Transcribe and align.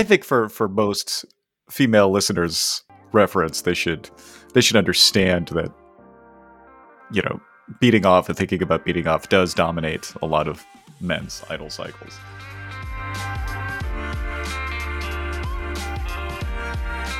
I 0.00 0.02
think 0.02 0.24
for 0.24 0.48
for 0.48 0.66
most 0.66 1.26
female 1.68 2.10
listeners 2.10 2.84
reference, 3.12 3.60
they 3.60 3.74
should 3.74 4.08
they 4.54 4.62
should 4.62 4.76
understand 4.76 5.48
that 5.48 5.70
you 7.12 7.20
know 7.20 7.38
beating 7.80 8.06
off 8.06 8.30
and 8.30 8.38
thinking 8.38 8.62
about 8.62 8.86
beating 8.86 9.06
off 9.06 9.28
does 9.28 9.52
dominate 9.52 10.10
a 10.22 10.26
lot 10.26 10.48
of 10.48 10.64
men's 11.02 11.44
idle 11.50 11.68
cycles. 11.68 12.14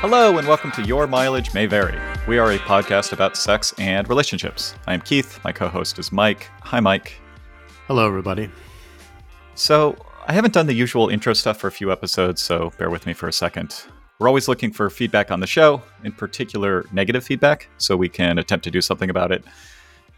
Hello, 0.01 0.39
and 0.39 0.49
welcome 0.49 0.73
to 0.73 0.83
Your 0.85 1.07
Mileage 1.07 1.53
May 1.53 1.67
Vary. 1.67 1.99
We 2.27 2.39
are 2.39 2.51
a 2.51 2.59
podcast 2.61 3.13
about 3.13 3.37
sex 3.37 3.75
and 3.77 4.09
relationships. 4.09 4.75
I 4.87 4.95
am 4.95 5.03
Keith. 5.03 5.39
My 5.45 5.53
co 5.53 5.69
host 5.69 5.99
is 5.99 6.11
Mike. 6.13 6.49
Hi, 6.63 6.81
Mike. 6.81 7.21
Hello, 7.89 8.07
everybody. 8.07 8.49
So, 9.55 9.99
I 10.27 10.33
haven't 10.33 10.55
done 10.55 10.67
the 10.67 10.75
usual 10.75 11.09
intro 11.09 11.33
stuff 11.33 11.59
for 11.59 11.67
a 11.67 11.73
few 11.73 11.91
episodes, 11.91 12.41
so 12.41 12.73
bear 12.79 12.91
with 12.91 13.07
me 13.07 13.15
for 13.15 13.29
a 13.29 13.33
second. 13.33 13.75
We're 14.19 14.29
always 14.29 14.49
looking 14.49 14.71
for 14.71 14.91
feedback 14.91 15.31
on 15.31 15.41
the 15.41 15.47
show, 15.47 15.83
in 16.05 16.13
particular 16.13 16.85
negative 16.93 17.25
feedback, 17.25 17.69
so 17.79 17.97
we 17.97 18.09
can 18.09 18.39
attempt 18.39 18.65
to 18.65 18.71
do 18.71 18.81
something 18.81 19.09
about 19.09 19.33
it. 19.33 19.45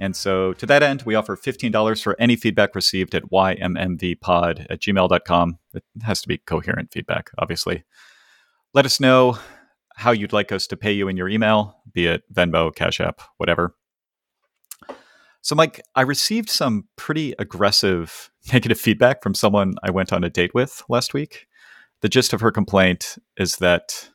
And 0.01 0.17
so, 0.17 0.55
to 0.55 0.67
that 0.67 0.83
end, 0.83 1.03
we 1.03 1.15
offer 1.15 1.37
$15 1.37 2.03
for 2.03 2.17
any 2.19 2.35
feedback 2.35 2.75
received 2.75 3.15
at 3.15 3.23
ymmvpod 3.31 4.67
at 4.69 4.81
gmail.com. 4.81 5.59
It 5.75 5.85
has 6.03 6.21
to 6.23 6.29
be 6.29 6.39
coherent 6.39 6.93
feedback, 6.93 7.31
obviously. 7.39 7.85
Let 8.75 8.85
us 8.85 8.99
know 8.99 9.39
how 9.95 10.11
you'd 10.11 10.33
like 10.33 10.51
us 10.51 10.67
to 10.69 10.77
pay 10.77 10.93
you 10.93 11.07
in 11.07 11.17
your 11.17 11.29
email, 11.29 11.77
be 11.93 12.07
it 12.07 12.23
Venmo, 12.35 12.75
Cash 12.75 13.01
App, 13.01 13.21
whatever. 13.37 13.77
So, 15.43 15.57
Mike, 15.57 15.83
I 15.97 16.03
received 16.03 16.49
some 16.49 16.85
pretty 16.97 17.35
aggressive 17.39 18.31
negative 18.53 18.81
feedback 18.81 19.23
from 19.23 19.35
someone 19.35 19.75
I 19.83 19.91
went 19.91 20.13
on 20.13 20.25
a 20.25 20.31
date 20.31 20.55
with 20.55 20.83
last 20.89 21.15
week. 21.15 21.47
The 22.01 22.09
gist 22.09 22.33
of 22.33 22.41
her 22.41 22.51
complaint 22.51 23.19
is 23.37 23.57
that 23.57 24.09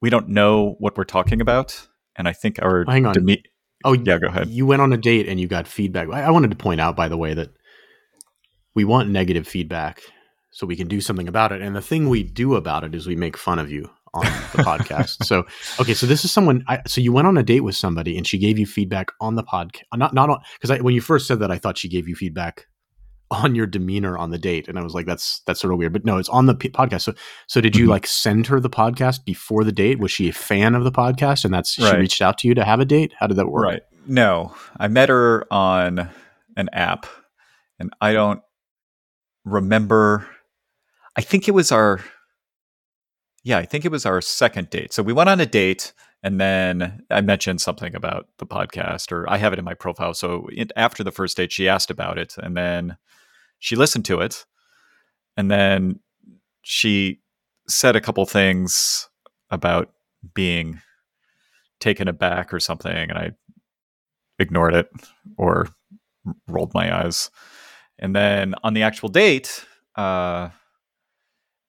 we 0.00 0.10
don't 0.10 0.28
know 0.28 0.76
what 0.78 0.96
we're 0.96 1.04
talking 1.04 1.40
about. 1.40 1.88
And 2.16 2.28
I 2.28 2.32
think 2.32 2.60
our. 2.62 2.84
Hang 2.86 3.06
on. 3.06 3.14
Deme- 3.14 3.42
oh, 3.84 3.94
yeah, 3.94 4.18
go 4.18 4.28
ahead. 4.28 4.48
You 4.48 4.66
went 4.66 4.82
on 4.82 4.92
a 4.92 4.96
date 4.96 5.26
and 5.26 5.40
you 5.40 5.48
got 5.48 5.66
feedback. 5.66 6.08
I, 6.10 6.22
I 6.22 6.30
wanted 6.30 6.50
to 6.50 6.56
point 6.56 6.80
out, 6.80 6.96
by 6.96 7.08
the 7.08 7.16
way, 7.16 7.34
that 7.34 7.50
we 8.74 8.84
want 8.84 9.08
negative 9.08 9.48
feedback 9.48 10.02
so 10.50 10.66
we 10.66 10.76
can 10.76 10.88
do 10.88 11.00
something 11.00 11.28
about 11.28 11.52
it. 11.52 11.62
And 11.62 11.74
the 11.74 11.82
thing 11.82 12.08
we 12.08 12.22
do 12.22 12.56
about 12.56 12.84
it 12.84 12.94
is 12.94 13.06
we 13.06 13.16
make 13.16 13.36
fun 13.36 13.58
of 13.58 13.70
you 13.70 13.90
on 14.14 14.24
the 14.24 14.62
podcast. 14.62 15.24
So, 15.24 15.46
okay, 15.80 15.94
so 15.94 16.06
this 16.06 16.24
is 16.24 16.32
someone. 16.32 16.64
I, 16.68 16.80
so 16.86 17.00
you 17.00 17.12
went 17.12 17.28
on 17.28 17.36
a 17.36 17.42
date 17.42 17.60
with 17.60 17.76
somebody, 17.76 18.16
and 18.16 18.26
she 18.26 18.38
gave 18.38 18.58
you 18.58 18.66
feedback 18.66 19.08
on 19.20 19.36
the 19.36 19.44
podcast. 19.44 19.82
Not 19.94 20.14
not 20.14 20.30
on 20.30 20.40
because 20.60 20.80
when 20.82 20.94
you 20.94 21.00
first 21.00 21.26
said 21.26 21.40
that, 21.40 21.50
I 21.50 21.58
thought 21.58 21.78
she 21.78 21.88
gave 21.88 22.08
you 22.08 22.14
feedback 22.14 22.66
on 23.30 23.54
your 23.54 23.66
demeanor 23.66 24.18
on 24.18 24.30
the 24.30 24.38
date, 24.38 24.66
and 24.68 24.78
I 24.78 24.82
was 24.82 24.94
like, 24.94 25.06
that's 25.06 25.40
that's 25.46 25.60
sort 25.60 25.72
of 25.72 25.78
weird. 25.78 25.92
But 25.92 26.04
no, 26.04 26.18
it's 26.18 26.28
on 26.28 26.46
the 26.46 26.54
p- 26.54 26.70
podcast. 26.70 27.02
So, 27.02 27.14
so 27.46 27.60
did 27.60 27.76
you 27.76 27.84
mm-hmm. 27.84 27.92
like 27.92 28.06
send 28.06 28.46
her 28.48 28.58
the 28.58 28.70
podcast 28.70 29.24
before 29.24 29.64
the 29.64 29.72
date? 29.72 29.98
Was 29.98 30.10
she 30.10 30.28
a 30.28 30.32
fan 30.32 30.74
of 30.74 30.84
the 30.84 30.92
podcast, 30.92 31.44
and 31.44 31.54
that's 31.54 31.78
right. 31.78 31.90
she 31.90 31.96
reached 31.96 32.22
out 32.22 32.38
to 32.38 32.48
you 32.48 32.54
to 32.54 32.64
have 32.64 32.80
a 32.80 32.84
date? 32.84 33.12
How 33.18 33.26
did 33.26 33.36
that 33.36 33.46
work? 33.46 33.64
Right. 33.64 33.82
No, 34.06 34.54
I 34.78 34.88
met 34.88 35.08
her 35.08 35.46
on 35.52 36.10
an 36.56 36.68
app, 36.72 37.06
and 37.78 37.92
I 38.00 38.12
don't 38.12 38.40
remember. 39.44 40.26
I 41.16 41.20
think 41.20 41.48
it 41.48 41.52
was 41.52 41.70
our 41.70 42.00
yeah, 43.42 43.58
I 43.58 43.64
think 43.64 43.84
it 43.84 43.90
was 43.90 44.06
our 44.06 44.20
second 44.20 44.70
date. 44.70 44.92
So 44.92 45.02
we 45.02 45.12
went 45.12 45.30
on 45.30 45.40
a 45.40 45.46
date 45.46 45.92
and 46.22 46.40
then 46.40 47.02
I 47.10 47.20
mentioned 47.22 47.60
something 47.60 47.94
about 47.94 48.28
the 48.38 48.46
podcast, 48.46 49.10
or 49.10 49.28
I 49.30 49.38
have 49.38 49.52
it 49.52 49.58
in 49.58 49.64
my 49.64 49.74
profile. 49.74 50.12
So 50.12 50.48
it, 50.52 50.70
after 50.76 51.02
the 51.02 51.12
first 51.12 51.36
date, 51.36 51.52
she 51.52 51.68
asked 51.68 51.90
about 51.90 52.18
it, 52.18 52.34
and 52.36 52.56
then 52.56 52.98
she 53.58 53.74
listened 53.74 54.04
to 54.06 54.20
it, 54.20 54.44
and 55.36 55.50
then 55.50 56.00
she 56.62 57.20
said 57.68 57.96
a 57.96 58.00
couple 58.00 58.26
things 58.26 59.08
about 59.50 59.92
being 60.34 60.80
taken 61.78 62.06
aback 62.06 62.52
or 62.52 62.60
something, 62.60 62.94
and 62.94 63.18
I 63.18 63.30
ignored 64.38 64.74
it 64.74 64.90
or 65.38 65.68
rolled 66.46 66.74
my 66.74 67.04
eyes. 67.04 67.30
And 67.98 68.14
then 68.14 68.54
on 68.62 68.74
the 68.74 68.82
actual 68.82 69.08
date, 69.08 69.64
uh, 69.96 70.50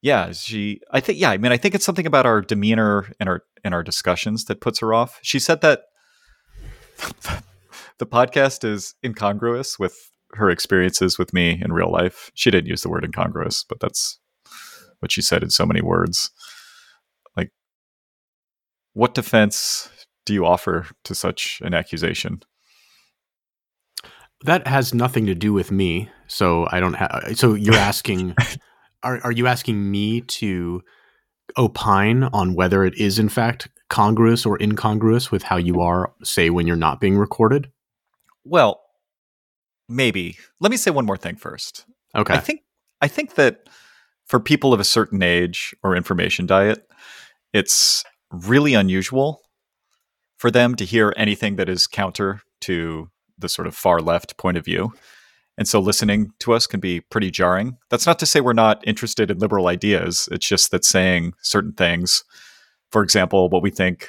yeah, 0.02 0.32
she. 0.32 0.82
I 0.92 1.00
think. 1.00 1.20
Yeah, 1.20 1.30
I 1.30 1.38
mean, 1.38 1.52
I 1.52 1.58
think 1.58 1.76
it's 1.76 1.86
something 1.86 2.08
about 2.08 2.26
our 2.26 2.42
demeanor 2.42 3.12
and 3.20 3.30
our 3.30 3.44
in 3.64 3.74
our 3.74 3.84
discussions 3.84 4.46
that 4.46 4.60
puts 4.60 4.80
her 4.80 4.94
off. 4.94 5.20
She 5.22 5.38
said 5.40 5.62
that 5.62 5.84
the 8.00 8.08
podcast 8.08 8.64
is 8.64 8.96
incongruous 9.04 9.78
with 9.78 10.12
her 10.34 10.50
experiences 10.50 11.20
with 11.20 11.34
me 11.34 11.62
in 11.64 11.72
real 11.72 11.92
life. 11.92 12.32
She 12.34 12.50
didn't 12.50 12.70
use 12.70 12.82
the 12.82 12.90
word 12.90 13.04
incongruous, 13.04 13.64
but 13.64 13.80
that's 13.80 14.20
what 15.00 15.12
she 15.12 15.22
said 15.22 15.44
in 15.44 15.52
so 15.52 15.66
many 15.68 15.82
words. 15.82 16.32
Like, 17.38 17.52
what 18.94 19.14
defense 19.14 19.90
do 20.26 20.34
you 20.34 20.46
offer 20.48 20.88
to 21.04 21.14
such 21.14 21.62
an 21.64 21.76
accusation? 21.76 22.42
That 24.46 24.66
has 24.66 24.96
nothing 24.96 25.28
to 25.28 25.36
do 25.36 25.54
with 25.54 25.72
me. 25.72 26.10
So 26.26 26.68
I 26.72 26.80
don't 26.80 26.96
have. 26.96 27.34
So 27.36 27.54
you're 27.54 27.76
asking. 27.76 28.36
are 29.04 29.20
are 29.24 29.32
you 29.32 29.48
asking 29.48 29.90
me 29.90 30.22
to 30.22 30.82
opine 31.58 32.24
on 32.26 32.54
whether 32.54 32.84
it 32.84 32.96
is 32.98 33.20
in 33.20 33.30
fact 33.30 33.70
congruous 33.90 34.46
or 34.46 34.62
incongruous 34.62 35.32
with 35.32 35.44
how 35.44 35.58
you 35.58 35.82
are, 35.82 36.14
say, 36.24 36.50
when 36.50 36.66
you're 36.66 36.76
not 36.76 37.02
being 37.02 37.18
recorded? 37.18 37.70
Well, 38.46 38.82
maybe. 39.90 40.38
Let 40.60 40.72
me 40.72 40.78
say 40.78 40.92
one 40.92 41.06
more 41.06 41.18
thing 41.18 41.36
first. 41.36 41.86
Okay. 42.16 42.34
I 42.34 42.40
think 42.40 42.62
I 43.02 43.08
think 43.08 43.36
that 43.36 43.68
for 44.26 44.40
people 44.40 44.74
of 44.74 44.80
a 44.80 44.86
certain 44.86 45.22
age 45.22 45.76
or 45.84 45.96
information 45.96 46.46
diet, 46.46 46.88
it's 47.54 48.04
really 48.32 48.74
unusual 48.74 49.42
for 50.38 50.50
them 50.50 50.76
to 50.76 50.86
hear 50.86 51.14
anything 51.18 51.58
that 51.58 51.70
is 51.70 51.86
counter 51.86 52.42
to 52.62 53.10
the 53.38 53.50
sort 53.50 53.68
of 53.68 53.76
far 53.76 54.00
left 54.00 54.38
point 54.38 54.58
of 54.58 54.66
view. 54.66 54.94
And 55.62 55.68
so 55.68 55.80
listening 55.80 56.34
to 56.40 56.54
us 56.54 56.66
can 56.66 56.80
be 56.80 57.02
pretty 57.02 57.30
jarring. 57.30 57.78
That's 57.92 58.08
not 58.08 58.18
to 58.18 58.26
say 58.26 58.42
we're 58.42 58.54
not 58.54 58.82
interested 58.88 59.30
in 59.30 59.38
liberal 59.38 59.68
ideas. 59.68 60.28
It's 60.32 60.48
just 60.48 60.72
that 60.72 60.84
saying 60.84 61.34
certain 61.44 61.74
things, 61.74 62.24
for 62.92 63.04
example, 63.04 63.48
what 63.48 63.62
we 63.62 63.70
think 63.70 64.08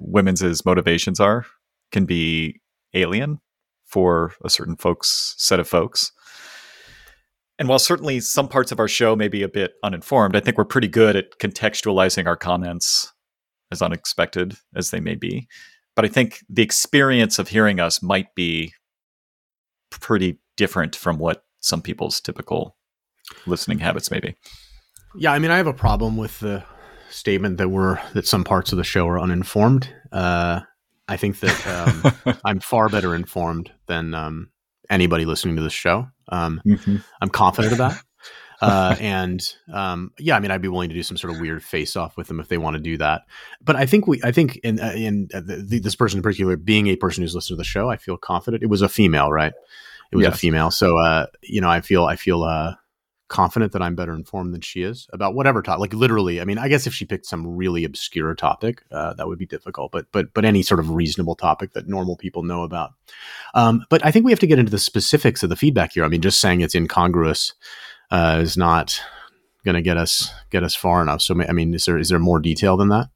women's 0.00 0.64
motivations 0.64 1.20
are, 1.20 1.44
can 1.92 2.06
be 2.06 2.58
alien 2.94 3.38
for 3.84 4.32
a 4.42 4.48
certain 4.48 4.76
folks 4.76 5.34
set 5.36 5.60
of 5.60 5.68
folks. 5.68 6.10
And 7.58 7.68
while 7.68 7.78
certainly 7.78 8.20
some 8.20 8.48
parts 8.48 8.72
of 8.72 8.80
our 8.80 8.88
show 8.88 9.14
may 9.14 9.28
be 9.28 9.42
a 9.42 9.48
bit 9.50 9.72
uninformed, 9.82 10.34
I 10.34 10.40
think 10.40 10.56
we're 10.56 10.64
pretty 10.64 10.88
good 10.88 11.16
at 11.16 11.38
contextualizing 11.38 12.26
our 12.26 12.36
comments 12.36 13.12
as 13.70 13.82
unexpected 13.82 14.54
as 14.74 14.90
they 14.90 15.00
may 15.00 15.16
be. 15.16 15.48
But 15.96 16.06
I 16.06 16.08
think 16.08 16.38
the 16.48 16.62
experience 16.62 17.38
of 17.38 17.48
hearing 17.48 17.78
us 17.78 18.02
might 18.02 18.34
be 18.34 18.72
pretty 19.90 20.38
different 20.56 20.96
from 20.96 21.18
what 21.18 21.44
some 21.60 21.82
people's 21.82 22.20
typical 22.20 22.76
listening 23.46 23.78
habits 23.78 24.10
may 24.10 24.20
be. 24.20 24.34
Yeah, 25.16 25.32
I 25.32 25.38
mean, 25.38 25.50
I 25.50 25.56
have 25.56 25.66
a 25.66 25.72
problem 25.72 26.16
with 26.16 26.40
the 26.40 26.64
statement 27.10 27.58
that 27.58 27.68
we're 27.68 28.00
that 28.12 28.26
some 28.26 28.44
parts 28.44 28.72
of 28.72 28.78
the 28.78 28.84
show 28.84 29.08
are 29.08 29.20
uninformed. 29.20 29.88
Uh, 30.12 30.60
I 31.08 31.16
think 31.16 31.40
that 31.40 31.66
um, 32.26 32.38
I'm 32.44 32.60
far 32.60 32.88
better 32.88 33.14
informed 33.14 33.70
than 33.86 34.14
um, 34.14 34.50
anybody 34.90 35.24
listening 35.24 35.56
to 35.56 35.62
this 35.62 35.72
show. 35.72 36.08
Um, 36.28 36.60
mm-hmm. 36.66 36.96
I'm 37.20 37.28
confident 37.28 37.72
of 37.72 37.78
that. 37.78 38.02
Uh, 38.60 38.96
and 39.00 39.40
um, 39.72 40.12
yeah, 40.18 40.36
I 40.36 40.40
mean, 40.40 40.50
I'd 40.50 40.62
be 40.62 40.68
willing 40.68 40.88
to 40.88 40.94
do 40.94 41.02
some 41.02 41.16
sort 41.16 41.34
of 41.34 41.40
weird 41.40 41.62
face 41.62 41.96
off 41.96 42.16
with 42.16 42.28
them 42.28 42.40
if 42.40 42.48
they 42.48 42.58
want 42.58 42.74
to 42.74 42.82
do 42.82 42.96
that. 42.98 43.22
But 43.62 43.76
I 43.76 43.86
think 43.86 44.06
we, 44.06 44.20
I 44.24 44.32
think 44.32 44.56
in 44.58 44.80
uh, 44.80 44.92
in 44.96 45.28
uh, 45.32 45.40
the, 45.40 45.80
this 45.82 45.94
person 45.94 46.18
in 46.18 46.22
particular, 46.22 46.56
being 46.56 46.88
a 46.88 46.96
person 46.96 47.22
who's 47.22 47.34
listened 47.34 47.56
to 47.56 47.60
the 47.60 47.64
show, 47.64 47.90
I 47.90 47.96
feel 47.96 48.16
confident. 48.16 48.62
It 48.62 48.68
was 48.68 48.82
a 48.82 48.88
female, 48.88 49.30
right? 49.30 49.52
It 50.14 50.16
was 50.16 50.24
yes. 50.24 50.34
a 50.34 50.38
female. 50.38 50.70
So, 50.70 50.96
uh, 50.98 51.26
you 51.42 51.60
know, 51.60 51.68
I 51.68 51.80
feel, 51.80 52.04
I 52.04 52.16
feel, 52.16 52.42
uh, 52.44 52.74
confident 53.28 53.72
that 53.72 53.82
I'm 53.82 53.94
better 53.96 54.14
informed 54.14 54.54
than 54.54 54.60
she 54.60 54.82
is 54.82 55.08
about 55.12 55.34
whatever 55.34 55.62
topic. 55.62 55.80
Like 55.80 55.94
literally, 55.94 56.40
I 56.40 56.44
mean, 56.44 56.58
I 56.58 56.68
guess 56.68 56.86
if 56.86 56.94
she 56.94 57.04
picked 57.04 57.26
some 57.26 57.56
really 57.56 57.84
obscure 57.84 58.34
topic, 58.34 58.82
uh, 58.92 59.14
that 59.14 59.26
would 59.26 59.38
be 59.38 59.46
difficult. 59.46 59.92
But 59.92 60.06
but 60.12 60.32
but 60.34 60.44
any 60.44 60.62
sort 60.62 60.78
of 60.78 60.90
reasonable 60.90 61.34
topic 61.34 61.72
that 61.72 61.88
normal 61.88 62.16
people 62.16 62.42
know 62.42 62.62
about. 62.62 62.92
Um, 63.54 63.84
but 63.90 64.04
I 64.04 64.10
think 64.10 64.24
we 64.24 64.32
have 64.32 64.38
to 64.40 64.46
get 64.46 64.58
into 64.58 64.70
the 64.70 64.78
specifics 64.78 65.42
of 65.42 65.48
the 65.48 65.56
feedback 65.56 65.92
here. 65.94 66.04
I 66.04 66.08
mean, 66.08 66.20
just 66.20 66.40
saying 66.40 66.60
it's 66.60 66.74
incongruous 66.74 67.54
uh, 68.10 68.38
is 68.40 68.56
not 68.56 69.00
going 69.64 69.74
to 69.74 69.82
get 69.82 69.96
us 69.96 70.30
get 70.50 70.62
us 70.62 70.74
far 70.74 71.02
enough. 71.02 71.22
So 71.22 71.34
I 71.42 71.52
mean, 71.52 71.74
is 71.74 71.86
there 71.86 71.98
is 71.98 72.10
there 72.10 72.18
more 72.18 72.38
detail 72.38 72.76
than 72.76 72.90
that? 72.90 73.08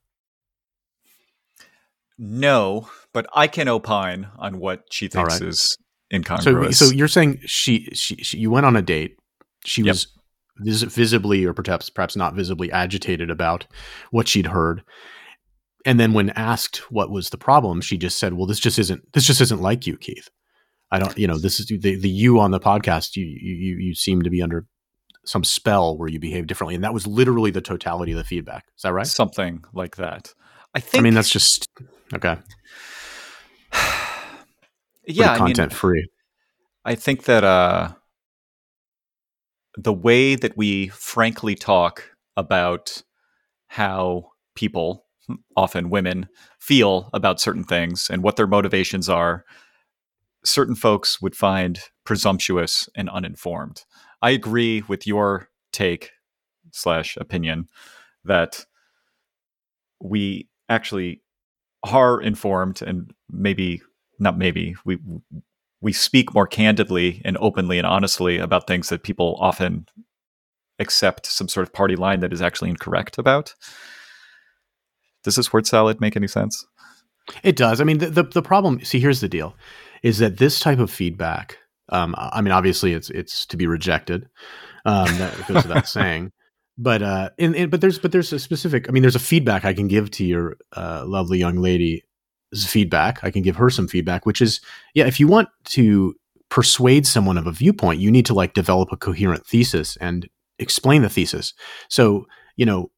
No, 2.19 2.89
but 3.13 3.29
I 3.33 3.47
can 3.47 3.69
opine 3.69 4.29
on 4.37 4.59
what 4.59 4.87
she 4.91 5.07
thinks 5.07 5.41
right. 5.41 5.49
is 5.49 5.77
incongruous. 6.13 6.79
So, 6.79 6.87
so 6.87 6.93
you're 6.93 7.09
saying 7.09 7.41
she, 7.47 7.89
she, 7.93 8.17
she 8.17 8.39
you 8.39 8.51
went 8.51 8.67
on 8.67 8.77
a 8.77 8.83
date. 8.83 9.17
She 9.65 9.83
yep. 9.83 9.93
was 9.93 10.07
vis- 10.59 10.83
visibly, 10.83 11.45
or 11.45 11.53
perhaps 11.53 11.91
perhaps 11.91 12.17
not 12.17 12.35
visibly, 12.35 12.71
agitated 12.73 13.31
about 13.31 13.67
what 14.11 14.29
she'd 14.29 14.47
heard. 14.47 14.83
And 15.85 15.99
then, 15.99 16.13
when 16.13 16.31
asked 16.31 16.79
what 16.91 17.11
was 17.11 17.31
the 17.31 17.39
problem, 17.39 17.81
she 17.81 17.97
just 17.97 18.19
said, 18.19 18.35
"Well, 18.35 18.47
this 18.47 18.61
just 18.61 18.79
isn't 18.79 19.13
this 19.13 19.25
just 19.25 19.41
isn't 19.41 19.63
like 19.63 19.87
you, 19.87 19.97
Keith. 19.97 20.29
I 20.91 20.99
don't, 20.99 21.17
you 21.19 21.27
know, 21.27 21.39
this 21.39 21.61
is 21.61 21.67
the 21.67 21.79
the 21.79 22.09
you 22.09 22.41
on 22.41 22.51
the 22.51 22.61
podcast. 22.61 23.17
You 23.17 23.25
you 23.25 23.77
you 23.79 23.95
seem 23.95 24.23
to 24.23 24.31
be 24.31 24.43
under 24.43 24.67
some 25.25 25.45
spell 25.45 25.97
where 25.97 26.09
you 26.09 26.19
behave 26.19 26.47
differently, 26.47 26.75
and 26.75 26.85
that 26.85 26.95
was 26.95 27.07
literally 27.07 27.51
the 27.51 27.61
totality 27.61 28.13
of 28.13 28.19
the 28.19 28.25
feedback. 28.25 28.65
Is 28.77 28.83
that 28.83 28.93
right? 28.93 29.07
Something 29.07 29.65
like 29.73 29.97
that. 29.97 30.33
I 30.75 30.81
think. 30.81 31.01
I 31.01 31.03
mean, 31.03 31.15
that's 31.15 31.31
just 31.31 31.69
okay. 32.15 32.37
Yeah, 35.09 35.37
content 35.37 35.59
I 35.59 35.63
mean, 35.65 35.71
free. 35.71 36.09
I 36.85 36.95
think 36.95 37.25
that 37.25 37.45
uh, 37.45 37.93
the 39.77 39.93
way 39.93 40.35
that 40.35 40.57
we 40.57 40.89
frankly 40.89 41.55
talk 41.55 42.11
about 42.37 43.03
how 43.69 44.31
people, 44.55 45.05
often 45.57 45.91
women, 45.91 46.29
feel 46.59 47.11
about 47.13 47.41
certain 47.41 47.65
things 47.65 48.09
and 48.11 48.23
what 48.23 48.37
their 48.37 48.47
motivations 48.47 49.09
are, 49.09 49.45
certain 50.45 50.75
folks 50.75 51.21
would 51.21 51.37
find 51.37 51.81
presumptuous 52.05 52.89
and 52.97 53.09
uninformed. 53.11 53.85
I 54.23 54.31
agree 54.31 54.83
with 54.89 55.07
your 55.07 55.49
take 55.73 56.11
slash 56.73 57.17
opinion 57.17 57.69
that 58.25 58.67
we 60.01 60.49
actually 60.69 61.23
are 61.85 62.21
informed 62.21 62.83
and 62.83 63.13
maybe 63.31 63.81
not 64.19 64.39
maybe 64.39 64.77
we 64.85 64.99
we 65.81 65.93
speak 65.93 66.35
more 66.35 66.47
candidly 66.47 67.23
and 67.25 67.37
openly 67.39 67.79
and 67.79 67.87
honestly 67.87 68.39
about 68.39 68.67
things 68.67 68.89
that 68.89 69.03
people 69.03 69.37
often 69.41 69.87
accept 70.79 71.27
some 71.27 71.49
sort 71.49 71.67
of 71.67 71.73
party 71.73 71.97
line 71.97 72.21
that 72.21 72.33
is 72.33 72.43
actually 72.43 72.71
incorrect 72.71 73.19
about. 73.19 73.55
Does 75.25 75.37
this 75.37 75.53
word 75.53 75.67
salad 75.67 76.01
make 76.01 76.17
any 76.17 76.29
sense? 76.29 76.67
It 77.43 77.57
does. 77.57 77.81
I 77.81 77.85
mean, 77.85 77.99
the, 77.99 78.11
the, 78.11 78.23
the 78.23 78.43
problem. 78.43 78.83
See, 78.85 79.01
here's 79.01 79.21
the 79.21 79.29
deal: 79.29 79.55
is 80.03 80.19
that 80.19 80.39
this 80.39 80.61
type 80.61 80.79
of 80.79 80.91
feedback. 80.91 81.59
Um, 81.91 82.15
I 82.19 82.41
mean, 82.43 82.53
obviously, 82.53 82.93
it's 82.93 83.11
it's 83.11 83.47
to 83.47 83.57
be 83.57 83.67
rejected. 83.67 84.29
Um, 84.85 85.07
that 85.19 85.47
goes 85.47 85.65
without 85.65 85.89
saying. 85.89 86.33
But 86.77 87.03
uh, 87.03 87.31
in, 87.39 87.55
in, 87.55 87.71
but 87.71 87.81
there's 87.81 87.99
but 87.99 88.13
there's 88.13 88.33
a 88.33 88.39
specific. 88.39 88.89
I 88.89 88.93
mean, 88.93 89.03
there's 89.03 89.17
a 89.17 89.21
feedback 89.21 89.65
I 89.65 89.75
can 89.75 89.89
give 89.89 90.11
to 90.13 90.25
your 90.25 90.57
uh, 90.77 91.05
lovely 91.07 91.39
young 91.39 91.57
lady. 91.57 92.05
Feedback 92.57 93.23
I 93.23 93.31
can 93.31 93.43
give 93.43 93.57
her 93.57 93.71
some 93.71 93.89
feedback, 93.89 94.25
which 94.25 94.41
is 94.41 94.61
yeah. 94.95 95.07
If 95.07 95.21
you 95.21 95.27
want 95.27 95.49
to 95.67 96.15
persuade 96.49 97.07
someone 97.07 97.37
of 97.37 97.47
a 97.47 97.53
viewpoint, 97.53 98.01
you 98.01 98.11
need 98.11 98.27
to 98.27 98.35
like 98.35 98.55
develop 98.55 98.91
a 98.91 98.97
coherent 98.97 99.47
thesis 99.47 99.97
and 100.01 100.29
explain 100.59 101.03
the 101.03 101.11
thesis. 101.11 101.53
So 101.89 102.27
you 102.57 102.65
know, 102.67 102.91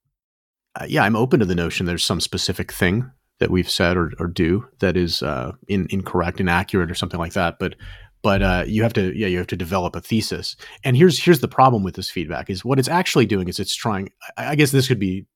uh, 0.80 0.86
yeah, 0.88 1.02
I'm 1.02 1.16
open 1.16 1.40
to 1.40 1.46
the 1.46 1.54
notion 1.54 1.86
there's 1.86 2.04
some 2.04 2.20
specific 2.20 2.72
thing 2.72 3.10
that 3.40 3.50
we've 3.50 3.70
said 3.70 3.96
or, 3.96 4.12
or 4.18 4.26
do 4.26 4.66
that 4.78 4.96
is 4.96 5.22
uh, 5.22 5.52
in, 5.66 5.86
incorrect, 5.90 6.40
inaccurate, 6.40 6.90
or 6.90 6.94
something 6.94 7.18
like 7.18 7.32
that. 7.32 7.58
But 7.58 7.74
but 8.22 8.42
uh, 8.42 8.64
you 8.66 8.82
have 8.82 8.92
to 8.92 9.16
yeah 9.18 9.26
you 9.26 9.38
have 9.38 9.46
to 9.48 9.56
develop 9.56 9.96
a 9.96 10.00
thesis. 10.00 10.56
And 10.84 10.96
here's 10.96 11.18
here's 11.18 11.40
the 11.40 11.48
problem 11.48 11.82
with 11.82 11.96
this 11.96 12.10
feedback 12.10 12.50
is 12.50 12.64
what 12.64 12.78
it's 12.78 12.88
actually 12.88 13.26
doing 13.26 13.48
is 13.48 13.58
it's 13.58 13.74
trying. 13.74 14.10
I, 14.36 14.50
I 14.50 14.54
guess 14.54 14.70
this 14.70 14.88
could 14.88 15.00
be 15.00 15.26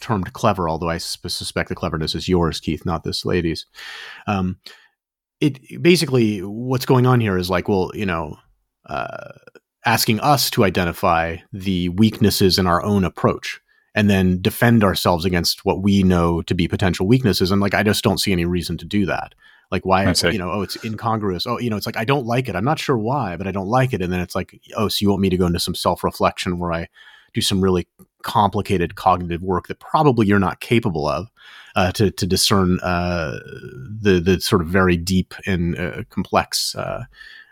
termed 0.00 0.32
clever, 0.32 0.68
although 0.68 0.90
I 0.90 0.98
suspect 0.98 1.68
the 1.68 1.74
cleverness 1.74 2.14
is 2.14 2.28
yours, 2.28 2.60
Keith, 2.60 2.84
not 2.84 3.04
this 3.04 3.24
lady's. 3.24 3.66
Um, 4.26 4.58
it 5.40 5.82
basically 5.82 6.40
what's 6.40 6.86
going 6.86 7.06
on 7.06 7.20
here 7.20 7.38
is 7.38 7.50
like, 7.50 7.68
well, 7.68 7.90
you 7.94 8.06
know, 8.06 8.36
uh, 8.86 9.32
asking 9.86 10.20
us 10.20 10.50
to 10.50 10.64
identify 10.64 11.36
the 11.52 11.88
weaknesses 11.90 12.58
in 12.58 12.66
our 12.66 12.82
own 12.82 13.04
approach 13.04 13.60
and 13.94 14.10
then 14.10 14.40
defend 14.40 14.84
ourselves 14.84 15.24
against 15.24 15.64
what 15.64 15.82
we 15.82 16.02
know 16.02 16.42
to 16.42 16.54
be 16.54 16.68
potential 16.68 17.06
weaknesses. 17.06 17.50
And 17.50 17.60
like, 17.60 17.74
I 17.74 17.82
just 17.82 18.04
don't 18.04 18.18
see 18.18 18.32
any 18.32 18.44
reason 18.44 18.76
to 18.78 18.84
do 18.84 19.06
that. 19.06 19.34
Like, 19.70 19.84
why, 19.84 20.04
you 20.32 20.38
know, 20.38 20.50
oh, 20.50 20.62
it's 20.62 20.82
incongruous. 20.84 21.46
Oh, 21.46 21.58
you 21.58 21.68
know, 21.68 21.76
it's 21.76 21.84
like, 21.84 21.96
I 21.96 22.04
don't 22.04 22.26
like 22.26 22.48
it. 22.48 22.56
I'm 22.56 22.64
not 22.64 22.78
sure 22.78 22.96
why, 22.96 23.36
but 23.36 23.46
I 23.46 23.52
don't 23.52 23.66
like 23.66 23.92
it. 23.92 24.00
And 24.00 24.12
then 24.12 24.20
it's 24.20 24.34
like, 24.34 24.58
oh, 24.76 24.88
so 24.88 25.02
you 25.02 25.10
want 25.10 25.20
me 25.20 25.30
to 25.30 25.36
go 25.36 25.46
into 25.46 25.60
some 25.60 25.74
self 25.74 26.02
reflection 26.02 26.58
where 26.58 26.72
I 26.72 26.88
do 27.34 27.40
some 27.40 27.60
really 27.60 27.86
complicated 28.22 28.94
cognitive 28.96 29.42
work 29.42 29.68
that 29.68 29.80
probably 29.80 30.26
you're 30.26 30.38
not 30.38 30.60
capable 30.60 31.08
of 31.08 31.30
uh, 31.76 31.92
to, 31.92 32.10
to 32.10 32.26
discern 32.26 32.78
uh, 32.80 33.38
the, 34.00 34.20
the 34.20 34.40
sort 34.40 34.62
of 34.62 34.68
very 34.68 34.96
deep 34.96 35.34
and 35.46 35.78
uh, 35.78 36.02
complex 36.10 36.74
uh, 36.74 37.04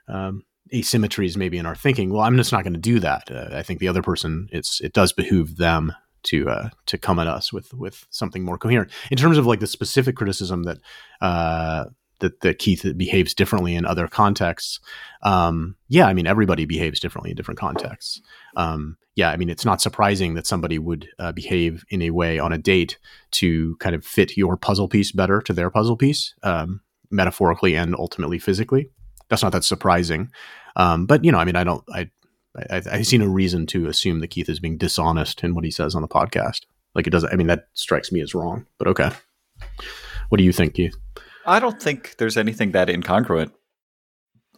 um, 0.09 0.43
asymmetries 0.73 1.37
maybe 1.37 1.59
in 1.59 1.67
our 1.67 1.77
thinking. 1.77 2.11
Well, 2.11 2.23
I'm 2.23 2.37
just 2.37 2.53
not 2.53 2.65
going 2.65 2.75
to 2.75 2.81
do 2.81 2.99
that. 3.01 3.31
Uh, 3.31 3.49
I 3.53 3.63
think 3.63 3.81
the 3.81 3.89
other 3.89 4.03
person, 4.03 4.49
it's, 4.51 4.81
it 4.81 4.93
does 4.93 5.13
behoove 5.13 5.57
them 5.57 5.93
to 6.25 6.49
uh, 6.51 6.69
to 6.87 6.99
come 6.99 7.19
at 7.19 7.27
us 7.27 7.53
with 7.53 7.73
with 7.73 8.05
something 8.11 8.45
more 8.45 8.59
coherent 8.59 8.91
in 9.11 9.17
terms 9.17 9.39
of 9.39 9.47
like 9.47 9.61
the 9.61 9.67
specific 9.67 10.17
criticism 10.17 10.65
that 10.65 10.79
uh, 11.21 11.85
that 12.21 12.41
that 12.41 12.59
Keith 12.59 12.85
behaves 12.97 13.35
differently 13.35 13.75
in 13.75 13.87
other 13.87 14.09
contexts. 14.09 14.81
Um, 15.23 15.77
yeah, 15.89 16.07
I 16.07 16.15
mean 16.15 16.27
everybody 16.27 16.65
behaves 16.65 17.01
differently 17.01 17.31
in 17.31 17.37
different 17.37 17.61
contexts. 17.61 18.21
Um, 18.57 18.97
yeah, 19.15 19.31
I 19.31 19.37
mean 19.37 19.51
it's 19.51 19.65
not 19.65 19.81
surprising 19.81 20.35
that 20.35 20.47
somebody 20.47 20.79
would 20.79 21.09
uh, 21.19 21.33
behave 21.33 21.85
in 21.91 22.03
a 22.03 22.11
way 22.11 22.39
on 22.39 22.53
a 22.53 22.59
date 22.59 22.99
to 23.33 23.77
kind 23.77 23.95
of 23.95 24.05
fit 24.05 24.37
your 24.37 24.57
puzzle 24.57 24.89
piece 24.89 25.13
better 25.13 25.41
to 25.43 25.53
their 25.53 25.71
puzzle 25.71 25.97
piece, 25.97 26.35
um, 26.43 26.81
metaphorically 27.11 27.75
and 27.75 27.95
ultimately 27.97 28.39
physically. 28.39 28.91
That's 29.29 29.43
not 29.43 29.53
that 29.53 29.65
surprising. 29.65 30.31
Um, 30.77 31.07
but 31.07 31.25
you 31.25 31.33
know, 31.33 31.39
I 31.39 31.45
mean, 31.45 31.57
I 31.57 31.65
don't, 31.65 31.85
I 31.93 32.11
I, 32.71 32.83
I, 32.91 33.03
see 33.03 33.19
no 33.19 33.27
reason 33.27 33.67
to 33.67 33.87
assume 33.87 34.21
that 34.21 34.29
Keith 34.29 34.49
is 34.49 34.61
being 34.61 34.79
dishonest 34.79 35.45
in 35.45 35.55
what 35.55 35.65
he 35.65 35.71
says 35.71 35.95
on 35.95 36.03
the 36.03 36.09
podcast. 36.09 36.63
Like 36.95 37.07
it 37.07 37.11
doesn't. 37.11 37.33
I 37.33 37.37
mean, 37.37 37.49
that 37.49 37.69
strikes 37.75 38.11
me 38.11 38.21
as 38.21 38.35
wrong. 38.35 38.67
But 38.79 38.89
okay, 38.89 39.11
what 40.29 40.39
do 40.39 40.45
you 40.45 40.53
think, 40.53 40.75
Keith? 40.75 40.97
I 41.47 41.61
don't 41.61 41.81
think 41.81 42.17
there's 42.19 42.37
anything 42.37 42.73
that 42.73 42.89
incongruent 42.89 43.53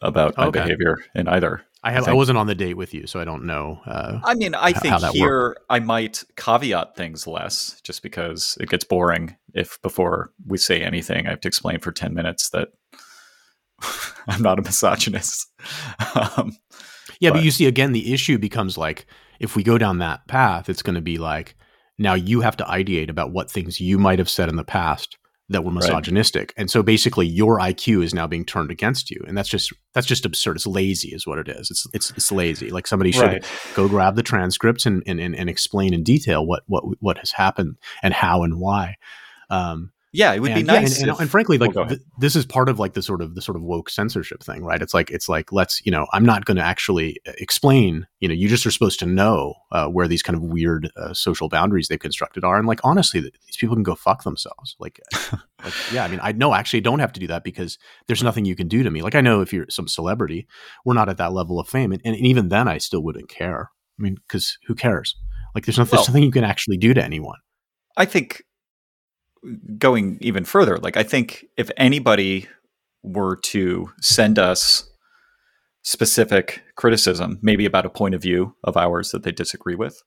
about 0.00 0.36
my 0.36 0.46
okay. 0.46 0.62
behavior 0.62 0.98
in 1.14 1.28
either. 1.28 1.62
I 1.82 1.92
have. 1.92 2.08
I, 2.08 2.12
I, 2.12 2.14
wasn't 2.14 2.38
on 2.38 2.48
the 2.48 2.54
date 2.54 2.74
with 2.74 2.92
you, 2.92 3.06
so 3.06 3.20
I 3.20 3.24
don't 3.24 3.44
know. 3.44 3.80
Uh, 3.86 4.18
I 4.24 4.34
mean, 4.34 4.54
I 4.54 4.72
think 4.72 4.96
here 5.14 5.30
worked. 5.30 5.60
I 5.70 5.78
might 5.78 6.24
caveat 6.36 6.96
things 6.96 7.26
less, 7.26 7.80
just 7.82 8.02
because 8.02 8.58
it 8.60 8.68
gets 8.68 8.84
boring 8.84 9.36
if 9.54 9.80
before 9.82 10.32
we 10.44 10.58
say 10.58 10.82
anything, 10.82 11.26
I 11.26 11.30
have 11.30 11.40
to 11.42 11.48
explain 11.48 11.78
for 11.78 11.92
ten 11.92 12.14
minutes 12.14 12.50
that 12.50 12.70
I'm 14.26 14.42
not 14.42 14.58
a 14.58 14.62
misogynist. 14.62 15.52
um, 16.14 16.56
yeah, 17.20 17.30
but, 17.30 17.36
but 17.36 17.44
you 17.44 17.52
see, 17.52 17.66
again, 17.66 17.92
the 17.92 18.12
issue 18.12 18.38
becomes 18.38 18.76
like 18.76 19.06
if 19.38 19.54
we 19.54 19.62
go 19.62 19.78
down 19.78 19.98
that 19.98 20.26
path, 20.26 20.68
it's 20.68 20.82
going 20.82 20.96
to 20.96 21.00
be 21.00 21.18
like 21.18 21.54
now 21.96 22.14
you 22.14 22.40
have 22.40 22.56
to 22.56 22.64
ideate 22.64 23.08
about 23.08 23.32
what 23.32 23.50
things 23.50 23.80
you 23.80 23.98
might 23.98 24.18
have 24.18 24.30
said 24.30 24.48
in 24.48 24.56
the 24.56 24.64
past 24.64 25.16
that 25.50 25.64
were 25.64 25.70
misogynistic. 25.70 26.52
Right. 26.56 26.62
And 26.62 26.70
so 26.70 26.82
basically 26.82 27.26
your 27.26 27.58
IQ 27.58 28.04
is 28.04 28.12
now 28.12 28.26
being 28.26 28.44
turned 28.44 28.70
against 28.70 29.10
you. 29.10 29.22
And 29.26 29.36
that's 29.36 29.48
just 29.48 29.72
that's 29.94 30.06
just 30.06 30.26
absurd. 30.26 30.56
It's 30.56 30.66
lazy 30.66 31.08
is 31.08 31.26
what 31.26 31.38
it 31.38 31.48
is. 31.48 31.70
It's 31.70 31.86
it's 31.94 32.10
it's 32.10 32.30
lazy. 32.30 32.70
Like 32.70 32.86
somebody 32.86 33.12
should 33.12 33.22
right. 33.22 33.44
go 33.74 33.88
grab 33.88 34.16
the 34.16 34.22
transcripts 34.22 34.84
and, 34.84 35.02
and 35.06 35.20
and 35.20 35.48
explain 35.48 35.94
in 35.94 36.02
detail 36.02 36.46
what 36.46 36.62
what 36.66 36.84
what 37.00 37.18
has 37.18 37.32
happened 37.32 37.76
and 38.02 38.12
how 38.12 38.42
and 38.42 38.58
why. 38.60 38.96
Um, 39.50 39.92
yeah, 40.12 40.32
it 40.32 40.40
would 40.40 40.52
and, 40.52 40.60
be 40.60 40.62
nice. 40.64 40.98
Yeah, 40.98 41.02
and, 41.02 41.10
and, 41.10 41.20
and, 41.20 41.30
frankly, 41.30 41.58
like 41.58 41.74
th- 41.74 42.00
this 42.18 42.34
is 42.34 42.46
part 42.46 42.68
of 42.68 42.78
like 42.78 42.94
the 42.94 43.02
sort 43.02 43.20
of 43.20 43.34
the 43.34 43.42
sort 43.42 43.56
of 43.56 43.62
woke 43.62 43.90
censorship 43.90 44.42
thing, 44.42 44.64
right? 44.64 44.80
It's 44.80 44.94
like 44.94 45.10
it's 45.10 45.28
like 45.28 45.52
let's 45.52 45.84
you 45.84 45.92
know 45.92 46.06
I'm 46.12 46.24
not 46.24 46.46
going 46.46 46.56
to 46.56 46.62
actually 46.62 47.20
uh, 47.26 47.32
explain. 47.38 48.06
You 48.20 48.28
know, 48.28 48.34
you 48.34 48.48
just 48.48 48.64
are 48.66 48.70
supposed 48.70 48.98
to 49.00 49.06
know 49.06 49.54
uh, 49.70 49.86
where 49.86 50.08
these 50.08 50.22
kind 50.22 50.36
of 50.36 50.42
weird 50.42 50.90
uh, 50.96 51.12
social 51.12 51.48
boundaries 51.48 51.88
they've 51.88 51.98
constructed 51.98 52.42
are, 52.42 52.56
and 52.56 52.66
like 52.66 52.80
honestly, 52.84 53.20
these 53.20 53.56
people 53.58 53.76
can 53.76 53.82
go 53.82 53.94
fuck 53.94 54.24
themselves. 54.24 54.76
Like, 54.78 54.98
like 55.32 55.74
yeah, 55.92 56.04
I 56.04 56.08
mean, 56.08 56.20
I 56.22 56.32
know 56.32 56.54
actually 56.54 56.80
don't 56.80 57.00
have 57.00 57.12
to 57.12 57.20
do 57.20 57.26
that 57.26 57.44
because 57.44 57.78
there's 58.06 58.22
nothing 58.22 58.46
you 58.46 58.56
can 58.56 58.68
do 58.68 58.82
to 58.82 58.90
me. 58.90 59.02
Like 59.02 59.14
I 59.14 59.20
know 59.20 59.42
if 59.42 59.52
you're 59.52 59.66
some 59.68 59.88
celebrity, 59.88 60.48
we're 60.86 60.94
not 60.94 61.10
at 61.10 61.18
that 61.18 61.32
level 61.32 61.60
of 61.60 61.68
fame, 61.68 61.92
and, 61.92 62.00
and 62.04 62.16
even 62.16 62.48
then, 62.48 62.66
I 62.66 62.78
still 62.78 63.02
wouldn't 63.02 63.28
care. 63.28 63.70
I 63.98 64.02
mean, 64.02 64.16
because 64.26 64.56
who 64.66 64.74
cares? 64.74 65.16
Like, 65.54 65.66
there's, 65.66 65.78
no, 65.78 65.84
there's 65.84 65.92
well, 65.92 66.06
nothing 66.08 66.22
you 66.22 66.30
can 66.30 66.44
actually 66.44 66.76
do 66.76 66.94
to 66.94 67.02
anyone. 67.02 67.38
I 67.96 68.04
think 68.04 68.44
going 69.78 70.18
even 70.20 70.44
further, 70.44 70.78
like 70.78 70.96
I 70.96 71.02
think 71.02 71.46
if 71.56 71.70
anybody 71.76 72.48
were 73.02 73.36
to 73.36 73.92
send 74.00 74.38
us 74.38 74.90
specific 75.82 76.62
criticism, 76.76 77.38
maybe 77.42 77.64
about 77.64 77.86
a 77.86 77.90
point 77.90 78.14
of 78.14 78.22
view 78.22 78.54
of 78.64 78.76
ours 78.76 79.10
that 79.10 79.22
they 79.22 79.32
disagree 79.32 79.74
with, 79.74 80.02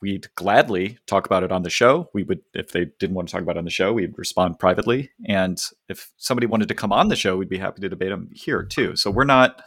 we'd 0.00 0.28
gladly 0.34 0.98
talk 1.06 1.24
about 1.24 1.42
it 1.42 1.52
on 1.52 1.62
the 1.62 1.70
show. 1.70 2.10
We 2.12 2.24
would, 2.24 2.40
if 2.52 2.72
they 2.72 2.86
didn't 2.98 3.14
want 3.14 3.28
to 3.28 3.32
talk 3.32 3.42
about 3.42 3.56
it 3.56 3.60
on 3.60 3.64
the 3.64 3.70
show, 3.70 3.92
we'd 3.92 4.18
respond 4.18 4.58
privately. 4.58 5.10
And 5.26 5.58
if 5.88 6.12
somebody 6.18 6.46
wanted 6.46 6.68
to 6.68 6.74
come 6.74 6.92
on 6.92 7.08
the 7.08 7.16
show, 7.16 7.36
we'd 7.36 7.48
be 7.48 7.58
happy 7.58 7.80
to 7.80 7.88
debate 7.88 8.10
them 8.10 8.28
here 8.32 8.62
too. 8.62 8.96
So 8.96 9.10
we're 9.10 9.24
not 9.24 9.62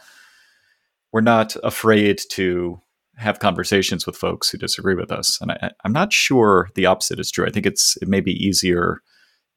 we're 1.12 1.22
not 1.22 1.56
afraid 1.64 2.20
to 2.30 2.80
have 3.18 3.40
conversations 3.40 4.06
with 4.06 4.16
folks 4.16 4.48
who 4.48 4.58
disagree 4.58 4.94
with 4.94 5.10
us. 5.10 5.40
And 5.40 5.52
I, 5.52 5.70
am 5.84 5.92
not 5.92 6.12
sure 6.12 6.68
the 6.74 6.86
opposite 6.86 7.18
is 7.18 7.30
true. 7.30 7.46
I 7.46 7.50
think 7.50 7.66
it's 7.66 7.96
it 8.00 8.08
may 8.08 8.20
be 8.20 8.32
easier 8.32 9.00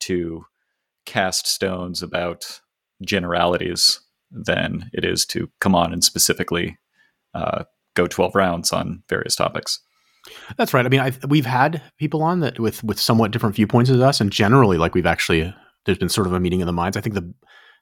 to 0.02 0.46
cast 1.06 1.48
stones 1.48 2.02
about 2.02 2.62
generalities 3.04 4.00
than 4.32 4.90
it 4.94 5.06
is 5.06 5.26
to 5.28 5.50
come 5.60 5.76
on 5.76 5.94
and 5.94 6.04
specifically 6.04 6.78
uh, 7.34 7.64
go 7.96 8.08
12 8.08 8.36
rounds 8.36 8.72
on 8.72 9.04
various 9.10 9.36
topics. 9.36 9.80
That's 10.58 10.74
right. 10.74 10.86
I 10.86 10.90
mean, 10.90 11.00
I've, 11.00 11.20
we've 11.28 11.46
had 11.46 11.82
people 11.98 12.22
on 12.22 12.42
that 12.42 12.60
with 12.60 12.84
with 12.84 13.00
somewhat 13.00 13.32
different 13.32 13.56
viewpoints 13.56 13.90
as 13.90 14.00
us, 14.00 14.22
and 14.22 14.32
generally, 14.32 14.78
like 14.78 14.94
we've 14.94 15.08
actually 15.08 15.54
there's 15.86 15.98
been 15.98 16.10
sort 16.10 16.28
of 16.28 16.34
a 16.34 16.40
meeting 16.40 16.62
of 16.62 16.68
the 16.68 16.74
minds. 16.74 16.96
I 16.96 17.02
think 17.02 17.16
the 17.16 17.34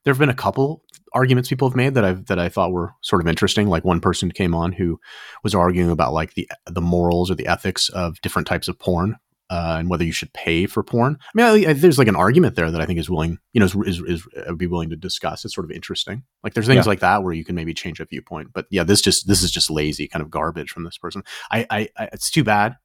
there 0.05 0.13
have 0.13 0.19
been 0.19 0.29
a 0.29 0.33
couple 0.33 0.83
arguments 1.13 1.49
people 1.49 1.69
have 1.69 1.75
made 1.75 1.93
that 1.95 2.05
I 2.05 2.13
that 2.13 2.39
I 2.39 2.49
thought 2.49 2.71
were 2.71 2.93
sort 3.01 3.21
of 3.21 3.27
interesting. 3.27 3.67
Like 3.67 3.83
one 3.83 3.99
person 3.99 4.31
came 4.31 4.53
on 4.53 4.71
who 4.71 4.99
was 5.43 5.55
arguing 5.55 5.91
about 5.91 6.13
like 6.13 6.33
the 6.33 6.49
the 6.65 6.81
morals 6.81 7.31
or 7.31 7.35
the 7.35 7.47
ethics 7.47 7.89
of 7.89 8.21
different 8.21 8.47
types 8.47 8.67
of 8.67 8.79
porn 8.79 9.17
uh, 9.49 9.77
and 9.79 9.89
whether 9.89 10.03
you 10.03 10.11
should 10.11 10.31
pay 10.33 10.67
for 10.67 10.83
porn. 10.83 11.17
I 11.21 11.31
mean, 11.33 11.45
I, 11.45 11.69
I, 11.71 11.73
there's 11.73 11.97
like 11.97 12.07
an 12.07 12.15
argument 12.15 12.55
there 12.55 12.69
that 12.69 12.81
I 12.81 12.85
think 12.85 12.99
is 12.99 13.09
willing, 13.09 13.39
you 13.53 13.59
know, 13.59 13.65
is, 13.65 13.75
is, 13.75 13.99
is 14.01 14.27
uh, 14.45 14.53
be 14.53 14.67
willing 14.67 14.91
to 14.91 14.95
discuss. 14.95 15.43
It's 15.43 15.55
sort 15.55 15.65
of 15.65 15.71
interesting. 15.71 16.23
Like 16.43 16.53
there's 16.53 16.67
things 16.67 16.85
yeah. 16.85 16.89
like 16.89 16.99
that 16.99 17.23
where 17.23 17.33
you 17.33 17.43
can 17.43 17.55
maybe 17.55 17.73
change 17.73 17.99
a 17.99 18.05
viewpoint. 18.05 18.49
But 18.53 18.67
yeah, 18.69 18.83
this 18.83 19.01
just 19.01 19.27
this 19.27 19.41
is 19.41 19.51
just 19.51 19.71
lazy 19.71 20.07
kind 20.07 20.21
of 20.21 20.29
garbage 20.29 20.69
from 20.69 20.83
this 20.83 20.97
person. 20.97 21.23
I, 21.51 21.65
I, 21.69 21.89
I 21.97 22.09
it's 22.13 22.29
too 22.29 22.43
bad 22.43 22.77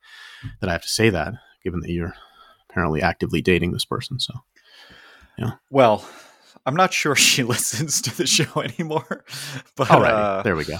that 0.60 0.70
I 0.70 0.72
have 0.72 0.82
to 0.82 0.88
say 0.88 1.10
that, 1.10 1.34
given 1.62 1.80
that 1.80 1.90
you're 1.90 2.14
apparently 2.70 3.02
actively 3.02 3.42
dating 3.42 3.72
this 3.72 3.84
person. 3.84 4.18
So 4.18 4.32
yeah. 5.36 5.52
Well, 5.70 6.08
I'm 6.66 6.76
not 6.76 6.92
sure 6.92 7.14
she 7.16 7.42
listens 7.42 8.00
to 8.02 8.16
the 8.16 8.26
show 8.26 8.60
anymore. 8.60 9.24
But 9.76 9.90
All 9.90 10.00
right, 10.00 10.12
uh, 10.12 10.42
there 10.42 10.56
we 10.56 10.64
go. 10.64 10.78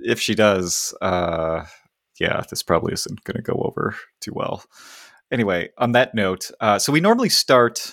If 0.00 0.20
she 0.20 0.34
does, 0.34 0.92
uh, 1.00 1.64
yeah, 2.18 2.42
this 2.50 2.62
probably 2.64 2.92
isn't 2.94 3.22
going 3.22 3.36
to 3.36 3.42
go 3.42 3.62
over 3.64 3.94
too 4.20 4.32
well. 4.34 4.64
Anyway, 5.30 5.70
on 5.78 5.92
that 5.92 6.14
note, 6.14 6.50
uh, 6.60 6.78
so 6.78 6.92
we 6.92 7.00
normally 7.00 7.28
start 7.28 7.92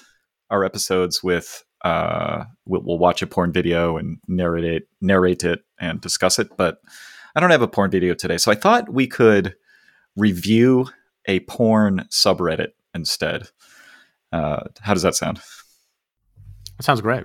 our 0.50 0.64
episodes 0.64 1.24
with 1.24 1.64
uh, 1.84 2.46
we'll, 2.66 2.82
we'll, 2.84 2.98
watch 2.98 3.22
a 3.22 3.28
porn 3.28 3.52
video 3.52 3.98
and 3.98 4.18
narrate 4.28 4.64
it, 4.64 4.88
narrate 5.02 5.44
it 5.44 5.64
and 5.80 6.02
discuss 6.02 6.40
it. 6.40 6.50
But 6.58 6.80
I 7.36 7.40
don't 7.40 7.52
have 7.52 7.62
a 7.62 7.68
porn 7.68 7.92
video 7.92 8.16
today, 8.16 8.38
so 8.38 8.52
I 8.52 8.56
thought 8.56 8.92
we 8.92 9.06
could 9.06 9.56
review 10.16 10.88
a 11.28 11.42
porn 11.42 12.06
subreddit 12.10 12.70
instead. 12.96 13.50
Uh, 14.32 14.64
how 14.82 14.94
does 14.94 15.04
that 15.04 15.16
sound? 15.16 15.42
That 16.78 16.84
sounds 16.84 17.02
great. 17.02 17.24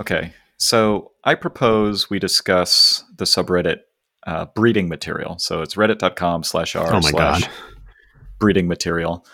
Okay, 0.00 0.32
so 0.56 1.12
I 1.24 1.34
propose 1.34 2.08
we 2.08 2.18
discuss 2.18 3.04
the 3.16 3.24
subreddit 3.24 3.78
uh, 4.26 4.46
breeding 4.54 4.88
material. 4.88 5.38
So 5.38 5.62
it's 5.62 5.74
reddit.com 5.74 6.44
slash 6.44 6.76
r 6.76 6.94
oh 6.94 7.00
slash 7.00 7.42
God. 7.42 7.50
breeding 8.38 8.68
material. 8.68 9.24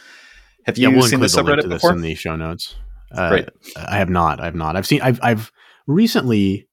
Have 0.66 0.78
you 0.78 0.88
yeah, 0.88 0.96
we'll 0.96 1.06
seen 1.06 1.20
the 1.20 1.26
subreddit 1.26 1.68
before? 1.68 1.92
in 1.92 2.00
the 2.00 2.14
show 2.14 2.36
notes. 2.36 2.74
Uh, 3.12 3.28
Great. 3.28 3.48
I 3.76 3.96
have 3.96 4.08
not. 4.08 4.40
I 4.40 4.46
have 4.46 4.54
not. 4.54 4.76
I've 4.76 4.86
seen. 4.86 5.00
I've. 5.02 5.20
I've 5.22 5.52
recently 5.86 6.68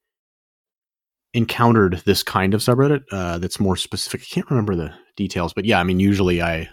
encountered 1.33 2.01
this 2.05 2.23
kind 2.23 2.53
of 2.53 2.61
subreddit 2.61 3.03
uh, 3.11 3.37
that's 3.37 3.59
more 3.59 3.75
specific. 3.75 4.21
I 4.21 4.33
can't 4.33 4.49
remember 4.49 4.75
the 4.75 4.93
details, 5.15 5.53
but 5.53 5.65
yeah, 5.65 5.79
I 5.79 5.83
mean, 5.83 5.99
usually 5.99 6.41
I. 6.41 6.69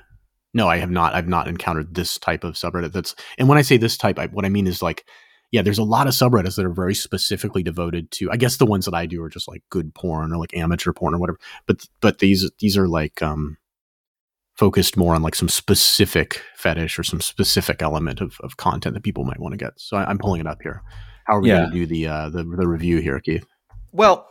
No, 0.54 0.68
I 0.68 0.78
have 0.78 0.90
not. 0.90 1.14
I've 1.14 1.28
not 1.28 1.48
encountered 1.48 1.94
this 1.94 2.18
type 2.18 2.44
of 2.44 2.54
subreddit. 2.54 2.92
That's 2.92 3.14
and 3.36 3.48
when 3.48 3.58
I 3.58 3.62
say 3.62 3.76
this 3.76 3.96
type, 3.96 4.18
I, 4.18 4.26
what 4.28 4.44
I 4.44 4.48
mean 4.48 4.66
is 4.66 4.82
like 4.82 5.04
yeah, 5.50 5.62
there's 5.62 5.78
a 5.78 5.84
lot 5.84 6.06
of 6.06 6.12
subreddits 6.12 6.56
that 6.56 6.66
are 6.66 6.72
very 6.72 6.94
specifically 6.94 7.62
devoted 7.62 8.10
to. 8.12 8.30
I 8.30 8.36
guess 8.36 8.56
the 8.56 8.66
ones 8.66 8.84
that 8.84 8.94
I 8.94 9.06
do 9.06 9.22
are 9.22 9.30
just 9.30 9.48
like 9.48 9.62
good 9.70 9.94
porn 9.94 10.32
or 10.32 10.36
like 10.36 10.54
amateur 10.54 10.92
porn 10.92 11.14
or 11.14 11.18
whatever. 11.18 11.38
But 11.66 11.86
but 12.00 12.18
these 12.18 12.50
these 12.58 12.76
are 12.76 12.88
like 12.88 13.22
um 13.22 13.56
focused 14.54 14.96
more 14.96 15.14
on 15.14 15.22
like 15.22 15.36
some 15.36 15.48
specific 15.48 16.42
fetish 16.56 16.98
or 16.98 17.04
some 17.04 17.20
specific 17.20 17.80
element 17.80 18.20
of, 18.20 18.38
of 18.40 18.56
content 18.56 18.92
that 18.92 19.04
people 19.04 19.22
might 19.22 19.38
want 19.38 19.52
to 19.52 19.56
get. 19.56 19.72
So 19.76 19.96
I, 19.96 20.10
am 20.10 20.18
pulling 20.18 20.40
it 20.40 20.48
up 20.48 20.60
here. 20.60 20.82
How 21.26 21.36
are 21.36 21.40
we 21.40 21.48
yeah. 21.48 21.58
going 21.58 21.70
to 21.70 21.76
do 21.76 21.86
the, 21.86 22.06
uh, 22.08 22.28
the 22.28 22.42
the 22.42 22.66
review 22.66 22.98
here, 22.98 23.20
Keith? 23.20 23.46
Well, 23.92 24.28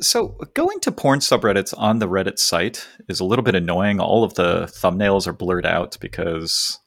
so 0.00 0.36
going 0.54 0.80
to 0.80 0.90
porn 0.90 1.20
subreddits 1.20 1.72
on 1.78 2.00
the 2.00 2.08
Reddit 2.08 2.38
site 2.38 2.88
is 3.08 3.20
a 3.20 3.24
little 3.24 3.44
bit 3.44 3.54
annoying. 3.54 4.00
All 4.00 4.24
of 4.24 4.34
the 4.34 4.64
thumbnails 4.64 5.26
are 5.26 5.32
blurred 5.32 5.66
out 5.66 5.96
because 6.00 6.80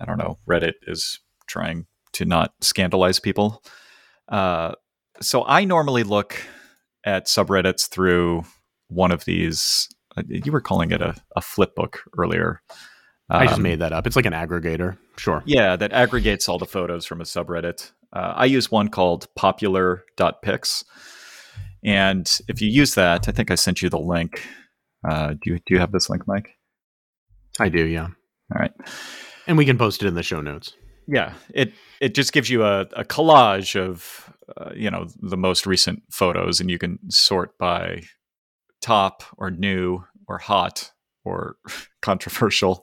I 0.00 0.04
don't 0.04 0.18
know. 0.18 0.38
Reddit 0.48 0.74
is 0.86 1.18
trying 1.46 1.86
to 2.14 2.24
not 2.24 2.54
scandalize 2.60 3.18
people. 3.18 3.62
Uh, 4.28 4.72
so 5.20 5.44
I 5.46 5.64
normally 5.64 6.02
look 6.02 6.36
at 7.04 7.26
subreddits 7.26 7.88
through 7.88 8.44
one 8.88 9.12
of 9.12 9.24
these. 9.24 9.88
Uh, 10.16 10.22
you 10.26 10.52
were 10.52 10.60
calling 10.60 10.90
it 10.90 11.00
a, 11.00 11.14
a 11.36 11.40
flip 11.40 11.74
book 11.74 12.02
earlier. 12.18 12.62
Um, 13.30 13.42
I 13.42 13.44
just 13.46 13.56
um, 13.56 13.62
made 13.62 13.78
that 13.80 13.92
up. 13.92 14.06
It's 14.06 14.16
like 14.16 14.26
an 14.26 14.32
aggregator. 14.32 14.98
Sure. 15.16 15.42
Yeah, 15.46 15.76
that 15.76 15.92
aggregates 15.92 16.48
all 16.48 16.58
the 16.58 16.66
photos 16.66 17.06
from 17.06 17.20
a 17.20 17.24
subreddit. 17.24 17.92
Uh, 18.12 18.34
I 18.36 18.44
use 18.44 18.70
one 18.70 18.88
called 18.88 19.26
popular.pics. 19.36 20.84
And 21.84 22.40
if 22.48 22.60
you 22.60 22.68
use 22.68 22.94
that, 22.94 23.28
I 23.28 23.32
think 23.32 23.50
I 23.50 23.54
sent 23.54 23.82
you 23.82 23.88
the 23.88 23.98
link. 23.98 24.46
Uh, 25.08 25.30
do 25.30 25.50
you 25.50 25.58
do 25.66 25.74
you 25.74 25.80
have 25.80 25.92
this 25.92 26.08
link, 26.08 26.28
Mike? 26.28 26.50
I 27.58 27.68
do, 27.68 27.84
yeah. 27.84 28.06
All 28.06 28.60
right. 28.60 28.72
And 29.46 29.58
we 29.58 29.64
can 29.64 29.78
post 29.78 30.02
it 30.02 30.06
in 30.06 30.14
the 30.14 30.22
show 30.22 30.40
notes 30.40 30.74
yeah, 31.06 31.34
it 31.54 31.72
it 32.00 32.14
just 32.14 32.32
gives 32.32 32.50
you 32.50 32.64
a, 32.64 32.82
a 32.92 33.04
collage 33.04 33.78
of 33.78 34.32
uh, 34.56 34.70
you 34.74 34.90
know 34.90 35.06
the 35.20 35.36
most 35.36 35.66
recent 35.66 36.02
photos, 36.10 36.60
and 36.60 36.70
you 36.70 36.78
can 36.78 36.98
sort 37.10 37.56
by 37.58 38.02
top 38.80 39.22
or 39.38 39.50
new 39.50 40.04
or 40.28 40.38
hot 40.38 40.92
or 41.24 41.56
controversial 42.02 42.82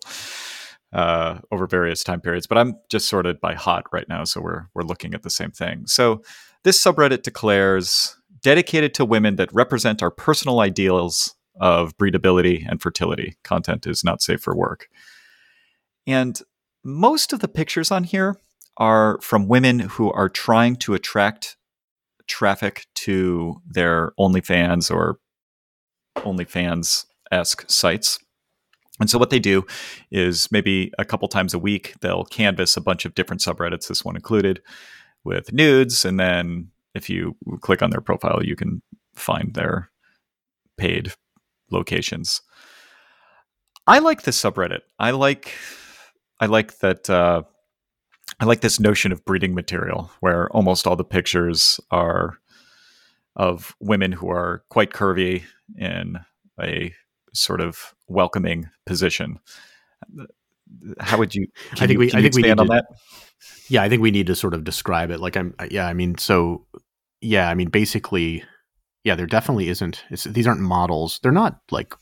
uh, 0.93 1.39
over 1.51 1.67
various 1.67 2.03
time 2.03 2.21
periods. 2.21 2.47
But 2.47 2.57
I'm 2.57 2.75
just 2.89 3.07
sorted 3.07 3.39
by 3.39 3.53
hot 3.53 3.83
right 3.91 4.07
now, 4.07 4.23
so 4.23 4.41
we're 4.41 4.67
we're 4.73 4.83
looking 4.83 5.13
at 5.13 5.23
the 5.23 5.29
same 5.29 5.51
thing. 5.51 5.83
So 5.87 6.21
this 6.63 6.81
subreddit 6.81 7.23
declares 7.23 8.15
dedicated 8.41 8.93
to 8.95 9.05
women 9.05 9.35
that 9.35 9.53
represent 9.53 10.01
our 10.01 10.11
personal 10.11 10.59
ideals 10.59 11.35
of 11.59 11.95
breedability 11.97 12.65
and 12.67 12.81
fertility. 12.81 13.35
Content 13.43 13.85
is 13.85 14.03
not 14.03 14.21
safe 14.21 14.41
for 14.41 14.55
work. 14.55 14.87
And 16.07 16.41
most 16.89 17.33
of 17.33 17.39
the 17.39 17.47
pictures 17.47 17.91
on 17.91 18.03
here 18.03 18.37
are 18.77 19.19
from 19.21 19.47
women 19.47 19.79
who 19.79 20.11
are 20.11 20.29
trying 20.29 20.75
to 20.77 20.93
attract 20.93 21.57
traffic 22.27 22.85
to 22.95 23.61
their 23.65 24.13
OnlyFans 24.19 24.93
or 24.93 25.19
OnlyFans 26.17 27.05
esque 27.31 27.69
sites. 27.69 28.19
And 28.99 29.09
so 29.09 29.17
what 29.17 29.29
they 29.29 29.39
do 29.39 29.65
is 30.11 30.51
maybe 30.51 30.91
a 30.97 31.05
couple 31.05 31.27
times 31.27 31.53
a 31.53 31.59
week 31.59 31.93
they'll 32.01 32.25
canvas 32.25 32.75
a 32.75 32.81
bunch 32.81 33.05
of 33.05 33.15
different 33.15 33.41
subreddits, 33.41 33.87
this 33.87 34.03
one 34.03 34.15
included, 34.15 34.61
with 35.23 35.53
nudes. 35.53 36.05
And 36.05 36.19
then 36.19 36.69
if 36.93 37.09
you 37.09 37.35
click 37.61 37.81
on 37.81 37.91
their 37.91 38.01
profile, 38.01 38.43
you 38.43 38.55
can 38.55 38.81
find 39.15 39.53
their 39.53 39.89
paid 40.77 41.13
locations. 41.71 42.41
I 43.87 43.99
like 43.99 44.23
this 44.23 44.41
subreddit. 44.41 44.81
I 44.99 45.11
like 45.11 45.53
I 46.39 46.45
like 46.45 46.79
that. 46.79 47.09
Uh, 47.09 47.43
I 48.39 48.45
like 48.45 48.61
this 48.61 48.79
notion 48.79 49.11
of 49.11 49.25
breeding 49.25 49.53
material, 49.53 50.11
where 50.19 50.49
almost 50.51 50.87
all 50.87 50.95
the 50.95 51.03
pictures 51.03 51.79
are 51.91 52.37
of 53.35 53.75
women 53.79 54.11
who 54.11 54.29
are 54.29 54.63
quite 54.69 54.91
curvy 54.91 55.43
in 55.77 56.19
a 56.61 56.93
sort 57.33 57.61
of 57.61 57.93
welcoming 58.07 58.69
position. 58.85 59.39
How 60.99 61.17
would 61.17 61.35
you? 61.35 61.47
I 61.73 61.87
think 61.87 61.91
you, 61.91 61.99
we. 61.99 62.13
I 62.13 62.21
think 62.21 62.35
we 62.35 62.43
need 62.43 62.51
on 62.51 62.67
to, 62.67 62.73
that. 62.73 62.85
Yeah, 63.67 63.83
I 63.83 63.89
think 63.89 64.01
we 64.01 64.11
need 64.11 64.27
to 64.27 64.35
sort 64.35 64.53
of 64.53 64.63
describe 64.63 65.09
it. 65.09 65.19
Like 65.19 65.35
I'm. 65.35 65.55
Yeah, 65.69 65.87
I 65.87 65.93
mean, 65.93 66.17
so 66.17 66.65
yeah, 67.21 67.49
I 67.49 67.55
mean, 67.55 67.69
basically, 67.69 68.43
yeah, 69.03 69.15
there 69.15 69.25
definitely 69.25 69.69
isn't. 69.69 70.03
these 70.25 70.47
aren't 70.47 70.61
models. 70.61 71.19
They're 71.21 71.31
not 71.31 71.59
like 71.71 71.93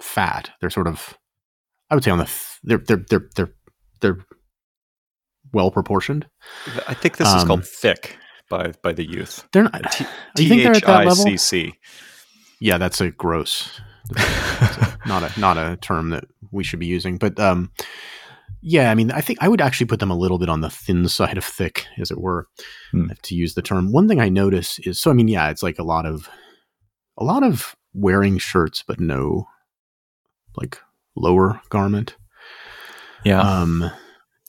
fat. 0.00 0.50
They're 0.60 0.70
sort 0.70 0.88
of. 0.88 1.16
I 1.90 1.94
would 1.94 2.04
say 2.04 2.10
on 2.10 2.18
the. 2.18 2.24
Th- 2.24 2.60
they're 2.62 2.78
they're 2.78 3.04
they're 3.08 3.28
they're 3.34 3.54
they're 4.00 4.18
well 5.52 5.70
proportioned. 5.70 6.26
I 6.88 6.94
think 6.94 7.16
this 7.16 7.28
is 7.28 7.42
um, 7.42 7.48
called 7.48 7.66
thick 7.66 8.16
by 8.48 8.72
by 8.82 8.92
the 8.92 9.08
youth. 9.08 9.46
They're 9.52 9.64
not. 9.64 9.92
T- 9.92 10.06
you 10.38 10.48
think 10.48 10.62
they're 10.62 10.72
at 10.72 10.84
that 10.84 11.06
level? 11.06 11.24
Yeah, 12.60 12.78
that's 12.78 13.00
a 13.00 13.10
gross. 13.10 13.80
not 15.06 15.22
a 15.22 15.40
not 15.40 15.58
a 15.58 15.76
term 15.80 16.10
that 16.10 16.24
we 16.52 16.64
should 16.64 16.78
be 16.78 16.86
using, 16.86 17.18
but 17.18 17.38
um, 17.40 17.72
yeah, 18.62 18.90
I 18.90 18.94
mean, 18.94 19.10
I 19.10 19.20
think 19.20 19.38
I 19.42 19.48
would 19.48 19.60
actually 19.60 19.86
put 19.86 20.00
them 20.00 20.10
a 20.10 20.16
little 20.16 20.38
bit 20.38 20.48
on 20.48 20.60
the 20.60 20.70
thin 20.70 21.08
side 21.08 21.38
of 21.38 21.44
thick, 21.44 21.86
as 21.98 22.10
it 22.10 22.20
were, 22.20 22.46
hmm. 22.92 23.08
to 23.22 23.34
use 23.34 23.54
the 23.54 23.62
term. 23.62 23.92
One 23.92 24.08
thing 24.08 24.20
I 24.20 24.28
notice 24.28 24.78
is 24.80 25.00
so. 25.00 25.10
I 25.10 25.14
mean, 25.14 25.28
yeah, 25.28 25.50
it's 25.50 25.62
like 25.62 25.78
a 25.78 25.84
lot 25.84 26.06
of 26.06 26.28
a 27.18 27.24
lot 27.24 27.42
of 27.42 27.76
wearing 27.94 28.38
shirts, 28.38 28.82
but 28.86 29.00
no 29.00 29.46
like 30.56 30.78
lower 31.14 31.60
garment. 31.68 32.16
Yeah. 33.26 33.40
Um, 33.40 33.90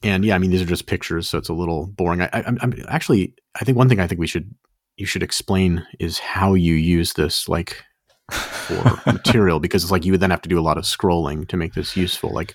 and 0.04 0.24
yeah, 0.24 0.36
I 0.36 0.38
mean, 0.38 0.52
these 0.52 0.62
are 0.62 0.66
just 0.66 0.86
pictures, 0.86 1.28
so 1.28 1.40
it's 1.40 1.50
a 1.50 1.54
little 1.54 1.88
boring. 1.88 2.22
I, 2.22 2.30
am 2.34 2.74
actually, 2.88 3.34
I 3.60 3.66
think 3.66 3.78
one 3.78 3.90
thing 3.90 4.00
I 4.00 4.06
think 4.06 4.20
we 4.20 4.28
should, 4.28 4.54
you 4.98 5.08
should 5.08 5.24
explain 5.24 5.86
is 6.00 6.20
how 6.20 6.54
you 6.54 6.76
use 6.76 7.14
this, 7.14 7.50
like 7.50 7.84
for 8.32 9.02
material, 9.12 9.60
because 9.60 9.84
it's 9.84 9.92
like 9.92 10.06
you 10.06 10.12
would 10.12 10.22
then 10.22 10.30
have 10.30 10.44
to 10.44 10.50
do 10.50 10.60
a 10.60 10.62
lot 10.62 10.78
of 10.78 10.84
scrolling 10.84 11.48
to 11.48 11.58
make 11.58 11.74
this 11.74 11.98
useful. 11.98 12.32
Like 12.32 12.54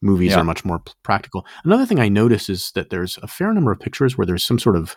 movies 0.00 0.30
yeah. 0.30 0.38
are 0.38 0.44
much 0.44 0.64
more 0.64 0.80
practical. 1.02 1.44
Another 1.64 1.84
thing 1.84 2.00
I 2.00 2.08
notice 2.08 2.48
is 2.48 2.72
that 2.74 2.88
there's 2.88 3.18
a 3.18 3.28
fair 3.28 3.52
number 3.52 3.70
of 3.70 3.80
pictures 3.80 4.16
where 4.16 4.26
there's 4.26 4.44
some 4.44 4.58
sort 4.58 4.76
of 4.76 4.96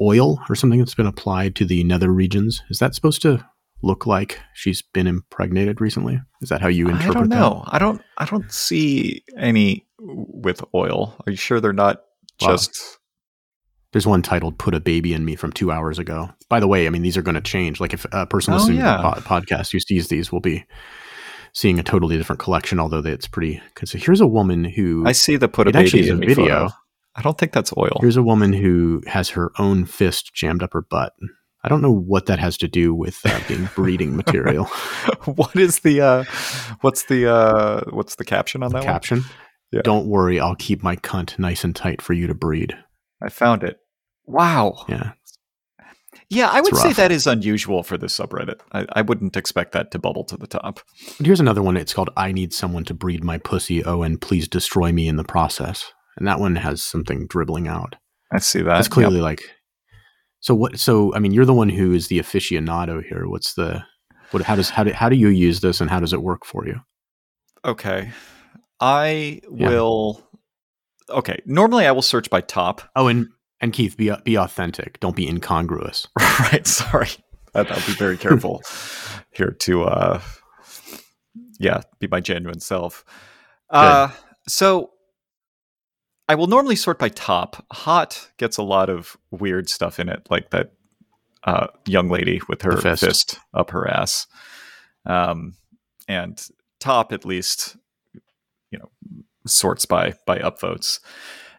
oil 0.00 0.40
or 0.48 0.54
something 0.54 0.78
that's 0.78 0.94
been 0.94 1.06
applied 1.06 1.54
to 1.56 1.66
the 1.66 1.84
nether 1.84 2.10
regions. 2.10 2.62
Is 2.70 2.78
that 2.78 2.94
supposed 2.94 3.20
to 3.22 3.44
look 3.82 4.06
like 4.06 4.40
she's 4.54 4.82
been 4.82 5.06
impregnated 5.06 5.80
recently? 5.80 6.20
Is 6.40 6.48
that 6.48 6.60
how 6.60 6.68
you 6.68 6.88
interpret? 6.88 7.16
I 7.16 7.20
don't 7.20 7.28
know. 7.28 7.62
That? 7.66 7.74
I 7.74 7.78
don't. 7.78 8.02
I 8.18 8.24
don't 8.26 8.50
see 8.52 9.22
any 9.38 9.86
with 9.98 10.62
oil. 10.74 11.14
Are 11.26 11.30
you 11.30 11.36
sure 11.36 11.60
they're 11.60 11.72
not 11.72 12.02
wow. 12.40 12.48
just 12.52 12.98
There's 13.92 14.06
one 14.06 14.22
titled 14.22 14.58
"Put 14.58 14.74
a 14.74 14.80
Baby 14.80 15.12
in 15.14 15.24
Me" 15.24 15.36
from 15.36 15.52
two 15.52 15.70
hours 15.70 15.98
ago. 15.98 16.30
By 16.48 16.60
the 16.60 16.68
way, 16.68 16.86
I 16.86 16.90
mean 16.90 17.02
these 17.02 17.16
are 17.16 17.22
going 17.22 17.34
to 17.36 17.40
change. 17.40 17.80
Like 17.80 17.94
if 17.94 18.06
a 18.12 18.26
person 18.26 18.54
Oh, 18.54 18.56
listening 18.58 18.78
yeah. 18.78 18.96
to 18.96 19.02
the 19.16 19.22
po- 19.22 19.40
podcast 19.40 19.72
who 19.72 19.80
sees 19.80 20.08
these 20.08 20.30
will 20.32 20.40
be 20.40 20.64
seeing 21.52 21.78
a 21.78 21.82
totally 21.82 22.16
different 22.16 22.40
collection. 22.40 22.80
Although 22.80 22.98
it's 22.98 23.28
pretty. 23.28 23.62
Cause 23.74 23.92
here's 23.92 24.20
a 24.20 24.26
woman 24.26 24.64
who 24.64 25.04
I 25.06 25.12
see 25.12 25.36
the 25.36 25.48
put 25.48 25.68
a 25.68 25.72
baby 25.72 26.08
in 26.08 26.16
a 26.16 26.18
me 26.18 26.26
video. 26.26 26.44
photo. 26.68 26.68
I 27.16 27.22
don't 27.22 27.38
think 27.38 27.52
that's 27.52 27.72
oil. 27.76 27.98
here's 28.00 28.16
a 28.16 28.24
woman 28.24 28.52
who 28.52 29.00
has 29.06 29.30
her 29.30 29.52
own 29.58 29.84
fist 29.84 30.34
jammed 30.34 30.64
up 30.64 30.72
her 30.72 30.82
butt. 30.82 31.12
I 31.64 31.68
don't 31.68 31.80
know 31.80 31.92
what 31.92 32.26
that 32.26 32.38
has 32.38 32.58
to 32.58 32.68
do 32.68 32.94
with 32.94 33.18
uh, 33.24 33.40
being 33.48 33.68
breeding 33.74 34.16
material. 34.16 34.64
what 35.24 35.56
is 35.56 35.80
the 35.80 36.00
uh 36.02 36.24
what's 36.82 37.04
the 37.06 37.32
uh 37.32 37.84
what's 37.90 38.16
the 38.16 38.24
caption 38.24 38.62
on 38.62 38.72
that 38.72 38.78
one? 38.78 38.86
Caption: 38.86 39.24
Yeah. 39.72 39.80
Don't 39.82 40.06
worry, 40.06 40.38
I'll 40.38 40.56
keep 40.56 40.82
my 40.82 40.96
cunt 40.96 41.38
nice 41.38 41.64
and 41.64 41.74
tight 41.74 42.02
for 42.02 42.12
you 42.12 42.26
to 42.26 42.34
breed. 42.34 42.76
I 43.22 43.30
found 43.30 43.64
it. 43.64 43.78
Wow. 44.26 44.84
Yeah. 44.88 45.12
Yeah, 46.28 46.48
I 46.50 46.60
would 46.60 46.72
It's 46.72 46.82
say 46.82 46.92
that 46.92 47.12
is 47.12 47.26
unusual 47.26 47.82
for 47.82 47.98
this 47.98 48.18
subreddit. 48.18 48.60
I, 48.72 48.86
I 48.92 49.02
wouldn't 49.02 49.36
expect 49.36 49.72
that 49.72 49.90
to 49.92 49.98
bubble 49.98 50.24
to 50.24 50.36
the 50.36 50.46
top. 50.46 50.80
Here's 51.22 51.40
another 51.40 51.62
one. 51.62 51.76
It's 51.76 51.94
called 51.94 52.10
"I 52.16 52.32
Need 52.32 52.52
Someone 52.52 52.84
to 52.84 52.94
Breed 52.94 53.24
My 53.24 53.38
Pussy." 53.38 53.84
Oh, 53.84 54.02
and 54.02 54.20
please 54.20 54.48
destroy 54.48 54.92
me 54.92 55.08
in 55.08 55.16
the 55.16 55.24
process. 55.24 55.92
And 56.16 56.26
that 56.26 56.40
one 56.40 56.56
has 56.56 56.82
something 56.82 57.26
dribbling 57.26 57.68
out. 57.68 57.96
I 58.32 58.38
see 58.38 58.62
that. 58.62 58.78
It's 58.78 58.88
clearly 58.88 59.20
like. 59.20 59.42
So 60.44 60.54
what? 60.54 60.78
So 60.78 61.14
I 61.14 61.20
mean, 61.20 61.32
you're 61.32 61.46
the 61.46 61.54
one 61.54 61.70
who 61.70 61.94
is 61.94 62.08
the 62.08 62.18
aficionado 62.18 63.02
here. 63.02 63.26
What's 63.26 63.54
the? 63.54 63.82
What? 64.30 64.42
How 64.42 64.54
does 64.54 64.68
how 64.68 64.84
do 64.84 64.92
how 64.92 65.08
do 65.08 65.16
you 65.16 65.28
use 65.28 65.60
this, 65.60 65.80
and 65.80 65.88
how 65.88 66.00
does 66.00 66.12
it 66.12 66.20
work 66.20 66.44
for 66.44 66.66
you? 66.66 66.82
Okay. 67.64 68.10
I 68.78 69.40
Yeah. 69.50 69.68
will 69.70 70.22
Okay. 71.08 71.40
Normally 71.46 71.86
I 71.86 71.92
will 71.92 72.02
search 72.02 72.28
by 72.28 72.42
top. 72.42 72.82
Oh, 72.94 73.08
and 73.08 73.28
and 73.62 73.72
Keith, 73.72 73.96
be 73.96 74.12
be 74.22 74.36
authentic. 74.36 75.00
Don't 75.00 75.16
be 75.16 75.26
incongruous. 75.26 76.08
right, 76.20 76.66
sorry. 76.66 77.08
I'll 77.54 77.64
be 77.64 77.94
very 77.94 78.18
careful 78.18 78.60
here 79.30 79.52
to 79.60 79.84
uh 79.84 80.20
yeah, 81.58 81.80
be 82.00 82.06
my 82.06 82.20
genuine 82.20 82.60
self. 82.60 83.02
Uh 83.70 84.10
so 84.46 84.90
I 86.28 86.34
will 86.34 86.46
normally 86.46 86.76
sort 86.76 86.98
by 86.98 87.08
top. 87.10 87.64
Hot 87.72 88.30
gets 88.38 88.56
a 88.56 88.62
lot 88.62 88.88
of 88.88 89.16
weird 89.30 89.68
stuff 89.68 89.98
in 90.00 90.08
it, 90.08 90.26
like 90.30 90.50
that 90.50 90.72
uh, 91.44 91.66
young 91.86 92.08
lady 92.08 92.40
with 92.48 92.62
her 92.62 92.76
fist. 92.78 93.04
fist. 93.04 93.38
up 93.52 93.70
her 93.70 93.86
ass. 93.88 94.26
Um, 95.06 95.54
and 96.08 96.42
top, 96.80 97.12
at 97.12 97.24
least, 97.26 97.76
you 98.70 98.78
know, 98.78 98.90
sorts 99.46 99.84
by 99.84 100.14
by 100.26 100.38
upvotes. 100.38 101.00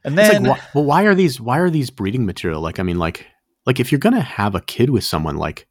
And 0.04 0.18
then, 0.18 0.44
like, 0.44 0.60
wh- 0.60 0.76
well, 0.76 0.86
why 0.86 1.04
are 1.04 1.16
these 1.16 1.40
why 1.40 1.60
are 1.60 1.70
these 1.70 1.90
breeding 1.92 2.26
material? 2.26 2.62
Like, 2.62 2.80
I 2.80 2.84
mean, 2.84 2.98
like 2.98 3.28
like 3.68 3.80
if 3.80 3.92
you're 3.92 4.00
gonna 4.00 4.22
have 4.22 4.56
a 4.56 4.62
kid 4.62 4.90
with 4.90 5.04
someone, 5.04 5.38
like 5.38 5.68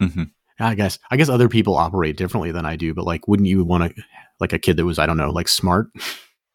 Mhm. 0.00 0.30
I 0.60 0.74
guess 0.76 0.98
I 1.10 1.16
guess 1.16 1.28
other 1.28 1.48
people 1.48 1.74
operate 1.76 2.16
differently 2.16 2.52
than 2.52 2.64
I 2.64 2.76
do, 2.76 2.94
but 2.94 3.04
like, 3.04 3.26
wouldn't 3.26 3.48
you 3.48 3.64
want 3.64 3.94
to 3.96 4.02
like 4.40 4.52
a 4.52 4.58
kid 4.58 4.76
that 4.76 4.84
was 4.84 4.98
I 5.00 5.06
don't 5.06 5.16
know 5.16 5.30
like 5.30 5.48
smart? 5.48 5.88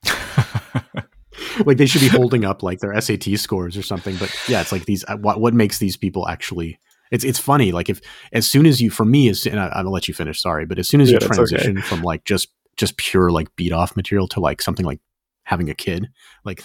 like 1.65 1.77
they 1.77 1.85
should 1.85 2.01
be 2.01 2.07
holding 2.07 2.45
up 2.45 2.63
like 2.63 2.79
their 2.79 2.99
SAT 2.99 3.37
scores 3.37 3.77
or 3.77 3.81
something. 3.81 4.15
But 4.17 4.33
yeah, 4.47 4.61
it's 4.61 4.71
like 4.71 4.85
these. 4.85 5.03
uh, 5.07 5.17
What 5.17 5.39
what 5.39 5.53
makes 5.53 5.79
these 5.79 5.97
people 5.97 6.27
actually? 6.27 6.79
It's 7.11 7.23
it's 7.23 7.39
funny. 7.39 7.71
Like 7.71 7.89
if 7.89 7.99
as 8.31 8.49
soon 8.49 8.65
as 8.65 8.81
you 8.81 8.89
for 8.89 9.05
me 9.05 9.27
is 9.27 9.45
and 9.45 9.59
I, 9.59 9.67
I'll 9.67 9.91
let 9.91 10.07
you 10.07 10.13
finish. 10.13 10.41
Sorry, 10.41 10.65
but 10.65 10.79
as 10.79 10.87
soon 10.87 11.01
as 11.01 11.09
Yeah, 11.09 11.15
you 11.15 11.19
that's 11.19 11.37
okay. 11.39 11.47
transition 11.57 11.81
from 11.81 12.01
like 12.01 12.23
just 12.25 12.49
just 12.77 12.97
pure 12.97 13.31
like 13.31 13.53
beat 13.55 13.73
off 13.73 13.95
material 13.95 14.27
to 14.29 14.39
like 14.39 14.61
something 14.61 14.85
like 14.85 14.99
having 15.43 15.69
a 15.69 15.75
kid, 15.75 16.07
like 16.45 16.63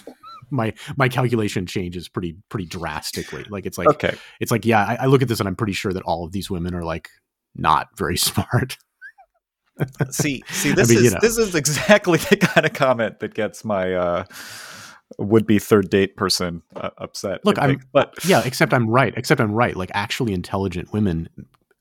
my 0.51 0.73
my 0.97 1.09
calculation 1.09 1.67
changes 1.67 2.09
pretty 2.09 2.37
pretty 2.49 2.67
drastically. 2.67 3.45
Like 3.51 3.67
it's 3.67 3.77
like 3.79 3.89
okay. 3.89 4.15
it's 4.39 4.53
like 4.53 4.65
yeah, 4.65 4.85
I, 4.85 4.99
I 5.01 5.07
look 5.07 5.21
at 5.23 5.27
this 5.29 5.41
and 5.41 5.49
I'm 5.49 5.57
pretty 5.57 5.73
sure 5.73 5.93
that 5.93 6.05
all 6.05 6.25
of 6.25 6.31
these 6.31 6.49
women 6.49 6.75
are 6.75 6.85
like 6.85 7.09
not 7.57 7.89
very 7.99 8.17
smart. 8.17 8.79
see 10.11 10.43
see 10.49 10.73
this 10.73 10.89
mean, 10.89 11.01
you 11.01 11.07
is 11.07 11.13
know. 11.15 11.19
this 11.21 11.37
is 11.37 11.55
exactly 11.55 12.19
the 12.31 12.37
kind 12.37 12.65
of 12.65 12.73
comment 12.73 13.19
that 13.21 13.35
gets 13.35 13.65
my 13.65 13.93
uh 13.95 14.25
would 15.19 15.47
be 15.47 15.59
third 15.59 15.89
date 15.91 16.17
person 16.17 16.63
uh, 16.77 16.91
upset 16.99 17.41
Look, 17.45 17.59
I'm- 17.59 17.81
but 17.93 18.15
yeah, 18.25 18.43
except 18.45 18.73
I'm 18.75 18.89
right. 18.89 19.15
Except 19.17 19.41
I'm 19.41 19.53
right. 19.53 19.77
Like 19.77 19.91
actually 19.95 20.33
intelligent 20.33 20.93
women. 20.93 21.29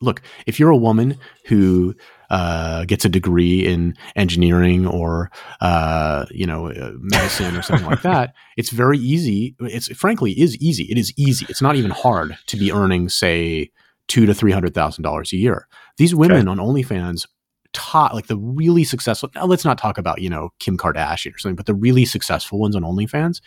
Look, 0.01 0.21
if 0.45 0.59
you're 0.59 0.69
a 0.69 0.77
woman 0.77 1.17
who 1.45 1.95
uh, 2.29 2.83
gets 2.85 3.05
a 3.05 3.09
degree 3.09 3.65
in 3.65 3.95
engineering 4.15 4.85
or 4.85 5.31
uh, 5.61 6.25
you 6.31 6.45
know 6.45 6.67
uh, 6.71 6.91
medicine 6.97 7.55
or 7.55 7.61
something 7.61 7.85
like 7.87 8.01
that, 8.01 8.33
it's 8.57 8.69
very 8.71 8.97
easy. 8.97 9.55
It's 9.59 9.87
frankly 9.95 10.31
is 10.33 10.57
easy. 10.57 10.83
It 10.83 10.97
is 10.97 11.13
easy. 11.17 11.45
It's 11.49 11.61
not 11.61 11.75
even 11.75 11.91
hard 11.91 12.37
to 12.47 12.57
be 12.57 12.71
earning 12.71 13.09
say 13.09 13.71
two 14.07 14.25
to 14.25 14.33
three 14.33 14.51
hundred 14.51 14.73
thousand 14.73 15.03
dollars 15.03 15.31
a 15.33 15.37
year. 15.37 15.67
These 15.97 16.13
women 16.13 16.47
on 16.47 16.57
OnlyFans. 16.57 17.25
Top, 17.75 18.13
like 18.13 18.27
the 18.27 18.37
really 18.37 18.83
successful. 18.83 19.29
Now 19.35 19.45
let's 19.45 19.65
not 19.65 19.77
talk 19.77 19.97
about 19.97 20.21
you 20.21 20.29
know 20.29 20.49
Kim 20.59 20.77
Kardashian 20.77 21.35
or 21.35 21.37
something, 21.37 21.55
but 21.55 21.65
the 21.65 21.73
really 21.73 22.05
successful 22.05 22.59
ones 22.59 22.75
on 22.75 22.83
OnlyFans. 22.83 23.41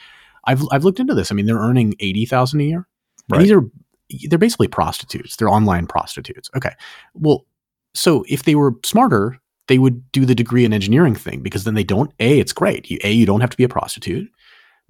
I've 0.45 0.63
I've 0.71 0.85
looked 0.85 1.01
into 1.01 1.15
this. 1.15 1.33
I 1.33 1.35
mean, 1.35 1.47
they're 1.47 1.59
earning 1.59 1.95
eighty 2.01 2.27
thousand 2.27 2.61
a 2.61 2.65
year. 2.65 2.87
Right. 3.29 3.41
these 3.41 3.53
are 3.53 3.63
they're 4.29 4.39
basically 4.39 4.69
prostitutes. 4.69 5.37
They're 5.37 5.49
online 5.49 5.87
prostitutes. 5.87 6.51
Okay. 6.57 6.73
Well, 7.15 7.47
so 7.95 8.25
if 8.29 8.45
they 8.45 8.55
were 8.55 8.75
smarter, 8.85 9.39
they 9.67 9.79
would 9.79 10.11
do 10.13 10.25
the 10.25 10.35
degree 10.35 10.65
in 10.65 10.73
engineering 10.73 11.15
thing 11.15 11.41
because 11.41 11.65
then 11.65 11.75
they 11.75 11.85
don't 11.85 12.13
a 12.21 12.39
it's 12.39 12.53
great. 12.53 12.91
You 12.91 12.99
a 13.05 13.11
you 13.11 13.27
don't 13.27 13.41
have 13.41 13.51
to 13.51 13.57
be 13.57 13.65
a 13.65 13.69
prostitute. 13.69 14.31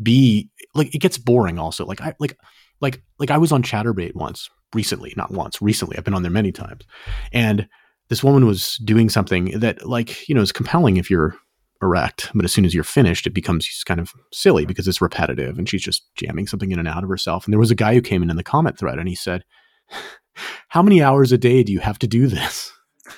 B 0.02 0.48
like 0.74 0.94
it 0.94 1.00
gets 1.00 1.18
boring 1.18 1.58
also. 1.58 1.84
Like 1.84 2.00
I 2.00 2.14
like 2.18 2.36
like 2.80 3.02
like 3.18 3.30
I 3.30 3.38
was 3.38 3.52
on 3.52 3.62
Chaturbate 3.62 4.14
once 4.14 4.50
recently, 4.74 5.14
not 5.16 5.30
once, 5.30 5.60
recently. 5.60 5.96
I've 5.96 6.04
been 6.04 6.14
on 6.14 6.22
there 6.22 6.30
many 6.30 6.52
times. 6.52 6.84
And 7.32 7.68
this 8.08 8.24
woman 8.24 8.46
was 8.46 8.76
doing 8.78 9.08
something 9.08 9.58
that 9.58 9.86
like, 9.86 10.28
you 10.28 10.34
know, 10.34 10.40
is 10.40 10.52
compelling 10.52 10.96
if 10.96 11.10
you're 11.10 11.36
erect, 11.82 12.30
but 12.34 12.44
as 12.44 12.52
soon 12.52 12.64
as 12.64 12.74
you're 12.74 12.84
finished, 12.84 13.26
it 13.26 13.34
becomes 13.34 13.82
kind 13.84 14.00
of 14.00 14.12
silly 14.32 14.66
because 14.66 14.88
it's 14.88 15.00
repetitive 15.00 15.58
and 15.58 15.68
she's 15.68 15.82
just 15.82 16.04
jamming 16.16 16.46
something 16.46 16.72
in 16.72 16.78
and 16.78 16.88
out 16.88 17.04
of 17.04 17.08
herself. 17.08 17.44
And 17.44 17.52
there 17.52 17.58
was 17.60 17.70
a 17.70 17.76
guy 17.76 17.94
who 17.94 18.00
came 18.00 18.22
in 18.22 18.30
in 18.30 18.36
the 18.36 18.42
comment 18.42 18.78
thread 18.78 18.98
and 18.98 19.08
he 19.08 19.14
said, 19.14 19.44
How 20.68 20.82
many 20.82 21.02
hours 21.02 21.32
a 21.32 21.38
day 21.38 21.64
do 21.64 21.72
you 21.72 21.80
have 21.80 21.98
to 21.98 22.06
do 22.06 22.28
this? 22.28 22.72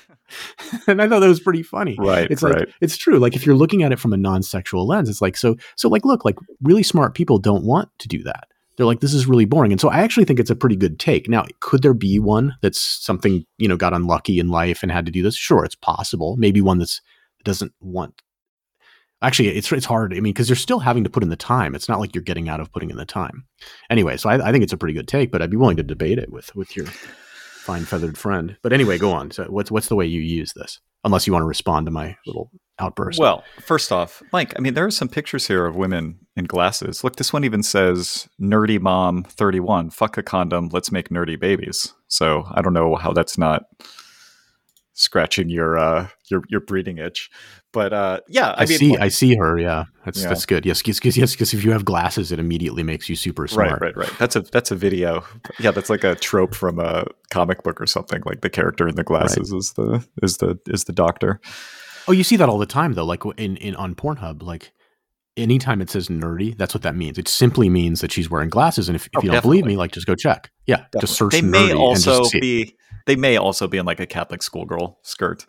and 0.87 1.01
I 1.01 1.07
thought 1.07 1.19
that 1.19 1.27
was 1.27 1.39
pretty 1.39 1.63
funny. 1.63 1.95
right 1.99 2.29
It's 2.29 2.41
right 2.41 2.59
like 2.59 2.69
it's 2.81 2.97
true. 2.97 3.19
Like 3.19 3.35
if 3.35 3.45
you're 3.45 3.55
looking 3.55 3.83
at 3.83 3.91
it 3.91 3.99
from 3.99 4.13
a 4.13 4.17
non-sexual 4.17 4.87
lens, 4.87 5.09
it's 5.09 5.21
like 5.21 5.37
so 5.37 5.55
so 5.75 5.89
like 5.89 6.05
look, 6.05 6.25
like 6.25 6.37
really 6.61 6.83
smart 6.83 7.13
people 7.13 7.37
don't 7.37 7.63
want 7.63 7.89
to 7.99 8.07
do 8.07 8.23
that. 8.23 8.47
They're 8.77 8.85
like, 8.85 9.01
this 9.01 9.13
is 9.13 9.27
really 9.27 9.45
boring. 9.45 9.71
And 9.71 9.81
so 9.81 9.89
I 9.89 9.99
actually 9.99 10.25
think 10.25 10.39
it's 10.39 10.49
a 10.49 10.55
pretty 10.55 10.75
good 10.75 10.99
take. 10.99 11.27
Now, 11.27 11.45
could 11.59 11.81
there 11.81 11.93
be 11.93 12.19
one 12.19 12.55
that's 12.61 12.79
something, 12.79 13.45
you 13.57 13.67
know, 13.67 13.77
got 13.77 13.93
unlucky 13.93 14.39
in 14.39 14.49
life 14.49 14.81
and 14.81 14.91
had 14.91 15.05
to 15.05 15.11
do 15.11 15.21
this? 15.21 15.35
Sure, 15.35 15.65
it's 15.65 15.75
possible. 15.75 16.35
Maybe 16.37 16.61
one 16.61 16.79
that's 16.79 17.01
doesn't 17.43 17.73
want 17.81 18.21
actually 19.21 19.49
it's 19.49 19.71
it's 19.71 19.85
hard. 19.85 20.13
I 20.13 20.15
mean, 20.15 20.33
because 20.33 20.49
you're 20.49 20.55
still 20.55 20.79
having 20.79 21.03
to 21.03 21.09
put 21.09 21.23
in 21.23 21.29
the 21.29 21.35
time. 21.35 21.75
It's 21.75 21.89
not 21.89 21.99
like 21.99 22.15
you're 22.15 22.23
getting 22.23 22.49
out 22.49 22.59
of 22.59 22.71
putting 22.71 22.89
in 22.89 22.97
the 22.97 23.05
time. 23.05 23.45
Anyway, 23.89 24.17
so 24.17 24.29
I, 24.29 24.49
I 24.49 24.51
think 24.51 24.63
it's 24.63 24.73
a 24.73 24.77
pretty 24.77 24.93
good 24.93 25.07
take, 25.07 25.31
but 25.31 25.41
I'd 25.41 25.51
be 25.51 25.57
willing 25.57 25.77
to 25.77 25.83
debate 25.83 26.19
it 26.19 26.31
with 26.31 26.55
with 26.55 26.75
your 26.75 26.87
fine 26.87 27.85
feathered 27.85 28.17
friend. 28.17 28.57
But 28.61 28.73
anyway, 28.73 28.97
go 28.97 29.11
on. 29.11 29.31
So 29.31 29.45
what's 29.45 29.71
what's 29.71 29.87
the 29.87 29.95
way 29.95 30.05
you 30.05 30.21
use 30.21 30.53
this? 30.53 30.79
Unless 31.03 31.25
you 31.25 31.33
want 31.33 31.43
to 31.43 31.47
respond 31.47 31.87
to 31.87 31.91
my 31.91 32.15
little 32.25 32.51
outburst. 32.79 33.19
well 33.19 33.43
first 33.59 33.91
off 33.91 34.23
mike 34.33 34.53
i 34.57 34.59
mean 34.59 34.73
there 34.73 34.85
are 34.85 34.91
some 34.91 35.07
pictures 35.07 35.47
here 35.47 35.67
of 35.67 35.75
women 35.75 36.17
in 36.35 36.45
glasses. 36.45 37.03
Look 37.03 37.17
this 37.17 37.31
one 37.33 37.43
even 37.43 37.61
says 37.63 38.27
nerdy 38.39 38.79
mom 38.79 39.23
31 39.23 39.89
fuck 39.91 40.17
a 40.17 40.23
condom 40.23 40.69
let's 40.71 40.91
make 40.91 41.09
nerdy 41.09 41.39
babies. 41.39 41.93
So 42.07 42.45
i 42.51 42.61
don't 42.61 42.73
know 42.73 42.95
how 42.95 43.13
that's 43.13 43.37
not 43.37 43.63
scratching 44.93 45.49
your 45.49 45.77
uh 45.77 46.07
your 46.29 46.43
your 46.49 46.61
breeding 46.61 46.97
itch 46.97 47.29
but 47.73 47.93
uh 47.93 48.19
yeah 48.27 48.49
i, 48.57 48.63
I, 48.63 48.65
mean 48.65 48.77
see. 48.77 48.91
look- 48.91 48.99
I 49.01 49.07
see 49.09 49.35
her. 49.35 49.57
Yeah, 49.57 49.85
that's 50.05 50.21
Yeah. 50.21 50.29
that's 50.29 50.45
good. 50.45 50.65
Yes, 50.65 50.81
because 50.81 51.17
yes, 51.17 51.31
because 51.33 51.53
if 51.53 51.63
you 51.63 51.71
have 51.71 51.85
glasses, 51.85 52.31
it 52.31 52.39
immediately 52.39 52.83
makes 52.83 53.07
you 53.09 53.15
super 53.15 53.47
smart. 53.47 53.71
Right, 53.71 53.81
right, 53.81 53.97
right. 53.97 54.13
That's 54.19 54.35
a 54.35 54.41
that's 54.41 54.71
a 54.71 54.75
video. 54.75 55.23
Yeah, 55.59 55.71
that's 55.71 55.89
like 55.89 56.03
a 56.03 56.15
trope 56.15 56.53
from 56.55 56.79
a 56.79 57.05
comic 57.31 57.63
book 57.63 57.79
or 57.79 57.85
something. 57.87 58.21
Like 58.25 58.41
the 58.41 58.49
character 58.49 58.87
in 58.87 58.95
the 58.95 59.03
glasses 59.03 59.51
is 59.53 59.73
the 59.75 60.05
is 60.21 60.37
the 60.37 60.59
is 60.67 60.83
the 60.85 60.93
doctor. 60.93 61.39
Oh, 62.07 62.11
you 62.11 62.23
see 62.23 62.35
that 62.37 62.49
all 62.49 62.57
the 62.57 62.65
time 62.65 62.93
though. 62.93 63.05
Like 63.05 63.23
in 63.37 63.57
in 63.57 63.75
on 63.75 63.95
Pornhub, 63.95 64.41
like 64.43 64.71
anytime 65.37 65.81
it 65.81 65.89
says 65.89 66.09
nerdy, 66.09 66.57
that's 66.57 66.73
what 66.73 66.83
that 66.83 66.95
means. 66.95 67.17
It 67.17 67.27
simply 67.29 67.69
means 67.69 68.01
that 68.01 68.11
she's 68.11 68.29
wearing 68.29 68.49
glasses. 68.49 68.89
And 68.89 68.95
if, 68.97 69.05
if 69.05 69.11
Oh, 69.15 69.21
you 69.23 69.31
don't 69.31 69.41
believe 69.41 69.65
me, 69.65 69.77
like 69.77 69.91
just 69.93 70.07
go 70.07 70.15
check. 70.15 70.51
Yeah, 70.65 70.85
just 70.99 71.13
search. 71.15 71.31
They 71.31 71.41
nerdy 71.41 71.51
may 71.51 71.69
and 71.71 71.79
also 71.79 72.19
just 72.19 72.31
see. 72.31 72.39
be 72.41 72.75
they 73.05 73.15
may 73.15 73.37
also 73.37 73.67
be 73.67 73.77
in 73.77 73.85
like 73.85 73.99
a 74.01 74.05
Catholic 74.07 74.41
schoolgirl 74.43 74.99
skirt, 75.03 75.45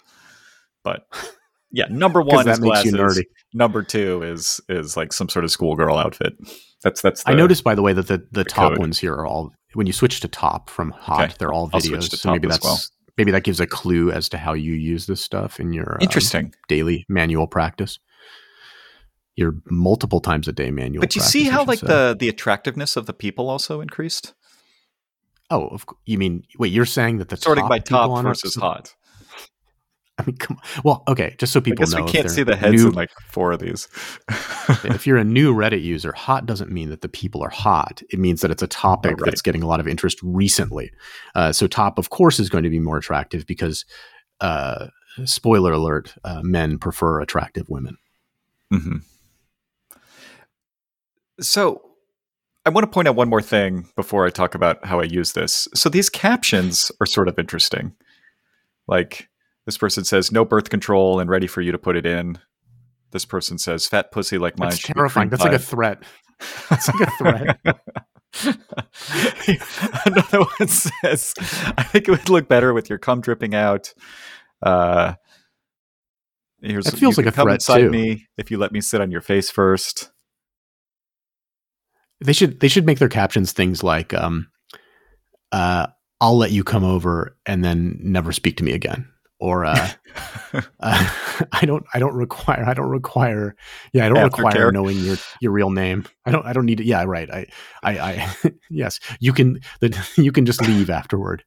but 0.84 1.06
yeah, 1.72 1.86
number 1.90 2.20
one 2.20 2.44
that 2.44 2.52
is 2.52 2.60
makes 2.60 2.84
you 2.84 2.92
glasses. 2.92 3.18
nerdy. 3.18 3.24
Number 3.54 3.82
two 3.82 4.22
is 4.22 4.60
is 4.68 4.96
like 4.96 5.12
some 5.12 5.28
sort 5.28 5.44
of 5.44 5.50
schoolgirl 5.50 5.96
outfit. 5.96 6.34
That's 6.82 7.00
that's. 7.00 7.24
The, 7.24 7.30
I 7.30 7.34
noticed, 7.34 7.64
by 7.64 7.74
the 7.74 7.82
way, 7.82 7.92
that 7.92 8.08
the, 8.08 8.26
the, 8.30 8.44
top 8.44 8.72
code. 8.72 8.78
ones 8.78 8.98
here 8.98 9.14
are 9.14 9.26
all 9.26 9.52
when 9.74 9.86
you 9.86 9.92
switch 9.92 10.20
to 10.20 10.28
top 10.28 10.68
from 10.68 10.90
hot, 10.90 11.24
Okay. 11.24 11.34
they're 11.38 11.52
all 11.52 11.70
videos. 11.70 12.10
to 12.10 12.16
so 12.16 12.32
maybe 12.32 12.48
that's 12.48 12.64
well. 12.64 12.78
maybe 13.16 13.30
that 13.30 13.44
gives 13.44 13.60
a 13.60 13.66
clue 13.66 14.10
as 14.10 14.28
to 14.30 14.38
how 14.38 14.52
you 14.52 14.74
use 14.74 15.06
this 15.06 15.20
stuff 15.22 15.58
in 15.60 15.72
your 15.72 15.94
um, 15.94 15.98
Interesting. 16.02 16.54
daily 16.68 17.06
manual 17.08 17.46
practice. 17.46 17.98
your 19.34 19.54
multiple 19.70 20.20
times 20.20 20.48
a 20.48 20.52
day 20.52 20.70
manual. 20.70 21.00
But 21.00 21.16
you 21.16 21.22
see 21.22 21.44
how 21.44 21.64
like 21.64 21.78
say. 21.78 21.86
the 21.86 22.16
the 22.18 22.28
attractiveness 22.28 22.96
of 22.96 23.06
the 23.06 23.14
people 23.14 23.48
also 23.48 23.80
increased. 23.80 24.34
Oh, 25.50 25.68
of, 25.68 25.84
you 26.06 26.18
mean 26.18 26.44
wait? 26.58 26.72
You're 26.72 26.86
saying 26.86 27.18
that 27.18 27.28
the 27.28 27.36
sorting 27.36 27.62
top 27.62 27.70
by 27.70 27.78
top 27.78 28.22
versus 28.22 28.54
hot. 28.54 28.94
I 30.18 30.24
mean, 30.24 30.36
come 30.36 30.58
on. 30.58 30.82
Well, 30.84 31.02
okay, 31.08 31.34
just 31.38 31.52
so 31.52 31.60
people 31.60 31.82
I 31.82 31.86
guess 31.86 31.94
know, 31.94 32.04
we 32.04 32.10
can't 32.10 32.30
see 32.30 32.42
the 32.42 32.54
heads 32.54 32.82
new, 32.82 32.88
in 32.88 32.94
like 32.94 33.10
four 33.30 33.52
of 33.52 33.60
these. 33.60 33.88
if 34.84 35.06
you're 35.06 35.16
a 35.16 35.24
new 35.24 35.54
Reddit 35.54 35.82
user, 35.82 36.12
hot 36.12 36.44
doesn't 36.44 36.70
mean 36.70 36.90
that 36.90 37.00
the 37.00 37.08
people 37.08 37.42
are 37.42 37.50
hot. 37.50 38.02
It 38.10 38.18
means 38.18 38.42
that 38.42 38.50
it's 38.50 38.62
a 38.62 38.66
topic 38.66 39.12
oh, 39.12 39.14
right. 39.14 39.24
that's 39.24 39.42
getting 39.42 39.62
a 39.62 39.66
lot 39.66 39.80
of 39.80 39.88
interest 39.88 40.18
recently. 40.22 40.92
Uh, 41.34 41.52
so, 41.52 41.66
top, 41.66 41.98
of 41.98 42.10
course, 42.10 42.38
is 42.38 42.50
going 42.50 42.64
to 42.64 42.70
be 42.70 42.78
more 42.78 42.98
attractive 42.98 43.46
because, 43.46 43.84
uh, 44.40 44.88
spoiler 45.24 45.72
alert, 45.72 46.14
uh, 46.24 46.40
men 46.42 46.78
prefer 46.78 47.20
attractive 47.20 47.68
women. 47.70 47.96
Mm-hmm. 48.72 48.98
So, 51.40 51.80
I 52.66 52.70
want 52.70 52.84
to 52.84 52.90
point 52.90 53.08
out 53.08 53.16
one 53.16 53.30
more 53.30 53.42
thing 53.42 53.88
before 53.96 54.26
I 54.26 54.30
talk 54.30 54.54
about 54.54 54.84
how 54.84 55.00
I 55.00 55.04
use 55.04 55.32
this. 55.32 55.68
So, 55.74 55.88
these 55.88 56.10
captions 56.10 56.92
are 57.00 57.06
sort 57.06 57.28
of 57.28 57.38
interesting. 57.38 57.94
Like, 58.86 59.30
this 59.66 59.78
person 59.78 60.04
says 60.04 60.32
no 60.32 60.44
birth 60.44 60.70
control 60.70 61.20
and 61.20 61.30
ready 61.30 61.46
for 61.46 61.60
you 61.60 61.72
to 61.72 61.78
put 61.78 61.96
it 61.96 62.06
in. 62.06 62.38
This 63.12 63.24
person 63.24 63.58
says 63.58 63.86
fat 63.86 64.10
pussy 64.10 64.38
like 64.38 64.58
mine. 64.58 64.70
That's 64.70 64.82
terrifying. 64.82 65.28
That's 65.28 65.42
like 65.42 65.52
a 65.52 65.58
threat. 65.58 66.02
That's 66.68 66.88
like 66.88 67.08
a 67.08 67.10
threat. 67.18 67.58
Another 70.06 70.40
one 70.40 70.68
says, 70.68 71.34
"I 71.76 71.82
think 71.82 72.08
it 72.08 72.10
would 72.10 72.30
look 72.30 72.48
better 72.48 72.72
with 72.72 72.88
your 72.88 72.98
cum 72.98 73.20
dripping 73.20 73.54
out." 73.54 73.92
Uh, 74.62 75.14
here's 76.62 76.86
that 76.86 76.96
feels 76.96 77.18
like 77.18 77.26
a 77.26 77.30
threat 77.30 77.60
too. 77.60 77.90
Me 77.90 78.26
if 78.38 78.50
you 78.50 78.56
let 78.56 78.72
me 78.72 78.80
sit 78.80 79.00
on 79.00 79.10
your 79.10 79.20
face 79.20 79.50
first. 79.50 80.10
They 82.24 82.32
should 82.32 82.60
they 82.60 82.68
should 82.68 82.86
make 82.86 82.98
their 82.98 83.08
captions 83.08 83.52
things 83.52 83.82
like, 83.82 84.14
um, 84.14 84.48
uh, 85.50 85.88
"I'll 86.20 86.38
let 86.38 86.52
you 86.52 86.64
come 86.64 86.84
over 86.84 87.36
and 87.44 87.62
then 87.62 87.98
never 88.00 88.32
speak 88.32 88.56
to 88.56 88.64
me 88.64 88.72
again." 88.72 89.11
Or 89.42 89.64
uh, 89.64 89.90
uh, 90.54 90.62
I 91.52 91.66
don't 91.66 91.84
I 91.92 91.98
don't 91.98 92.14
require 92.14 92.64
I 92.64 92.74
don't 92.74 92.88
require 92.88 93.56
yeah 93.92 94.06
I 94.06 94.08
don't 94.08 94.22
require 94.22 94.70
knowing 94.70 94.98
your 95.00 95.16
your 95.40 95.50
real 95.50 95.70
name 95.70 96.04
I 96.24 96.30
don't 96.30 96.46
I 96.46 96.52
don't 96.52 96.64
need 96.64 96.78
it 96.78 96.86
yeah 96.86 97.02
right 97.04 97.28
I 97.28 97.46
I, 97.82 97.98
I 97.98 98.52
yes 98.70 99.00
you 99.18 99.32
can 99.32 99.60
the, 99.80 100.08
you 100.16 100.30
can 100.30 100.46
just 100.46 100.62
leave 100.62 100.90
afterward. 100.90 101.44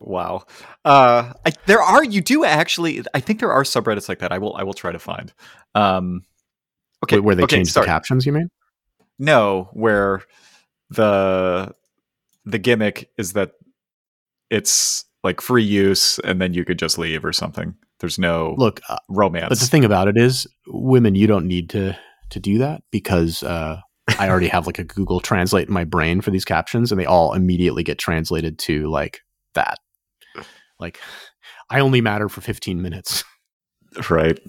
wow, 0.00 0.44
uh, 0.84 1.32
I, 1.46 1.52
there 1.66 1.82
are 1.82 2.04
you 2.04 2.20
do 2.20 2.44
actually 2.44 3.02
I 3.14 3.20
think 3.20 3.40
there 3.40 3.52
are 3.52 3.62
subreddits 3.62 4.08
like 4.08 4.18
that 4.18 4.32
I 4.32 4.38
will 4.38 4.54
I 4.54 4.64
will 4.64 4.74
try 4.74 4.92
to 4.92 4.98
find. 4.98 5.32
Um, 5.74 6.24
okay, 7.04 7.20
where 7.20 7.34
they 7.34 7.44
okay, 7.44 7.56
change 7.56 7.72
the 7.72 7.84
captions 7.84 8.26
you 8.26 8.32
mean? 8.32 8.50
No, 9.18 9.70
where 9.72 10.22
the 10.90 11.72
the 12.44 12.58
gimmick 12.58 13.10
is 13.16 13.32
that 13.34 13.52
it's 14.50 15.06
like 15.22 15.40
free 15.40 15.62
use 15.62 16.18
and 16.20 16.40
then 16.40 16.54
you 16.54 16.64
could 16.64 16.78
just 16.78 16.98
leave 16.98 17.24
or 17.24 17.32
something. 17.32 17.74
There's 18.00 18.18
no 18.18 18.56
look 18.58 18.80
uh, 18.88 18.98
romance. 19.08 19.48
But 19.48 19.60
the 19.60 19.66
thing 19.66 19.84
about 19.84 20.08
it 20.08 20.16
is, 20.16 20.46
women, 20.66 21.14
you 21.14 21.26
don't 21.26 21.46
need 21.46 21.70
to 21.70 21.96
to 22.30 22.40
do 22.40 22.58
that 22.58 22.82
because 22.90 23.42
uh, 23.42 23.80
I 24.18 24.28
already 24.28 24.48
have 24.48 24.66
like 24.66 24.78
a 24.78 24.84
Google 24.84 25.20
Translate 25.20 25.68
in 25.68 25.74
my 25.74 25.84
brain 25.84 26.20
for 26.20 26.30
these 26.30 26.44
captions, 26.44 26.90
and 26.90 27.00
they 27.00 27.06
all 27.06 27.34
immediately 27.34 27.84
get 27.84 27.98
translated 27.98 28.58
to 28.60 28.90
like 28.90 29.20
that. 29.54 29.78
Like, 30.80 30.98
I 31.70 31.80
only 31.80 32.00
matter 32.00 32.28
for 32.28 32.40
15 32.40 32.82
minutes. 32.82 33.22
Right. 34.10 34.40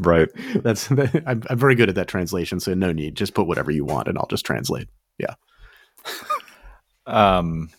Right. 0.00 0.28
That's 0.56 0.90
I'm, 1.26 1.42
I'm 1.48 1.58
very 1.58 1.74
good 1.74 1.88
at 1.88 1.94
that 1.94 2.08
translation, 2.08 2.60
so 2.60 2.74
no 2.74 2.92
need. 2.92 3.14
Just 3.14 3.34
put 3.34 3.46
whatever 3.46 3.70
you 3.70 3.84
want, 3.84 4.08
and 4.08 4.18
I'll 4.18 4.26
just 4.26 4.44
translate. 4.44 4.88
Yeah. 5.18 5.34
um. 7.06 7.70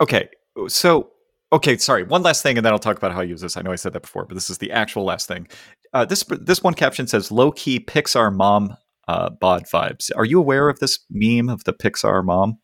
Okay, 0.00 0.28
so 0.68 1.10
okay, 1.52 1.76
sorry. 1.76 2.04
One 2.04 2.22
last 2.22 2.42
thing, 2.42 2.56
and 2.56 2.64
then 2.64 2.72
I'll 2.72 2.78
talk 2.78 2.96
about 2.96 3.12
how 3.12 3.20
I 3.20 3.24
use 3.24 3.40
this. 3.40 3.56
I 3.56 3.62
know 3.62 3.72
I 3.72 3.76
said 3.76 3.92
that 3.92 4.02
before, 4.02 4.24
but 4.24 4.34
this 4.34 4.50
is 4.50 4.58
the 4.58 4.70
actual 4.70 5.04
last 5.04 5.26
thing. 5.28 5.48
Uh, 5.92 6.04
this 6.04 6.24
this 6.40 6.62
one 6.62 6.74
caption 6.74 7.06
says 7.06 7.30
"low 7.30 7.52
key 7.52 7.80
Pixar 7.80 8.34
mom 8.34 8.76
uh, 9.08 9.30
bod 9.30 9.64
vibes." 9.64 10.10
Are 10.16 10.24
you 10.24 10.38
aware 10.38 10.68
of 10.68 10.78
this 10.78 10.98
meme 11.10 11.48
of 11.48 11.64
the 11.64 11.72
Pixar 11.72 12.24
mom? 12.24 12.58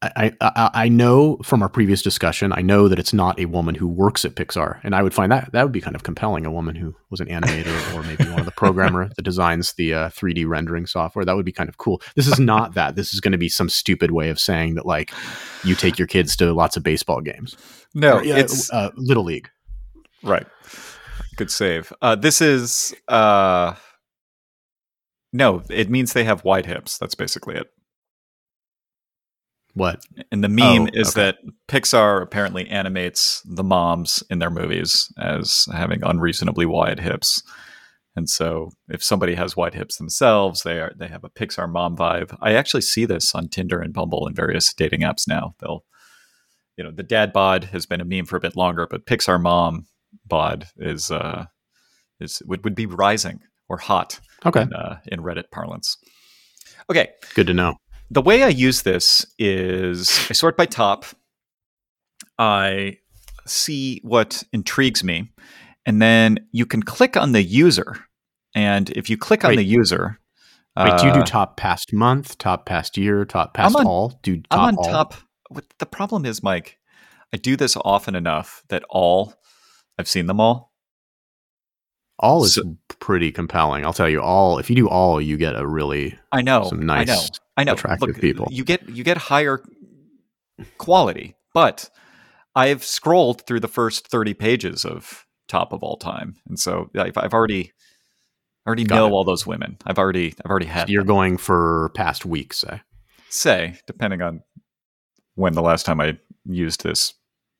I, 0.00 0.32
I, 0.40 0.70
I 0.74 0.88
know 0.88 1.38
from 1.42 1.60
our 1.60 1.68
previous 1.68 2.02
discussion, 2.02 2.52
I 2.52 2.62
know 2.62 2.86
that 2.86 3.00
it's 3.00 3.12
not 3.12 3.40
a 3.40 3.46
woman 3.46 3.74
who 3.74 3.88
works 3.88 4.24
at 4.24 4.36
Pixar, 4.36 4.78
and 4.84 4.94
I 4.94 5.02
would 5.02 5.12
find 5.12 5.32
that 5.32 5.50
that 5.50 5.64
would 5.64 5.72
be 5.72 5.80
kind 5.80 5.96
of 5.96 6.04
compelling. 6.04 6.46
A 6.46 6.52
woman 6.52 6.76
who 6.76 6.94
was 7.10 7.18
an 7.18 7.26
animator 7.26 7.94
or 7.94 8.04
maybe 8.04 8.24
one 8.30 8.38
of 8.38 8.44
the 8.44 8.52
programmer 8.52 9.10
that 9.16 9.22
designs 9.22 9.72
the 9.72 9.94
uh, 9.94 10.08
3D 10.10 10.46
rendering 10.46 10.86
software. 10.86 11.24
That 11.24 11.34
would 11.34 11.44
be 11.44 11.52
kind 11.52 11.68
of 11.68 11.78
cool. 11.78 12.00
This 12.14 12.28
is 12.28 12.38
not 12.38 12.74
that. 12.74 12.94
This 12.94 13.12
is 13.12 13.18
going 13.18 13.32
to 13.32 13.38
be 13.38 13.48
some 13.48 13.68
stupid 13.68 14.12
way 14.12 14.28
of 14.30 14.38
saying 14.38 14.76
that 14.76 14.86
like 14.86 15.12
you 15.64 15.74
take 15.74 15.98
your 15.98 16.06
kids 16.06 16.36
to 16.36 16.52
lots 16.52 16.76
of 16.76 16.84
baseball 16.84 17.20
games. 17.20 17.56
No, 17.92 18.18
or, 18.18 18.22
it's 18.22 18.72
uh, 18.72 18.90
little 18.94 19.24
league. 19.24 19.50
Right. 20.22 20.46
Good 21.36 21.50
save. 21.50 21.92
Uh, 22.00 22.14
this 22.14 22.40
is 22.40 22.94
uh, 23.08 23.74
no. 25.32 25.62
It 25.68 25.90
means 25.90 26.12
they 26.12 26.24
have 26.24 26.44
wide 26.44 26.66
hips. 26.66 26.98
That's 26.98 27.16
basically 27.16 27.56
it. 27.56 27.66
What? 29.78 30.04
And 30.32 30.42
the 30.42 30.48
meme 30.48 30.82
oh, 30.82 30.88
is 30.92 31.10
okay. 31.10 31.22
that 31.22 31.36
Pixar 31.68 32.20
apparently 32.20 32.68
animates 32.68 33.40
the 33.44 33.62
moms 33.62 34.24
in 34.28 34.40
their 34.40 34.50
movies 34.50 35.06
as 35.16 35.68
having 35.72 36.02
unreasonably 36.02 36.66
wide 36.66 36.98
hips. 36.98 37.44
And 38.16 38.28
so 38.28 38.70
if 38.88 39.04
somebody 39.04 39.36
has 39.36 39.56
wide 39.56 39.74
hips 39.74 39.96
themselves, 39.96 40.64
they 40.64 40.80
are 40.80 40.92
they 40.98 41.06
have 41.06 41.22
a 41.22 41.30
Pixar 41.30 41.70
mom 41.70 41.96
vibe. 41.96 42.36
I 42.42 42.54
actually 42.54 42.80
see 42.80 43.04
this 43.04 43.32
on 43.36 43.48
Tinder 43.48 43.80
and 43.80 43.94
Bumble 43.94 44.26
and 44.26 44.34
various 44.34 44.74
dating 44.74 45.02
apps 45.02 45.28
now. 45.28 45.54
They'll 45.60 45.84
you 46.76 46.82
know, 46.82 46.90
the 46.90 47.04
dad 47.04 47.32
bod 47.32 47.64
has 47.64 47.86
been 47.86 48.00
a 48.00 48.04
meme 48.04 48.26
for 48.26 48.36
a 48.36 48.40
bit 48.40 48.56
longer, 48.56 48.88
but 48.90 49.06
Pixar 49.06 49.40
mom 49.40 49.86
bod 50.26 50.66
is 50.76 51.12
uh 51.12 51.44
is 52.18 52.42
would, 52.46 52.64
would 52.64 52.74
be 52.74 52.86
rising 52.86 53.38
or 53.68 53.76
hot 53.76 54.18
okay. 54.44 54.62
in, 54.62 54.72
uh, 54.72 54.98
in 55.06 55.20
Reddit 55.20 55.52
parlance. 55.52 55.96
Okay. 56.90 57.10
Good 57.34 57.46
to 57.46 57.54
know 57.54 57.76
the 58.10 58.22
way 58.22 58.42
I 58.42 58.48
use 58.48 58.82
this 58.82 59.26
is 59.38 60.08
I 60.30 60.32
sort 60.32 60.56
by 60.56 60.66
top. 60.66 61.04
I 62.38 62.98
see 63.46 64.00
what 64.02 64.42
intrigues 64.52 65.02
me, 65.02 65.30
and 65.84 66.00
then 66.00 66.38
you 66.52 66.66
can 66.66 66.82
click 66.82 67.16
on 67.16 67.32
the 67.32 67.42
user. 67.42 67.96
And 68.54 68.90
if 68.90 69.10
you 69.10 69.16
click 69.16 69.44
on 69.44 69.50
wait, 69.50 69.56
the 69.56 69.64
user, 69.64 70.18
wait, 70.76 70.92
uh, 70.92 70.98
do 70.98 71.06
you 71.08 71.12
do 71.12 71.22
top 71.22 71.56
past 71.56 71.92
month, 71.92 72.38
top 72.38 72.66
past 72.66 72.96
year, 72.96 73.24
top 73.24 73.54
past 73.54 73.76
on, 73.76 73.86
all? 73.86 74.18
Do 74.22 74.36
top 74.36 74.46
I'm 74.50 74.60
on 74.60 74.76
all? 74.76 74.84
top. 74.84 75.14
The 75.78 75.86
problem 75.86 76.24
is, 76.24 76.42
Mike, 76.42 76.78
I 77.32 77.36
do 77.36 77.56
this 77.56 77.76
often 77.84 78.14
enough 78.14 78.62
that 78.68 78.84
all 78.88 79.34
I've 79.98 80.08
seen 80.08 80.26
them 80.26 80.40
all. 80.40 80.72
All 82.20 82.44
is 82.44 82.54
so, 82.54 82.76
pretty 82.98 83.30
compelling. 83.30 83.84
I'll 83.84 83.92
tell 83.92 84.08
you, 84.08 84.20
all 84.20 84.58
if 84.58 84.68
you 84.70 84.76
do 84.76 84.88
all, 84.88 85.20
you 85.20 85.36
get 85.36 85.54
a 85.54 85.66
really 85.66 86.18
I 86.32 86.42
know 86.42 86.64
some 86.68 86.84
nice 86.84 87.08
I 87.08 87.12
know 87.12 87.22
I 87.56 87.64
know 87.64 87.72
attractive 87.74 88.08
Look, 88.08 88.20
people. 88.20 88.48
You 88.50 88.64
get 88.64 88.88
you 88.88 89.04
get 89.04 89.16
higher 89.16 89.62
quality, 90.78 91.36
but 91.54 91.90
I've 92.54 92.84
scrolled 92.84 93.46
through 93.46 93.60
the 93.60 93.68
first 93.68 94.08
thirty 94.08 94.34
pages 94.34 94.84
of 94.84 95.24
top 95.46 95.72
of 95.72 95.82
all 95.82 95.96
time, 95.96 96.36
and 96.48 96.58
so 96.58 96.90
I've, 96.96 97.16
I've 97.16 97.34
already 97.34 97.72
already 98.66 98.84
Got 98.84 98.96
know 98.96 99.06
it. 99.06 99.10
all 99.12 99.24
those 99.24 99.46
women. 99.46 99.78
I've 99.86 99.98
already 99.98 100.34
I've 100.44 100.50
already 100.50 100.66
had. 100.66 100.88
So 100.88 100.92
you're 100.92 101.02
them. 101.02 101.08
going 101.08 101.36
for 101.38 101.90
past 101.94 102.26
weeks, 102.26 102.58
say. 102.58 102.82
Say, 103.30 103.78
depending 103.86 104.22
on 104.22 104.42
when 105.34 105.52
the 105.52 105.62
last 105.62 105.86
time 105.86 106.00
I 106.00 106.18
used 106.44 106.82
this 106.82 107.14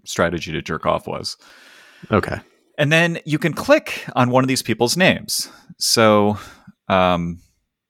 strategy 0.05 0.53
to 0.53 0.63
jerk 0.63 0.87
off 0.87 1.07
was. 1.07 1.37
Okay. 2.11 2.39
And 2.79 2.93
then 2.93 3.19
you 3.27 3.39
can 3.39 3.53
click 3.53 4.05
on 4.15 4.31
one 4.31 4.45
of 4.45 4.49
these 4.49 4.63
people's 4.63 4.97
names. 4.97 5.51
So 5.79 6.39
um, 6.89 7.41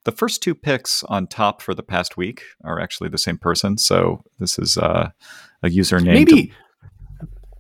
the 0.05 0.13
first 0.13 0.43
two 0.43 0.55
picks 0.55 1.05
on 1.05 1.27
top 1.27 1.61
for 1.61 1.75
the 1.75 1.83
past 1.83 2.17
week 2.17 2.43
are 2.65 2.81
actually 2.81 3.11
the 3.11 3.19
same 3.19 3.37
person. 3.37 3.77
So 3.77 4.25
this 4.39 4.59
is 4.59 4.79
uh, 4.79 5.11
a 5.63 5.71
user 5.71 6.01
name. 6.01 6.15
Maybe. 6.15 6.53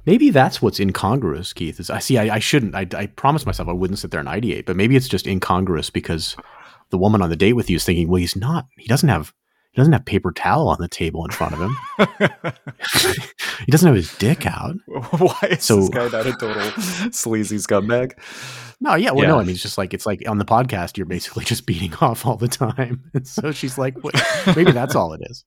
Maybe 0.06 0.30
that's 0.30 0.62
what's 0.62 0.80
incongruous, 0.80 1.52
Keith. 1.52 1.78
Is 1.78 1.90
I 1.90 1.98
see. 1.98 2.16
I, 2.16 2.36
I 2.36 2.38
shouldn't. 2.38 2.74
I, 2.74 2.86
I 2.96 3.06
promised 3.08 3.44
myself 3.44 3.68
I 3.68 3.72
wouldn't 3.72 3.98
sit 3.98 4.10
there 4.10 4.20
and 4.20 4.28
ideate, 4.28 4.64
but 4.64 4.74
maybe 4.74 4.96
it's 4.96 5.06
just 5.06 5.26
incongruous 5.26 5.90
because 5.90 6.34
the 6.88 6.96
woman 6.96 7.20
on 7.20 7.28
the 7.28 7.36
date 7.36 7.52
with 7.52 7.68
you 7.68 7.76
is 7.76 7.84
thinking, 7.84 8.08
well, 8.08 8.18
he's 8.18 8.34
not. 8.34 8.64
He 8.78 8.86
doesn't 8.86 9.10
have 9.10 9.34
doesn't 9.78 9.92
have 9.92 10.04
paper 10.04 10.32
towel 10.32 10.68
on 10.68 10.76
the 10.80 10.88
table 10.88 11.24
in 11.24 11.30
front 11.30 11.54
of 11.54 11.60
him. 11.60 11.76
he 13.64 13.70
doesn't 13.70 13.86
have 13.86 13.96
his 13.96 14.14
dick 14.18 14.46
out. 14.46 14.74
Why 14.86 15.48
is 15.50 15.64
so, 15.64 15.76
this 15.76 15.88
guy 15.88 16.08
not 16.08 16.26
a 16.26 16.32
total 16.32 16.70
sleazy 17.12 17.56
scumbag? 17.56 18.12
No, 18.80 18.94
yeah, 18.94 19.10
well, 19.10 19.22
yeah. 19.22 19.30
no, 19.30 19.38
I 19.38 19.44
mean, 19.44 19.50
it's 19.50 19.62
just 19.62 19.78
like 19.78 19.94
it's 19.94 20.06
like 20.06 20.28
on 20.28 20.38
the 20.38 20.44
podcast, 20.44 20.96
you're 20.96 21.06
basically 21.06 21.44
just 21.46 21.66
beating 21.66 21.94
off 21.94 22.26
all 22.26 22.36
the 22.36 22.48
time, 22.48 23.10
and 23.14 23.26
so 23.26 23.52
she's 23.52 23.78
like, 23.78 23.96
maybe 24.54 24.72
that's 24.72 24.94
all 24.94 25.12
it 25.12 25.20
is. 25.24 25.44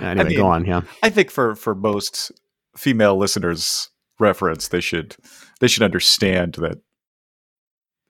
Anyway, 0.00 0.20
I 0.20 0.28
mean, 0.28 0.36
go 0.36 0.46
on. 0.46 0.64
Yeah, 0.64 0.82
I 1.02 1.10
think 1.10 1.30
for 1.30 1.54
for 1.54 1.74
most 1.74 2.32
female 2.76 3.16
listeners, 3.16 3.90
reference, 4.18 4.68
they 4.68 4.80
should 4.80 5.16
they 5.60 5.68
should 5.68 5.82
understand 5.82 6.54
that 6.54 6.78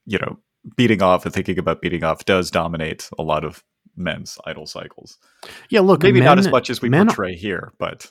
you 0.06 0.18
know 0.18 0.38
beating 0.76 1.02
off 1.02 1.24
and 1.24 1.34
thinking 1.34 1.58
about 1.58 1.80
beating 1.80 2.04
off 2.04 2.24
does 2.24 2.50
dominate 2.50 3.08
a 3.18 3.22
lot 3.22 3.44
of 3.44 3.62
men's 4.00 4.38
idle 4.46 4.66
cycles. 4.66 5.18
Yeah, 5.68 5.80
look, 5.80 6.02
Maybe 6.02 6.18
men, 6.20 6.26
not 6.26 6.38
as 6.38 6.48
much 6.48 6.70
as 6.70 6.80
we 6.82 6.90
portray 6.90 7.34
here, 7.36 7.72
but 7.78 8.10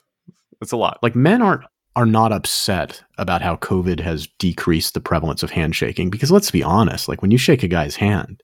it's 0.62 0.72
a 0.72 0.78
lot. 0.78 1.00
like 1.02 1.16
men 1.16 1.42
aren't 1.42 1.64
are 1.96 2.06
not 2.06 2.32
upset 2.32 3.04
about 3.18 3.42
how 3.42 3.56
COVID 3.58 4.00
has 4.00 4.28
decreased 4.38 4.94
the 4.94 5.02
prevalence 5.02 5.44
of 5.44 5.50
handshaking 5.52 6.10
because 6.10 6.32
let's 6.32 6.52
be 6.52 6.64
honest, 6.64 7.10
like 7.10 7.22
when 7.22 7.32
you 7.32 7.38
shake 7.38 7.64
a 7.64 7.68
guy's 7.68 7.96
hand, 7.98 8.42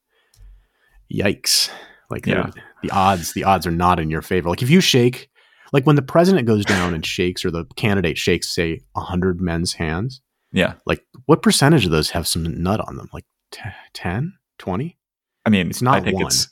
yikes. 1.14 1.70
Like 2.10 2.26
Yeah. 2.26 2.48
the, 2.54 2.62
the 2.84 2.92
odds, 2.92 3.34
the 3.34 3.44
odds 3.44 3.66
are 3.66 3.72
not 3.72 4.00
in 4.00 4.10
your 4.10 4.22
favor. 4.22 4.50
Like 4.50 4.62
if 4.62 4.70
you 4.70 4.82
shake, 4.82 5.30
like 5.74 5.86
when 5.86 5.96
the 5.96 6.02
president 6.02 6.48
goes 6.48 6.66
down 6.66 6.94
and 6.94 7.06
shakes, 7.06 7.44
or 7.46 7.52
the 7.52 7.66
candidate 7.76 8.18
shakes, 8.18 8.54
say, 8.54 8.82
hundred 8.96 9.42
men's 9.42 9.74
hands, 9.74 10.22
yeah. 10.52 10.74
like 10.86 11.04
what 11.26 11.42
percentage 11.42 11.86
of 11.86 11.92
those 11.92 12.10
have 12.12 12.28
some 12.28 12.44
nut 12.62 12.80
on 12.88 12.98
them? 12.98 13.10
Like 13.14 13.26
t- 13.52 13.62
10, 13.94 14.34
20? 14.60 14.98
I 15.46 15.50
mean, 15.50 15.70
It's 15.70 15.82
not 15.82 15.96
I 15.96 16.02
think 16.02 16.18
one. 16.18 16.26
it's 16.28 16.48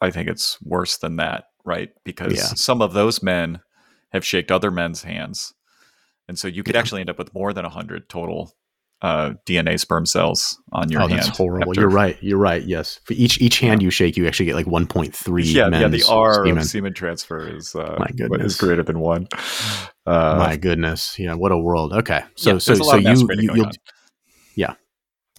I 0.00 0.10
think 0.10 0.28
it's 0.28 0.58
worse 0.62 0.96
than 0.98 1.16
that, 1.16 1.44
right? 1.64 1.90
Because 2.04 2.32
Yeah. 2.34 2.42
some 2.54 2.80
of 2.82 2.92
those 2.92 3.22
men 3.22 3.60
have 4.12 4.24
shaked 4.24 4.50
other 4.50 4.70
men's 4.70 5.02
hands. 5.02 5.52
And 6.28 6.38
so 6.38 6.48
you 6.48 6.62
could 6.62 6.74
Yeah. 6.74 6.80
actually 6.80 7.00
end 7.00 7.10
up 7.10 7.18
with 7.18 7.34
more 7.34 7.52
than 7.52 7.64
100 7.64 8.08
total 8.08 8.52
uh, 9.02 9.32
DNA 9.46 9.78
sperm 9.80 10.04
cells 10.04 10.60
on 10.72 10.90
your 10.90 11.00
oh, 11.02 11.06
hand. 11.06 11.22
that's 11.22 11.36
horrible. 11.38 11.70
after- 11.70 11.80
You're 11.80 11.88
right. 11.88 12.18
You're 12.20 12.36
right. 12.38 12.62
Yes. 12.62 13.00
For 13.04 13.14
each 13.14 13.40
each 13.40 13.58
hand 13.60 13.82
you 13.82 13.88
shake, 13.90 14.14
you 14.18 14.26
actually 14.26 14.44
get 14.44 14.54
like 14.56 14.66
1.3 14.66 15.42
Yeah, 15.54 15.70
yeah, 15.72 15.88
the 15.88 16.04
R 16.06 16.34
semen. 16.44 16.58
of 16.58 16.64
semen 16.66 16.92
transfer 16.92 17.48
is 17.48 17.74
uh, 17.74 17.96
My 17.98 18.06
is 18.10 18.14
goodness. 18.16 18.56
greater 18.60 18.82
than 18.82 19.00
one. 19.00 19.26
Uh, 20.06 20.36
My 20.38 20.56
goodness. 20.56 21.18
Yeah, 21.18 21.32
what 21.32 21.50
a 21.50 21.56
world. 21.56 21.94
Okay. 21.94 22.22
So 22.36 22.52
yeah, 22.52 22.58
so 22.58 22.72
there's 22.72 22.80
a 22.80 22.84
lot 22.84 22.90
so 22.90 22.96
you, 22.98 23.28
you 23.40 23.54
you'll 23.54 23.66
on. 23.66 24.76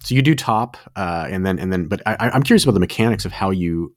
so 0.02 0.14
you 0.16 0.22
do 0.22 0.34
top 0.34 0.76
uh 0.96 1.28
and 1.30 1.46
then 1.46 1.60
and 1.60 1.72
then 1.72 1.86
but 1.86 2.02
I 2.04 2.30
I'm 2.34 2.42
curious 2.42 2.64
about 2.64 2.74
the 2.74 2.80
mechanics 2.80 3.24
of 3.24 3.30
how 3.30 3.50
you 3.50 3.94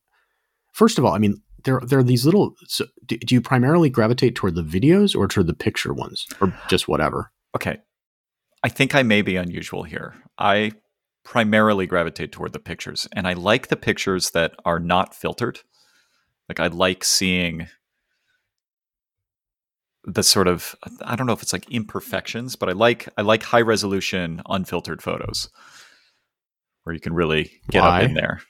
First 0.76 1.00
of 1.00 1.06
all, 1.06 1.14
I 1.14 1.20
mean 1.20 1.42
there 1.64 1.80
there 1.82 2.00
are 2.00 2.04
these 2.04 2.26
little 2.26 2.54
so 2.68 2.86
do, 3.06 3.18
do 3.18 3.34
you 3.34 3.42
primarily 3.42 3.90
gravitate 3.90 4.36
toward 4.36 4.56
the 4.56 4.62
videos 4.62 5.16
or 5.16 5.26
toward 5.28 5.48
the 5.48 5.54
picture 5.54 5.94
ones 5.94 6.28
or 6.42 6.54
just 6.68 6.90
whatever? 6.90 7.32
Okay. 7.56 7.78
I 8.62 8.68
think 8.68 8.94
I 8.94 9.04
may 9.04 9.22
be 9.22 9.38
unusual 9.38 9.84
here. 9.84 10.16
I 10.38 10.74
primarily 11.24 11.88
gravitate 11.88 12.34
toward 12.34 12.52
the 12.52 12.60
pictures, 12.60 13.08
and 13.14 13.28
I 13.28 13.34
like 13.34 13.68
the 13.68 13.78
pictures 13.78 14.32
that 14.32 14.54
are 14.66 14.80
not 14.80 15.16
filtered. 15.16 15.60
Like, 16.50 16.60
I 16.60 16.68
like 16.68 17.04
seeing 17.04 17.68
the 20.04 20.24
sort 20.24 20.48
of 20.48 20.76
I 21.02 21.16
don't 21.16 21.26
know 21.26 21.34
if 21.34 21.42
it's 21.42 21.54
like 21.54 21.70
imperfections, 21.70 22.56
but 22.56 22.70
I 22.70 22.74
like 22.74 23.08
I 23.18 23.22
like 23.22 23.44
high 23.44 23.62
resolution 23.62 24.42
unfiltered 24.50 25.02
photos 25.02 25.50
where 26.84 26.94
you 26.94 27.02
can 27.02 27.14
really 27.14 27.52
get 27.72 27.82
Why? 27.82 28.04
up 28.04 28.10
in 28.10 28.14
there. 28.14 28.42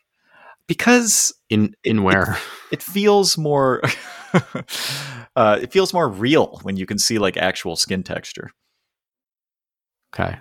Because 0.68 1.34
In 1.50 1.76
in 1.84 2.04
where? 2.04 2.38
it 2.72 2.82
feels 2.82 3.38
more 3.38 3.82
uh, 5.36 5.60
it 5.62 5.72
feels 5.72 5.94
more 5.94 6.10
real 6.10 6.60
when 6.64 6.78
you 6.78 6.86
can 6.86 6.98
see 6.98 7.20
like 7.20 7.38
actual 7.38 7.76
skin 7.76 8.04
texture. 8.04 8.50
Okay. 10.14 10.38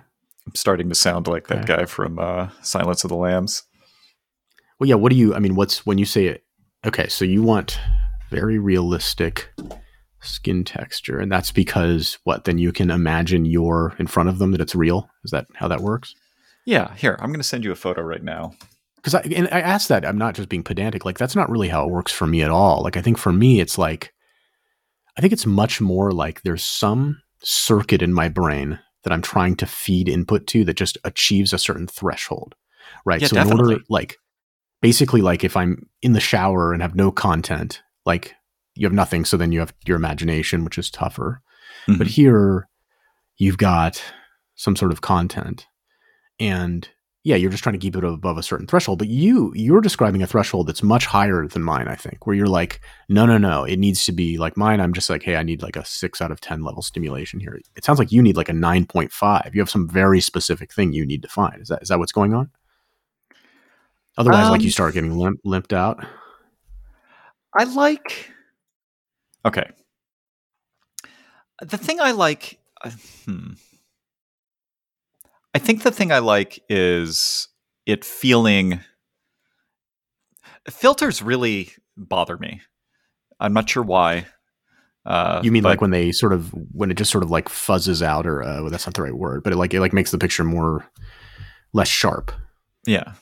I'm 0.47 0.55
starting 0.55 0.89
to 0.89 0.95
sound 0.95 1.27
like 1.27 1.47
that 1.47 1.65
guy 1.65 1.85
from 1.85 2.19
uh, 2.19 2.49
Silence 2.61 3.03
of 3.03 3.09
the 3.09 3.15
Lambs. 3.15 3.63
Well, 4.79 4.87
yeah. 4.87 4.95
What 4.95 5.11
do 5.11 5.17
you? 5.17 5.33
I 5.33 5.39
mean, 5.39 5.55
what's 5.55 5.85
when 5.85 5.97
you 5.97 6.05
say 6.05 6.25
it? 6.27 6.43
Okay, 6.85 7.07
so 7.07 7.25
you 7.25 7.41
want 7.41 7.79
very 8.29 8.59
realistic 8.59 9.51
skin 10.21 10.63
texture, 10.63 11.19
and 11.19 11.31
that's 11.31 11.51
because 11.51 12.19
what? 12.25 12.43
Then 12.43 12.57
you 12.59 12.71
can 12.71 12.91
imagine 12.91 13.45
you're 13.45 13.95
in 13.97 14.05
front 14.07 14.29
of 14.29 14.37
them 14.37 14.51
that 14.51 14.61
it's 14.61 14.75
real. 14.75 15.09
Is 15.23 15.31
that 15.31 15.47
how 15.55 15.67
that 15.67 15.81
works? 15.81 16.13
Yeah, 16.65 16.93
here 16.95 17.15
I'm 17.19 17.29
going 17.29 17.39
to 17.39 17.43
send 17.47 17.63
you 17.63 17.71
a 17.71 17.75
photo 17.75 18.01
right 18.01 18.23
now. 18.23 18.53
Because 19.05 19.13
I 19.15 19.21
and 19.35 19.47
I 19.51 19.61
asked 19.61 19.89
that. 19.89 20.03
I'm 20.03 20.17
not 20.17 20.33
just 20.33 20.49
being 20.49 20.63
pedantic. 20.63 21.05
Like 21.05 21.19
that's 21.19 21.35
not 21.35 21.47
really 21.47 21.69
how 21.69 21.85
it 21.85 21.91
works 21.91 22.11
for 22.11 22.25
me 22.25 22.41
at 22.41 22.49
all. 22.49 22.81
Like 22.81 22.97
I 22.97 23.03
think 23.03 23.19
for 23.19 23.31
me, 23.31 23.59
it's 23.59 23.77
like 23.77 24.11
I 25.15 25.21
think 25.21 25.31
it's 25.31 25.45
much 25.45 25.79
more 25.79 26.11
like 26.11 26.41
there's 26.41 26.63
some 26.63 27.21
circuit 27.43 28.01
in 28.01 28.11
my 28.13 28.29
brain 28.29 28.79
that 29.03 29.13
I'm 29.13 29.21
trying 29.21 29.55
to 29.57 29.67
feed 29.67 30.09
input 30.09 30.47
to 30.47 30.65
that 30.65 30.75
just 30.77 30.97
achieves 31.03 31.53
a 31.53 31.59
certain 31.59 31.85
threshold, 31.85 32.55
right? 33.05 33.21
Yeah, 33.21 33.27
so 33.27 33.37
in 33.37 33.47
order, 33.51 33.77
like 33.89 34.17
basically, 34.81 35.21
like 35.21 35.43
if 35.43 35.55
I'm 35.55 35.87
in 36.01 36.13
the 36.13 36.19
shower 36.19 36.73
and 36.73 36.81
have 36.81 36.95
no 36.95 37.11
content, 37.11 37.83
like 38.07 38.33
you 38.73 38.87
have 38.87 38.93
nothing, 38.93 39.23
so 39.23 39.37
then 39.37 39.51
you 39.51 39.59
have 39.59 39.75
your 39.85 39.97
imagination, 39.97 40.65
which 40.65 40.79
is 40.79 40.89
tougher. 40.89 41.43
But 41.87 42.07
Mhm. 42.07 42.09
here, 42.09 42.67
you've 43.37 43.59
got 43.59 44.01
some 44.55 44.75
sort 44.75 44.91
of 44.91 45.01
content, 45.01 45.67
and 46.39 46.89
yeah, 47.25 47.35
you're 47.35 47.49
just 47.49 47.63
trying 47.63 47.73
to 47.73 47.79
keep 47.79 47.95
it 47.95 48.03
above 48.03 48.37
a 48.37 48.43
certain 48.43 48.67
threshold. 48.67 48.99
But 48.99 49.07
you, 49.07 49.51
you're 49.55 49.81
describing 49.81 50.21
a 50.21 50.27
threshold 50.27 50.67
that's 50.67 50.83
much 50.83 51.07
higher 51.07 51.47
than 51.47 51.63
mine. 51.63 51.87
I 51.87 51.95
think 51.95 52.27
where 52.27 52.35
you're 52.35 52.45
like, 52.45 52.79
no, 53.09 53.25
no, 53.25 53.39
no, 53.39 53.63
it 53.63 53.79
needs 53.79 54.05
to 54.05 54.11
be 54.11 54.37
like 54.37 54.55
mine. 54.55 54.79
I'm 54.79 54.93
just 54.93 55.09
like, 55.09 55.23
hey, 55.23 55.35
I 55.35 55.41
need 55.41 55.63
like 55.63 55.75
a 55.75 55.83
six 55.83 56.21
out 56.21 56.31
of 56.31 56.39
ten 56.39 56.63
level 56.63 56.83
stimulation 56.83 57.39
here. 57.39 57.59
It 57.75 57.83
sounds 57.83 57.97
like 57.97 58.11
you 58.11 58.21
need 58.21 58.37
like 58.37 58.47
a 58.47 58.53
nine 58.53 58.85
point 58.85 59.11
five. 59.11 59.55
You 59.55 59.61
have 59.61 59.71
some 59.71 59.89
very 59.89 60.21
specific 60.21 60.71
thing 60.71 60.93
you 60.93 61.03
need 61.03 61.23
to 61.23 61.27
find. 61.27 61.59
Is 61.63 61.69
that 61.69 61.81
is 61.81 61.89
that 61.89 61.97
what's 61.97 62.11
going 62.11 62.35
on? 62.35 62.51
Otherwise, 64.19 64.51
like 64.51 64.61
you 64.61 64.67
Um, 64.67 64.71
start 64.71 64.93
getting 64.93 65.17
limp, 65.17 65.39
limped 65.43 65.73
out. 65.73 66.05
I 67.57 67.63
like. 67.63 68.31
Okay. 69.45 69.67
The 71.61 71.77
thing 71.77 71.99
I 71.99 72.11
like. 72.11 72.59
Uh, 72.83 72.91
hmm. 73.25 73.53
I 75.55 75.57
think 75.57 75.81
the 75.83 75.91
thing 75.91 76.11
I 76.11 76.19
like 76.19 76.59
is 76.69 77.47
it 77.85 78.03
feeling. 78.05 78.81
Filters 80.69 81.21
really 81.21 81.71
bother 81.95 82.37
me. 82.37 82.61
I'm 83.39 83.53
not 83.53 83.69
sure 83.69 83.83
why. 83.83 84.25
Uh, 85.05 85.39
You 85.43 85.51
mean 85.51 85.63
but- 85.63 85.69
like 85.69 85.81
when 85.81 85.91
they 85.91 86.11
sort 86.11 86.33
of 86.33 86.49
when 86.71 86.91
it 86.91 86.97
just 86.97 87.11
sort 87.11 87.23
of 87.23 87.31
like 87.31 87.47
fuzzes 87.47 88.01
out, 88.01 88.25
or 88.27 88.43
uh, 88.43 88.61
well, 88.61 88.69
that's 88.69 88.85
not 88.87 88.95
the 88.95 89.03
right 89.03 89.13
word, 89.15 89.43
but 89.43 89.53
it 89.53 89.57
like 89.57 89.73
it 89.73 89.79
like 89.79 89.93
makes 89.93 90.11
the 90.11 90.17
picture 90.17 90.43
more 90.43 90.85
less 91.73 91.87
sharp. 91.87 92.31
Yeah. 92.85 93.13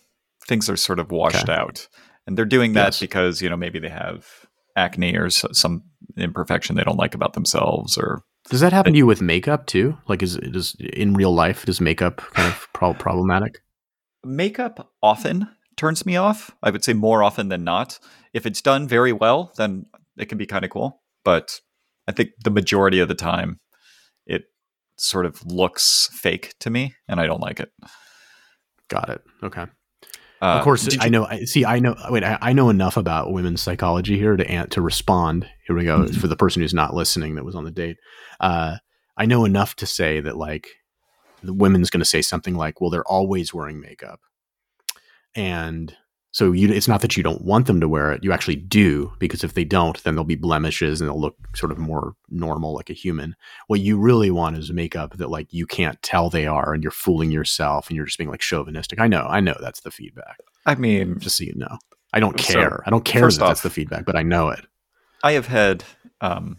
Things 0.48 0.70
are 0.70 0.78
sort 0.78 1.00
of 1.00 1.12
washed 1.12 1.44
Okay. 1.50 1.54
out. 1.54 1.88
And 2.26 2.38
they're 2.38 2.46
doing 2.46 2.74
that 2.74 2.88
Yes. 2.88 3.00
because, 3.00 3.42
you 3.42 3.50
know, 3.50 3.58
maybe 3.58 3.80
they 3.80 3.90
have 3.90 4.26
acne 4.76 5.16
or 5.18 5.26
s- 5.28 5.46
some 5.52 5.84
imperfection 6.18 6.76
they 6.76 6.84
don't 6.84 6.98
like 6.98 7.14
about 7.16 7.34
themselves 7.34 7.98
or 7.98 8.24
Does 8.50 8.60
that 8.60 8.74
happen 8.74 8.94
to 8.94 8.98
you 8.98 9.06
with 9.06 9.22
makeup 9.22 9.66
too? 9.66 9.98
Like, 10.08 10.22
is 10.22 10.36
does 10.38 10.76
in 10.80 11.14
real 11.14 11.34
life 11.34 11.66
does 11.66 11.80
makeup 11.80 12.18
kind 12.18 12.48
of 12.48 12.68
pro- 12.74 12.94
problematic? 12.94 13.62
makeup 14.26 14.92
often 15.02 15.50
turns 15.76 16.06
me 16.06 16.16
off. 16.16 16.52
I 16.62 16.70
would 16.70 16.84
say 16.84 16.94
more 16.94 17.24
often 17.24 17.50
than 17.50 17.64
not. 17.64 18.00
If 18.34 18.46
it's 18.46 18.62
done 18.62 18.88
very 18.88 19.12
well, 19.12 19.52
then 19.58 19.86
it 20.18 20.26
can 20.26 20.38
be 20.38 20.46
kind 20.46 20.64
of 20.64 20.72
cool. 20.72 21.02
But 21.24 21.60
I 22.08 22.12
think 22.12 22.32
the 22.44 22.52
majority 22.52 23.00
of 23.00 23.08
the 23.08 23.16
time 23.16 23.60
it 24.26 24.44
sort 24.98 25.26
of 25.26 25.46
looks 25.46 26.10
fake 26.14 26.54
to 26.60 26.70
me 26.70 26.96
and 27.08 27.20
I 27.20 27.26
don't 27.26 27.42
like 27.42 27.60
it. 27.60 27.72
Got 28.90 29.10
it. 29.10 29.22
Okay. 29.44 29.66
Uh, 30.44 30.58
of 30.58 30.64
course, 30.64 30.98
I 31.00 31.08
know. 31.10 31.26
I 31.26 31.46
see. 31.46 31.64
I 31.64 31.80
know. 31.80 31.96
Wait, 32.10 32.24
I, 32.24 32.38
I 32.42 32.54
know 32.54 32.70
enough 32.70 32.98
about 32.98 33.32
women's 33.32 33.62
psychology 33.62 34.18
here 34.18 34.36
to 34.36 34.68
to 34.68 34.82
respond. 34.82 35.48
Here 35.68 35.76
we 35.76 35.86
go 35.86 36.00
Mhm. 36.00 36.20
for 36.20 36.28
the 36.28 36.36
person 36.36 36.62
who's 36.62 36.74
not 36.74 36.94
listening 36.94 37.36
that 37.36 37.46
was 37.46 37.56
on 37.56 37.64
the 37.64 37.72
date. 37.72 37.98
Uh, 38.42 38.78
I 39.16 39.26
know 39.26 39.46
enough 39.46 39.76
to 39.78 39.86
say 39.86 40.20
that 40.20 40.36
like 40.36 40.68
the 41.42 41.54
women's 41.54 41.90
going 41.90 42.02
to 42.02 42.06
say 42.06 42.22
something 42.22 42.56
like, 42.56 42.82
"Well, 42.82 42.90
they're 42.90 43.08
always 43.08 43.54
wearing 43.54 43.80
makeup," 43.80 44.20
and 45.36 45.96
so 46.34 46.52
you. 46.52 46.68
It's 46.70 46.88
not 46.90 47.00
that 47.02 47.16
you 47.16 47.24
don't 47.24 47.46
want 47.46 47.68
them 47.68 47.80
to 47.80 47.88
wear 47.88 48.12
it; 48.12 48.24
you 48.24 48.34
actually 48.34 48.58
do 48.58 49.14
because 49.20 49.44
if 49.44 49.54
they 49.54 49.64
don't, 49.64 50.04
then 50.04 50.16
there'll 50.16 50.26
be 50.26 50.36
blemishes 50.36 51.00
and 51.00 51.10
they'll 51.10 51.20
look 51.20 51.38
sort 51.56 51.72
of 51.72 51.78
more 51.78 52.16
normal, 52.30 52.74
like 52.74 52.90
a 52.90 52.94
human. 52.94 53.36
What 53.68 53.80
you 53.80 53.98
really 53.98 54.30
want 54.32 54.58
is 54.58 54.72
makeup 54.72 55.18
that 55.18 55.30
like 55.30 55.48
you 55.54 55.66
can't 55.66 56.02
tell 56.02 56.30
they 56.30 56.46
are, 56.46 56.74
and 56.74 56.84
you're 56.84 56.92
fooling 56.92 57.32
yourself, 57.32 57.88
and 57.88 57.96
you're 57.96 58.06
just 58.06 58.18
being 58.18 58.30
like 58.30 58.42
chauvinistic. 58.42 59.00
I 59.00 59.08
know. 59.08 59.26
I 59.30 59.40
know 59.40 59.56
that's 59.62 59.80
the 59.82 59.92
feedback 59.92 60.38
I 60.66 60.76
mean, 60.76 61.20
just 61.20 61.38
so 61.38 61.46
you 61.46 61.54
know. 61.56 61.78
I 62.14 62.20
don't 62.20 62.40
So, 62.40 62.54
care. 62.54 62.84
I 62.86 62.90
don't 62.90 63.06
care 63.06 63.30
that 63.30 63.40
that's 63.40 63.62
the 63.62 63.70
feedback, 63.70 64.06
but 64.06 64.16
I 64.16 64.24
know 64.24 64.50
it. 64.50 64.66
I 65.24 65.32
have 65.32 65.48
had 65.48 65.84
um, 66.22 66.58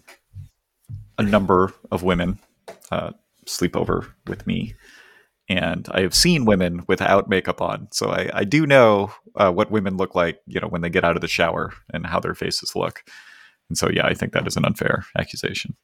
a 1.19 1.23
number 1.23 1.73
of 1.93 2.03
women 2.03 2.39
uh, 2.91 3.13
sleep 3.47 3.77
over 3.77 4.07
with 4.27 4.47
me, 4.47 4.75
and 5.49 5.87
I 5.91 6.01
have 6.01 6.15
seen 6.15 6.45
women 6.45 6.85
without 6.89 7.29
makeup 7.29 7.61
on. 7.61 7.89
So 7.93 8.11
I, 8.11 8.31
I 8.33 8.45
do 8.45 8.67
know 8.67 9.13
uh, 9.37 9.51
what 9.53 9.71
women 9.71 9.97
look 9.97 10.15
like, 10.15 10.41
you 10.47 10.61
know, 10.61 10.69
when 10.69 10.81
they 10.81 10.91
get 10.91 11.05
out 11.05 11.17
of 11.17 11.21
the 11.21 11.29
shower 11.29 11.73
and 11.93 12.07
how 12.07 12.21
their 12.21 12.35
faces 12.35 12.75
look. 12.75 13.03
And 13.69 13.77
so, 13.79 13.89
yeah, 13.91 14.07
I 14.07 14.15
think 14.15 14.33
that 14.33 14.47
is 14.47 14.57
an 14.57 14.65
unfair 14.65 15.05
accusation. 15.19 15.77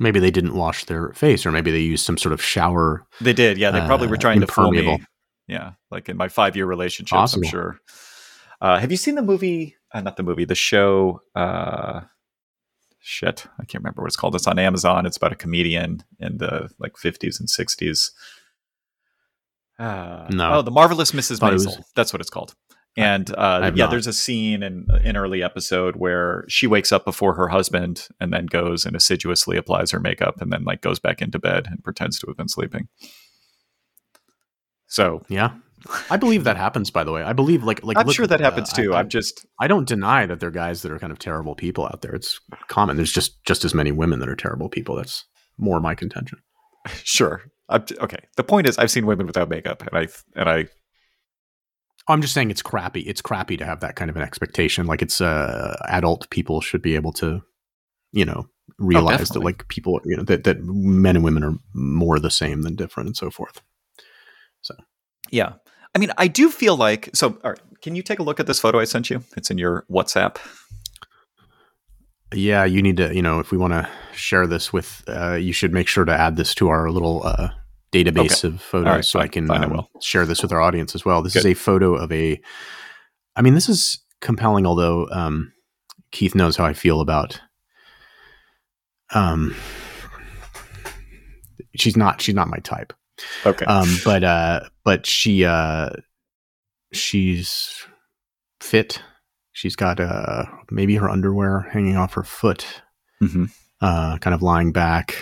Maybe 0.00 0.20
they 0.20 0.30
didn't 0.30 0.54
wash 0.54 0.84
their 0.86 1.12
face, 1.12 1.44
or 1.44 1.52
maybe 1.52 1.70
they 1.70 1.78
used 1.80 2.04
some 2.06 2.16
sort 2.16 2.32
of 2.32 2.42
shower. 2.42 3.04
They 3.20 3.32
did, 3.34 3.58
yeah. 3.58 3.70
They 3.70 3.80
probably 3.80 4.06
were 4.06 4.16
Uh, 4.16 4.20
trying 4.20 4.40
to 4.40 4.46
fool 4.46 4.70
me. 4.70 5.04
Yeah, 5.48 5.72
like 5.90 6.08
in 6.08 6.16
my 6.16 6.28
five-year 6.28 6.64
relationship, 6.64 7.16
Possible. 7.16 7.44
I'm 7.46 7.50
sure. 7.50 7.80
Uh, 8.60 8.78
have 8.78 8.90
you 8.90 8.96
seen 8.96 9.16
the 9.16 9.22
movie? 9.22 9.76
Uh, 9.92 10.00
not 10.00 10.16
the 10.16 10.22
movie, 10.22 10.44
the 10.46 10.54
show. 10.54 11.20
Uh, 11.34 12.02
shit, 13.00 13.46
I 13.58 13.64
can't 13.64 13.82
remember 13.82 14.02
what 14.02 14.06
it's 14.06 14.16
called. 14.16 14.34
It's 14.34 14.46
on 14.46 14.58
Amazon. 14.58 15.04
It's 15.04 15.16
about 15.16 15.32
a 15.32 15.36
comedian 15.36 16.04
in 16.20 16.38
the 16.38 16.70
like 16.78 16.94
50s 16.94 17.38
and 17.38 17.48
60s. 17.48 18.10
Uh, 19.78 20.26
No. 20.30 20.54
Oh, 20.54 20.62
the 20.62 20.70
marvelous 20.70 21.12
Mrs. 21.12 21.40
Maisel. 21.40 21.66
was- 21.66 21.78
That's 21.96 22.12
what 22.12 22.20
it's 22.20 22.30
called. 22.30 22.54
And 22.94 23.30
uh, 23.34 23.72
yeah, 23.74 23.84
not. 23.84 23.90
there's 23.90 24.06
a 24.06 24.12
scene 24.12 24.62
in 24.62 24.86
an 24.90 25.16
early 25.16 25.42
episode 25.42 25.96
where 25.96 26.44
she 26.48 26.66
wakes 26.66 26.92
up 26.92 27.06
before 27.06 27.34
her 27.36 27.48
husband 27.48 28.06
and 28.20 28.30
then 28.34 28.44
goes 28.44 28.84
and 28.84 28.94
assiduously 28.94 29.56
applies 29.56 29.90
her 29.92 29.98
makeup 29.98 30.42
and 30.42 30.52
then 30.52 30.64
like 30.64 30.82
goes 30.82 30.98
back 30.98 31.22
into 31.22 31.38
bed 31.38 31.66
and 31.70 31.82
pretends 31.82 32.18
to 32.18 32.26
have 32.26 32.36
been 32.36 32.48
sleeping. 32.48 32.88
So 34.86 35.22
Yeah. 35.28 35.52
I 36.10 36.16
believe 36.16 36.44
that 36.44 36.56
happens. 36.56 36.90
By 36.92 37.02
the 37.02 37.10
way, 37.10 37.22
I 37.24 37.32
believe 37.32 37.64
like 37.64 37.82
like 37.82 37.96
I'm 37.96 38.06
look, 38.06 38.14
sure 38.14 38.26
that 38.26 38.40
uh, 38.40 38.44
happens 38.44 38.72
too. 38.72 38.94
I, 38.94 39.00
I'm 39.00 39.08
just 39.08 39.44
I 39.58 39.66
don't 39.66 39.88
deny 39.88 40.26
that 40.26 40.38
there 40.38 40.48
are 40.48 40.52
guys 40.52 40.82
that 40.82 40.92
are 40.92 40.98
kind 41.00 41.10
of 41.12 41.18
terrible 41.18 41.56
people 41.56 41.86
out 41.86 42.02
there. 42.02 42.14
It's 42.14 42.38
common. 42.68 42.94
There's 42.96 43.10
just 43.10 43.42
just 43.44 43.64
as 43.64 43.74
many 43.74 43.90
women 43.90 44.20
that 44.20 44.28
are 44.28 44.36
terrible 44.36 44.68
people. 44.68 44.94
That's 44.94 45.24
more 45.58 45.80
my 45.80 45.96
contention. 45.96 46.38
sure. 47.02 47.42
I'm, 47.68 47.84
okay. 48.00 48.18
The 48.36 48.44
point 48.44 48.68
is, 48.68 48.76
I've 48.78 48.90
seen 48.90 49.06
women 49.06 49.26
without 49.26 49.48
makeup, 49.48 49.82
and 49.82 49.90
I 49.96 50.08
and 50.38 50.48
I 50.48 50.68
I'm 52.08 52.20
just 52.20 52.34
saying 52.34 52.50
it's 52.50 52.62
crappy. 52.62 53.00
It's 53.02 53.22
crappy 53.22 53.56
to 53.56 53.64
have 53.64 53.80
that 53.80 53.96
kind 53.96 54.10
of 54.10 54.16
an 54.16 54.22
expectation. 54.22 54.86
Like 54.86 55.02
it's 55.02 55.20
uh, 55.20 55.76
adult 55.88 56.28
people 56.30 56.60
should 56.60 56.82
be 56.82 56.94
able 56.94 57.12
to, 57.14 57.42
you 58.12 58.24
know, 58.24 58.48
realize 58.78 59.28
that 59.30 59.40
like 59.40 59.68
people, 59.68 60.00
you 60.04 60.16
know, 60.16 60.24
that 60.24 60.44
that 60.44 60.62
men 60.62 61.16
and 61.16 61.24
women 61.24 61.44
are 61.44 61.54
more 61.74 62.18
the 62.18 62.30
same 62.30 62.62
than 62.62 62.74
different 62.74 63.08
and 63.08 63.16
so 63.16 63.30
forth. 63.30 63.62
So, 64.62 64.74
yeah. 65.30 65.54
I 65.94 65.98
mean, 65.98 66.10
I 66.18 66.26
do 66.26 66.50
feel 66.50 66.76
like 66.76 67.10
so. 67.14 67.38
All 67.44 67.50
right, 67.50 67.60
can 67.82 67.94
you 67.94 68.02
take 68.02 68.18
a 68.18 68.22
look 68.22 68.40
at 68.40 68.46
this 68.46 68.58
photo 68.58 68.80
I 68.80 68.84
sent 68.84 69.10
you? 69.10 69.22
It's 69.36 69.50
in 69.50 69.58
your 69.58 69.84
WhatsApp. 69.90 70.38
Yeah, 72.32 72.64
you 72.64 72.82
need 72.82 72.96
to, 72.98 73.14
you 73.14 73.22
know, 73.22 73.38
if 73.40 73.50
we 73.50 73.58
want 73.58 73.72
to 73.72 73.88
share 74.14 74.46
this 74.46 74.72
with, 74.72 75.02
uh, 75.08 75.34
you 75.34 75.52
should 75.52 75.72
make 75.72 75.88
sure 75.88 76.04
to 76.04 76.12
add 76.12 76.36
this 76.36 76.54
to 76.56 76.68
our 76.68 76.90
little 76.90 77.22
uh, 77.24 77.50
database 77.92 78.44
of 78.44 78.60
photos 78.60 78.86
right, 78.86 79.04
so 79.04 79.20
I 79.20 79.28
can 79.28 79.46
fine, 79.46 79.64
um, 79.64 79.70
will. 79.70 79.90
share 80.00 80.26
this 80.26 80.42
with 80.42 80.52
our 80.52 80.60
audience 80.60 80.94
as 80.94 81.04
well. 81.04 81.22
This 81.22 81.36
is 81.36 81.46
a 81.46 81.54
photo 81.54 81.94
of 81.94 82.10
a, 82.10 82.40
I 83.36 83.42
mean, 83.42 83.54
this 83.54 83.68
is 83.68 84.02
compelling, 84.20 84.66
although 84.66 85.08
um, 85.10 85.52
Keith 86.10 86.34
knows 86.34 86.56
how 86.56 86.64
I 86.64 86.72
feel 86.72 87.00
about. 87.00 87.40
Um, 89.14 89.54
she's 91.76 91.96
not. 91.96 92.20
She's 92.20 92.34
not 92.34 92.48
my 92.48 92.58
type. 92.58 92.92
Okay. 93.44 93.64
Um, 93.66 93.98
but 94.04 94.24
uh, 94.24 94.60
but 94.84 95.06
she 95.06 95.44
uh, 95.44 95.90
she's 96.92 97.84
fit. 98.60 99.02
She's 99.52 99.76
got 99.76 100.00
uh, 100.00 100.44
maybe 100.70 100.96
her 100.96 101.08
underwear 101.10 101.68
hanging 101.72 101.96
off 101.96 102.14
her 102.14 102.22
foot 102.24 102.82
hmm 103.20 103.44
uh, 103.80 104.16
kind 104.18 104.32
of 104.32 104.42
lying 104.42 104.70
back, 104.72 105.16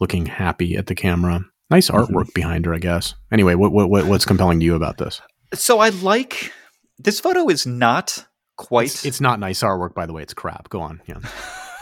looking 0.00 0.24
happy 0.26 0.76
at 0.76 0.86
the 0.86 0.94
camera. 0.94 1.40
Nice 1.70 1.90
Mhm. 1.90 2.06
artwork 2.06 2.32
behind 2.34 2.64
her, 2.64 2.74
I 2.74 2.78
guess. 2.78 3.14
Anyway, 3.30 3.54
what, 3.54 3.70
what 3.72 3.90
what 3.90 4.06
what's 4.06 4.24
compelling 4.24 4.58
to 4.60 4.64
you 4.64 4.74
about 4.74 4.96
this? 4.98 5.20
So 5.54 5.78
I 5.78 5.90
like 5.90 6.52
this 6.98 7.20
photo. 7.20 7.48
Is 7.48 7.66
not 7.66 8.26
quite. 8.56 8.86
It's, 8.86 9.04
it's 9.04 9.20
not 9.20 9.38
nice 9.40 9.62
artwork, 9.62 9.94
by 9.94 10.06
the 10.06 10.12
way. 10.14 10.22
It's 10.22 10.34
crap. 10.34 10.68
Go 10.70 10.80
on. 10.80 11.02
Yeah. 11.06 11.18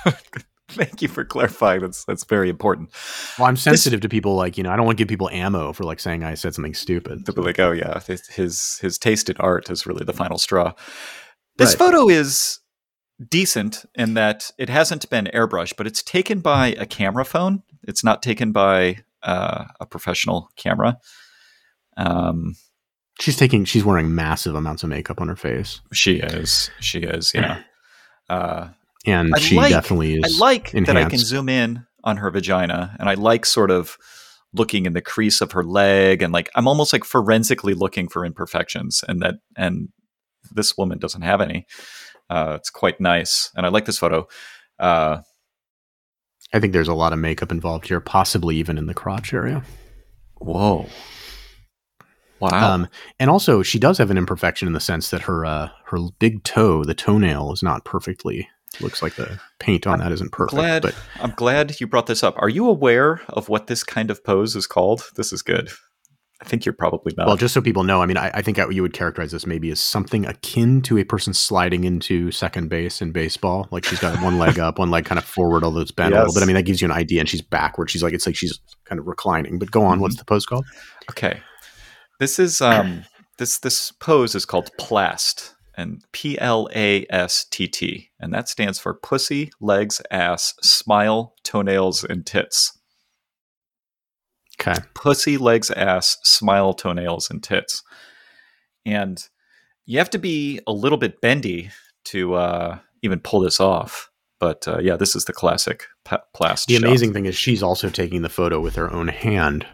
Thank 0.68 1.00
you 1.00 1.06
for 1.08 1.24
clarifying. 1.24 1.80
That's 1.80 2.04
that's 2.04 2.24
very 2.24 2.48
important. 2.50 2.90
Well, 3.38 3.46
I'm 3.46 3.56
sensitive 3.56 4.00
to 4.00 4.08
people 4.08 4.34
like 4.34 4.58
you 4.58 4.64
know. 4.64 4.70
I 4.70 4.76
don't 4.76 4.84
want 4.84 4.98
to 4.98 5.00
give 5.00 5.08
people 5.08 5.30
ammo 5.30 5.72
for 5.72 5.84
like 5.84 6.00
saying 6.00 6.24
I 6.24 6.34
said 6.34 6.54
something 6.54 6.74
stupid. 6.74 7.24
To 7.26 7.32
be 7.32 7.40
like, 7.40 7.60
oh 7.60 7.70
yeah, 7.70 8.00
his 8.00 8.26
his, 8.26 8.78
his 8.82 8.98
taste 8.98 9.30
in 9.30 9.36
art 9.38 9.70
is 9.70 9.86
really 9.86 10.04
the 10.04 10.12
final 10.12 10.38
straw. 10.38 10.72
This 11.58 11.70
Right. 11.70 11.78
photo 11.78 12.08
is 12.08 12.60
decent 13.28 13.84
in 13.94 14.14
that 14.14 14.50
it 14.58 14.68
hasn't 14.68 15.08
been 15.08 15.28
airbrushed, 15.32 15.74
but 15.76 15.86
it's 15.86 16.02
taken 16.02 16.40
by 16.40 16.68
a 16.78 16.84
camera 16.86 17.24
phone. 17.24 17.62
It's 17.82 18.04
not 18.04 18.22
taken 18.22 18.52
by 18.52 18.98
uh, 19.22 19.64
a 19.80 19.86
professional 19.86 20.50
camera. 20.56 20.98
Um, 21.96 22.56
She's 23.18 23.36
taking. 23.36 23.64
She's 23.64 23.82
wearing 23.84 24.14
massive 24.14 24.54
amounts 24.54 24.82
of 24.82 24.90
makeup 24.90 25.22
on 25.22 25.28
her 25.28 25.36
face, 25.36 25.80
she 25.92 26.16
is. 26.16 26.70
She 26.80 26.98
is. 27.00 27.32
Yeah. 27.34 27.62
Uh, 28.28 28.70
and 29.06 29.30
I 29.36 29.38
she 29.38 29.54
like- 29.54 29.70
definitely 29.70 30.14
is. 30.14 30.36
I 30.40 30.44
like 30.44 30.72
that 30.72 30.96
I 30.96 31.04
can 31.08 31.20
zoom 31.20 31.48
in 31.48 31.86
on 32.02 32.16
her 32.16 32.28
vagina, 32.28 32.96
and 32.98 33.08
I 33.08 33.14
like 33.14 33.46
sort 33.46 33.70
of 33.70 33.96
looking 34.52 34.84
in 34.84 34.94
the 34.94 35.00
crease 35.00 35.40
of 35.40 35.52
her 35.52 35.62
leg, 35.62 36.22
and 36.22 36.32
like 36.32 36.50
I'm 36.56 36.66
almost 36.66 36.92
like 36.92 37.04
forensically 37.04 37.72
looking 37.72 38.08
for 38.08 38.24
imperfections, 38.24 39.04
and 39.06 39.22
that 39.22 39.36
and 39.56 39.90
this 40.50 40.76
woman 40.76 40.98
doesn't 40.98 41.22
have 41.22 41.40
any. 41.40 41.66
Uh, 42.28 42.54
it's 42.56 42.70
quite 42.70 43.00
nice, 43.00 43.50
and 43.56 43.64
I 43.64 43.68
like 43.68 43.84
this 43.84 43.98
photo. 43.98 44.26
Uh, 44.78 45.18
I 46.52 46.60
think 46.60 46.72
there's 46.72 46.88
a 46.88 46.94
lot 46.94 47.12
of 47.12 47.18
makeup 47.18 47.50
involved 47.52 47.88
here, 47.88 48.00
possibly 48.00 48.56
even 48.56 48.78
in 48.78 48.86
the 48.86 48.94
crotch 48.94 49.32
area. 49.32 49.62
whoa, 50.38 50.86
wow, 52.40 52.74
Um, 52.74 52.88
and 53.18 53.30
also, 53.30 53.62
she 53.62 53.78
does 53.78 53.98
have 53.98 54.10
an 54.10 54.18
imperfection 54.18 54.66
in 54.66 54.74
the 54.74 54.80
sense 54.80 55.10
that 55.10 55.22
her 55.22 55.44
uh, 55.44 55.68
her 55.86 55.98
big 56.18 56.44
toe, 56.44 56.84
the 56.84 56.94
toenail, 56.94 57.52
is 57.52 57.62
not 57.62 57.84
perfectly. 57.84 58.48
Looks 58.80 59.02
like 59.02 59.14
the 59.14 59.40
paint 59.58 59.86
on 59.86 60.00
that 60.00 60.12
isn't 60.12 60.32
perfect. 60.32 60.56
glad 60.56 60.82
But 60.82 60.94
I'm 61.20 61.30
glad 61.30 61.80
you 61.80 61.86
brought 61.86 62.06
this 62.06 62.22
up. 62.22 62.34
Are 62.38 62.48
you 62.48 62.68
aware 62.68 63.22
of 63.28 63.48
what 63.48 63.68
this 63.68 63.82
kind 63.82 64.10
of 64.10 64.22
pose 64.22 64.54
is 64.54 64.66
called? 64.66 65.08
This 65.16 65.32
is 65.32 65.40
good. 65.40 65.70
I 66.40 66.44
think 66.44 66.66
you're 66.66 66.74
probably 66.74 67.14
not. 67.16 67.26
well, 67.26 67.36
just 67.36 67.54
so 67.54 67.62
people 67.62 67.82
know, 67.82 68.02
I 68.02 68.06
mean, 68.06 68.18
I, 68.18 68.30
I 68.34 68.42
think 68.42 68.58
you 68.70 68.82
would 68.82 68.92
characterize 68.92 69.32
this 69.32 69.46
maybe 69.46 69.70
as 69.70 69.80
something 69.80 70.26
akin 70.26 70.82
to 70.82 70.98
a 70.98 71.04
person 71.04 71.32
sliding 71.32 71.84
into 71.84 72.30
second 72.30 72.68
base 72.68 73.00
in 73.00 73.10
baseball. 73.12 73.68
Like 73.70 73.84
she's 73.86 74.00
got 74.00 74.20
one 74.22 74.38
leg 74.38 74.58
up, 74.58 74.78
one 74.78 74.90
leg 74.90 75.06
kind 75.06 75.18
of 75.18 75.24
forward, 75.24 75.64
although 75.64 75.80
it's 75.80 75.92
bent 75.92 76.14
a 76.14 76.18
little 76.18 76.34
bit. 76.34 76.42
I 76.42 76.46
mean, 76.46 76.56
that 76.56 76.64
gives 76.64 76.82
you 76.82 76.86
an 76.86 76.92
idea. 76.92 77.20
And 77.20 77.28
she's 77.28 77.40
backward. 77.40 77.88
She's 77.90 78.02
like 78.02 78.12
it's 78.12 78.26
like 78.26 78.36
she's 78.36 78.60
kind 78.84 78.98
of 78.98 79.06
reclining. 79.06 79.58
But 79.58 79.70
go 79.70 79.82
on. 79.84 79.98
Mhm. 79.98 80.02
What's 80.02 80.16
the 80.16 80.24
pose 80.26 80.44
called? 80.44 80.66
Okay. 81.10 81.40
This 82.20 82.38
is 82.38 82.60
um 82.60 83.04
this 83.38 83.58
this 83.58 83.92
pose 83.92 84.34
is 84.34 84.44
called 84.44 84.70
plast 84.78 85.54
and 85.74 86.04
P 86.12 86.38
L 86.38 86.68
A 86.74 87.06
S 87.08 87.46
T 87.50 87.66
T 87.66 88.10
and 88.20 88.32
that 88.34 88.48
stands 88.50 88.78
for 88.78 88.92
pussy, 88.94 89.50
legs, 89.60 90.02
ass, 90.10 90.54
smile, 90.62 91.34
toenails 91.44 92.04
and 92.04 92.26
tits. 92.26 92.75
Okay. 94.60 94.80
Pussy, 94.94 95.36
legs, 95.36 95.70
ass, 95.70 96.16
smile, 96.22 96.72
toenails 96.74 97.30
and 97.30 97.42
tits. 97.42 97.82
And 98.84 99.22
you 99.84 99.98
have 99.98 100.10
to 100.10 100.18
be 100.18 100.60
a 100.66 100.72
little 100.72 100.98
bit 100.98 101.20
bendy 101.20 101.70
to 102.06 102.34
uh 102.34 102.78
even 103.02 103.20
pull 103.20 103.40
this 103.40 103.60
off. 103.60 104.10
But 104.38 104.68
uh, 104.68 104.78
yeah, 104.80 104.96
this 104.96 105.16
is 105.16 105.24
the 105.24 105.32
classic 105.32 105.84
pa- 106.04 106.22
plast. 106.34 106.68
The 106.68 106.74
shot. 106.74 106.84
amazing 106.84 107.12
thing 107.14 107.26
is 107.26 107.34
she's 107.36 107.62
also 107.62 107.88
taking 107.88 108.22
the 108.22 108.28
photo 108.28 108.60
with 108.60 108.74
her 108.74 108.92
own 108.92 109.08
hand. 109.08 109.66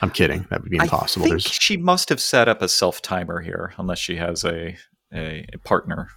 I'm 0.00 0.10
kidding. 0.10 0.46
That 0.50 0.62
would 0.62 0.70
be 0.70 0.78
impossible. 0.78 1.26
I 1.26 1.28
think 1.28 1.42
There's 1.42 1.52
she 1.52 1.76
must 1.76 2.08
have 2.08 2.20
set 2.20 2.48
up 2.48 2.62
a 2.62 2.68
self 2.68 3.02
timer 3.02 3.40
here, 3.40 3.72
unless 3.78 3.98
she 3.98 4.16
has 4.16 4.44
a 4.44 4.76
a, 5.12 5.46
a 5.52 5.58
partner 5.64 6.08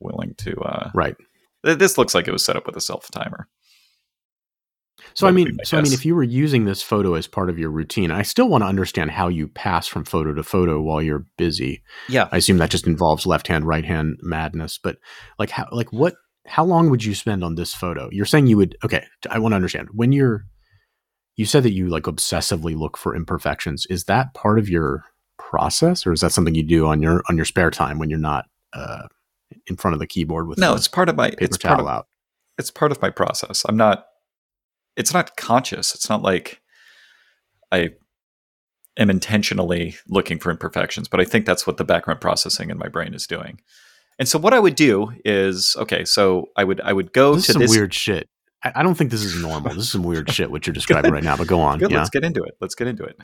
willing 0.00 0.34
to. 0.38 0.56
Uh, 0.60 0.90
right. 0.94 1.16
th- 1.64 1.78
this 1.78 1.98
looks 1.98 2.14
like 2.14 2.28
it 2.28 2.32
was 2.32 2.44
set 2.44 2.56
up 2.56 2.66
with 2.66 2.76
a 2.76 2.80
self 2.80 3.10
timer. 3.10 3.48
So 5.14 5.28
I 5.28 5.30
mean, 5.30 5.58
so 5.64 5.78
I 5.78 5.82
mean, 5.82 5.92
if 5.92 6.04
you 6.04 6.14
were 6.14 6.24
using 6.24 6.64
this 6.64 6.82
photo 6.82 7.14
as 7.14 7.28
part 7.28 7.48
of 7.48 7.58
your 7.58 7.70
routine, 7.70 8.10
I 8.10 8.22
still 8.22 8.48
want 8.48 8.62
to 8.62 8.66
understand 8.68 9.12
how 9.12 9.28
you 9.28 9.46
pass 9.46 9.86
from 9.86 10.04
photo 10.04 10.34
to 10.34 10.42
photo 10.42 10.80
while 10.80 11.00
you're 11.00 11.24
busy. 11.38 11.82
Yeah, 12.08 12.28
I 12.32 12.38
assume 12.38 12.58
that 12.58 12.70
just 12.70 12.86
involves 12.86 13.24
left 13.24 13.46
hand, 13.46 13.64
right 13.66 13.84
hand 13.84 14.18
madness. 14.22 14.78
But 14.82 14.96
like, 15.38 15.50
how, 15.50 15.68
like 15.70 15.92
what? 15.92 16.14
How 16.46 16.64
long 16.64 16.90
would 16.90 17.04
you 17.04 17.14
spend 17.14 17.44
on 17.44 17.54
this 17.54 17.72
photo? 17.72 18.08
You're 18.10 18.26
saying 18.26 18.48
you 18.48 18.56
would. 18.56 18.76
Okay, 18.84 19.04
I 19.30 19.38
want 19.38 19.52
to 19.52 19.56
understand 19.56 19.88
when 19.92 20.12
you're. 20.12 20.44
You 21.36 21.46
said 21.46 21.64
that 21.64 21.72
you 21.72 21.88
like 21.88 22.04
obsessively 22.04 22.76
look 22.76 22.96
for 22.96 23.16
imperfections. 23.16 23.86
Is 23.90 24.04
that 24.04 24.34
part 24.34 24.58
of 24.58 24.68
your 24.68 25.04
process, 25.38 26.06
or 26.06 26.12
is 26.12 26.20
that 26.20 26.32
something 26.32 26.54
you 26.54 26.62
do 26.62 26.86
on 26.86 27.02
your 27.02 27.22
on 27.28 27.36
your 27.36 27.44
spare 27.44 27.70
time 27.70 27.98
when 27.98 28.10
you're 28.10 28.18
not 28.18 28.46
uh, 28.72 29.06
in 29.66 29.76
front 29.76 29.94
of 29.94 30.00
the 30.00 30.06
keyboard 30.06 30.48
with 30.48 30.58
no, 30.58 30.70
the 30.70 30.76
it's 30.76 30.88
part 30.88 31.08
of 31.08 31.16
my 31.16 31.30
paper 31.30 31.44
it's 31.44 31.58
part 31.58 31.78
towel 31.78 31.88
of, 31.88 31.94
out? 31.94 32.06
it's 32.58 32.70
part 32.70 32.92
of 32.92 33.00
my 33.00 33.10
process. 33.10 33.64
I'm 33.68 33.76
not. 33.76 34.06
It's 34.96 35.12
not 35.12 35.36
conscious. 35.36 35.94
It's 35.94 36.08
not 36.08 36.22
like 36.22 36.60
I 37.72 37.90
am 38.96 39.10
intentionally 39.10 39.96
looking 40.08 40.38
for 40.38 40.50
imperfections, 40.50 41.08
but 41.08 41.20
I 41.20 41.24
think 41.24 41.46
that's 41.46 41.66
what 41.66 41.76
the 41.76 41.84
background 41.84 42.20
processing 42.20 42.70
in 42.70 42.78
my 42.78 42.88
brain 42.88 43.14
is 43.14 43.26
doing. 43.26 43.60
And 44.18 44.28
so 44.28 44.38
what 44.38 44.54
I 44.54 44.60
would 44.60 44.76
do 44.76 45.12
is 45.24 45.76
okay. 45.78 46.04
So 46.04 46.50
I 46.56 46.64
would 46.64 46.80
I 46.80 46.92
would 46.92 47.12
go 47.12 47.34
This 47.34 47.42
is 47.42 47.46
to 47.46 47.52
some 47.54 47.62
this 47.62 47.70
weird 47.70 47.92
shit. 47.92 48.28
I, 48.62 48.72
I 48.76 48.82
don't 48.82 48.94
think 48.94 49.10
this 49.10 49.24
is 49.24 49.40
normal. 49.40 49.74
This 49.74 49.84
is 49.84 49.92
some 49.92 50.04
weird 50.04 50.30
shit 50.30 50.50
what 50.50 50.66
you're 50.66 50.74
describing 50.80 51.12
right 51.12 51.24
now. 51.24 51.36
But 51.36 51.48
go 51.48 51.60
on. 51.60 51.78
Good. 51.78 51.90
yeah. 51.90 51.98
Let's 51.98 52.10
get 52.10 52.24
into 52.24 52.42
it. 52.44 52.56
Let's 52.60 52.74
get 52.74 52.86
into 52.86 53.04
it. 53.04 53.20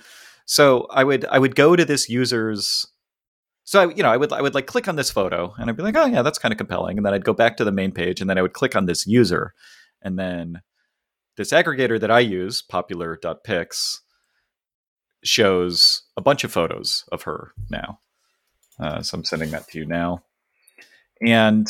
So 0.47 0.89
I 0.91 1.05
would 1.05 1.25
I 1.27 1.39
would 1.39 1.55
go 1.55 1.77
to 1.77 1.85
this 1.85 2.09
user's. 2.09 2.87
So 3.65 3.83
I, 3.89 3.95
you 3.95 4.03
know 4.03 4.11
I 4.11 4.17
would 4.17 4.33
I 4.33 4.43
would 4.43 4.55
like 4.55 4.67
click 4.67 4.89
on 4.89 4.97
this 4.97 5.11
photo 5.11 5.55
and 5.59 5.71
I'd 5.71 5.77
be 5.77 5.83
like 5.85 5.97
oh 5.97 6.07
yeah 6.07 6.23
that's 6.23 6.39
kind 6.39 6.51
of 6.51 6.59
compelling 6.59 6.97
and 6.97 7.07
then 7.07 7.15
I'd 7.15 7.25
go 7.25 7.33
back 7.33 7.57
to 7.59 7.65
the 7.65 7.71
main 7.71 7.93
page 7.93 8.21
and 8.21 8.29
then 8.29 8.37
I 8.37 8.43
would 8.43 8.53
click 8.53 8.75
on 8.75 8.87
this 8.87 9.07
user 9.07 9.55
and 10.03 10.19
then 10.19 10.61
this 11.41 11.53
aggregator 11.53 11.99
that 11.99 12.11
I 12.11 12.21
use 12.21 12.61
popular.pics 12.61 14.03
shows 15.25 16.03
a 16.15 16.21
bunch 16.21 16.45
of 16.45 16.53
photos 16.53 17.07
of 17.11 17.23
her 17.23 17.53
now. 17.71 18.01
Uh, 18.79 19.01
so 19.01 19.17
I'm 19.17 19.25
sending 19.25 19.51
that 19.53 19.67
to 19.69 19.79
you 19.79 19.87
now. 19.87 20.23
And 21.23 21.67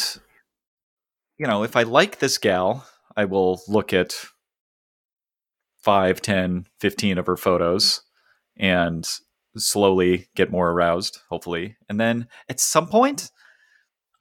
you 1.39 1.47
know 1.47 1.63
if 1.63 1.77
I 1.77 1.85
like 1.85 2.19
this 2.19 2.37
gal 2.37 2.85
I 3.17 3.27
will 3.27 3.63
look 3.69 3.93
at 3.93 4.13
5, 5.83 6.21
10, 6.21 6.67
15 6.81 7.19
of 7.19 7.27
her 7.27 7.37
photos 7.37 8.01
and 8.57 9.09
slowly 9.57 10.31
get 10.35 10.51
more 10.51 10.71
aroused, 10.71 11.21
hopefully. 11.29 11.77
And 11.89 12.01
then 12.01 12.27
at 12.49 12.59
some 12.59 12.89
point, 12.89 13.31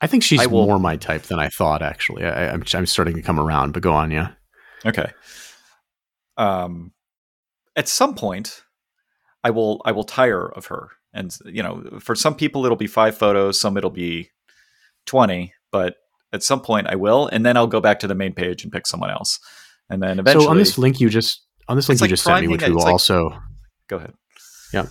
I 0.00 0.06
think 0.06 0.22
she's 0.22 0.40
I 0.40 0.46
will- 0.46 0.66
more 0.66 0.78
my 0.78 0.94
type 0.94 1.22
than 1.22 1.40
I 1.40 1.48
thought. 1.48 1.82
Actually, 1.82 2.24
I, 2.24 2.52
I'm 2.52 2.62
I'm 2.72 2.86
starting 2.86 3.16
to 3.16 3.22
come 3.22 3.40
around. 3.40 3.72
But 3.72 3.82
go 3.82 3.92
on, 3.92 4.12
yeah. 4.12 4.34
Okay. 4.86 5.10
Um, 6.36 6.92
at 7.76 7.88
some 7.88 8.14
point, 8.14 8.62
I 9.44 9.50
will 9.50 9.82
I 9.84 9.92
will 9.92 10.04
tire 10.04 10.46
of 10.48 10.66
her, 10.66 10.88
and 11.12 11.36
you 11.44 11.62
know, 11.62 11.98
for 12.00 12.14
some 12.14 12.34
people 12.34 12.64
it'll 12.64 12.76
be 12.76 12.86
five 12.86 13.16
photos, 13.16 13.60
some 13.60 13.76
it'll 13.76 13.90
be 13.90 14.30
twenty, 15.06 15.52
but 15.70 15.96
at 16.32 16.42
some 16.42 16.60
point 16.60 16.86
I 16.88 16.96
will, 16.96 17.26
and 17.28 17.44
then 17.44 17.56
I'll 17.56 17.66
go 17.66 17.80
back 17.80 18.00
to 18.00 18.06
the 18.06 18.14
main 18.14 18.32
page 18.32 18.62
and 18.62 18.72
pick 18.72 18.86
someone 18.86 19.10
else, 19.10 19.38
and 19.88 20.02
then 20.02 20.18
eventually. 20.18 20.44
So 20.44 20.50
on 20.50 20.56
this 20.56 20.78
link 20.78 21.00
you 21.00 21.08
just 21.10 21.42
on 21.68 21.76
this 21.76 21.88
link 21.88 22.00
you 22.00 22.04
like 22.04 22.10
just 22.10 22.24
sent 22.24 22.42
me, 22.42 22.48
which 22.48 22.62
we 22.62 22.70
will 22.72 22.82
like- 22.82 22.92
also 22.92 23.38
go 23.88 23.96
ahead. 23.96 24.14
Yeah, 24.72 24.86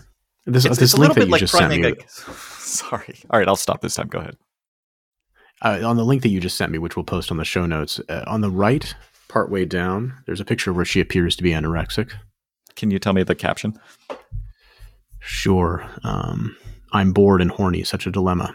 this 0.45 0.65
It's, 0.65 0.77
this 0.77 0.93
it's 0.93 0.99
link 0.99 1.13
that 1.15 1.25
you 1.25 1.31
like 1.31 1.39
just 1.39 1.53
sent 1.53 1.71
me. 1.81 1.93
Sorry. 2.59 3.15
All 3.29 3.39
right, 3.39 3.47
I'll 3.47 3.55
stop 3.55 3.81
this 3.81 3.95
time. 3.95 4.07
Go 4.07 4.19
ahead. 4.19 4.37
uh, 5.61 5.79
on 5.83 5.95
the 5.97 6.05
link 6.05 6.21
that 6.23 6.29
you 6.29 6.39
just 6.39 6.57
sent 6.57 6.71
me, 6.71 6.77
which 6.77 6.95
we'll 6.95 7.03
post 7.05 7.31
on 7.31 7.37
the 7.37 7.45
show 7.45 7.65
notes, 7.65 7.99
uh, 8.09 8.23
on 8.27 8.41
the 8.41 8.49
right, 8.51 8.93
partway 9.29 9.63
down, 9.63 10.13
there's 10.25 10.41
a 10.41 10.45
picture 10.45 10.73
where 10.73 10.85
she 10.85 10.99
appears 10.99 11.35
to 11.37 11.43
be 11.43 11.51
anorexic. 11.51 12.11
Can 12.75 12.91
you 12.91 12.99
tell 12.99 13.13
me 13.13 13.23
the 13.23 13.35
caption? 13.35 13.79
Sure, 15.19 15.89
um, 16.03 16.55
I'm 16.91 17.13
bored 17.13 17.41
and 17.41 17.51
horny. 17.51 17.83
Such 17.83 18.05
a 18.07 18.11
dilemma. 18.11 18.53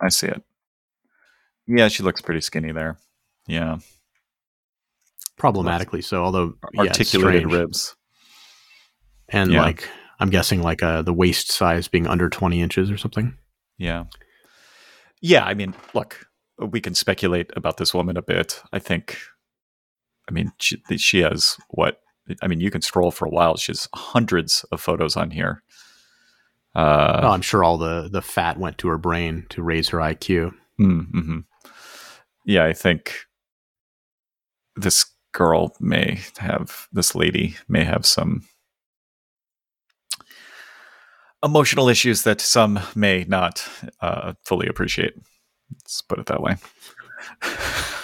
I 0.00 0.08
see 0.08 0.26
it. 0.28 0.42
Yeah, 1.66 1.88
she 1.88 2.02
looks 2.02 2.20
pretty 2.20 2.40
skinny 2.40 2.72
there. 2.72 2.98
Yeah, 3.46 3.78
Problematically 5.36 6.00
so, 6.02 6.24
although 6.24 6.54
articulated 6.78 7.42
strange. 7.42 7.52
ribs. 7.52 7.94
and 9.28 9.52
Yeah. 9.52 9.60
like 9.62 9.88
I'm 10.18 10.30
guessing 10.30 10.62
like 10.62 10.82
uh, 10.82 11.02
the 11.02 11.12
waist 11.12 11.52
size 11.52 11.88
being 11.88 12.06
under 12.06 12.30
20 12.30 12.60
inches 12.62 12.90
or 12.90 12.96
something. 12.96 13.36
Yeah. 13.76 14.04
Yeah, 15.20 15.44
I 15.44 15.52
mean, 15.54 15.74
look, 15.92 16.26
we 16.58 16.80
can 16.80 16.94
speculate 16.94 17.50
about 17.56 17.76
this 17.76 17.92
woman 17.92 18.16
a 18.16 18.22
bit. 18.22 18.62
I 18.72 18.78
think, 18.78 19.18
I 20.28 20.32
mean, 20.32 20.52
she, 20.58 20.82
she 20.96 21.20
has 21.20 21.56
what? 21.70 22.00
I 22.42 22.48
mean, 22.48 22.60
you 22.60 22.70
can 22.70 22.82
scroll 22.82 23.10
for 23.10 23.26
a 23.26 23.30
while. 23.30 23.56
She 23.56 23.70
has 23.70 23.88
hundreds 23.94 24.64
of 24.72 24.80
photos 24.80 25.16
on 25.16 25.30
here. 25.30 25.62
Uh, 26.74 27.20
oh, 27.22 27.30
I'm 27.30 27.42
sure 27.42 27.64
all 27.64 27.78
the 27.78 28.08
the 28.10 28.20
fat 28.20 28.58
went 28.58 28.78
to 28.78 28.88
her 28.88 28.98
brain 28.98 29.46
to 29.50 29.62
raise 29.62 29.88
her 29.88 29.98
IQ. 29.98 30.52
mm-hmm. 30.78 31.38
Yeah, 32.44 32.64
I 32.64 32.72
think 32.72 33.26
this 34.76 35.06
girl 35.32 35.74
may 35.80 36.20
have, 36.38 36.88
this 36.92 37.14
lady 37.14 37.56
may 37.68 37.84
have 37.84 38.06
some 38.06 38.44
emotional 41.42 41.88
issues 41.88 42.22
that 42.22 42.40
some 42.40 42.80
may 42.94 43.24
not 43.28 43.68
uh, 44.00 44.34
fully 44.42 44.66
appreciate. 44.66 45.14
Let's 45.72 46.02
put 46.02 46.18
it 46.18 46.26
that 46.26 46.42
way. 46.42 46.56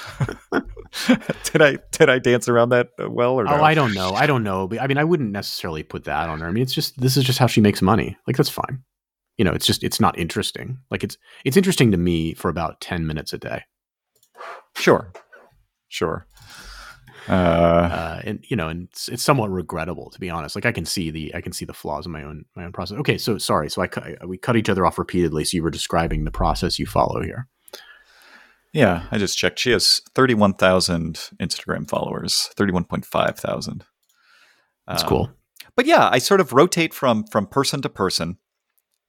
did 1.45 1.63
I 1.63 1.79
did 1.91 2.11
I 2.11 2.19
dance 2.19 2.49
around 2.49 2.71
that 2.71 2.91
uh, 3.03 3.11
well 3.11 3.35
or 3.35 3.47
oh, 3.47 3.57
no? 3.57 3.63
Oh, 3.63 3.65
I 3.65 3.75
don't 3.75 3.95
know. 3.95 4.13
I 4.13 4.27
don't 4.27 4.45
know. 4.45 4.69
But 4.69 4.81
I 4.81 4.87
mean, 4.87 4.99
I 4.99 5.05
wouldn't 5.05 5.33
necessarily 5.33 5.83
put 5.83 6.05
that 6.05 6.29
on 6.29 6.41
her. 6.41 6.47
I 6.47 6.51
mean, 6.51 6.63
it's 6.63 6.75
just 6.75 7.01
this 7.01 7.17
is 7.17 7.25
just 7.25 7.39
how 7.39 7.47
she 7.47 7.61
makes 7.61 7.83
money. 7.83 8.17
Like 8.27 8.37
that's 8.37 8.51
fine. 8.51 8.83
You 9.39 9.45
know, 9.45 9.53
it's 9.53 9.67
just 9.67 9.83
it's 9.83 10.01
not 10.01 10.19
interesting. 10.19 10.79
Like 10.91 11.03
it's 11.03 11.17
it's 11.45 11.57
interesting 11.57 11.91
to 11.93 11.97
me 11.97 12.35
for 12.35 12.49
about 12.49 12.81
10 12.81 13.07
minutes 13.07 13.33
a 13.33 13.39
day. 13.39 13.63
Sure, 14.77 15.13
sure. 15.89 16.27
Uh, 17.29 17.33
uh, 17.33 18.21
and 18.25 18.45
you 18.49 18.57
know, 18.57 18.69
and 18.69 18.89
it's, 18.91 19.09
it's 19.09 19.23
somewhat 19.23 19.51
regrettable 19.51 20.11
to 20.11 20.19
be 20.21 20.29
honest. 20.31 20.55
Like 20.57 20.67
I 20.67 20.73
can 20.73 20.85
see 20.85 21.11
the 21.11 21.35
I 21.35 21.41
can 21.41 21.53
see 21.53 21.65
the 21.65 21.73
flaws 21.75 22.07
in 22.07 22.13
my 22.13 22.23
own 22.25 22.45
my 22.57 22.65
own 22.65 22.73
process. 22.73 22.99
Okay, 22.99 23.17
so 23.19 23.39
sorry. 23.39 23.71
So 23.71 23.81
I 23.83 23.87
cu- 23.87 24.17
we 24.27 24.37
cut 24.39 24.57
each 24.57 24.69
other 24.69 24.85
off 24.85 24.99
repeatedly. 24.99 25.45
So 25.45 25.57
you 25.57 25.63
were 25.63 25.71
describing 25.71 26.25
the 26.25 26.31
process 26.33 26.79
you 26.79 26.87
follow 26.87 27.23
here. 27.23 27.49
yeah, 28.73 29.05
I 29.11 29.19
just 29.19 29.39
checked. 29.39 29.59
She 29.59 29.71
has 29.71 30.01
thirty 30.15 30.35
one 30.35 30.55
thousand 30.55 31.15
Instagram 31.41 31.89
followers, 31.89 32.51
thirty 32.57 32.73
one 32.73 32.85
point 32.85 33.05
five 33.05 33.39
thousand. 33.39 33.85
That's 34.89 35.03
Um, 35.05 35.09
cool. 35.09 35.31
but 35.77 35.87
yeah, 35.87 36.09
I 36.11 36.19
sort 36.19 36.41
of 36.41 36.53
rotate 36.53 36.93
from 36.93 37.25
from 37.31 37.47
person 37.47 37.83
to 37.83 37.89
person, 37.89 38.39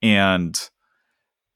and 0.02 0.70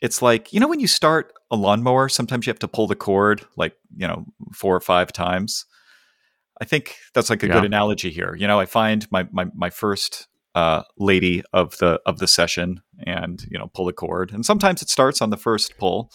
it's 0.01 0.21
like 0.21 0.53
you 0.53 0.59
know 0.59 0.67
when 0.67 0.79
you 0.79 0.87
start 0.87 1.33
a 1.51 1.55
lawnmower, 1.55 2.09
sometimes 2.09 2.47
you 2.47 2.51
have 2.51 2.59
to 2.59 2.67
pull 2.67 2.87
the 2.87 2.95
cord 2.95 3.45
like 3.55 3.75
you 3.95 4.07
know 4.07 4.25
four 4.53 4.75
or 4.75 4.81
five 4.81 5.13
times. 5.13 5.65
I 6.61 6.65
think 6.65 6.95
that's 7.13 7.29
like 7.29 7.43
a 7.43 7.47
Yeah. 7.47 7.53
good 7.53 7.65
analogy 7.65 8.09
here. 8.09 8.35
You 8.35 8.47
know, 8.47 8.59
I 8.59 8.65
find 8.65 9.09
my 9.11 9.27
my 9.31 9.45
my 9.55 9.69
first 9.69 10.27
uh, 10.55 10.83
lady 10.97 11.43
of 11.53 11.77
the 11.77 11.99
of 12.05 12.19
the 12.19 12.27
session, 12.27 12.81
and 13.05 13.43
you 13.49 13.57
know 13.59 13.67
pull 13.73 13.85
the 13.85 13.93
cord, 13.93 14.31
and 14.31 14.45
sometimes 14.45 14.81
it 14.81 14.89
starts 14.89 15.21
on 15.21 15.29
the 15.29 15.37
first 15.37 15.77
pull, 15.77 16.11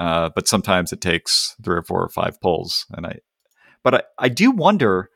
uh, 0.00 0.30
but 0.34 0.48
sometimes 0.48 0.92
it 0.92 1.00
takes 1.00 1.54
three 1.62 1.76
or 1.76 1.82
four 1.82 2.02
or 2.02 2.08
five 2.08 2.40
pulls, 2.40 2.86
and 2.90 3.06
I. 3.06 3.18
But 3.84 3.94
I, 3.94 4.02
I 4.18 4.28
do 4.28 4.50
wonder 4.50 5.10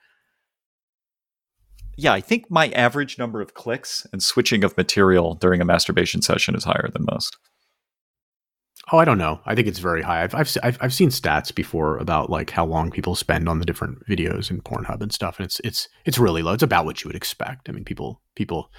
yeah, 1.96 2.14
I 2.14 2.20
think 2.22 2.50
my 2.50 2.68
average 2.70 3.18
number 3.18 3.42
of 3.42 3.52
clicks 3.52 4.06
and 4.10 4.22
switching 4.22 4.64
of 4.64 4.74
material 4.76 5.34
during 5.34 5.60
a 5.60 5.66
masturbation 5.66 6.22
session 6.22 6.54
is 6.54 6.64
higher 6.64 6.88
than 6.90 7.04
most. 7.10 7.36
Oh, 8.92 8.98
I 8.98 9.04
don't 9.04 9.18
know. 9.18 9.40
I 9.46 9.54
think 9.54 9.68
it's 9.68 9.78
very 9.78 10.02
high. 10.02 10.22
I've, 10.22 10.34
I've 10.34 10.56
I've 10.62 10.78
I've 10.80 10.94
seen 10.94 11.10
stats 11.10 11.54
before 11.54 11.96
about 11.98 12.28
like 12.28 12.50
how 12.50 12.66
long 12.66 12.90
people 12.90 13.14
spend 13.14 13.48
on 13.48 13.60
the 13.60 13.64
different 13.64 14.04
videos 14.06 14.50
in 14.50 14.60
Pornhub 14.62 15.00
and 15.00 15.12
stuff, 15.12 15.38
and 15.38 15.44
it's 15.44 15.60
it's 15.60 15.88
it's 16.04 16.18
really 16.18 16.42
low. 16.42 16.52
It's 16.52 16.62
about 16.62 16.84
what 16.84 17.02
you 17.02 17.08
would 17.08 17.16
expect. 17.16 17.68
I 17.68 17.72
mean, 17.72 17.84
people 17.84 18.20
people 18.34 18.72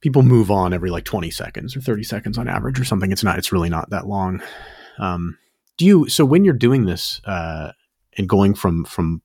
people 0.00 0.22
move 0.22 0.50
on 0.50 0.72
every 0.72 0.90
like 0.90 1.04
twenty 1.04 1.30
seconds 1.30 1.76
or 1.76 1.80
thirty 1.80 2.04
seconds 2.04 2.38
on 2.38 2.48
average 2.48 2.78
or 2.78 2.84
something. 2.84 3.10
It's 3.10 3.24
not. 3.24 3.38
It's 3.38 3.52
really 3.52 3.68
not 3.68 3.90
that 3.90 4.06
long. 4.06 4.40
Um, 4.98 5.38
do 5.76 5.84
you? 5.84 6.08
So 6.08 6.24
when 6.24 6.44
you're 6.44 6.54
doing 6.54 6.84
this 6.84 7.20
uh, 7.24 7.72
and 8.16 8.28
going 8.28 8.54
from 8.54 8.84
from 8.84 9.22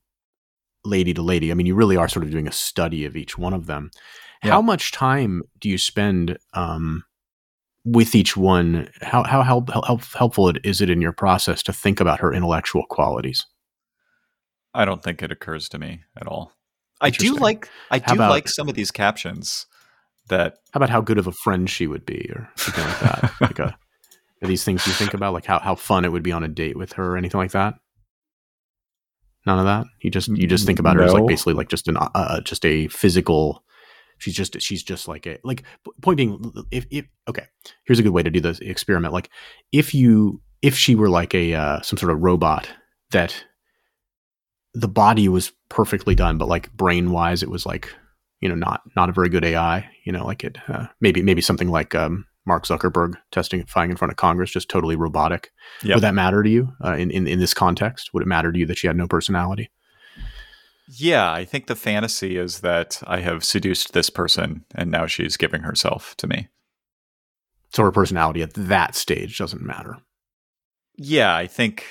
lady 0.83 1.13
to 1.13 1.21
lady, 1.21 1.51
I 1.51 1.53
mean, 1.53 1.67
you 1.67 1.75
really 1.75 1.97
are 1.97 2.07
sort 2.07 2.25
of 2.25 2.31
doing 2.31 2.47
a 2.47 2.51
study 2.51 3.05
of 3.05 3.15
each 3.15 3.37
one 3.37 3.53
of 3.53 3.67
them. 3.67 3.91
Yeah. 4.43 4.51
How 4.51 4.61
much 4.63 4.91
time 4.91 5.43
do 5.59 5.69
you 5.69 5.77
spend? 5.77 6.39
Um, 6.53 7.03
with 7.85 8.15
each 8.15 8.37
one, 8.37 8.89
how 9.01 9.23
how 9.23 9.41
help, 9.43 9.69
help, 9.71 10.03
helpful 10.13 10.49
it- 10.49 10.63
is 10.63 10.81
it 10.81 10.89
in 10.89 11.01
your 11.01 11.11
process 11.11 11.61
to 11.63 11.73
think 11.73 11.99
about 11.99 12.19
her 12.19 12.33
intellectual 12.33 12.85
qualities? 12.89 13.45
I 14.73 14.85
don't 14.85 15.03
think 15.03 15.21
it 15.21 15.31
occurs 15.31 15.69
to 15.69 15.77
me 15.77 16.01
at 16.17 16.27
all. 16.27 16.51
I 17.01 17.09
do 17.09 17.35
like 17.35 17.69
I 17.91 17.99
How 17.99 18.13
do 18.13 18.13
about- 18.15 18.31
like 18.31 18.47
some 18.47 18.69
of 18.69 18.75
these 18.75 18.91
captions 18.91 19.65
that 20.29 20.55
How 20.71 20.77
about 20.77 20.89
how 20.89 21.01
good 21.01 21.17
of 21.17 21.27
a 21.27 21.31
friend 21.33 21.69
she 21.69 21.85
would 21.87 22.05
be, 22.05 22.29
or 22.33 22.49
something 22.55 22.83
like 22.85 22.99
that? 23.01 23.31
like 23.41 23.59
a, 23.59 23.77
are 24.41 24.47
these 24.47 24.63
things 24.63 24.87
you 24.87 24.93
think 24.93 25.13
about, 25.13 25.33
like 25.33 25.45
how, 25.45 25.59
how 25.59 25.75
fun 25.75 26.05
it 26.05 26.11
would 26.11 26.23
be 26.23 26.31
on 26.31 26.43
a 26.43 26.47
date 26.47 26.77
with 26.77 26.93
her, 26.93 27.13
or 27.13 27.17
anything 27.17 27.39
like 27.39 27.51
that? 27.51 27.75
None 29.45 29.59
of 29.59 29.65
that. 29.65 29.85
You 30.01 30.09
just 30.09 30.29
you 30.29 30.47
just 30.47 30.65
think 30.65 30.79
about 30.79 30.95
her 30.95 31.03
as 31.03 31.11
like 31.13 31.27
basically 31.27 31.53
like 31.53 31.67
just 31.67 31.89
an 31.89 31.97
uh, 31.97 32.09
uh, 32.15 32.39
just 32.41 32.65
a 32.65 32.87
physical. 32.87 33.63
She's 34.23 34.35
just 34.35 34.59
she's 34.61 34.83
just 34.83 35.07
like 35.07 35.27
a 35.27 35.37
like 35.43 35.63
point 36.01 36.17
being 36.17 36.53
if 36.71 36.85
if 36.89 37.05
okay 37.27 37.45
here's 37.85 37.99
a 37.99 38.03
good 38.03 38.13
way 38.13 38.23
to 38.23 38.31
do 38.31 38.39
this 38.39 38.59
experiment. 38.59 39.13
Like 39.13 39.29
if 39.71 39.93
you 39.93 40.41
if 40.61 40.75
she 40.75 40.95
were 40.95 41.09
like 41.09 41.35
a 41.35 41.53
uh, 41.53 41.81
some 41.81 41.97
sort 41.97 42.11
of 42.11 42.21
robot 42.21 42.69
that 43.11 43.45
the 44.73 44.87
body 44.87 45.27
was 45.29 45.51
perfectly 45.69 46.15
done 46.15 46.37
but 46.39 46.47
like 46.47 46.71
brain 46.73 47.11
wise 47.11 47.43
it 47.43 47.49
was 47.49 47.65
like 47.65 47.93
you 48.39 48.49
know 48.49 48.55
not 48.55 48.81
not 48.95 49.09
a 49.09 49.13
very 49.13 49.29
good 49.29 49.45
AI 49.45 49.87
you 50.03 50.11
know 50.11 50.25
like 50.25 50.43
it 50.43 50.57
uh, 50.67 50.87
maybe 50.99 51.21
maybe 51.21 51.41
something 51.41 51.69
like 51.69 51.93
um, 51.93 52.25
Mark 52.45 52.65
Zuckerberg 52.65 53.13
testifying 53.31 53.91
in 53.91 53.97
front 53.97 54.11
of 54.11 54.17
Congress 54.17 54.51
just 54.51 54.69
totally 54.69 54.95
robotic 54.95 55.51
Yep. 55.83 55.95
would 55.95 56.03
that 56.03 56.15
matter 56.15 56.41
to 56.41 56.49
you 56.49 56.73
uh, 56.83 56.93
in, 56.93 57.11
in 57.11 57.27
in 57.27 57.39
this 57.39 57.53
context? 57.53 58.13
Would 58.13 58.23
it 58.23 58.27
matter 58.27 58.51
to 58.51 58.57
you 58.57 58.65
that 58.65 58.77
she 58.77 58.87
had 58.87 58.95
no 58.97 59.07
personality 59.07 59.69
yeah, 60.87 61.31
I 61.31 61.45
think 61.45 61.67
the 61.67 61.75
fantasy 61.75 62.37
is 62.37 62.59
that 62.61 63.01
I 63.07 63.19
have 63.21 63.43
seduced 63.43 63.93
this 63.93 64.09
person 64.09 64.65
and 64.75 64.91
now 64.91 65.05
she's 65.07 65.37
giving 65.37 65.61
herself 65.63 66.15
to 66.17 66.27
me. 66.27 66.49
so 67.71 67.83
her 67.83 67.91
personality 67.91 68.41
at 68.41 68.53
that 68.53 68.95
stage 68.95 69.37
doesn't 69.37 69.61
matter 69.61 69.97
Yeah, 70.95 71.35
I 71.35 71.47
think 71.47 71.85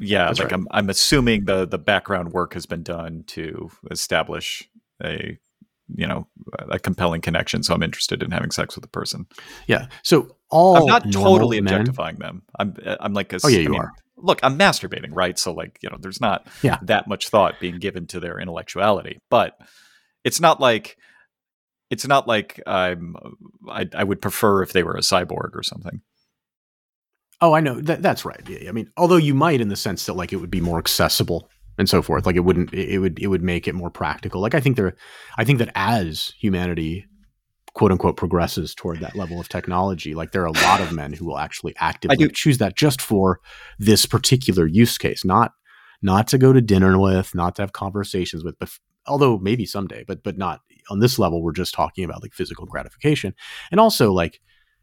yeah, 0.00 0.26
That's 0.26 0.38
like 0.38 0.46
right. 0.46 0.54
I'm 0.54 0.68
I'm 0.70 0.90
assuming 0.90 1.46
the 1.46 1.66
the 1.66 1.78
background 1.78 2.32
work 2.32 2.54
has 2.54 2.66
been 2.66 2.82
done 2.84 3.24
to 3.28 3.70
establish 3.90 4.68
a 5.02 5.36
you 5.92 6.06
know 6.06 6.28
a 6.70 6.78
compelling 6.78 7.20
connection 7.20 7.62
so 7.64 7.74
I'm 7.74 7.82
interested 7.82 8.22
in 8.22 8.30
having 8.30 8.50
sex 8.52 8.76
with 8.76 8.82
the 8.82 8.88
person. 8.88 9.26
yeah 9.66 9.86
so 10.04 10.36
all 10.50 10.76
I'm 10.76 10.86
not 10.86 11.12
totally 11.12 11.60
men- 11.60 11.74
objectifying 11.74 12.16
them. 12.16 12.42
I'm 12.58 12.74
I'm 13.00 13.12
like 13.14 13.32
a, 13.32 13.40
Oh, 13.42 13.48
yeah, 13.48 13.58
I 13.58 13.62
you 13.62 13.70
mean, 13.70 13.80
are. 13.80 13.92
Look, 14.20 14.40
I'm 14.42 14.58
masturbating, 14.58 15.10
right? 15.12 15.38
So 15.38 15.52
like, 15.52 15.78
you 15.82 15.90
know, 15.90 15.96
there's 16.00 16.20
not 16.20 16.46
Yeah. 16.62 16.78
that 16.82 17.08
much 17.08 17.28
thought 17.28 17.60
being 17.60 17.78
given 17.78 18.06
to 18.08 18.20
their 18.20 18.38
intellectuality, 18.38 19.18
but 19.30 19.56
it's 20.24 20.40
not 20.40 20.60
like 20.60 20.96
it's 21.90 22.06
not 22.06 22.28
like 22.28 22.60
I'm 22.66 23.16
I, 23.68 23.86
I 23.94 24.04
would 24.04 24.20
prefer 24.20 24.62
if 24.62 24.72
they 24.72 24.82
were 24.82 24.96
a 24.96 25.00
cyborg 25.00 25.54
or 25.54 25.62
something. 25.62 26.00
Oh, 27.40 27.52
I 27.54 27.60
know 27.60 27.80
that 27.82 28.02
that's 28.02 28.24
right. 28.24 28.42
Yeah, 28.48 28.68
I 28.68 28.72
mean, 28.72 28.90
although 28.96 29.16
you 29.16 29.32
might 29.34 29.60
in 29.60 29.68
the 29.68 29.76
sense 29.76 30.06
that 30.06 30.14
like 30.14 30.32
it 30.32 30.36
would 30.36 30.50
be 30.50 30.60
more 30.60 30.78
accessible 30.78 31.48
and 31.78 31.88
so 31.88 32.02
forth. 32.02 32.26
Like 32.26 32.36
it 32.36 32.40
wouldn't 32.40 32.74
it 32.74 32.98
would 32.98 33.18
it 33.20 33.28
would 33.28 33.42
make 33.42 33.68
it 33.68 33.74
more 33.74 33.90
practical. 33.90 34.40
Like 34.40 34.54
I 34.54 34.60
think 34.60 34.76
there 34.76 34.94
I 35.38 35.44
think 35.44 35.60
that 35.60 35.70
as 35.74 36.32
humanity 36.40 37.06
quote 37.78 37.92
unquote 37.92 38.16
progresses 38.16 38.74
toward 38.74 38.98
that 38.98 39.14
level 39.14 39.38
of 39.38 39.48
technology, 39.48 40.12
like 40.12 40.32
there 40.32 40.42
are 40.42 40.46
a 40.46 40.62
lot 40.64 40.80
of 40.80 40.92
men 40.92 41.12
who 41.12 41.24
will 41.24 41.38
actually 41.38 41.72
actively 41.78 42.28
choose 42.30 42.58
that 42.58 42.76
just 42.76 43.00
for 43.00 43.38
this 43.78 44.04
particular 44.04 44.66
use 44.66 44.98
case, 44.98 45.24
not 45.24 45.52
not 46.02 46.26
to 46.26 46.38
go 46.38 46.52
to 46.52 46.60
dinner 46.60 46.98
with, 46.98 47.36
not 47.36 47.54
to 47.54 47.62
have 47.62 47.72
conversations 47.72 48.42
with, 48.42 48.58
but 48.58 48.68
although 49.06 49.38
maybe 49.38 49.64
someday, 49.64 50.02
but 50.08 50.24
but 50.24 50.36
not 50.36 50.60
on 50.90 50.98
this 50.98 51.20
level. 51.20 51.40
We're 51.40 51.52
just 51.52 51.72
talking 51.72 52.02
about 52.02 52.20
like 52.20 52.34
physical 52.34 52.66
gratification, 52.66 53.32
and 53.70 53.78
also 53.78 54.12
like 54.12 54.40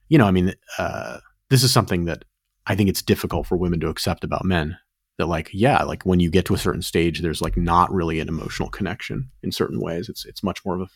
you 0.07 0.17
know, 0.17 0.25
I 0.25 0.31
mean, 0.31 0.53
uh, 0.77 1.17
this 1.49 1.63
is 1.63 1.73
something 1.73 2.05
that 2.05 2.23
I 2.65 2.75
think 2.77 2.87
it's 2.87 3.01
difficult 3.01 3.45
for 3.45 3.57
women 3.57 3.81
to 3.81 3.89
accept 3.89 4.23
about 4.23 4.45
men. 4.45 4.77
That 5.17 5.27
like, 5.27 5.49
yeah, 5.51 5.83
like 5.83 6.03
when 6.03 6.21
you 6.21 6.29
get 6.29 6.45
to 6.45 6.53
a 6.53 6.57
certain 6.57 6.81
stage, 6.81 7.21
there's 7.21 7.41
like 7.41 7.57
not 7.57 7.91
really 7.91 8.21
an 8.21 8.29
emotional 8.29 8.69
connection 8.69 9.31
in 9.43 9.51
certain 9.51 9.81
ways. 9.81 10.07
It's 10.07 10.25
it's 10.25 10.43
much 10.43 10.63
more 10.63 10.75
of 10.75 10.81
a 10.81 10.87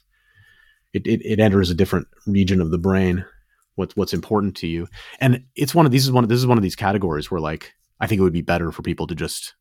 it, 0.93 1.05
it, 1.05 1.21
it 1.25 1.39
enters 1.39 1.69
a 1.69 1.75
different 1.75 2.07
region 2.25 2.61
of 2.61 2.71
the 2.71 2.77
brain. 2.77 3.25
What's 3.75 3.95
what's 3.95 4.13
important 4.13 4.55
to 4.57 4.67
you, 4.67 4.87
and 5.19 5.43
it's 5.55 5.73
one 5.73 5.85
of 5.85 5.91
these 5.91 6.05
is 6.05 6.11
one 6.11 6.23
of 6.23 6.29
this 6.29 6.39
is 6.39 6.47
one 6.47 6.57
of 6.57 6.63
these 6.63 6.75
categories 6.75 7.31
where 7.31 7.39
like 7.41 7.73
I 7.99 8.07
think 8.07 8.19
it 8.19 8.23
would 8.23 8.33
be 8.33 8.41
better 8.41 8.71
for 8.71 8.81
people 8.81 9.07
to 9.07 9.15
just 9.15 9.55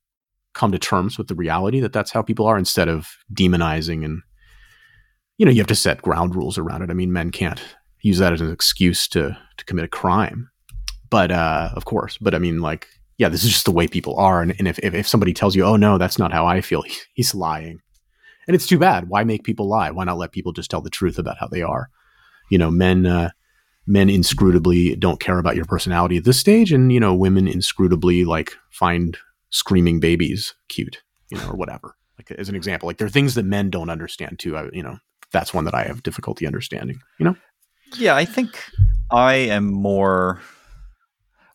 come 0.55 0.73
to 0.73 0.79
terms 0.79 1.19
with 1.19 1.29
the 1.29 1.35
reality 1.35 1.79
that 1.81 1.93
that's 1.93 2.11
how 2.11 2.23
people 2.23 2.47
are 2.47 2.59
instead 2.59 2.89
of 2.89 3.09
demonizing 3.33 4.05
and 4.05 4.23
you 5.37 5.47
know 5.47 5.53
you 5.53 5.59
have 5.59 5.69
to 5.69 5.77
set 5.77 6.03
ground 6.03 6.35
rules 6.35 6.59
around 6.59 6.83
it. 6.83 6.91
I 6.91 6.95
mean, 6.95 7.13
men 7.13 7.31
can't 7.31 7.61
use 8.01 8.19
that 8.19 8.33
as 8.33 8.41
an 8.41 8.51
excuse 8.51 9.07
to 9.09 9.37
to 9.57 9.65
commit 9.67 9.85
a 9.85 9.89
crime 9.89 10.51
but 11.11 11.31
uh, 11.31 11.71
of 11.75 11.85
course, 11.85 12.19
but 12.19 12.35
I 12.35 12.39
mean, 12.39 12.61
like, 12.61 12.87
yeah, 13.17 13.29
this 13.29 13.45
is 13.45 13.51
just 13.51 13.65
the 13.65 13.73
way 13.73 13.89
people 13.89 14.17
are. 14.17 14.43
And, 14.43 14.55
and 14.59 14.69
if, 14.69 14.79
if, 14.81 14.95
if 14.95 15.09
somebody 15.09 15.33
tells 15.33 15.57
you, 15.57 15.65
oh, 15.65 15.77
no, 15.77 15.99
that's 15.99 16.19
not 16.19 16.33
how 16.33 16.47
I 16.47 16.61
feel, 16.61 16.85
he's 17.15 17.35
lying. 17.35 17.81
And 18.49 18.55
it's 18.55 18.67
too 18.67 18.79
bad. 18.79 19.09
Why 19.09 19.23
make 19.23 19.45
people 19.45 19.69
lie? 19.69 19.91
Why 19.91 20.05
not 20.05 20.19
let 20.19 20.33
people 20.33 20.53
just 20.53 20.71
tell 20.71 20.81
the 20.81 20.91
truth 20.91 21.19
about 21.19 21.39
how 21.39 21.47
they 21.47 21.63
are? 21.63 21.91
You 22.51 22.59
know, 22.59 22.71
men, 22.71 23.07
uh, 23.07 23.31
men 23.87 24.09
inscrutably 24.09 24.99
don't 24.99 25.21
care 25.21 25.39
about 25.39 25.55
your 25.55 25.67
personality 25.67 26.17
at 26.17 26.25
this 26.25 26.41
stage. 26.41 26.73
And, 26.73 26.91
you 26.91 26.99
know, 26.99 27.15
women 27.15 27.47
inscrutably 27.47 28.27
like 28.27 28.57
find 28.71 29.17
screaming 29.51 30.01
babies 30.01 30.55
cute, 30.69 31.03
you 31.31 31.39
know, 31.39 31.49
or 31.49 31.57
whatever. 31.57 31.95
Like 32.19 32.33
as 32.39 32.49
an 32.49 32.57
example, 32.57 32.89
like 32.89 32.97
there 32.97 33.07
are 33.07 33.11
things 33.11 33.35
that 33.35 33.45
men 33.45 33.71
don't 33.71 33.91
understand 33.91 34.39
too. 34.39 34.57
I, 34.57 34.69
you 34.73 34.83
know, 34.83 34.99
that's 35.31 35.55
one 35.55 35.65
that 35.67 35.75
I 35.75 35.85
have 35.85 36.03
difficulty 36.03 36.47
understanding, 36.47 37.01
you 37.19 37.25
know? 37.25 37.37
Yeah, 37.97 38.17
I 38.17 38.25
think 38.25 38.59
I 39.11 39.35
am 39.35 39.73
more 39.73 40.41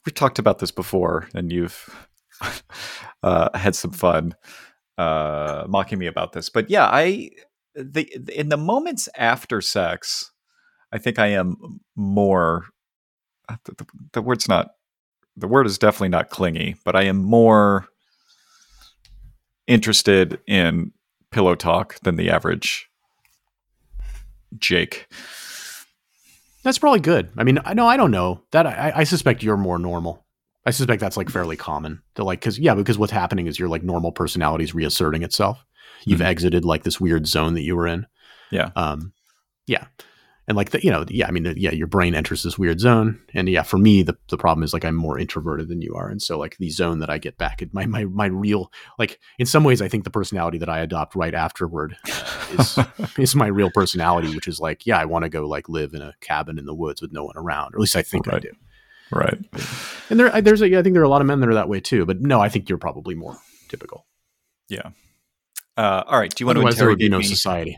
we've 0.05 0.15
talked 0.15 0.39
about 0.39 0.59
this 0.59 0.71
before, 0.71 1.27
and 1.33 1.51
you've 1.51 2.07
uh, 3.23 3.57
had 3.57 3.75
some 3.75 3.91
fun 3.91 4.35
uh, 4.97 5.65
mocking 5.67 5.99
me 5.99 6.07
about 6.07 6.33
this. 6.33 6.49
But 6.49 6.69
yeah, 6.69 6.85
I 6.85 7.31
the 7.75 8.07
in 8.33 8.49
the 8.49 8.57
moments 8.57 9.09
after 9.17 9.61
sex, 9.61 10.31
I 10.91 10.97
think 10.97 11.19
I 11.19 11.27
am 11.27 11.79
more. 11.95 12.65
Uh, 13.49 13.57
the, 13.65 13.73
the, 13.73 13.85
the 14.13 14.21
word's 14.21 14.47
not. 14.47 14.71
The 15.35 15.47
word 15.47 15.65
is 15.65 15.79
definitely 15.79 16.09
not 16.09 16.29
clingy, 16.29 16.75
but 16.85 16.95
I 16.95 17.03
am 17.03 17.17
more 17.17 17.87
interested 19.65 20.39
in 20.45 20.91
pillow 21.31 21.55
talk 21.55 21.99
than 22.01 22.17
the 22.17 22.29
average 22.29 22.87
Jake. 24.59 25.07
That's 26.63 26.77
probably 26.77 26.99
good. 26.99 27.29
I 27.37 27.43
mean, 27.43 27.59
I 27.65 27.73
know 27.73 27.87
I 27.87 27.97
don't 27.97 28.11
know 28.11 28.43
that. 28.51 28.67
I, 28.67 28.93
I 28.95 29.03
suspect 29.03 29.43
you're 29.43 29.57
more 29.57 29.79
normal. 29.79 30.25
I 30.65 30.71
suspect 30.71 31.01
that's 31.01 31.17
like 31.17 31.29
fairly 31.29 31.57
common 31.57 32.01
to 32.15 32.23
like 32.23 32.39
because 32.39 32.57
yeah, 32.57 32.73
because 32.73 32.97
what's 32.97 33.11
happening 33.11 33.47
is 33.47 33.59
your 33.59 33.69
like 33.69 33.83
normal 33.83 34.11
personality 34.11 34.63
is 34.63 34.73
reasserting 34.73 35.23
itself. 35.23 35.63
You've 36.05 36.19
mm-hmm. 36.19 36.27
exited 36.27 36.65
like 36.65 36.83
this 36.83 36.99
weird 36.99 37.27
zone 37.27 37.53
that 37.53 37.63
you 37.63 37.75
were 37.75 37.87
in. 37.87 38.05
Yeah. 38.51 38.71
Um. 38.75 39.13
Yeah 39.65 39.85
and 40.47 40.57
like 40.57 40.71
the, 40.71 40.83
you 40.83 40.91
know 40.91 41.05
yeah 41.09 41.27
i 41.27 41.31
mean 41.31 41.53
yeah 41.57 41.71
your 41.71 41.87
brain 41.87 42.15
enters 42.15 42.43
this 42.43 42.57
weird 42.57 42.79
zone 42.79 43.19
and 43.33 43.47
yeah 43.47 43.63
for 43.63 43.77
me 43.77 44.03
the, 44.03 44.17
the 44.29 44.37
problem 44.37 44.63
is 44.63 44.73
like 44.73 44.83
i'm 44.83 44.95
more 44.95 45.17
introverted 45.17 45.67
than 45.67 45.81
you 45.81 45.93
are 45.95 46.09
and 46.09 46.21
so 46.21 46.37
like 46.37 46.57
the 46.57 46.69
zone 46.69 46.99
that 46.99 47.09
i 47.09 47.17
get 47.17 47.37
back 47.37 47.61
at 47.61 47.73
my 47.73 47.85
my, 47.85 48.05
my 48.05 48.25
real 48.25 48.71
like 48.99 49.19
in 49.39 49.45
some 49.45 49.63
ways 49.63 49.81
i 49.81 49.87
think 49.87 50.03
the 50.03 50.09
personality 50.09 50.57
that 50.57 50.69
i 50.69 50.79
adopt 50.79 51.15
right 51.15 51.33
afterward 51.33 51.95
is 52.51 52.79
is 53.17 53.35
my 53.35 53.47
real 53.47 53.71
personality 53.71 54.33
which 54.35 54.47
is 54.47 54.59
like 54.59 54.85
yeah 54.85 54.99
i 54.99 55.05
want 55.05 55.23
to 55.23 55.29
go 55.29 55.47
like 55.47 55.69
live 55.69 55.93
in 55.93 56.01
a 56.01 56.13
cabin 56.21 56.57
in 56.57 56.65
the 56.65 56.75
woods 56.75 57.01
with 57.01 57.11
no 57.11 57.23
one 57.23 57.37
around 57.37 57.73
or 57.73 57.77
at 57.77 57.81
least 57.81 57.95
i 57.95 58.01
think 58.01 58.27
right. 58.27 58.37
i 58.37 58.39
do 58.39 58.51
right 59.13 59.37
and 60.09 60.19
there 60.19 60.41
there's 60.41 60.61
a, 60.61 60.77
i 60.77 60.81
think 60.81 60.93
there 60.93 61.01
are 61.01 61.05
a 61.05 61.09
lot 61.09 61.21
of 61.21 61.27
men 61.27 61.39
that 61.39 61.49
are 61.49 61.53
that 61.53 61.69
way 61.69 61.79
too 61.79 62.05
but 62.05 62.21
no 62.21 62.39
i 62.39 62.49
think 62.49 62.69
you're 62.69 62.77
probably 62.77 63.15
more 63.15 63.37
typical 63.69 64.05
yeah 64.69 64.89
uh, 65.75 66.03
all 66.05 66.19
right 66.19 66.35
do 66.35 66.41
you 66.41 66.45
want 66.45 66.57
Otherwise, 66.57 66.75
to 66.75 66.79
interrogate 66.79 66.79
there 66.79 66.89
would 66.89 66.99
be 66.99 67.09
no 67.09 67.17
me? 67.19 67.23
society 67.23 67.77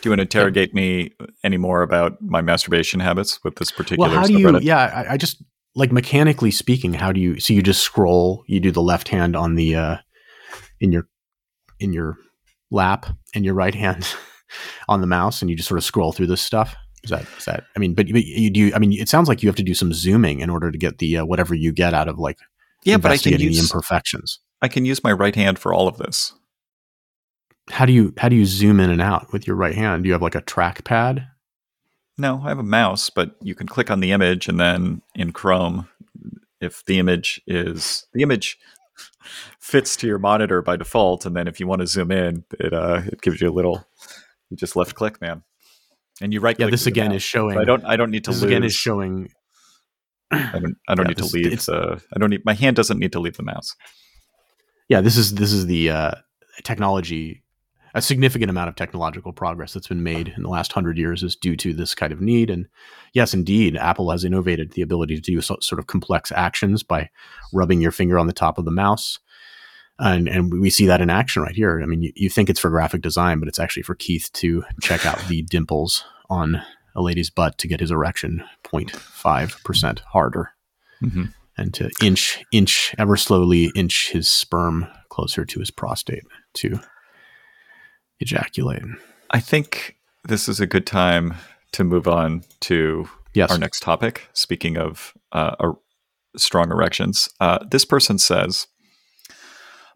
do 0.00 0.08
you 0.08 0.10
want 0.12 0.18
to 0.18 0.22
interrogate 0.22 0.74
me 0.74 1.10
any 1.42 1.56
more 1.56 1.82
about 1.82 2.22
my 2.22 2.40
masturbation 2.40 3.00
habits 3.00 3.42
with 3.42 3.56
this 3.56 3.72
particular? 3.72 4.08
Well, 4.08 4.16
how 4.16 4.26
do 4.26 4.38
you? 4.38 4.58
Yeah, 4.60 4.78
I, 4.78 5.14
I, 5.14 5.16
just 5.16 5.42
like 5.74 5.90
mechanically 5.90 6.52
speaking, 6.52 6.94
how 6.94 7.10
do 7.10 7.20
you? 7.20 7.40
So 7.40 7.52
you 7.52 7.62
just 7.62 7.82
scroll. 7.82 8.44
You 8.46 8.60
do 8.60 8.70
the 8.70 8.82
left 8.82 9.08
hand 9.08 9.34
on 9.34 9.56
the 9.56 9.74
uh, 9.74 9.96
in 10.80 10.92
your 10.92 11.08
in 11.80 11.92
your 11.92 12.16
lap, 12.70 13.06
and 13.34 13.44
your 13.44 13.54
right 13.54 13.74
hand 13.74 14.06
on 14.88 15.00
the 15.00 15.06
mouse, 15.06 15.42
and 15.42 15.50
you 15.50 15.56
just 15.56 15.68
sort 15.68 15.78
of 15.78 15.84
scroll 15.84 16.12
through 16.12 16.28
this 16.28 16.42
stuff. 16.42 16.76
Is 17.10 17.18
that 17.18 17.26
is 17.38 17.44
that? 17.46 17.64
I 17.76 17.78
mean, 17.78 17.94
but, 17.94 18.06
but 18.12 18.24
you 18.24 18.50
do. 18.50 18.70
I 18.74 18.78
mean, 18.78 18.92
it 18.92 19.08
sounds 19.08 19.28
like 19.28 19.42
you 19.42 19.48
have 19.48 19.56
to 19.56 19.62
do 19.62 19.74
some 19.74 19.92
zooming 19.92 20.40
in 20.40 20.50
order 20.50 20.70
to 20.70 20.78
get 20.78 20.98
the 20.98 21.18
uh, 21.18 21.24
whatever 21.24 21.54
you 21.54 21.72
get 21.72 21.94
out 21.94 22.08
of 22.08 22.18
like 22.18 22.38
yeah, 22.84 22.96
but 22.96 23.10
I 23.10 23.16
can 23.16 23.40
use 23.40 23.60
imperfections. 23.60 24.40
I 24.60 24.68
can 24.68 24.84
use 24.84 25.02
my 25.02 25.12
right 25.12 25.34
hand 25.34 25.58
for 25.58 25.72
all 25.72 25.88
of 25.88 25.98
this 25.98 26.32
how 27.70 27.84
do 27.84 27.92
you 27.92 28.14
how 28.16 28.28
do 28.28 28.36
you 28.36 28.46
zoom 28.46 28.80
in 28.80 28.90
and 28.90 29.02
out 29.02 29.32
with 29.32 29.46
your 29.46 29.56
right 29.56 29.74
hand? 29.74 30.02
Do 30.02 30.08
you 30.08 30.12
have 30.12 30.22
like 30.22 30.34
a 30.34 30.42
trackpad? 30.42 31.26
No, 32.16 32.40
I 32.44 32.48
have 32.48 32.58
a 32.58 32.64
mouse, 32.64 33.10
but 33.10 33.36
you 33.42 33.54
can 33.54 33.68
click 33.68 33.90
on 33.90 34.00
the 34.00 34.12
image 34.12 34.48
and 34.48 34.58
then 34.58 35.02
in 35.14 35.32
Chrome, 35.32 35.88
if 36.60 36.84
the 36.86 36.98
image 36.98 37.40
is 37.46 38.06
the 38.12 38.22
image 38.22 38.58
fits 39.60 39.96
to 39.96 40.06
your 40.06 40.18
monitor 40.18 40.62
by 40.62 40.76
default, 40.76 41.26
and 41.26 41.36
then 41.36 41.46
if 41.46 41.60
you 41.60 41.66
want 41.66 41.80
to 41.80 41.86
zoom 41.86 42.10
in, 42.10 42.44
it 42.58 42.72
uh 42.72 43.02
it 43.06 43.20
gives 43.20 43.40
you 43.40 43.48
a 43.48 43.52
little 43.52 43.86
you 44.50 44.56
just 44.56 44.76
left 44.76 44.94
click, 44.94 45.20
man. 45.20 45.42
And 46.20 46.32
you 46.32 46.40
right 46.40 46.56
Yeah, 46.58 46.70
this 46.70 46.86
again 46.86 47.12
is 47.12 47.22
showing 47.22 47.56
so 47.56 47.60
I 47.60 47.64
don't 47.64 47.84
I 47.84 47.96
don't 47.96 48.10
need 48.10 48.24
to 48.24 48.30
this 48.30 48.42
lose. 48.42 48.50
again 48.50 48.64
is 48.64 48.74
showing 48.74 49.30
I 50.30 50.58
don't 50.58 50.76
I 50.88 50.94
don't 50.94 51.04
yeah, 51.04 51.08
need 51.08 51.16
this, 51.18 51.30
to 51.30 51.36
leave 51.36 51.66
the 51.66 52.02
I 52.14 52.18
don't 52.18 52.30
need 52.30 52.44
my 52.44 52.54
hand 52.54 52.76
doesn't 52.76 52.98
need 52.98 53.12
to 53.12 53.20
leave 53.20 53.36
the 53.36 53.42
mouse. 53.42 53.74
Yeah, 54.88 55.00
this 55.00 55.16
is 55.16 55.34
this 55.34 55.52
is 55.52 55.66
the 55.66 55.90
uh 55.90 56.12
technology 56.64 57.42
a 57.94 58.02
significant 58.02 58.50
amount 58.50 58.68
of 58.68 58.76
technological 58.76 59.32
progress 59.32 59.72
that's 59.72 59.88
been 59.88 60.02
made 60.02 60.32
in 60.36 60.42
the 60.42 60.48
last 60.48 60.72
hundred 60.72 60.98
years 60.98 61.22
is 61.22 61.34
due 61.34 61.56
to 61.56 61.72
this 61.72 61.94
kind 61.94 62.12
of 62.12 62.20
need. 62.20 62.50
And 62.50 62.66
yes, 63.14 63.32
indeed, 63.32 63.76
Apple 63.76 64.10
has 64.10 64.24
innovated 64.24 64.72
the 64.72 64.82
ability 64.82 65.16
to 65.16 65.20
do 65.20 65.40
so, 65.40 65.56
sort 65.60 65.78
of 65.78 65.86
complex 65.86 66.30
actions 66.32 66.82
by 66.82 67.10
rubbing 67.52 67.80
your 67.80 67.90
finger 67.90 68.18
on 68.18 68.26
the 68.26 68.32
top 68.32 68.58
of 68.58 68.64
the 68.64 68.70
mouse. 68.70 69.18
And, 69.98 70.28
and 70.28 70.60
we 70.60 70.70
see 70.70 70.86
that 70.86 71.00
in 71.00 71.10
action 71.10 71.42
right 71.42 71.54
here. 71.54 71.80
I 71.82 71.86
mean, 71.86 72.02
you, 72.02 72.12
you 72.14 72.30
think 72.30 72.48
it's 72.48 72.60
for 72.60 72.70
graphic 72.70 73.02
design, 73.02 73.40
but 73.40 73.48
it's 73.48 73.58
actually 73.58 73.82
for 73.82 73.94
Keith 73.94 74.30
to 74.34 74.64
check 74.80 75.04
out 75.04 75.18
the 75.28 75.42
dimples 75.50 76.04
on 76.30 76.62
a 76.94 77.02
lady's 77.02 77.30
butt 77.30 77.58
to 77.58 77.68
get 77.68 77.80
his 77.80 77.90
erection 77.90 78.44
0.5% 78.64 80.00
harder. 80.00 80.52
Mm-hmm. 81.02 81.24
And 81.56 81.74
to 81.74 81.90
inch, 82.02 82.44
inch 82.52 82.94
ever 82.98 83.16
slowly, 83.16 83.72
inch 83.74 84.10
his 84.10 84.28
sperm 84.28 84.86
closer 85.08 85.44
to 85.44 85.58
his 85.58 85.72
prostate 85.72 86.22
to 86.54 86.78
ejaculate. 88.20 88.82
I 89.30 89.40
think 89.40 89.96
this 90.24 90.48
is 90.48 90.60
a 90.60 90.66
good 90.66 90.86
time 90.86 91.34
to 91.72 91.84
move 91.84 92.06
on 92.06 92.44
to 92.60 93.08
yes. 93.34 93.50
our 93.50 93.58
next 93.58 93.80
topic. 93.80 94.28
Speaking 94.32 94.76
of 94.76 95.14
uh, 95.32 95.72
strong 96.36 96.70
erections, 96.70 97.28
uh, 97.40 97.58
this 97.70 97.84
person 97.84 98.18
says, 98.18 98.68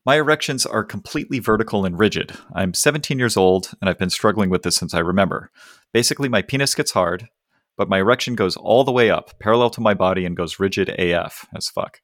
My 0.04 0.16
erections 0.16 0.66
are 0.66 0.82
completely 0.82 1.38
vertical 1.38 1.84
and 1.84 1.96
rigid. 1.96 2.32
I'm 2.54 2.74
17 2.74 3.20
years 3.20 3.36
old 3.36 3.70
and 3.80 3.88
I've 3.88 3.98
been 3.98 4.10
struggling 4.10 4.50
with 4.50 4.62
this 4.62 4.74
since 4.74 4.94
I 4.94 4.98
remember. 4.98 5.52
Basically, 5.92 6.28
my 6.28 6.42
penis 6.42 6.74
gets 6.74 6.90
hard, 6.90 7.28
but 7.76 7.88
my 7.88 7.98
erection 7.98 8.34
goes 8.34 8.56
all 8.56 8.82
the 8.82 8.90
way 8.90 9.10
up, 9.10 9.38
parallel 9.38 9.70
to 9.70 9.80
my 9.80 9.94
body, 9.94 10.24
and 10.24 10.36
goes 10.36 10.58
rigid 10.58 10.88
AF 10.88 11.46
as 11.54 11.68
fuck. 11.68 12.00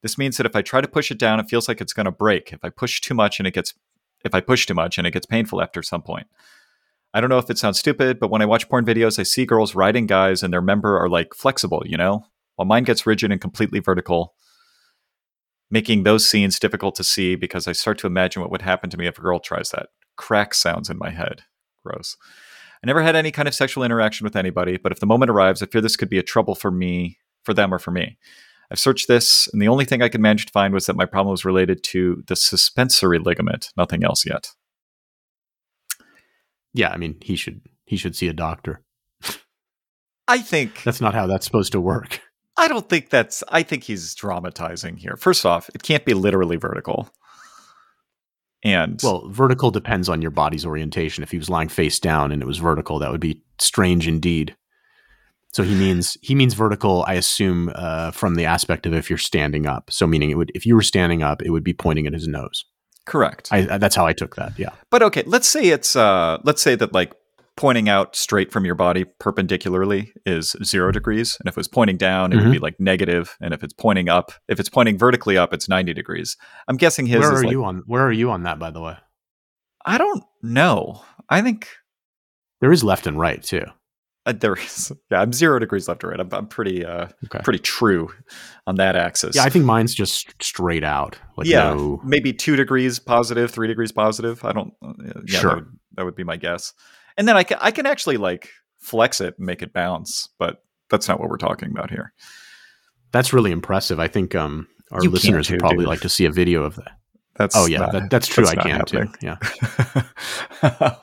This 0.00 0.16
means 0.16 0.38
that 0.38 0.46
if 0.46 0.56
I 0.56 0.62
try 0.62 0.80
to 0.80 0.88
push 0.88 1.10
it 1.10 1.18
down, 1.18 1.38
it 1.38 1.48
feels 1.50 1.68
like 1.68 1.82
it's 1.82 1.92
going 1.92 2.06
to 2.06 2.10
break. 2.10 2.54
If 2.54 2.60
I 2.62 2.70
push 2.70 3.02
too 3.02 3.14
much 3.14 3.38
and 3.38 3.46
it 3.46 3.52
gets 3.54 3.74
if 4.24 4.34
I 4.34 4.40
push 4.40 4.64
too 4.64 4.74
much 4.74 4.96
and 4.96 5.06
it 5.06 5.12
gets 5.12 5.26
painful 5.26 5.60
after 5.60 5.82
some 5.82 6.02
point. 6.02 6.26
I 7.12 7.20
don't 7.20 7.30
know 7.30 7.38
if 7.38 7.50
it 7.50 7.58
sounds 7.58 7.78
stupid, 7.78 8.18
but 8.18 8.30
when 8.30 8.42
I 8.42 8.46
watch 8.46 8.68
porn 8.68 8.84
videos, 8.86 9.18
I 9.18 9.24
see 9.24 9.44
girls 9.44 9.74
riding 9.74 10.06
guys 10.06 10.42
and 10.42 10.52
their 10.52 10.62
member 10.62 10.98
are 10.98 11.08
like 11.08 11.34
flexible, 11.34 11.82
you 11.86 11.96
know? 11.98 12.24
While 12.56 12.66
mine 12.66 12.84
gets 12.84 13.06
rigid 13.06 13.30
and 13.30 13.40
completely 13.40 13.80
vertical, 13.80 14.34
making 15.70 16.02
those 16.02 16.28
scenes 16.28 16.58
difficult 16.58 16.94
to 16.96 17.04
see 17.04 17.34
because 17.34 17.66
I 17.66 17.72
start 17.72 17.98
to 17.98 18.06
imagine 18.06 18.42
what 18.42 18.50
would 18.50 18.62
happen 18.62 18.90
to 18.90 18.96
me 18.96 19.06
if 19.06 19.18
a 19.18 19.22
girl 19.22 19.40
tries 19.40 19.70
that. 19.70 19.88
Crack 20.16 20.54
sounds 20.54 20.88
in 20.88 20.98
my 20.98 21.10
head. 21.10 21.42
Gross. 21.84 22.16
I 22.82 22.86
never 22.86 23.02
had 23.02 23.16
any 23.16 23.30
kind 23.30 23.48
of 23.48 23.54
sexual 23.54 23.84
interaction 23.84 24.24
with 24.24 24.36
anybody, 24.36 24.76
but 24.76 24.92
if 24.92 25.00
the 25.00 25.06
moment 25.06 25.30
arrives, 25.30 25.62
I 25.62 25.66
fear 25.66 25.80
this 25.80 25.96
could 25.96 26.08
be 26.08 26.18
a 26.18 26.22
trouble 26.22 26.54
for 26.54 26.70
me, 26.70 27.18
for 27.44 27.54
them, 27.54 27.72
or 27.72 27.78
for 27.78 27.90
me. 27.90 28.18
I've 28.70 28.78
searched 28.78 29.08
this, 29.08 29.48
and 29.52 29.62
the 29.62 29.68
only 29.68 29.84
thing 29.84 30.02
I 30.02 30.08
could 30.08 30.20
manage 30.20 30.46
to 30.46 30.52
find 30.52 30.74
was 30.74 30.86
that 30.86 30.96
my 30.96 31.06
problem 31.06 31.30
was 31.30 31.44
related 31.44 31.82
to 31.84 32.22
the 32.26 32.36
suspensory 32.36 33.18
ligament, 33.18 33.70
nothing 33.76 34.04
else 34.04 34.26
yet. 34.26 34.48
Yeah, 36.74 36.90
I 36.90 36.96
mean, 36.96 37.16
he 37.22 37.36
should 37.36 37.62
he 37.86 37.96
should 37.96 38.16
see 38.16 38.28
a 38.28 38.32
doctor. 38.32 38.82
I 40.28 40.38
think 40.38 40.82
That's 40.82 41.00
not 41.00 41.14
how 41.14 41.26
that's 41.26 41.46
supposed 41.46 41.72
to 41.72 41.80
work. 41.80 42.20
I 42.56 42.68
don't 42.68 42.88
think 42.88 43.10
that's 43.10 43.44
I 43.48 43.62
think 43.62 43.84
he's 43.84 44.14
dramatizing 44.14 44.96
here. 44.96 45.16
First 45.16 45.44
off, 45.44 45.68
it 45.74 45.82
can't 45.82 46.04
be 46.04 46.14
literally 46.14 46.56
vertical. 46.56 47.10
And 48.64 48.98
Well, 49.02 49.28
vertical 49.28 49.70
depends 49.70 50.08
on 50.08 50.22
your 50.22 50.30
body's 50.30 50.64
orientation. 50.66 51.22
If 51.22 51.30
he 51.30 51.38
was 51.38 51.50
lying 51.50 51.68
face 51.68 52.00
down 52.00 52.32
and 52.32 52.42
it 52.42 52.46
was 52.46 52.58
vertical, 52.58 52.98
that 52.98 53.12
would 53.12 53.20
be 53.20 53.42
strange 53.60 54.08
indeed. 54.08 54.56
So 55.52 55.62
he 55.62 55.74
means 55.74 56.18
he 56.20 56.34
means 56.34 56.54
vertical. 56.54 57.04
I 57.06 57.14
assume 57.14 57.70
uh, 57.74 58.10
from 58.10 58.34
the 58.34 58.44
aspect 58.44 58.84
of 58.84 58.92
if 58.92 59.08
you're 59.08 59.18
standing 59.18 59.66
up. 59.66 59.90
So 59.90 60.06
meaning 60.06 60.30
it 60.30 60.34
would 60.36 60.52
if 60.54 60.66
you 60.66 60.74
were 60.74 60.82
standing 60.82 61.22
up, 61.22 61.42
it 61.42 61.50
would 61.50 61.64
be 61.64 61.72
pointing 61.72 62.06
at 62.06 62.12
his 62.12 62.26
nose. 62.26 62.64
correct. 63.06 63.48
I, 63.52 63.78
that's 63.78 63.94
how 63.94 64.06
I 64.06 64.12
took 64.12 64.36
that. 64.36 64.58
Yeah. 64.58 64.70
But 64.90 65.02
okay, 65.02 65.22
let's 65.26 65.48
say 65.48 65.68
it's 65.68 65.94
uh 65.96 66.38
let's 66.44 66.60
say 66.60 66.74
that 66.74 66.92
like 66.92 67.14
pointing 67.56 67.88
out 67.88 68.14
straight 68.14 68.52
from 68.52 68.64
your 68.64 68.74
body 68.74 69.04
perpendicularly 69.18 70.12
is 70.26 70.54
zero 70.62 70.92
degrees. 70.92 71.36
And 71.40 71.48
if 71.48 71.54
it 71.54 71.56
was 71.60 71.68
pointing 71.68 71.96
down, 71.96 72.32
it 72.32 72.36
would 72.36 72.52
be 72.52 72.58
like 72.58 72.78
negative. 72.78 73.36
And 73.40 73.54
if 73.54 73.62
it's 73.62 73.72
pointing 73.72 74.08
up, 74.08 74.32
if 74.48 74.60
it's 74.60 74.68
pointing 74.68 74.98
vertically 74.98 75.38
up, 75.38 75.52
it's 75.54 75.68
90 75.68 75.94
degrees. 75.94 76.36
I'm 76.68 76.76
guessing 76.76 77.06
his 77.06 77.20
where 77.20 77.32
is 77.34 77.40
are 77.40 77.44
like, 77.44 77.52
you 77.52 77.64
on? 77.64 77.82
Where 77.86 78.02
are 78.02 78.12
you 78.12 78.30
on 78.30 78.42
that? 78.42 78.58
By 78.58 78.70
the 78.70 78.80
way, 78.82 78.96
I 79.84 79.96
don't 79.98 80.22
know. 80.42 81.02
I 81.30 81.40
think 81.42 81.68
there 82.60 82.72
is 82.72 82.84
left 82.84 83.06
and 83.06 83.18
right 83.18 83.42
too. 83.42 83.64
uh, 84.26 84.32
there 84.32 84.54
is 84.54 84.92
yeah, 85.10 85.20
I'm 85.22 85.32
zero 85.32 85.58
degrees 85.58 85.88
left 85.88 86.04
or 86.04 86.08
right. 86.08 86.20
I'm, 86.20 86.28
I'm 86.32 86.48
pretty 86.48 86.84
uh 86.84 87.08
Okay. 87.26 87.40
pretty 87.42 87.60
true 87.60 88.10
on 88.66 88.74
that 88.76 88.96
axis. 88.96 89.34
Yeah, 89.36 89.44
I 89.44 89.48
think 89.50 89.64
mine's 89.64 89.94
just 89.94 90.34
straight 90.42 90.84
out. 90.84 91.18
Like 91.36 91.46
yeah, 91.46 91.72
no, 91.74 92.00
maybe 92.04 92.32
two 92.32 92.56
degrees 92.56 92.98
positive, 92.98 93.50
three 93.50 93.66
degrees 93.68 93.92
positive. 93.92 94.44
I 94.44 94.52
don't. 94.52 94.72
uh, 94.84 94.92
Yeah, 95.26 95.38
Sure. 95.38 95.50
that 95.50 95.56
would, 95.56 95.66
that 95.96 96.04
would 96.04 96.16
be 96.16 96.24
my 96.24 96.36
guess. 96.36 96.72
And 97.16 97.26
then 97.28 97.36
I 97.36 97.42
can 97.44 97.58
I 97.60 97.70
can 97.70 97.86
actually 97.86 98.16
like 98.16 98.50
flex 98.78 99.20
it 99.20 99.34
and 99.38 99.46
make 99.46 99.62
it 99.62 99.72
bounce, 99.72 100.28
but 100.38 100.62
that's 100.90 101.08
not 101.08 101.18
what 101.20 101.28
we're 101.30 101.38
talking 101.38 101.70
about 101.70 101.90
here. 101.90 102.12
that's 103.12 103.32
really 103.32 103.50
impressive. 103.52 103.98
I 103.98 104.08
think 104.08 104.34
um, 104.34 104.68
our 104.92 105.02
You 105.02 105.10
listeners 105.10 105.50
would 105.50 105.60
probably 105.60 105.78
dude. 105.78 105.88
like 105.88 106.00
to 106.00 106.08
see 106.08 106.26
a 106.26 106.30
video 106.30 106.62
of 106.62 106.76
that. 106.76 106.92
That's 107.36 107.54
Oh 107.56 107.66
yeah, 107.66 107.78
not- 107.78 107.92
that, 107.92 108.10
that's 108.10 108.26
true. 108.28 108.44
that's 108.46 108.56
I 108.64 108.68
not 108.78 108.86
can 108.90 109.06
too. 109.08 109.12
Yeah, 109.22 109.36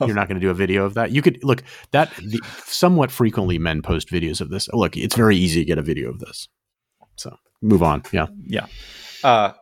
you're 0.00 0.14
not 0.14 0.26
going 0.28 0.34
to 0.34 0.40
do 0.40 0.50
a 0.50 0.54
video 0.54 0.84
of 0.84 0.94
that. 0.94 1.10
You 1.12 1.22
could 1.22 1.38
look 1.44 1.62
that 1.92 2.10
the, 2.16 2.40
somewhat 2.66 3.10
frequently 3.12 3.58
men 3.58 3.82
post 3.82 4.08
videos 4.08 4.40
of 4.40 4.50
this. 4.50 4.68
Oh, 4.72 4.78
look, 4.78 4.96
it's 4.96 5.14
very 5.14 5.36
easy 5.36 5.60
to 5.60 5.64
get 5.64 5.78
a 5.78 5.82
video 5.82 6.10
of 6.10 6.18
this. 6.20 6.48
So 7.16 7.36
move 7.62 7.82
on. 7.82 8.02
Yeah. 8.12 8.26
yeah. 8.46 8.66
Uh, 9.22 9.52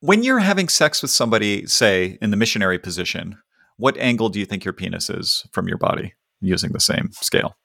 when 0.00 0.22
you're 0.22 0.38
having 0.38 0.68
sex 0.68 1.02
with 1.02 1.10
somebody, 1.10 1.66
say 1.66 2.18
in 2.22 2.30
the 2.30 2.36
missionary 2.36 2.78
position, 2.78 3.38
what 3.76 3.96
angle 3.98 4.28
do 4.28 4.38
you 4.38 4.46
think 4.46 4.64
your 4.64 4.72
penis 4.74 5.10
is 5.10 5.46
from 5.52 5.68
your 5.68 5.78
body 5.78 6.14
using 6.40 6.72
the 6.72 6.80
same 6.80 7.10
scale? 7.12 7.56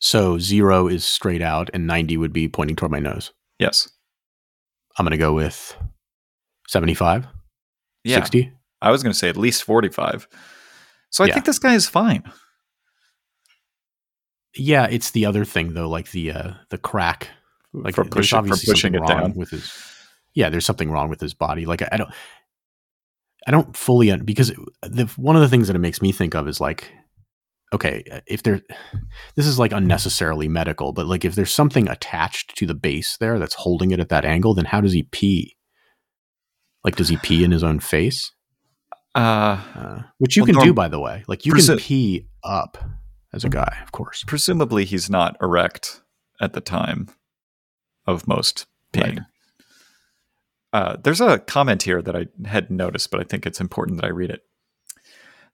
So 0.00 0.38
zero 0.38 0.86
is 0.88 1.04
straight 1.04 1.40
out, 1.42 1.70
and 1.72 1.86
ninety 1.86 2.16
would 2.16 2.32
be 2.32 2.48
pointing 2.48 2.76
toward 2.76 2.92
my 2.92 2.98
nose. 3.00 3.32
Yes. 3.58 3.88
I'm 4.98 5.04
going 5.04 5.12
to 5.12 5.16
go 5.16 5.32
with 5.32 5.76
75, 6.68 7.26
Yeah. 8.04 8.16
60. 8.16 8.52
I 8.82 8.90
was 8.90 9.02
going 9.02 9.12
to 9.12 9.18
say 9.18 9.28
at 9.28 9.36
least 9.36 9.62
45. 9.64 10.28
So 11.10 11.24
I 11.24 11.26
Yeah. 11.28 11.34
think 11.34 11.46
this 11.46 11.58
guy 11.58 11.74
is 11.74 11.88
fine. 11.88 12.22
Yeah, 14.56 14.86
it's 14.88 15.10
the 15.10 15.26
other 15.26 15.44
thing 15.44 15.74
though, 15.74 15.88
like 15.88 16.10
the 16.12 16.30
uh, 16.32 16.52
the 16.70 16.78
crack. 16.78 17.28
Like 17.72 17.94
for 17.96 18.04
there's 18.04 18.12
pushing, 18.14 18.38
obviously 18.38 18.72
pushing 18.72 18.92
something 18.92 18.94
it 18.94 19.12
wrong 19.14 19.20
down. 19.30 19.34
with 19.34 19.50
his. 19.50 19.72
Yeah, 20.34 20.48
there's 20.48 20.64
something 20.66 20.90
wrong 20.90 21.08
with 21.08 21.20
his 21.20 21.34
body. 21.34 21.66
Like 21.66 21.82
I, 21.82 21.88
I 21.92 21.96
don't, 21.96 22.10
I 23.46 23.50
don't 23.50 23.76
fully 23.76 24.10
un- 24.10 24.24
because 24.24 24.48
the 24.82 25.10
one 25.16 25.36
of 25.36 25.42
the 25.42 25.48
things 25.48 25.66
that 25.66 25.76
it 25.76 25.80
makes 25.80 26.00
me 26.02 26.12
think 26.12 26.34
of 26.34 26.48
is 26.48 26.60
like, 26.60 26.90
okay, 27.72 28.02
if 28.26 28.42
there, 28.42 28.60
this 29.36 29.46
is 29.46 29.58
like 29.58 29.72
unnecessarily 29.72 30.48
medical, 30.48 30.92
but 30.92 31.06
like 31.06 31.24
if 31.24 31.34
there's 31.34 31.52
something 31.52 31.88
attached 31.88 32.56
to 32.56 32.66
the 32.66 32.74
base 32.74 33.16
there 33.18 33.38
that's 33.38 33.54
holding 33.54 33.90
it 33.90 34.00
at 34.00 34.08
that 34.08 34.24
angle, 34.24 34.54
then 34.54 34.64
how 34.64 34.80
does 34.80 34.92
he 34.92 35.02
pee? 35.04 35.56
Like, 36.84 36.96
does 36.96 37.08
he 37.08 37.16
pee 37.18 37.44
in 37.44 37.50
his 37.50 37.62
own 37.64 37.80
face? 37.80 38.30
Uh, 39.14 39.62
Uh, 39.74 40.02
which 40.18 40.36
you 40.36 40.42
Well, 40.44 40.54
can 40.54 40.64
do, 40.64 40.74
by 40.74 40.88
the 40.88 41.00
way. 41.00 41.24
Like 41.28 41.46
you 41.46 41.52
Presu- 41.54 41.68
can 41.68 41.78
pee 41.78 42.26
up 42.42 42.78
as 43.32 43.44
a 43.44 43.48
guy, 43.48 43.78
of 43.82 43.92
course. 43.92 44.24
presumably 44.26 44.84
he's 44.84 45.08
not 45.10 45.36
erect 45.40 46.02
at 46.40 46.52
the 46.52 46.60
time 46.60 47.08
of 48.06 48.26
most 48.28 48.66
peeing. 48.92 49.18
Right. 49.18 49.20
Uh, 50.74 50.96
there's 51.04 51.20
a 51.20 51.38
comment 51.38 51.84
here 51.84 52.02
that 52.02 52.16
I 52.16 52.26
hadn't 52.46 52.76
noticed, 52.76 53.10
but 53.12 53.20
I 53.20 53.24
think 53.24 53.46
it's 53.46 53.60
important 53.60 54.00
that 54.00 54.06
I 54.06 54.10
read 54.10 54.30
it. 54.30 54.42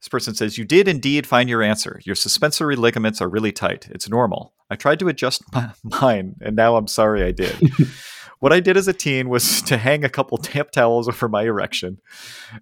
This 0.01 0.09
person 0.09 0.35
says, 0.35 0.57
You 0.57 0.65
did 0.65 0.89
indeed 0.89 1.27
find 1.27 1.51
your 1.51 1.63
answer. 1.63 2.01
Your 2.05 2.15
suspensory 2.17 2.75
ligaments 2.75 3.21
are 3.21 3.29
really 3.29 3.53
tight. 3.53 3.87
It's 3.91 4.09
normal. 4.09 4.55
I 4.71 4.77
tried 4.77 4.99
to 5.01 5.09
adjust 5.09 5.43
my, 5.53 5.71
mine, 5.85 6.37
and 6.41 6.57
now 6.57 6.77
I'm 6.77 6.89
sorry 6.89 7.23
I 7.23 7.33
did. 7.33 7.55
what 8.39 8.53
I 8.55 8.61
did 8.61 8.79
as 8.79 8.89
a 8.89 8.95
teen 8.95 9.29
was 9.29 9.61
to 9.71 9.77
hang 9.77 10.05
a 10.05 10.09
couple 10.09 10.39
damp 10.39 10.71
towels 10.71 11.07
over 11.07 11.29
my 11.29 11.43
erection 11.43 11.99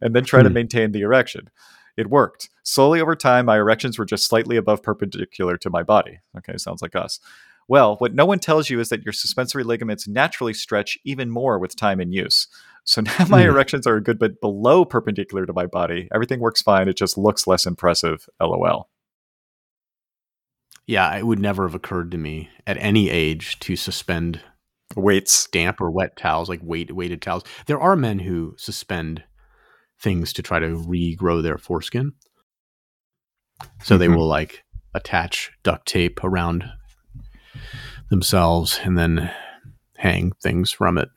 and 0.01 0.15
then 0.17 0.25
try 0.25 0.43
to 0.43 0.49
Hmm. 0.49 0.55
maintain 0.55 0.91
the 0.93 1.03
erection. 1.03 1.49
It 1.97 2.11
worked. 2.11 2.49
Slowly 2.65 3.01
over 3.01 3.15
time, 3.17 3.47
my 3.47 3.57
erections 3.57 3.99
were 3.99 4.05
just 4.05 4.29
slightly 4.29 4.57
above 4.57 4.83
perpendicular 4.83 5.57
to 5.59 5.71
my 5.71 5.85
body. 5.85 6.19
Okay, 6.37 6.57
sounds 6.57 6.83
like 6.83 6.97
us. 6.97 7.21
Well, 7.69 7.97
what 7.97 8.14
no 8.14 8.25
one 8.25 8.39
tells 8.39 8.71
you 8.71 8.81
is 8.81 8.89
that 8.89 9.05
your 9.05 9.12
suspensory 9.12 9.62
ligaments 9.62 10.09
naturally 10.09 10.55
stretch 10.55 10.97
even 11.05 11.31
more 11.31 11.59
with 11.59 11.77
time 11.77 12.01
and 12.01 12.12
use. 12.14 12.47
So 12.85 13.01
now 13.03 13.27
my 13.29 13.43
Hmm. 13.43 13.51
erections 13.51 13.87
are 13.87 13.97
a 13.97 14.03
good 14.03 14.19
bit 14.19 14.41
below 14.41 14.85
perpendicular 14.87 15.45
to 15.47 15.53
my 15.53 15.66
body. 15.66 16.09
Everything 16.14 16.41
works 16.41 16.62
fine. 16.62 16.89
It 16.89 16.97
just 16.97 17.19
looks 17.19 17.47
less 17.47 17.66
impressive. 17.66 18.27
LOL. 18.41 18.89
Yeah, 20.87 21.14
it 21.16 21.27
would 21.27 21.39
never 21.39 21.64
have 21.66 21.75
occurred 21.75 22.11
to 22.12 22.19
me 22.19 22.49
at 22.66 22.79
any 22.79 23.11
age 23.11 23.59
to 23.61 23.77
suspend 23.77 24.41
Weights. 24.97 25.47
damp 25.49 25.83
or 25.83 25.91
wet 25.91 26.16
towels, 26.16 26.49
like 26.49 26.61
weight 26.62 26.95
weighted 26.95 27.21
towels. 27.21 27.45
There 27.66 27.79
are 27.81 27.95
men 27.95 28.21
who 28.21 28.55
suspend 28.57 29.23
things 30.01 30.33
to 30.33 30.43
try 30.43 30.59
to 30.61 30.69
regrow 30.69 31.43
their 31.43 31.59
foreskin. 31.59 32.12
So 33.83 33.99
they 33.99 34.07
Mhm. 34.07 34.16
will 34.16 34.27
like 34.29 34.64
attach 34.95 35.51
duct 35.62 35.87
tape 35.87 36.25
around 36.25 36.64
themselves 38.11 38.79
and 38.83 38.97
then 38.99 39.31
hang 39.97 40.33
things 40.43 40.71
from 40.71 40.99
it 40.99 41.09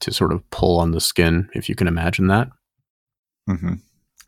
to 0.00 0.12
sort 0.12 0.32
of 0.32 0.48
pull 0.50 0.80
on 0.80 0.90
the 0.92 1.00
skin, 1.00 1.48
if 1.54 1.68
you 1.68 1.74
can 1.74 1.86
imagine 1.88 2.26
that. 2.28 2.48
hmm 3.46 3.74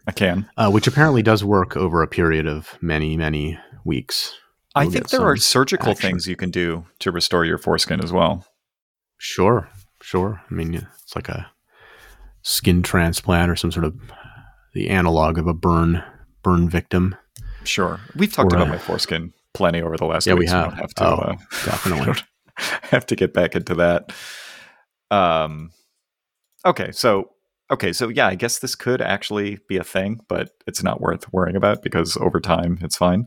I 0.09 0.13
can. 0.13 0.49
Uh, 0.57 0.71
which 0.71 0.87
apparently 0.87 1.23
does 1.23 1.43
work 1.43 1.77
over 1.77 2.01
a 2.01 2.07
period 2.07 2.47
of 2.47 2.79
many, 2.81 3.17
many 3.17 3.59
weeks. 3.85 4.33
I 4.77 4.83
You'll 4.85 4.93
think 4.93 5.09
there 5.09 5.23
are 5.27 5.37
surgical 5.37 5.91
action. 5.91 6.11
things 6.11 6.29
you 6.29 6.37
can 6.37 6.51
do 6.51 6.85
to 7.01 7.11
restore 7.11 7.45
your 7.45 7.59
foreskin 7.59 8.03
as 8.05 8.13
well. 8.13 8.47
Sure, 9.19 9.69
sure. 10.01 10.43
I 10.49 10.55
mean, 10.55 10.75
it's 10.75 11.17
like 11.17 11.29
a 11.29 11.51
skin 12.43 12.83
transplant 12.85 13.51
or 13.51 13.57
some 13.57 13.73
sort 13.73 13.85
of 13.85 13.97
the 14.75 14.91
analog 14.91 15.39
of 15.39 15.49
a 15.49 15.55
burn 15.55 16.05
burn 16.45 16.69
victim. 16.69 17.17
Sure. 17.65 17.99
We've 18.15 18.33
talked 18.33 18.53
Or, 18.53 18.57
about 18.57 18.69
uh, 18.69 18.73
my 18.73 18.79
foreskin 18.79 19.33
plenty 19.57 19.83
over 19.83 19.97
the 19.97 20.05
last 20.05 20.27
Yeah, 20.27 20.35
we 20.35 20.41
week, 20.41 20.49
so 20.51 20.55
have. 20.57 20.71
don't 20.71 20.79
have 20.79 20.95
to, 20.95 21.05
Oh, 21.07 21.15
uh, 21.15 21.37
definitely. 21.65 22.07
don't 22.07 22.23
have 22.83 23.07
to 23.07 23.17
get 23.17 23.33
back 23.33 23.55
into 23.57 23.75
that. 23.77 24.13
Um, 25.11 25.71
okay, 26.65 26.91
so 26.93 27.31
okay, 27.71 27.93
so 27.93 28.09
yeah, 28.09 28.27
I 28.29 28.35
guess 28.35 28.59
this 28.59 28.75
could 28.75 29.01
actually 29.01 29.59
be 29.69 29.77
a 29.77 29.85
thing, 29.85 30.21
but 30.29 30.51
it's 30.67 30.83
not 30.83 31.01
worth 31.01 31.33
worrying 31.33 31.57
about 31.57 31.83
because 31.83 32.17
over 32.19 32.41
time 32.41 32.79
it's 32.83 32.97
fine. 32.97 33.27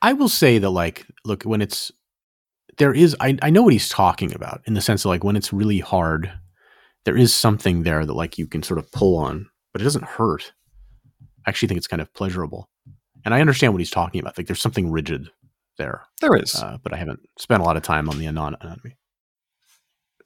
I 0.00 0.12
will 0.12 0.28
say 0.28 0.58
that, 0.58 0.70
like, 0.70 1.06
look, 1.24 1.44
when 1.44 1.62
it's 1.62 1.92
there 2.78 2.94
is, 2.94 3.14
I, 3.20 3.36
I 3.42 3.50
know 3.50 3.62
what 3.62 3.72
he's 3.74 3.88
talking 3.90 4.34
about 4.34 4.62
in 4.66 4.74
the 4.74 4.80
sense 4.80 5.04
of 5.04 5.08
like 5.10 5.22
when 5.24 5.36
it's 5.36 5.52
really 5.52 5.78
hard, 5.80 6.32
there 7.04 7.16
is 7.16 7.34
something 7.34 7.82
there 7.82 8.04
that 8.06 8.14
like 8.14 8.38
you 8.38 8.46
can 8.46 8.62
sort 8.62 8.78
of 8.78 8.90
pull 8.92 9.16
on, 9.18 9.48
but 9.72 9.80
it 9.82 9.84
doesn't 9.84 10.04
hurt. 10.04 10.52
I 11.46 11.50
actually 11.50 11.68
think 11.68 11.78
it's 11.78 11.86
kind 11.88 12.00
of 12.00 12.12
pleasurable, 12.14 12.68
and 13.24 13.34
I 13.34 13.40
understand 13.40 13.72
what 13.72 13.80
he's 13.80 13.90
talking 13.90 14.20
about. 14.20 14.36
Like, 14.38 14.46
there's 14.46 14.60
something 14.62 14.90
rigid 14.90 15.28
there, 15.78 16.02
There 16.20 16.36
is, 16.36 16.54
uh, 16.56 16.78
but 16.82 16.92
I 16.92 16.96
haven't 16.96 17.20
spent 17.38 17.62
a 17.62 17.64
lot 17.64 17.76
of 17.76 17.82
time 17.82 18.08
on 18.08 18.18
the 18.18 18.26
anon- 18.26 18.56
anatomy. 18.60 18.96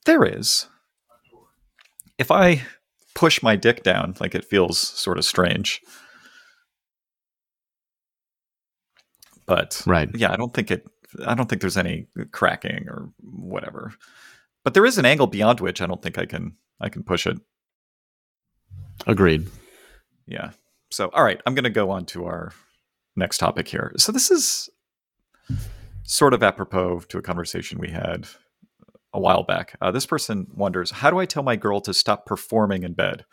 there 0.04 0.24
is. 0.24 0.66
If 2.18 2.30
I 2.30 2.62
push 3.14 3.42
my 3.42 3.56
dick 3.56 3.82
down, 3.82 4.14
like 4.20 4.34
it 4.34 4.44
feels 4.44 4.78
sort 4.78 5.18
of 5.18 5.24
strange, 5.24 5.80
but 9.46 9.82
Right. 9.86 10.08
yeah, 10.14 10.32
I 10.32 10.36
don't 10.36 10.52
think 10.54 10.70
it. 10.70 10.86
I 11.24 11.34
don't 11.34 11.48
think 11.48 11.60
there's 11.60 11.76
any 11.76 12.08
cracking 12.32 12.88
or 12.88 13.10
whatever. 13.20 13.92
But 14.64 14.74
there 14.74 14.84
is 14.84 14.98
an 14.98 15.06
angle 15.06 15.28
beyond 15.28 15.60
which 15.60 15.80
I 15.80 15.86
don't 15.86 16.02
think 16.02 16.18
I 16.18 16.26
can. 16.26 16.56
I 16.80 16.88
can 16.88 17.04
push 17.04 17.26
it. 17.26 17.38
Agreed. 19.06 19.46
Yeah. 20.26 20.50
So, 20.90 21.08
all 21.14 21.22
right, 21.24 21.40
I'm 21.46 21.54
going 21.54 21.64
to 21.64 21.70
go 21.70 21.90
on 21.90 22.04
to 22.06 22.26
our 22.26 22.52
next 23.16 23.38
topic 23.38 23.68
here. 23.68 23.92
So, 23.96 24.12
this 24.12 24.30
is 24.30 24.68
sort 26.04 26.34
of 26.34 26.42
apropos 26.42 27.00
to 27.08 27.18
a 27.18 27.22
conversation 27.22 27.78
we 27.78 27.90
had 27.90 28.26
a 29.12 29.20
while 29.20 29.42
back. 29.42 29.76
Uh, 29.80 29.90
this 29.90 30.06
person 30.06 30.46
wonders, 30.54 30.90
how 30.90 31.10
do 31.10 31.18
I 31.18 31.26
tell 31.26 31.42
my 31.42 31.56
girl 31.56 31.80
to 31.80 31.94
stop 31.94 32.26
performing 32.26 32.82
in 32.82 32.92
bed? 32.92 33.24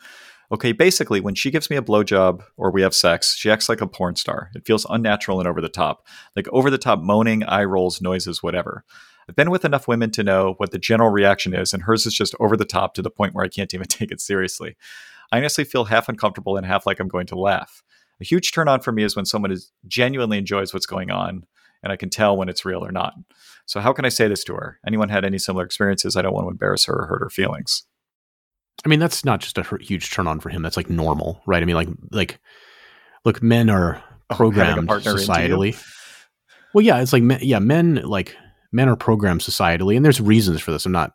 Okay, 0.51 0.71
basically, 0.71 1.19
when 1.19 1.35
she 1.35 1.51
gives 1.51 1.69
me 1.69 1.77
a 1.77 1.81
blowjob 1.81 2.43
or 2.57 2.71
we 2.71 2.81
have 2.83 2.93
sex, 2.93 3.35
she 3.35 3.49
acts 3.49 3.69
like 3.69 3.81
a 3.81 3.87
porn 3.87 4.15
star. 4.15 4.51
It 4.53 4.65
feels 4.65 4.85
unnatural 4.89 5.39
and 5.39 5.47
over 5.47 5.61
the 5.61 5.69
top, 5.69 6.05
like 6.35 6.47
over 6.49 6.69
the 6.69 6.77
top 6.77 6.99
moaning, 6.99 7.43
eye 7.43 7.63
rolls, 7.63 8.01
noises, 8.01 8.43
whatever. 8.43 8.83
I've 9.27 9.35
been 9.35 9.49
with 9.49 9.65
enough 9.65 9.87
women 9.87 10.11
to 10.11 10.23
know 10.23 10.53
what 10.57 10.71
the 10.71 10.77
general 10.77 11.09
reaction 11.09 11.55
is, 11.55 11.73
and 11.73 11.83
hers 11.83 12.05
is 12.05 12.13
just 12.13 12.35
over 12.39 12.57
the 12.57 12.65
top 12.65 12.93
to 12.95 13.01
the 13.01 13.09
point 13.09 13.33
where 13.33 13.45
I 13.45 13.49
can't 13.49 13.73
even 13.73 13.87
take 13.89 14.11
it 14.11 14.21
seriously. 14.21 14.75
I 15.31 15.37
honestly 15.37 15.63
feel 15.63 15.85
half 15.85 16.09
uncomfortable 16.09 16.57
and 16.57 16.65
half 16.65 16.85
like 16.85 16.99
I'm 16.99 17.07
going 17.07 17.27
to 17.27 17.39
laugh. 17.39 17.81
A 18.21 18.23
huge 18.23 18.51
turn 18.51 18.67
on 18.67 18.79
for 18.79 18.91
me 18.91 19.03
is 19.03 19.15
when 19.15 19.25
someone 19.25 19.51
is 19.51 19.71
genuinely 19.87 20.37
enjoys 20.37 20.73
what's 20.73 20.85
going 20.85 21.11
on, 21.11 21.45
and 21.81 21.91
I 21.91 21.97
can 21.97 22.09
tell 22.09 22.37
when 22.37 22.49
it's 22.49 22.65
real 22.65 22.83
or 22.83 22.91
not. 22.91 23.13
So, 23.65 23.79
how 23.79 23.93
can 23.93 24.05
I 24.05 24.09
say 24.09 24.27
this 24.27 24.43
to 24.45 24.53
her? 24.53 24.79
Anyone 24.85 25.09
had 25.09 25.25
any 25.25 25.37
similar 25.37 25.65
experiences? 25.65 26.15
I 26.15 26.21
don't 26.21 26.33
want 26.33 26.45
to 26.45 26.51
embarrass 26.51 26.85
her 26.85 26.95
or 26.95 27.07
hurt 27.07 27.19
her 27.19 27.29
feelings. 27.29 27.83
I 28.85 28.89
mean, 28.89 28.99
that's 28.99 29.23
not 29.23 29.39
just 29.39 29.57
a 29.57 29.77
huge 29.79 30.11
turn 30.11 30.27
on 30.27 30.39
for 30.39 30.49
him. 30.49 30.61
That's 30.61 30.77
like 30.77 30.89
normal, 30.89 31.41
right? 31.45 31.61
I 31.61 31.65
mean, 31.65 31.75
like, 31.75 31.89
like, 32.11 32.39
look, 33.23 33.41
men 33.41 33.69
are 33.69 34.03
oh, 34.29 34.35
programmed 34.35 34.89
oh, 34.91 34.99
societally. 34.99 35.81
Well, 36.73 36.83
yeah, 36.83 36.99
it's 36.99 37.13
like, 37.13 37.23
yeah, 37.41 37.59
men 37.59 37.95
like 38.03 38.35
men 38.71 38.89
are 38.89 38.95
programmed 38.95 39.41
societally, 39.41 39.95
and 39.95 40.03
there's 40.03 40.19
reasons 40.19 40.61
for 40.61 40.71
this. 40.71 40.85
I'm 40.85 40.91
not. 40.91 41.13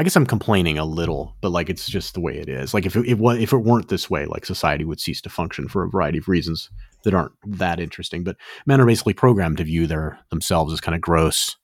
I 0.00 0.02
guess 0.02 0.16
I'm 0.16 0.24
complaining 0.24 0.78
a 0.78 0.86
little, 0.86 1.36
but 1.42 1.50
like 1.50 1.68
it's 1.68 1.86
just 1.86 2.14
the 2.14 2.22
way 2.22 2.38
it 2.38 2.48
is. 2.48 2.72
Like 2.72 2.86
if 2.86 2.96
it, 2.96 3.06
if, 3.06 3.18
if 3.20 3.52
it 3.52 3.58
weren't 3.58 3.88
this 3.88 4.08
way, 4.08 4.24
like 4.24 4.46
society 4.46 4.82
would 4.82 4.98
cease 4.98 5.20
to 5.20 5.28
function 5.28 5.68
for 5.68 5.84
a 5.84 5.90
variety 5.90 6.16
of 6.16 6.26
reasons 6.26 6.70
that 7.04 7.12
aren't 7.12 7.32
that 7.44 7.78
interesting. 7.78 8.24
But 8.24 8.38
men 8.64 8.80
are 8.80 8.86
basically 8.86 9.12
programmed 9.12 9.58
to 9.58 9.64
view 9.64 9.86
their 9.86 10.18
themselves 10.30 10.72
as 10.72 10.80
kind 10.80 10.94
of 10.94 11.02
gross. 11.02 11.54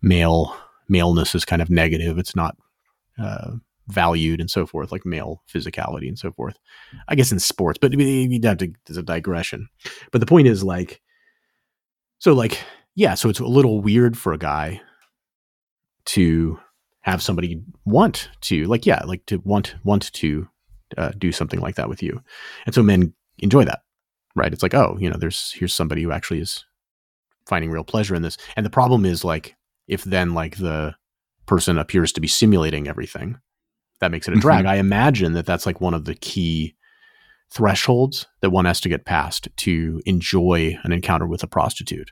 Male 0.00 0.56
maleness 0.88 1.34
is 1.34 1.44
kind 1.44 1.60
of 1.60 1.68
negative. 1.68 2.16
It's 2.16 2.34
not 2.34 2.56
uh, 3.22 3.50
valued 3.88 4.40
and 4.40 4.50
so 4.50 4.64
forth, 4.64 4.90
like 4.90 5.04
male 5.04 5.42
physicality 5.46 6.08
and 6.08 6.18
so 6.18 6.32
forth. 6.32 6.56
I 7.08 7.14
guess 7.14 7.30
in 7.30 7.40
sports, 7.40 7.78
but 7.78 7.92
you'd 7.92 8.44
have 8.46 8.56
to. 8.56 8.72
There's 8.86 8.96
a 8.96 9.02
digression. 9.02 9.68
But 10.12 10.22
the 10.22 10.26
point 10.26 10.48
is 10.48 10.64
like, 10.64 11.02
so 12.20 12.32
like 12.32 12.58
yeah, 12.94 13.12
so 13.12 13.28
it's 13.28 13.40
a 13.40 13.44
little 13.44 13.82
weird 13.82 14.16
for 14.16 14.32
a 14.32 14.38
guy 14.38 14.80
to 16.06 16.58
have 17.06 17.22
somebody 17.22 17.62
want 17.84 18.28
to 18.42 18.64
like 18.64 18.84
yeah, 18.84 19.02
like 19.06 19.24
to 19.26 19.38
want 19.44 19.76
want 19.84 20.12
to 20.12 20.48
uh, 20.98 21.12
do 21.16 21.32
something 21.32 21.60
like 21.60 21.76
that 21.76 21.88
with 21.88 22.02
you, 22.02 22.20
and 22.66 22.74
so 22.74 22.82
men 22.82 23.14
enjoy 23.38 23.64
that, 23.64 23.82
right? 24.34 24.52
It's 24.52 24.62
like 24.62 24.74
oh, 24.74 24.98
you 25.00 25.08
know, 25.08 25.16
there's 25.16 25.52
here's 25.52 25.72
somebody 25.72 26.02
who 26.02 26.10
actually 26.10 26.40
is 26.40 26.64
finding 27.46 27.70
real 27.70 27.84
pleasure 27.84 28.16
in 28.16 28.22
this, 28.22 28.36
and 28.56 28.66
the 28.66 28.70
problem 28.70 29.04
is 29.04 29.24
like 29.24 29.56
if 29.86 30.02
then 30.02 30.34
like 30.34 30.58
the 30.58 30.96
person 31.46 31.78
appears 31.78 32.12
to 32.12 32.20
be 32.20 32.26
simulating 32.26 32.88
everything, 32.88 33.38
that 34.00 34.10
makes 34.10 34.26
it 34.26 34.36
a 34.36 34.40
drag. 34.40 34.60
Mm-hmm. 34.64 34.68
I 34.68 34.76
imagine 34.76 35.32
that 35.34 35.46
that's 35.46 35.64
like 35.64 35.80
one 35.80 35.94
of 35.94 36.06
the 36.06 36.16
key 36.16 36.74
thresholds 37.52 38.26
that 38.40 38.50
one 38.50 38.64
has 38.64 38.80
to 38.80 38.88
get 38.88 39.04
past 39.04 39.48
to 39.58 40.02
enjoy 40.06 40.76
an 40.82 40.90
encounter 40.90 41.28
with 41.28 41.44
a 41.44 41.46
prostitute 41.46 42.10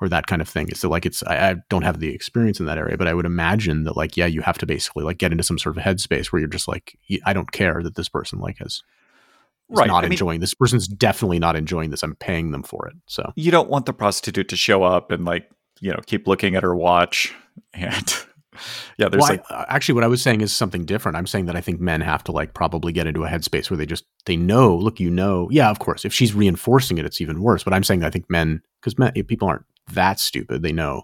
or 0.00 0.08
that 0.08 0.26
kind 0.26 0.42
of 0.42 0.48
thing. 0.48 0.72
So 0.74 0.88
like 0.88 1.06
it's 1.06 1.22
I, 1.22 1.50
I, 1.50 1.54
don't 1.68 1.82
have 1.82 2.00
the 2.00 2.14
experience 2.14 2.60
in 2.60 2.66
that 2.66 2.78
area, 2.78 2.96
but 2.96 3.08
I 3.08 3.14
would 3.14 3.26
imagine 3.26 3.84
that 3.84 3.96
like 3.96 4.16
yeah, 4.16 4.26
you 4.26 4.42
have 4.42 4.58
to 4.58 4.66
basically 4.66 5.04
like 5.04 5.18
get 5.18 5.32
into 5.32 5.44
some 5.44 5.58
sort 5.58 5.76
of 5.76 5.82
headspace 5.82 6.26
where 6.26 6.40
you're 6.40 6.48
just 6.48 6.68
like 6.68 6.98
I 7.24 7.32
don't 7.32 7.50
care 7.50 7.82
that 7.82 7.94
this 7.94 8.08
person 8.08 8.38
like 8.38 8.58
has 8.58 8.82
right. 9.68 9.86
not 9.86 10.04
I 10.04 10.08
enjoying 10.08 10.34
mean, 10.34 10.40
this 10.40 10.54
person's 10.54 10.86
definitely 10.86 11.38
not 11.38 11.56
enjoying 11.56 11.90
this. 11.90 12.02
I'm 12.02 12.14
paying 12.16 12.50
them 12.50 12.62
for 12.62 12.86
it. 12.88 12.94
So 13.06 13.32
you 13.36 13.50
don't 13.50 13.70
want 13.70 13.86
the 13.86 13.92
prostitute 13.92 14.48
to 14.48 14.56
show 14.56 14.82
up 14.82 15.10
and 15.10 15.24
like 15.24 15.48
you 15.80 15.90
know 15.90 16.00
keep 16.06 16.26
looking 16.26 16.56
at 16.56 16.62
her 16.62 16.74
watch 16.74 17.34
and. 17.72 18.14
yeah, 18.98 19.08
there's 19.08 19.22
well, 19.22 19.30
like 19.30 19.44
I, 19.50 19.64
actually 19.68 19.94
what 19.94 20.04
I 20.04 20.08
was 20.08 20.22
saying 20.22 20.40
is 20.42 20.52
something 20.52 20.84
different. 20.84 21.16
I'm 21.16 21.26
saying 21.26 21.46
that 21.46 21.56
I 21.56 21.60
think 21.60 21.80
men 21.80 22.00
have 22.02 22.24
to 22.24 22.32
like 22.32 22.54
probably 22.54 22.92
get 22.92 23.06
into 23.06 23.24
a 23.24 23.28
headspace 23.28 23.70
where 23.70 23.76
they 23.76 23.86
just 23.86 24.04
they 24.26 24.36
know, 24.36 24.76
look, 24.76 25.00
you 25.00 25.10
know, 25.10 25.48
yeah, 25.50 25.70
of 25.70 25.78
course. 25.78 26.04
If 26.04 26.12
she's 26.12 26.34
reinforcing 26.34 26.98
it, 26.98 27.04
it's 27.06 27.20
even 27.20 27.42
worse. 27.42 27.64
But 27.64 27.72
I'm 27.72 27.84
saying 27.84 28.02
I 28.02 28.10
think 28.10 28.30
men 28.30 28.62
because 28.80 28.98
men 28.98 29.12
people 29.24 29.48
aren't 29.48 29.64
that 29.92 30.20
stupid. 30.20 30.62
They 30.62 30.72
know 30.72 31.02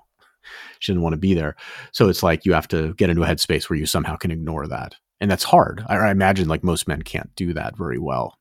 she 0.79 0.93
didn't 0.93 1.03
want 1.03 1.15
to 1.15 1.19
be 1.19 1.35
there. 1.35 1.57
So 1.93 2.09
it's 2.09 2.23
like 2.23 2.45
you 2.45 2.53
have 2.53 2.69
to 2.69 2.95
get 2.95 3.11
into 3.11 3.23
a 3.23 3.27
headspace 3.27 3.69
where 3.69 3.79
you 3.79 3.87
somehow 3.87 4.17
can 4.17 4.31
ignore 4.31 4.67
that. 4.67 4.97
And 5.21 5.31
that's 5.31 5.45
hard. 5.45 5.85
I, 5.89 5.97
I 5.97 6.11
imagine 6.11 6.49
like 6.49 6.65
most 6.65 6.89
men 6.89 7.03
can't 7.03 7.35
do 7.37 7.53
that 7.55 7.77
very 7.77 7.99
well. 7.99 8.39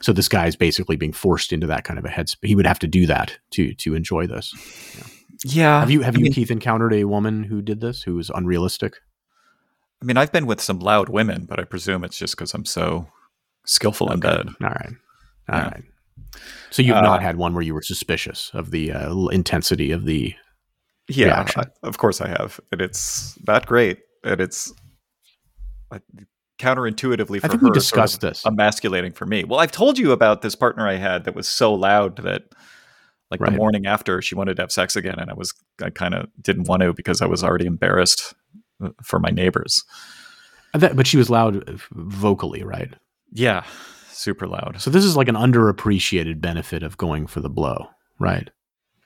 So 0.00 0.12
this 0.12 0.28
guy 0.28 0.46
is 0.46 0.56
basically 0.56 0.96
being 0.96 1.12
forced 1.12 1.52
into 1.52 1.66
that 1.66 1.84
kind 1.84 1.98
of 1.98 2.04
a 2.04 2.08
headspace. 2.08 2.46
He 2.46 2.54
would 2.54 2.66
have 2.66 2.78
to 2.80 2.86
do 2.86 3.06
that 3.06 3.36
to 3.50 3.74
to 3.74 3.94
enjoy 3.94 4.26
this. 4.26 4.54
Yeah. 4.96 5.04
yeah 5.44 5.80
have 5.80 5.90
you 5.90 6.02
have 6.02 6.14
I 6.14 6.18
you 6.18 6.24
mean, 6.24 6.32
Keith 6.32 6.50
encountered 6.50 6.94
a 6.94 7.04
woman 7.04 7.44
who 7.44 7.60
did 7.60 7.80
this 7.80 8.02
who 8.02 8.14
was 8.14 8.30
unrealistic? 8.30 8.94
I 10.00 10.04
mean, 10.04 10.16
I've 10.16 10.30
been 10.30 10.46
with 10.46 10.60
some 10.60 10.78
loud 10.78 11.08
women, 11.08 11.44
but 11.44 11.58
I 11.58 11.64
presume 11.64 12.04
it's 12.04 12.18
just 12.18 12.36
because 12.36 12.54
I'm 12.54 12.64
so 12.64 13.08
skillful 13.66 14.06
okay. 14.06 14.14
in 14.14 14.20
bed. 14.20 14.48
All 14.62 14.68
right. 14.68 14.92
all 15.48 15.58
yeah. 15.58 15.64
right. 15.64 15.84
So 16.70 16.82
you've 16.82 16.96
uh, 16.96 17.02
not 17.02 17.22
had 17.22 17.36
one 17.36 17.54
where 17.54 17.62
you 17.62 17.74
were 17.74 17.82
suspicious 17.82 18.50
of 18.54 18.70
the 18.70 18.92
uh, 18.92 19.26
intensity 19.26 19.90
of 19.90 20.04
the 20.04 20.34
yeah, 21.08 21.46
I, 21.56 21.64
of 21.82 21.96
course 21.96 22.20
I 22.20 22.28
have, 22.28 22.60
and 22.70 22.82
it's 22.82 23.38
not 23.46 23.66
great, 23.66 24.00
and 24.24 24.40
it's 24.40 24.72
counterintuitively 26.58 27.40
for 27.40 27.46
I 27.46 27.48
think 27.48 27.62
her, 27.62 27.68
we 27.68 27.72
discussed 27.72 28.20
sort 28.20 28.24
of 28.24 28.30
this 28.30 28.44
emasculating 28.44 29.12
for 29.12 29.24
me. 29.24 29.44
Well, 29.44 29.58
I've 29.58 29.72
told 29.72 29.98
you 29.98 30.12
about 30.12 30.42
this 30.42 30.54
partner 30.54 30.86
I 30.86 30.96
had 30.96 31.24
that 31.24 31.34
was 31.34 31.48
so 31.48 31.72
loud 31.72 32.16
that 32.18 32.42
like 33.30 33.40
right. 33.40 33.52
the 33.52 33.56
morning 33.56 33.86
after 33.86 34.20
she 34.20 34.34
wanted 34.34 34.56
to 34.56 34.62
have 34.62 34.72
sex 34.72 34.96
again, 34.96 35.18
and 35.18 35.30
I 35.30 35.34
was 35.34 35.54
I 35.82 35.90
kind 35.90 36.14
of 36.14 36.28
didn't 36.42 36.68
want 36.68 36.82
to 36.82 36.92
because 36.92 37.22
I 37.22 37.26
was 37.26 37.42
already 37.42 37.66
embarrassed 37.66 38.34
uh, 38.82 38.90
for 39.02 39.18
my 39.18 39.30
neighbors. 39.30 39.84
That, 40.74 40.94
but 40.96 41.06
she 41.06 41.16
was 41.16 41.30
loud 41.30 41.80
vocally, 41.92 42.62
right? 42.62 42.92
Yeah, 43.32 43.64
super 44.18 44.46
loud. 44.46 44.76
So 44.80 44.90
this 44.90 45.04
is 45.04 45.16
like 45.16 45.28
an 45.28 45.34
underappreciated 45.34 46.40
benefit 46.40 46.82
of 46.82 46.96
going 46.96 47.26
for 47.26 47.40
the 47.40 47.48
blow, 47.48 47.88
right? 48.18 48.50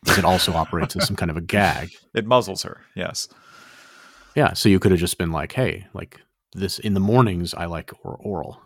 Because 0.03 0.19
it 0.19 0.25
also 0.25 0.53
operates 0.55 0.97
as 0.97 1.07
some 1.07 1.17
kind 1.17 1.31
of 1.31 1.37
a 1.37 1.41
gag. 1.57 1.91
It 2.15 2.27
muzzles 2.27 2.63
her, 2.63 2.81
yes. 2.97 3.29
Yeah, 4.35 4.55
so 4.55 4.69
you 4.69 4.79
could 4.79 4.91
have 4.91 5.01
just 5.01 5.19
been 5.19 5.31
like, 5.31 5.53
"Hey, 5.53 5.87
like 5.93 6.21
this 6.55 6.79
in 6.79 6.95
the 6.95 7.01
mornings, 7.01 7.53
I 7.55 7.67
like 7.67 7.93
or 8.03 8.17
oral." 8.17 8.61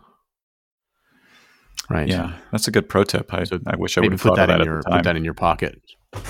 Right. 1.89 2.07
Yeah, 2.07 2.33
that's 2.51 2.67
a 2.67 2.71
good 2.71 2.89
pro 2.89 3.03
tip. 3.03 3.33
I, 3.33 3.43
so 3.43 3.59
I 3.67 3.75
wish 3.75 3.97
I 3.97 4.01
would 4.01 4.11
have 4.11 4.21
put 4.21 4.35
that, 4.35 4.49
in 4.49 4.57
that 4.57 4.65
your 4.65 4.81
put 4.83 5.03
that 5.03 5.15
in 5.15 5.23
your 5.23 5.33
pocket. 5.33 5.81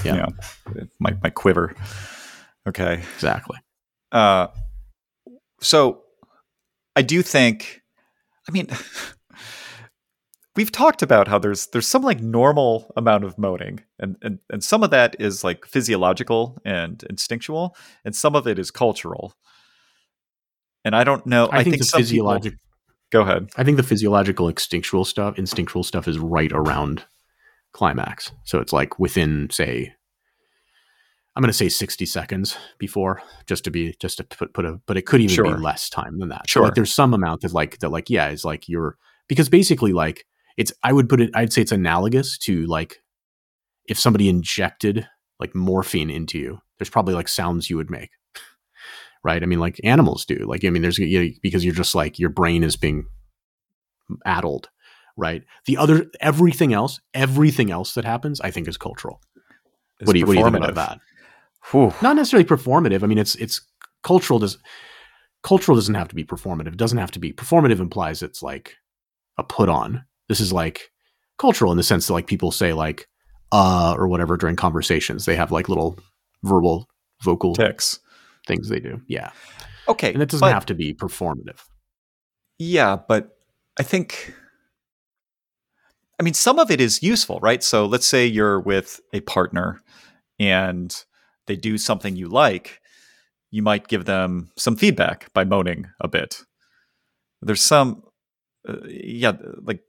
Yeah, 0.03 0.15
yeah 0.15 0.83
my 0.99 1.15
my 1.21 1.29
quiver. 1.29 1.75
Okay, 2.67 3.01
exactly. 3.15 3.57
Uh, 4.11 4.47
so 5.61 6.03
I 6.95 7.01
do 7.01 7.21
think. 7.21 7.81
I 8.47 8.51
mean, 8.51 8.67
we've 10.57 10.71
talked 10.71 11.01
about 11.01 11.27
how 11.27 11.39
there's 11.39 11.67
there's 11.67 11.87
some 11.87 12.01
like 12.01 12.19
normal 12.19 12.91
amount 12.97 13.23
of 13.23 13.37
moaning 13.37 13.79
and, 13.99 14.17
and 14.21 14.39
and 14.49 14.63
some 14.63 14.83
of 14.83 14.89
that 14.89 15.15
is 15.19 15.43
like 15.43 15.65
physiological 15.65 16.57
and 16.65 17.03
instinctual 17.09 17.77
and 18.03 18.13
some 18.15 18.35
of 18.35 18.47
it 18.47 18.59
is 18.59 18.71
cultural. 18.71 19.33
And 20.83 20.95
i 20.95 21.03
don't 21.03 21.25
know 21.25 21.47
i, 21.47 21.59
I 21.59 21.63
think, 21.63 21.75
think 21.75 21.91
the 21.91 21.97
physiological 21.97 22.59
go 23.11 23.21
ahead. 23.21 23.49
I 23.55 23.63
think 23.63 23.77
the 23.77 23.83
physiological 23.83 24.49
instinctual 24.49 25.05
stuff 25.05 25.37
instinctual 25.37 25.83
stuff 25.83 26.07
is 26.07 26.19
right 26.19 26.51
around 26.51 27.05
climax. 27.71 28.31
So 28.43 28.59
it's 28.59 28.73
like 28.73 28.99
within 28.99 29.49
say 29.51 29.93
i'm 31.35 31.41
going 31.41 31.51
to 31.51 31.53
say 31.53 31.69
60 31.69 32.05
seconds 32.07 32.57
before 32.79 33.21
just 33.45 33.63
to 33.65 33.71
be 33.71 33.95
just 33.99 34.17
to 34.17 34.23
put 34.23 34.53
put 34.53 34.65
a 34.65 34.79
but 34.87 34.97
it 34.97 35.05
could 35.05 35.21
even 35.21 35.35
sure. 35.35 35.55
be 35.55 35.61
less 35.61 35.89
time 35.89 36.17
than 36.19 36.29
that. 36.29 36.49
Sure 36.49 36.61
so 36.61 36.65
like 36.65 36.73
there's 36.73 36.93
some 36.93 37.13
amount 37.13 37.41
that 37.41 37.53
like 37.53 37.77
that 37.79 37.89
like 37.89 38.09
yeah 38.09 38.29
is 38.29 38.43
like 38.43 38.67
you're 38.67 38.97
because 39.27 39.49
basically 39.49 39.93
like 39.93 40.25
it's 40.57 40.73
I 40.83 40.91
would 40.91 41.07
put 41.07 41.21
it 41.21 41.29
I'd 41.35 41.53
say 41.53 41.61
it's 41.61 41.71
analogous 41.71 42.37
to 42.39 42.65
like 42.65 43.01
if 43.87 43.99
somebody 43.99 44.27
injected 44.27 45.07
like 45.39 45.55
morphine 45.55 46.09
into 46.09 46.39
you, 46.39 46.59
there's 46.77 46.89
probably 46.89 47.13
like 47.13 47.27
sounds 47.27 47.69
you 47.69 47.77
would 47.77 47.89
make. 47.89 48.09
Right? 49.23 49.43
I 49.43 49.45
mean 49.45 49.59
like 49.59 49.81
animals 49.83 50.23
do. 50.23 50.35
Like 50.47 50.63
I 50.63 50.69
mean 50.69 50.81
there's 50.81 50.97
you 50.99 51.21
know, 51.21 51.29
because 51.41 51.65
you're 51.65 51.73
just 51.73 51.95
like 51.95 52.17
your 52.17 52.29
brain 52.29 52.63
is 52.63 52.77
being 52.77 53.07
addled, 54.25 54.69
right? 55.17 55.43
The 55.65 55.75
other 55.75 56.05
everything 56.21 56.71
else, 56.71 57.01
everything 57.13 57.69
else 57.69 57.93
that 57.95 58.05
happens 58.05 58.39
I 58.39 58.51
think 58.51 58.69
is 58.69 58.77
cultural. 58.77 59.19
what 59.99 60.13
do 60.13 60.19
you 60.19 60.25
what 60.25 60.33
do 60.33 60.39
you 60.39 60.45
think 60.45 60.55
about 60.55 60.75
that? 60.75 60.99
Whew. 61.71 61.93
Not 62.01 62.15
necessarily 62.15 62.47
performative. 62.47 63.03
I 63.03 63.07
mean 63.07 63.17
it's 63.17 63.35
it's 63.35 63.59
cultural 64.03 64.39
does 64.39 64.59
cultural 65.43 65.75
doesn't 65.75 65.95
have 65.95 66.07
to 66.07 66.15
be 66.15 66.23
performative. 66.23 66.67
It 66.67 66.77
doesn't 66.77 66.99
have 66.99 67.11
to 67.11 67.19
be 67.19 67.33
performative 67.33 67.79
implies 67.79 68.21
it's 68.21 68.41
like 68.41 68.75
a 69.37 69.43
put 69.43 69.67
on 69.67 70.05
this 70.27 70.39
is 70.39 70.53
like 70.53 70.91
cultural 71.37 71.71
in 71.71 71.77
the 71.77 71.83
sense 71.83 72.07
that 72.07 72.13
like 72.13 72.27
people 72.27 72.51
say 72.51 72.73
like 72.73 73.07
uh 73.51 73.95
or 73.97 74.07
whatever 74.07 74.37
during 74.37 74.55
conversations. 74.55 75.25
They 75.25 75.35
have 75.35 75.51
like 75.51 75.69
little 75.69 75.97
verbal 76.43 76.87
vocal 77.21 77.55
ticks 77.55 77.99
things 78.45 78.69
they 78.69 78.79
do. 78.79 79.01
Yeah. 79.07 79.31
Okay. 79.87 80.13
And 80.13 80.21
it 80.21 80.29
doesn't 80.29 80.45
but, 80.45 80.53
have 80.53 80.65
to 80.67 80.75
be 80.75 80.93
performative. 80.93 81.59
Yeah, 82.59 82.97
but 83.07 83.37
I 83.79 83.83
think 83.83 84.33
I 86.19 86.23
mean 86.23 86.33
some 86.33 86.59
of 86.59 86.71
it 86.71 86.81
is 86.81 87.03
useful, 87.03 87.39
right? 87.41 87.63
So 87.63 87.85
let's 87.85 88.07
say 88.07 88.25
you're 88.25 88.59
with 88.59 88.99
a 89.13 89.21
partner 89.21 89.81
and 90.39 90.95
they 91.45 91.55
do 91.55 91.77
something 91.77 92.15
you 92.15 92.27
like 92.27 92.81
you 93.51 93.61
might 93.61 93.87
give 93.87 94.05
them 94.05 94.49
some 94.57 94.75
feedback 94.75 95.31
by 95.33 95.43
moaning 95.43 95.87
a 96.01 96.07
bit. 96.07 96.41
There's 97.41 97.61
some, 97.61 98.03
uh, 98.67 98.77
yeah, 98.87 99.33
like 99.61 99.81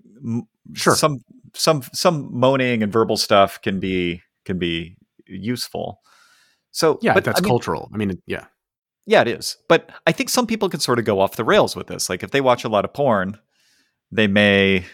Sure. 0.74 0.94
some 0.94 1.24
some 1.54 1.82
some 1.92 2.28
moaning 2.32 2.82
and 2.82 2.92
verbal 2.92 3.16
stuff 3.16 3.60
can 3.62 3.80
be 3.80 4.22
can 4.44 4.58
be 4.58 4.96
useful. 5.26 6.00
So 6.70 6.98
Yeah, 7.02 7.14
but, 7.14 7.24
that's 7.24 7.40
I 7.40 7.42
mean, 7.42 7.48
cultural. 7.48 7.90
I 7.92 7.96
mean, 7.96 8.22
yeah. 8.26 8.46
yeah, 9.06 9.22
it 9.22 9.28
is. 9.28 9.56
But 9.68 9.90
I 10.06 10.12
think 10.12 10.30
some 10.30 10.46
people 10.46 10.68
can 10.68 10.80
sort 10.80 10.98
of 10.98 11.04
go 11.04 11.20
off 11.20 11.36
the 11.36 11.44
rails 11.44 11.74
with 11.74 11.86
this. 11.86 12.08
Like 12.08 12.22
if 12.22 12.30
they 12.30 12.40
watch 12.40 12.64
a 12.64 12.68
lot 12.68 12.84
of 12.84 12.92
porn, 12.92 13.38
they 14.12 14.26
may 14.26 14.84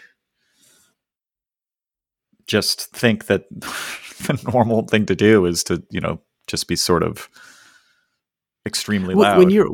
just 2.47 2.91
think 2.91 3.25
that 3.27 3.45
the 3.59 4.39
normal 4.51 4.87
thing 4.87 5.05
to 5.07 5.15
do 5.15 5.45
is 5.45 5.63
to, 5.65 5.83
you 5.89 5.99
know, 5.99 6.21
just 6.47 6.67
be 6.67 6.75
sort 6.75 7.03
of 7.03 7.29
extremely 8.65 9.15
loud. 9.15 9.37
When 9.37 9.49
you're 9.49 9.69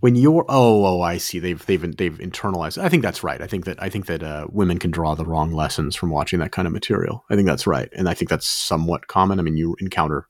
when 0.00 0.14
you're 0.14 0.44
oh 0.48 0.84
oh 0.86 1.00
I 1.00 1.16
see 1.18 1.38
they've 1.38 1.64
they've 1.66 1.96
they've 1.96 2.18
internalized. 2.18 2.78
I 2.82 2.88
think 2.88 3.02
that's 3.02 3.22
right. 3.24 3.40
I 3.40 3.46
think 3.46 3.64
that 3.64 3.82
I 3.82 3.88
think 3.88 4.06
that 4.06 4.22
uh, 4.22 4.46
women 4.50 4.78
can 4.78 4.90
draw 4.90 5.14
the 5.14 5.24
wrong 5.24 5.52
lessons 5.52 5.96
from 5.96 6.10
watching 6.10 6.38
that 6.40 6.52
kind 6.52 6.66
of 6.66 6.72
material. 6.72 7.24
I 7.30 7.34
think 7.36 7.46
that's 7.46 7.66
right, 7.66 7.88
and 7.96 8.08
I 8.08 8.14
think 8.14 8.28
that's 8.30 8.46
somewhat 8.46 9.06
common. 9.08 9.38
I 9.38 9.42
mean, 9.42 9.56
you 9.56 9.76
encounter 9.80 10.26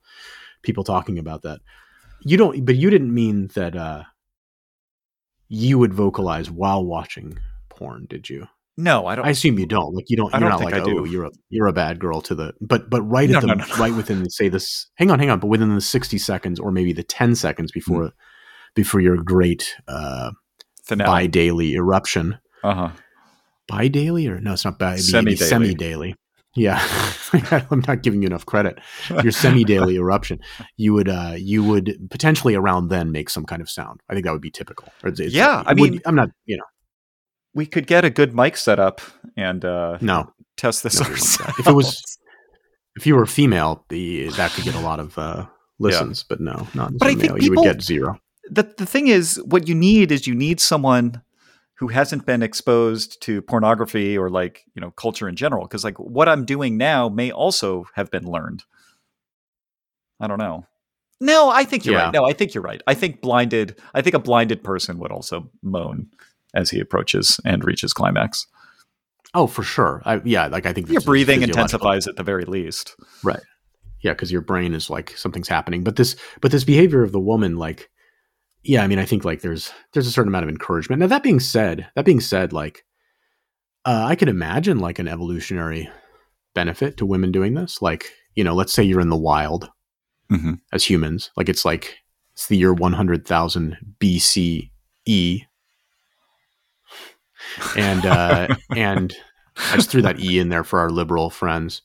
people 0.62 0.84
talking 0.84 1.18
about 1.18 1.42
that. 1.42 1.60
You 2.20 2.36
don't, 2.36 2.64
but 2.64 2.76
you 2.76 2.90
didn't 2.90 3.14
mean 3.14 3.48
that 3.54 3.76
uh, 3.76 4.04
you 5.48 5.78
would 5.78 5.94
vocalize 5.94 6.50
while 6.50 6.84
watching 6.84 7.38
porn, 7.68 8.06
did 8.08 8.28
you? 8.28 8.48
no, 8.76 9.06
I 9.06 9.16
don't. 9.16 9.26
I 9.26 9.30
assume 9.30 9.58
you 9.58 9.66
don't. 9.66 9.92
Like 9.94 10.08
you 10.08 10.16
don't. 10.16 10.32
I 10.32 10.38
You're 10.38 10.48
don't 10.48 10.60
not 10.60 10.60
think 10.60 10.72
like, 10.72 10.82
I 10.82 10.84
do. 10.84 11.00
oh, 11.00 11.04
you're 11.04 11.24
a 11.26 11.30
you're 11.50 11.66
a 11.66 11.72
bad 11.72 11.98
girl 11.98 12.20
to 12.22 12.34
the. 12.34 12.54
But 12.60 12.88
but 12.88 13.02
right 13.02 13.28
No, 13.28 13.38
at 13.38 13.40
the 13.42 13.46
no, 13.48 13.54
no, 13.54 13.76
right 13.76 13.92
within 13.94 14.28
say 14.30 14.48
this. 14.48 14.86
Hang 14.94 15.10
on, 15.10 15.18
hang 15.18 15.30
on. 15.30 15.40
But 15.40 15.48
within 15.48 15.74
the 15.74 15.80
sixty 15.80 16.16
seconds 16.18 16.60
or 16.60 16.70
maybe 16.70 16.92
the 16.92 17.02
ten 17.02 17.34
seconds 17.34 17.72
before 17.72 18.02
Hmm. 18.02 18.08
Before 18.78 19.00
your 19.00 19.16
great 19.16 19.74
uh, 19.88 20.30
bi 20.88 21.26
daily 21.26 21.74
eruption. 21.74 22.38
Uh 22.62 22.74
huh. 22.74 22.90
Bi 23.66 23.88
daily 23.88 24.26
or 24.28 24.40
no, 24.40 24.52
it's 24.52 24.64
not 24.64 24.78
bi. 24.78 24.96
Semi-daily. 24.96 25.36
Semi 25.48 25.74
daily. 25.74 26.14
Yeah, 26.56 26.80
I'm 27.70 27.82
not 27.86 28.02
giving 28.02 28.22
you 28.22 28.26
enough 28.26 28.46
credit. 28.46 28.78
Your 29.22 29.32
semi 29.32 29.64
daily 29.64 29.96
eruption, 30.04 30.38
you 30.76 30.94
would 30.94 31.08
uh, 31.08 31.34
you 31.36 31.62
would 31.62 32.08
potentially 32.10 32.54
around 32.54 32.88
then 32.88 33.12
make 33.12 33.28
some 33.30 33.44
kind 33.44 33.60
of 33.60 33.68
sound. 33.68 34.00
I 34.08 34.14
think 34.14 34.24
that 34.24 34.32
would 34.32 34.40
be 34.50 34.50
typical. 34.50 34.88
It's- 35.04 35.20
it's- 35.20 35.32
Yeah, 35.34 35.62
I 35.66 35.72
it 35.72 35.80
would- 35.80 35.90
mean- 35.92 36.00
I'm 36.06 36.14
not. 36.14 36.30
You 36.46 36.56
know, 36.56 36.64
We 37.54 37.66
could 37.66 37.86
get 37.86 38.04
a 38.04 38.10
good 38.10 38.34
mic 38.34 38.56
set 38.56 38.78
up 38.78 39.00
and 39.36 39.64
uh, 39.64 39.98
no. 40.00 40.32
test 40.56 40.82
this 40.82 41.00
No, 41.00 41.06
ourselves. 41.06 41.58
If 41.58 41.66
it 41.66 41.74
was- 41.74 42.18
if 42.96 43.06
you 43.06 43.14
were 43.16 43.26
female, 43.26 43.84
the 43.90 44.28
that 44.38 44.50
could 44.52 44.64
get 44.64 44.74
a 44.74 44.80
lot 44.80 44.98
of 45.00 45.18
uh, 45.18 45.46
listens, 45.78 46.24
but 46.24 46.40
no, 46.40 46.66
not 46.74 46.92
But 46.98 47.08
a 47.08 47.10
I 47.10 47.14
think 47.14 47.34
male. 47.34 47.42
you 47.44 47.50
would 47.50 47.62
get 47.64 47.82
zero. 47.82 48.18
The 48.50 48.62
the 48.76 48.86
thing 48.86 49.08
is, 49.08 49.40
what 49.44 49.68
you 49.68 49.74
need 49.74 50.12
is 50.12 50.26
you 50.26 50.34
need 50.34 50.60
someone 50.60 51.22
who 51.74 51.88
hasn't 51.88 52.26
been 52.26 52.42
exposed 52.42 53.22
to 53.22 53.40
pornography 53.42 54.18
or 54.18 54.28
like 54.30 54.64
you 54.74 54.80
know 54.80 54.90
culture 54.92 55.28
in 55.28 55.36
general. 55.36 55.64
Because 55.64 55.84
like 55.84 55.98
what 55.98 56.28
I'm 56.28 56.44
doing 56.44 56.76
now 56.76 57.08
may 57.08 57.30
also 57.30 57.86
have 57.94 58.10
been 58.10 58.24
learned. 58.24 58.64
I 60.20 60.26
don't 60.26 60.38
know. 60.38 60.66
No, 61.20 61.50
I 61.50 61.64
think 61.64 61.84
you're 61.84 61.94
Yeah. 61.96 62.04
right. 62.04 62.14
No, 62.14 62.24
I 62.24 62.32
think 62.32 62.54
you're 62.54 62.62
right. 62.62 62.82
I 62.86 62.94
think 62.94 63.20
blinded. 63.20 63.78
I 63.94 64.02
think 64.02 64.14
a 64.14 64.20
blinded 64.20 64.62
person 64.62 64.98
would 64.98 65.10
also 65.12 65.50
moan 65.62 66.08
as 66.54 66.70
he 66.70 66.80
approaches 66.80 67.40
and 67.44 67.64
reaches 67.64 67.92
climax. 67.92 68.46
Oh, 69.34 69.46
for 69.46 69.62
sure. 69.62 70.00
I, 70.06 70.20
yeah, 70.24 70.46
like 70.46 70.64
I 70.64 70.72
think 70.72 70.88
Your 70.88 71.00
breathing 71.02 71.42
intensifies 71.42 72.06
at 72.06 72.16
the 72.16 72.22
very 72.22 72.44
least. 72.44 72.96
Right 73.22 73.40
yeah, 74.00 74.12
because 74.12 74.30
your 74.30 74.40
brain 74.40 74.74
is 74.74 74.90
like 74.90 75.16
something's 75.16 75.48
happening. 75.48 75.82
But 75.82 75.96
this, 75.96 76.16
but 76.40 76.50
this 76.50 76.64
behavior 76.64 77.02
of 77.02 77.12
the 77.12 77.20
woman, 77.20 77.56
like, 77.56 77.90
yeah, 78.68 78.82
I 78.82 78.86
mean, 78.86 78.98
I 78.98 79.06
think 79.06 79.24
like 79.24 79.40
there's 79.40 79.72
there's 79.94 80.06
a 80.06 80.10
certain 80.10 80.28
amount 80.28 80.44
of 80.44 80.50
encouragement. 80.50 81.00
Now 81.00 81.06
that 81.06 81.22
being 81.22 81.40
said, 81.40 81.88
that 81.96 82.04
being 82.04 82.20
said, 82.20 82.52
like, 82.52 82.84
uh, 83.86 84.04
I 84.06 84.14
can 84.14 84.28
imagine 84.28 84.78
like 84.78 84.98
an 84.98 85.08
evolutionary 85.08 85.88
benefit 86.54 86.98
to 86.98 87.06
women 87.06 87.32
doing 87.32 87.54
this. 87.54 87.80
Like, 87.80 88.12
you 88.34 88.44
know, 88.44 88.54
let's 88.54 88.74
say 88.74 88.82
you're 88.82 89.00
in 89.00 89.08
the 89.08 89.16
wild 89.16 89.70
hmm 90.28 90.54
as 90.70 90.84
humans. 90.84 91.30
Like 91.34 91.48
it's 91.48 91.64
like 91.64 91.96
it's 92.34 92.48
the 92.48 92.58
year 92.58 92.74
100,000 92.74 93.78
BCE. 93.98 95.46
And 97.74 98.06
uh 98.06 98.48
and 98.76 99.16
I 99.56 99.76
just 99.76 99.88
threw 99.88 100.02
that 100.02 100.20
E 100.20 100.38
in 100.38 100.50
there 100.50 100.64
for 100.64 100.78
our 100.78 100.90
liberal 100.90 101.30
friends. 101.30 101.80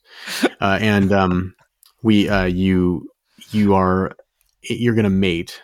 Uh 0.60 0.80
and 0.82 1.14
um 1.14 1.56
we 2.02 2.28
uh 2.28 2.44
you 2.44 3.10
you 3.52 3.74
are 3.74 4.18
you're 4.64 4.96
going 4.96 5.04
to 5.04 5.10
mate. 5.10 5.62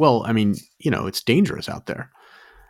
Well, 0.00 0.22
I 0.26 0.32
mean, 0.32 0.54
you 0.78 0.90
know, 0.90 1.06
it's 1.06 1.22
dangerous 1.22 1.68
out 1.68 1.84
there. 1.84 2.10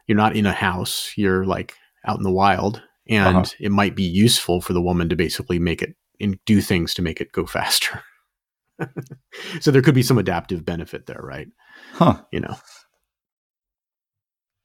You're 0.09 0.16
not 0.18 0.35
in 0.35 0.47
a 0.47 0.53
house, 0.53 1.12
you're 1.16 1.45
like 1.47 1.76
out 2.05 2.18
in 2.18 2.24
the 2.24 2.33
wild 2.33 2.83
and 3.09 3.37
Uh-huh. 3.37 3.55
it 3.61 3.70
might 3.70 3.95
be 3.95 4.03
useful 4.03 4.61
for 4.61 4.72
the 4.72 4.83
woman 4.83 5.09
to 5.09 5.16
basically 5.16 5.59
make 5.61 5.81
it 5.81 5.95
and 6.20 6.39
do 6.45 6.61
things 6.61 6.93
to 6.95 7.03
make 7.03 7.20
it 7.20 7.31
go 7.33 7.47
faster. 7.59 8.03
so 9.61 9.70
there 9.70 9.83
could 9.83 9.95
be 9.95 10.03
some 10.03 10.18
adaptive 10.18 10.64
benefit 10.64 11.07
there, 11.07 11.20
right? 11.22 11.47
Huh. 11.93 12.20
You 12.33 12.41
know, 12.41 12.57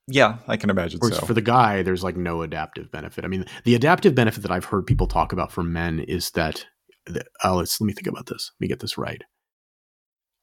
Yeah, 0.07 0.37
I 0.47 0.57
can 0.57 0.69
imagine 0.69 0.99
whereas 1.01 1.17
so. 1.19 1.25
for 1.25 1.33
the 1.33 1.41
guy, 1.41 1.81
there's 1.83 2.03
like 2.03 2.17
no 2.17 2.41
adaptive 2.41 2.91
benefit. 2.91 3.25
I 3.25 3.27
mean, 3.27 3.45
the 3.63 3.75
adaptive 3.75 4.15
benefit 4.15 4.41
that 4.43 4.51
I've 4.51 4.65
heard 4.65 4.85
people 4.87 5.07
talk 5.07 5.33
about 5.33 5.51
for 5.51 5.63
men 5.63 5.99
is 5.99 6.31
that. 6.31 6.65
that 7.07 7.27
oh, 7.43 7.55
let's 7.57 7.79
let 7.81 7.85
me 7.87 7.93
think 7.93 8.07
about 8.07 8.25
this. 8.27 8.51
Let 8.55 8.63
me 8.65 8.67
get 8.67 8.79
this 8.79 8.97
right. 8.97 9.23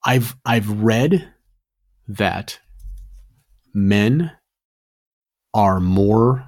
I've 0.05 0.37
I've 0.45 0.69
read 0.83 1.33
that 2.09 2.61
men 3.75 4.33
are 5.55 5.81
more 5.81 6.45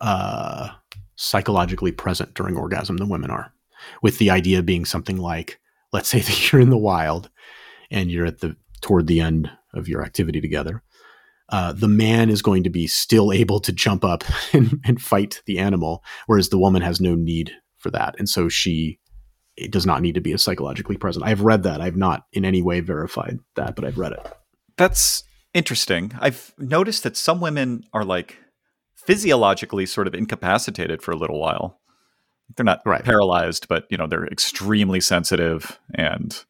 uh, 0.00 0.70
psychologically 1.16 1.92
present 1.92 2.34
during 2.34 2.56
orgasm 2.56 2.96
than 2.96 3.08
women 3.08 3.30
are, 3.30 3.52
with 4.02 4.18
the 4.18 4.30
idea 4.30 4.62
being 4.62 4.84
something 4.84 5.16
like, 5.16 5.60
let's 5.92 6.08
say 6.08 6.20
that 6.20 6.52
you're 6.52 6.60
in 6.60 6.70
the 6.70 6.76
wild 6.76 7.30
and 7.90 8.10
you're 8.10 8.26
at 8.26 8.40
the 8.40 8.56
toward 8.80 9.06
the 9.06 9.20
end 9.20 9.50
of 9.72 9.88
your 9.88 10.02
activity 10.04 10.40
together. 10.40 10.82
Uh, 11.50 11.72
the 11.72 11.88
man 11.88 12.30
is 12.30 12.42
going 12.42 12.62
to 12.62 12.70
be 12.70 12.86
still 12.86 13.32
able 13.32 13.60
to 13.60 13.72
jump 13.72 14.04
up 14.04 14.24
and, 14.52 14.80
and 14.84 15.00
fight 15.00 15.42
the 15.46 15.58
animal, 15.58 16.02
whereas 16.26 16.48
the 16.48 16.58
woman 16.58 16.82
has 16.82 17.00
no 17.00 17.14
need 17.14 17.52
for 17.78 17.90
that, 17.90 18.14
and 18.18 18.28
so 18.28 18.48
she 18.48 18.98
it 19.56 19.70
does 19.70 19.86
not 19.86 20.02
need 20.02 20.14
to 20.16 20.20
be 20.20 20.32
as 20.32 20.42
psychologically 20.42 20.96
present. 20.96 21.24
I've 21.24 21.40
read 21.42 21.62
that. 21.62 21.80
I've 21.80 21.96
not 21.96 22.26
in 22.32 22.44
any 22.44 22.62
way 22.62 22.80
verified 22.80 23.38
that, 23.56 23.76
but 23.76 23.84
I've 23.84 23.98
read 23.98 24.12
it. 24.12 24.26
That's 24.76 25.22
interesting. 25.52 26.12
I've 26.20 26.52
noticed 26.58 27.02
that 27.04 27.16
some 27.16 27.40
women 27.40 27.84
are 27.92 28.04
like 28.04 28.38
physiologically 28.96 29.86
sort 29.86 30.06
of 30.06 30.14
incapacitated 30.14 31.02
for 31.02 31.12
a 31.12 31.16
little 31.16 31.38
while. 31.38 31.78
They're 32.56 32.64
not 32.64 32.80
Right. 32.84 33.04
paralyzed, 33.04 33.68
but 33.68 33.84
you 33.90 33.96
know, 33.96 34.06
they're 34.06 34.26
extremely 34.26 35.00
sensitive 35.00 35.78
and 35.94 36.44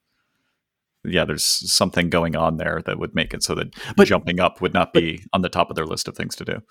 yeah, 1.07 1.27
there's 1.27 1.45
something 1.45 2.09
going 2.09 2.35
on 2.35 2.57
there 2.57 2.81
that 2.87 2.99
would 2.99 3.15
make 3.15 3.35
it 3.35 3.43
so 3.43 3.55
that 3.57 3.75
But- 3.97 4.07
jumping 4.07 4.41
up 4.41 4.63
would 4.63 4.73
not 4.73 4.95
be 4.95 5.23
on 5.35 5.43
the 5.43 5.51
top 5.51 5.69
of 5.69 5.77
their 5.77 5.85
list 5.87 6.09
of 6.09 6.17
things 6.17 6.35
to 6.37 6.45
do. 6.47 6.63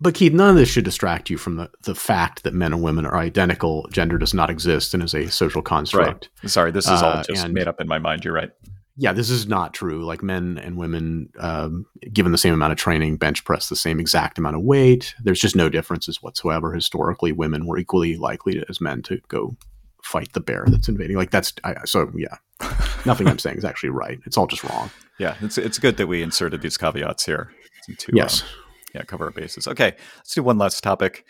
But 0.00 0.14
Keith, 0.14 0.32
none 0.32 0.50
of 0.50 0.56
this 0.56 0.68
should 0.68 0.84
distract 0.84 1.28
you 1.28 1.36
from 1.36 1.56
the, 1.56 1.70
the 1.82 1.94
fact 1.94 2.42
that 2.42 2.54
men 2.54 2.72
and 2.72 2.82
women 2.82 3.04
are 3.04 3.16
identical. 3.16 3.86
Gender 3.92 4.16
does 4.16 4.32
not 4.32 4.48
exist 4.48 4.94
and 4.94 5.02
is 5.02 5.14
a 5.14 5.30
social 5.30 5.60
construct. 5.60 6.30
Sorry, 6.46 6.70
this 6.70 6.86
is 6.86 7.02
all 7.02 7.12
Uh, 7.18 7.22
just 7.22 7.44
and- 7.44 7.52
made 7.54 7.68
up 7.68 7.80
in 7.80 7.86
my 7.86 7.98
mind. 7.98 8.24
You're 8.24 8.34
right. 8.34 8.50
Yeah, 8.96 9.12
this 9.12 9.30
is 9.30 9.46
not 9.46 9.72
true. 9.72 10.04
Like 10.04 10.22
men 10.22 10.58
and 10.58 10.76
women, 10.76 11.30
um, 11.38 11.86
given 12.12 12.32
the 12.32 12.38
same 12.38 12.52
amount 12.52 12.72
of 12.72 12.78
training, 12.78 13.16
bench 13.16 13.44
press 13.44 13.68
the 13.68 13.76
same 13.76 13.98
exact 13.98 14.36
amount 14.36 14.56
of 14.56 14.62
weight. 14.62 15.14
There's 15.22 15.40
just 15.40 15.56
no 15.56 15.70
differences 15.70 16.22
whatsoever. 16.22 16.74
Historically, 16.74 17.32
women 17.32 17.66
were 17.66 17.78
equally 17.78 18.16
likely 18.16 18.54
to, 18.54 18.64
as 18.68 18.78
men 18.80 19.00
to 19.02 19.18
go 19.28 19.56
fight 20.02 20.32
the 20.34 20.40
bear 20.40 20.64
that's 20.68 20.88
invading. 20.88 21.16
Like 21.16 21.30
that's 21.30 21.52
I, 21.64 21.76
so 21.84 22.10
yeah. 22.14 22.36
Nothing 23.06 23.26
I'm 23.28 23.38
saying 23.38 23.56
is 23.56 23.64
actually 23.64 23.90
right. 23.90 24.18
It's 24.26 24.36
all 24.36 24.46
just 24.46 24.64
wrong. 24.64 24.90
Yeah, 25.18 25.36
it's 25.40 25.56
it's 25.56 25.78
good 25.78 25.96
that 25.96 26.06
we 26.06 26.22
inserted 26.22 26.60
these 26.60 26.76
caveats 26.76 27.24
here 27.24 27.52
to 27.98 28.12
yes. 28.14 28.42
um, 28.42 28.48
yeah 28.94 29.02
cover 29.04 29.26
our 29.26 29.30
bases. 29.30 29.66
Okay, 29.68 29.94
let's 30.18 30.34
do 30.34 30.42
one 30.42 30.58
last 30.58 30.82
topic. 30.82 31.24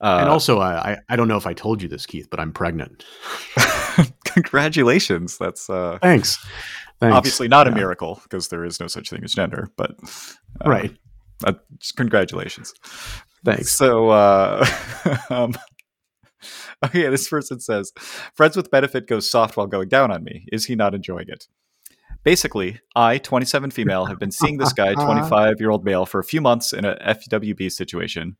Uh, 0.00 0.18
and 0.20 0.28
also, 0.28 0.60
I 0.60 0.98
I 1.08 1.16
don't 1.16 1.28
know 1.28 1.36
if 1.36 1.46
I 1.46 1.52
told 1.54 1.80
you 1.82 1.88
this, 1.88 2.04
Keith, 2.06 2.28
but 2.30 2.40
I'm 2.40 2.52
pregnant. 2.52 3.04
congratulations. 4.24 5.38
That's 5.38 5.70
uh, 5.70 5.98
Thanks. 6.02 6.36
Thanks. 7.00 7.16
obviously 7.16 7.48
not 7.48 7.66
a 7.66 7.70
miracle 7.70 8.20
because 8.22 8.48
there 8.48 8.64
is 8.64 8.80
no 8.80 8.86
such 8.86 9.10
thing 9.10 9.22
as 9.24 9.34
gender, 9.34 9.68
but 9.76 9.92
uh, 10.64 10.68
Right. 10.70 10.96
uh, 11.44 11.54
congratulations. 11.96 12.72
Thanks. 13.44 13.72
So, 13.72 14.08
uh, 14.10 14.64
um, 15.30 15.54
okay, 16.84 17.08
this 17.08 17.28
person 17.28 17.60
says, 17.60 17.92
"Friends 18.34 18.56
with 18.56 18.70
benefit 18.70 19.06
goes 19.06 19.30
soft 19.30 19.56
while 19.56 19.66
going 19.66 19.88
down 19.88 20.10
on 20.10 20.24
me. 20.24 20.46
Is 20.52 20.66
he 20.66 20.74
not 20.76 20.94
enjoying 20.94 21.26
it?" 21.28 21.46
Basically, 22.24 22.80
I, 22.96 23.18
27 23.18 23.70
female, 23.70 24.06
have 24.06 24.18
been 24.18 24.30
seeing 24.30 24.56
this 24.56 24.72
guy, 24.72 24.94
25 24.94 25.60
year 25.60 25.70
old 25.70 25.84
male, 25.84 26.06
for 26.06 26.18
a 26.18 26.24
few 26.24 26.40
months 26.40 26.72
in 26.72 26.84
a 26.84 26.96
FWB 27.04 27.70
situation, 27.70 28.36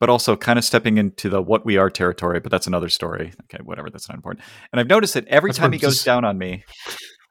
but 0.00 0.08
also 0.08 0.34
kind 0.36 0.58
of 0.58 0.64
stepping 0.64 0.96
into 0.96 1.28
the 1.28 1.42
what 1.42 1.66
we 1.66 1.76
are 1.76 1.90
territory. 1.90 2.40
But 2.40 2.50
that's 2.50 2.66
another 2.66 2.88
story. 2.88 3.32
Okay, 3.44 3.62
whatever. 3.62 3.90
That's 3.90 4.08
not 4.08 4.16
important. 4.16 4.44
And 4.72 4.80
I've 4.80 4.88
noticed 4.88 5.14
that 5.14 5.26
every 5.28 5.50
That's 5.50 5.58
time 5.58 5.72
he 5.72 5.78
goes 5.78 5.94
just- 5.96 6.06
down 6.06 6.24
on 6.24 6.38
me, 6.38 6.64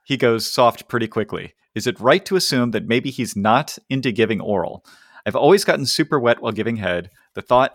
he 0.06 0.16
goes 0.16 0.46
soft 0.50 0.88
pretty 0.88 1.08
quickly. 1.08 1.54
Is 1.76 1.88
it 1.88 2.00
right 2.00 2.24
to 2.26 2.36
assume 2.36 2.72
that 2.72 2.88
maybe 2.88 3.10
he's 3.10 3.36
not 3.36 3.78
into 3.90 4.12
giving 4.12 4.42
oral? 4.42 4.84
I've 5.26 5.36
always 5.36 5.66
gotten 5.66 5.86
super 5.86 6.20
wet 6.20 6.42
while 6.42 6.52
giving 6.54 6.78
head. 6.78 7.10
The 7.34 7.42
thought 7.42 7.74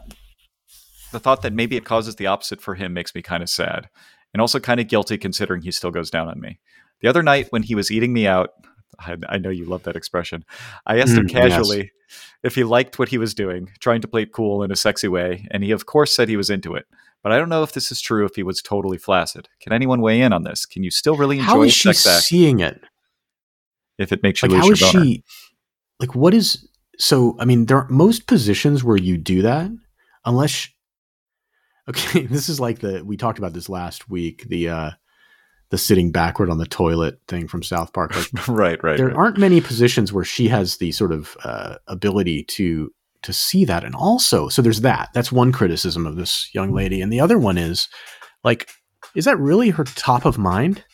the 1.13 1.21
thought 1.21 1.43
that 1.43 1.53
maybe 1.53 1.77
it 1.77 1.85
causes 1.85 2.17
the 2.17 2.27
opposite 2.27 2.61
for 2.63 2.75
him 2.75 2.95
makes 2.95 3.15
me 3.15 3.21
kind 3.21 3.43
of 3.43 3.51
sad 3.51 3.91
and 4.33 4.41
also 4.41 4.59
kind 4.59 4.81
of 4.81 4.89
guilty 4.89 5.19
considering 5.19 5.61
he 5.61 5.71
still 5.71 5.91
goes 5.91 6.11
down 6.11 6.27
on 6.27 6.41
me. 6.41 6.59
The 7.03 7.09
other 7.09 7.23
night 7.23 7.49
when 7.51 7.63
he 7.63 7.75
was 7.75 7.91
eating 7.91 8.13
me 8.13 8.27
out, 8.27 8.51
I, 8.99 9.17
I 9.29 9.39
know 9.39 9.51
you 9.51 9.65
love 9.65 9.83
that 9.85 9.97
expression. 9.97 10.45
I 10.87 11.01
asked 11.01 11.17
him 11.17 11.27
Mm, 11.27 11.33
yes. 11.33 11.51
casually 11.51 11.91
if 12.43 12.55
he 12.55 12.65
liked 12.65 12.99
what 12.99 13.09
he 13.09 13.19
was 13.19 13.35
doing, 13.35 13.71
trying 13.81 14.01
to 14.03 14.09
play 14.09 14.27
cool 14.27 14.63
in 14.63 14.71
a 14.73 14.77
sexy 14.77 15.09
way, 15.09 15.47
and 15.51 15.63
he 15.65 15.71
of 15.71 15.87
course 15.87 16.15
said 16.15 16.29
he 16.29 16.37
was 16.37 16.51
into 16.51 16.75
it. 16.75 16.87
But 17.23 17.31
I 17.33 17.39
don't 17.39 17.49
know 17.49 17.63
if 17.63 17.73
this 17.73 17.93
is 17.93 18.01
true 18.01 18.25
if 18.27 18.35
he 18.35 18.43
was 18.43 18.61
totally 18.61 18.99
flaccid. 18.99 19.49
Can 19.61 19.73
anyone 19.73 20.01
weigh 20.01 20.21
in 20.21 20.33
on 20.33 20.43
this? 20.43 20.67
Can 20.67 20.83
you 20.83 20.91
still 20.91 21.17
really 21.17 21.39
enjoy 21.39 21.47
How 21.51 21.63
a 21.63 21.67
is 21.67 21.75
she 21.75 21.93
sex 21.93 22.27
seeing 22.27 22.61
it? 22.61 22.81
if 23.99 24.11
it 24.13 24.23
makes 24.23 24.43
you 24.43 24.49
Like, 24.49 24.59
how 24.61 24.67
lose 24.69 24.81
is 24.81 24.81
your 24.81 24.93
boner? 24.93 25.05
she? 25.05 25.25
Like, 26.01 26.15
what 26.17 26.35
is? 26.35 26.69
So, 26.99 27.37
I 27.39 27.45
mean, 27.45 27.67
there 27.67 27.79
are 27.79 27.89
most 27.89 28.27
positions 28.27 28.83
where 28.83 28.97
you 28.97 29.17
do 29.19 29.43
that, 29.43 29.71
unless. 30.25 30.69
Okay, 31.89 32.27
this 32.27 32.49
is 32.49 32.59
like 32.61 32.81
the 32.81 33.05
we 33.05 33.17
talked 33.17 33.39
about 33.39 33.53
this 33.53 33.69
last 33.69 34.09
week. 34.11 34.45
The 34.49 34.69
uh 34.69 34.91
the 35.73 35.79
sitting 35.79 36.13
backward 36.13 36.51
on 36.51 36.59
the 36.59 36.67
toilet 36.67 37.19
thing 37.29 37.49
from 37.49 37.63
South 37.63 37.95
Park. 37.95 38.15
Like, 38.15 38.27
right, 38.49 38.85
right. 38.85 38.99
there 38.99 39.07
right. 39.09 39.17
aren't 39.17 39.39
many 39.39 39.63
positions 39.63 40.13
where 40.13 40.23
she 40.23 40.49
has 40.49 40.77
the 40.77 40.93
sort 40.93 41.13
of 41.13 41.35
uh, 41.45 41.77
ability 41.89 42.45
to 42.45 42.93
to 43.23 43.33
see 43.33 43.65
that 43.65 43.85
and 43.85 43.95
also 43.95 44.49
so 44.49 44.61
there's 44.61 44.81
that 44.81 45.09
that's 45.15 45.31
one 45.31 45.53
criticism 45.53 46.09
of 46.09 46.17
this 46.17 46.51
young 46.53 46.73
lady 46.73 47.01
and 47.01 47.13
the 47.13 47.21
other 47.21 47.39
one 47.39 47.57
is 47.57 47.89
like 48.43 48.69
is 49.15 49.27
that 49.27 49.39
really 49.39 49.71
her 49.71 49.85
top 49.85 50.25
of 50.25 50.39
mind 50.39 50.85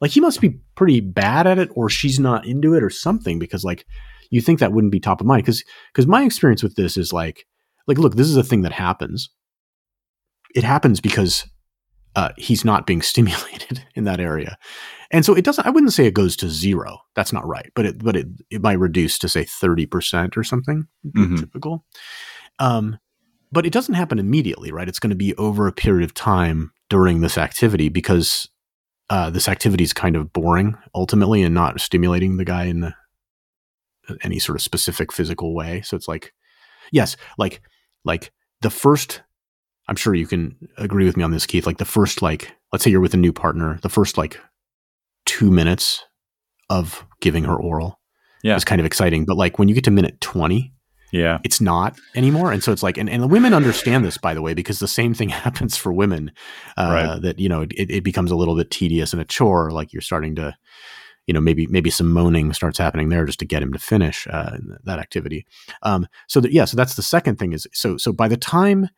like 0.00 0.10
he 0.10 0.18
must 0.18 0.40
be 0.40 0.58
pretty 0.74 0.98
bad 0.98 1.46
at 1.46 1.60
it 1.60 1.70
or 1.76 1.88
she's 1.88 2.18
not 2.18 2.44
into 2.44 2.74
it 2.74 2.82
or 2.82 2.90
something 2.90 3.38
because 3.38 3.62
like 3.62 3.86
you 4.30 4.40
think 4.40 4.58
that 4.58 4.72
wouldn't 4.72 4.90
be 4.90 4.98
top 4.98 5.20
of 5.20 5.28
mind 5.28 5.44
because 5.44 5.62
because 5.92 6.08
my 6.08 6.24
experience 6.24 6.60
with 6.60 6.74
this 6.74 6.96
is 6.96 7.12
like 7.12 7.46
like 7.86 7.98
look 7.98 8.16
this 8.16 8.28
is 8.28 8.36
a 8.36 8.42
thing 8.42 8.62
that 8.62 8.72
happens 8.72 9.30
it 10.56 10.64
happens 10.64 11.00
because 11.00 11.46
uh, 12.16 12.30
he's 12.36 12.64
not 12.64 12.86
being 12.86 13.02
stimulated 13.12 13.84
in 13.94 14.04
that 14.04 14.18
area. 14.20 14.58
And 15.12 15.24
so 15.24 15.34
it 15.34 15.44
doesn't 15.44 15.64
i 15.66 15.70
wouldn't 15.70 15.92
say 15.92 16.06
it 16.06 16.14
goes 16.14 16.36
to 16.38 16.48
zero. 16.50 16.98
That's 17.14 17.32
not 17.32 17.46
right. 17.46 17.70
But 17.76 17.86
it 17.86 18.02
but 18.02 18.16
it, 18.16 18.26
it 18.50 18.60
might 18.62 18.80
reduce 18.80 19.18
to 19.20 19.28
say 19.28 19.44
30% 19.44 20.36
or 20.36 20.42
something 20.42 20.88
Mhm. 21.06 21.38
typical. 21.38 21.84
Um 22.58 22.98
but 23.52 23.64
it 23.64 23.72
doesn't 23.72 23.94
happen 23.94 24.18
immediately 24.18 24.72
right? 24.72 24.88
It's 24.88 24.98
going 24.98 25.10
to 25.10 25.16
be 25.16 25.34
over 25.36 25.68
a 25.68 25.72
period 25.72 26.04
of 26.04 26.12
time 26.14 26.72
during 26.90 27.20
this 27.20 27.38
activity 27.38 27.88
because 27.88 28.48
uh, 29.08 29.30
this 29.30 29.48
activity 29.48 29.84
is 29.84 29.92
kind 29.92 30.16
of 30.16 30.32
boring 30.32 30.76
ultimately 30.92 31.44
and 31.44 31.54
not 31.54 31.80
stimulating 31.80 32.36
the 32.38 32.44
guy 32.44 32.64
in 32.64 32.80
the, 32.80 32.92
any 34.22 34.40
sort 34.40 34.56
of 34.56 34.62
specific 34.62 35.12
physical 35.12 35.54
way. 35.54 35.80
So 35.82 35.96
it's 35.96 36.08
like 36.08 36.32
yes 36.92 37.16
like 37.38 37.60
like 38.04 38.32
the 38.62 38.70
first 38.70 39.22
i'm 39.88 39.96
sure 39.96 40.14
you 40.14 40.26
can 40.26 40.56
agree 40.78 41.04
with 41.04 41.16
me 41.16 41.22
on 41.24 41.30
this 41.30 41.46
keith 41.46 41.66
like 41.66 41.78
the 41.78 41.84
first 41.84 42.22
like 42.22 42.52
let's 42.72 42.84
say 42.84 42.90
you're 42.90 43.00
with 43.00 43.14
a 43.14 43.18
new 43.18 43.32
partner 43.32 43.78
the 43.82 43.88
first 43.88 44.16
like 44.18 44.40
two 45.24 45.50
minutes 45.50 46.04
of 46.70 47.04
giving 47.20 47.44
her 47.44 47.54
oral 47.56 48.00
Yeah. 48.42 48.56
is 48.56 48.64
kind 48.64 48.80
of 48.80 48.86
exciting 48.86 49.24
but 49.24 49.36
like 49.36 49.58
when 49.58 49.68
you 49.68 49.74
get 49.74 49.84
to 49.84 49.90
minute 49.90 50.20
20 50.20 50.72
Yeah. 51.12 51.38
it's 51.44 51.60
not 51.60 51.96
anymore 52.14 52.52
and 52.52 52.62
so 52.62 52.72
it's 52.72 52.82
like 52.82 52.98
and, 52.98 53.08
and 53.08 53.22
the 53.22 53.28
women 53.28 53.54
understand 53.54 54.04
this 54.04 54.18
by 54.18 54.34
the 54.34 54.42
way 54.42 54.54
because 54.54 54.78
the 54.78 54.88
same 54.88 55.14
thing 55.14 55.28
happens 55.44 55.76
for 55.76 55.92
women 55.92 56.32
uh, 56.76 56.90
Right. 56.92 57.22
that 57.22 57.38
you 57.38 57.48
know 57.48 57.62
it, 57.62 57.72
it 57.90 58.04
becomes 58.04 58.30
a 58.30 58.36
little 58.36 58.56
bit 58.56 58.70
tedious 58.70 59.12
and 59.12 59.22
a 59.22 59.24
chore 59.24 59.70
like 59.70 59.92
you're 59.92 60.02
starting 60.02 60.34
to 60.36 60.56
you 61.26 61.34
know 61.34 61.40
maybe 61.40 61.66
maybe 61.66 61.90
some 61.90 62.12
moaning 62.12 62.52
starts 62.52 62.78
happening 62.78 63.08
there 63.08 63.24
just 63.24 63.40
to 63.40 63.44
get 63.44 63.62
him 63.62 63.72
to 63.72 63.78
finish 63.80 64.26
uh, 64.30 64.56
that 64.84 64.98
activity 65.00 65.44
um, 65.82 66.06
so 66.28 66.40
that 66.40 66.52
yeah 66.52 66.64
so 66.64 66.76
that's 66.76 66.94
the 66.94 67.02
second 67.02 67.36
thing 67.36 67.52
is 67.52 67.66
so 67.72 67.96
so 67.96 68.12
by 68.12 68.28
the 68.28 68.36
time 68.36 68.88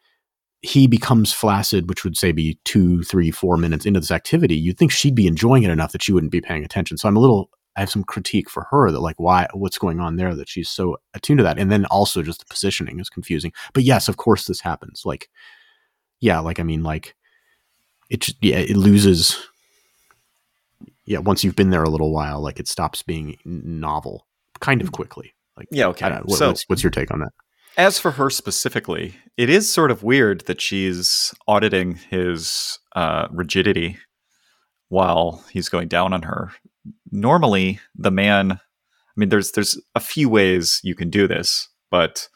he 0.62 0.86
becomes 0.86 1.32
flaccid 1.32 1.88
which 1.88 2.04
would 2.04 2.16
say 2.16 2.32
be 2.32 2.58
two 2.64 3.02
three 3.04 3.30
four 3.30 3.56
minutes 3.56 3.86
into 3.86 4.00
this 4.00 4.10
activity 4.10 4.56
you'd 4.56 4.76
think 4.76 4.90
she'd 4.90 5.14
be 5.14 5.26
enjoying 5.26 5.62
it 5.62 5.70
enough 5.70 5.92
that 5.92 6.02
she 6.02 6.12
wouldn't 6.12 6.32
be 6.32 6.40
paying 6.40 6.64
attention. 6.64 6.96
So 6.96 7.08
i'm 7.08 7.16
a 7.16 7.20
little 7.20 7.50
i 7.76 7.80
have 7.80 7.90
some 7.90 8.04
critique 8.04 8.50
for 8.50 8.66
her 8.70 8.90
that 8.90 9.00
like 9.00 9.18
why 9.18 9.46
what's 9.54 9.78
going 9.78 10.00
on 10.00 10.16
there 10.16 10.34
that 10.34 10.48
she's 10.48 10.68
so 10.68 10.96
attuned 11.14 11.38
to 11.38 11.44
that. 11.44 11.58
And 11.58 11.70
then 11.70 11.84
also 11.86 12.22
just 12.22 12.40
the 12.40 12.46
positioning 12.46 12.98
is 12.98 13.08
confusing. 13.08 13.52
But 13.72 13.84
yes 13.84 14.08
of 14.08 14.16
course 14.16 14.46
this 14.46 14.60
happens. 14.60 15.02
Like 15.04 15.28
yeah 16.20 16.40
like 16.40 16.58
i 16.58 16.64
mean 16.64 16.82
like 16.82 17.14
it 18.10 18.20
just, 18.20 18.36
yeah 18.42 18.56
it 18.56 18.76
loses 18.76 19.46
yeah 21.04 21.18
once 21.18 21.44
you've 21.44 21.54
been 21.54 21.70
there 21.70 21.84
a 21.84 21.90
little 21.90 22.12
while 22.12 22.40
like 22.40 22.58
it 22.58 22.66
stops 22.66 23.02
being 23.02 23.38
novel 23.44 24.26
kind 24.60 24.80
of 24.80 24.88
mm. 24.88 24.92
quickly. 24.92 25.34
Like 25.56 25.68
Yeah, 25.70 25.86
okay. 25.88 26.10
what, 26.24 26.38
so 26.38 26.48
what's, 26.48 26.64
what's 26.68 26.82
your 26.82 26.90
take 26.90 27.12
on 27.12 27.20
that 27.20 27.30
as 27.78 27.98
for 27.98 28.10
her 28.10 28.28
specifically, 28.28 29.14
it 29.36 29.48
is 29.48 29.72
sort 29.72 29.92
of 29.92 30.02
weird 30.02 30.42
that 30.46 30.60
she's 30.60 31.32
auditing 31.46 31.94
his 32.10 32.78
uh, 32.96 33.28
rigidity 33.30 33.96
while 34.88 35.44
he's 35.50 35.68
going 35.68 35.86
down 35.86 36.12
on 36.12 36.22
her. 36.22 36.50
Normally, 37.12 37.78
the 37.94 38.10
man, 38.10 38.52
I 38.52 38.58
mean, 39.16 39.28
there's 39.28 39.52
there's 39.52 39.80
a 39.94 40.00
few 40.00 40.28
ways 40.28 40.80
you 40.82 40.96
can 40.96 41.08
do 41.08 41.28
this, 41.28 41.68
but 41.90 42.28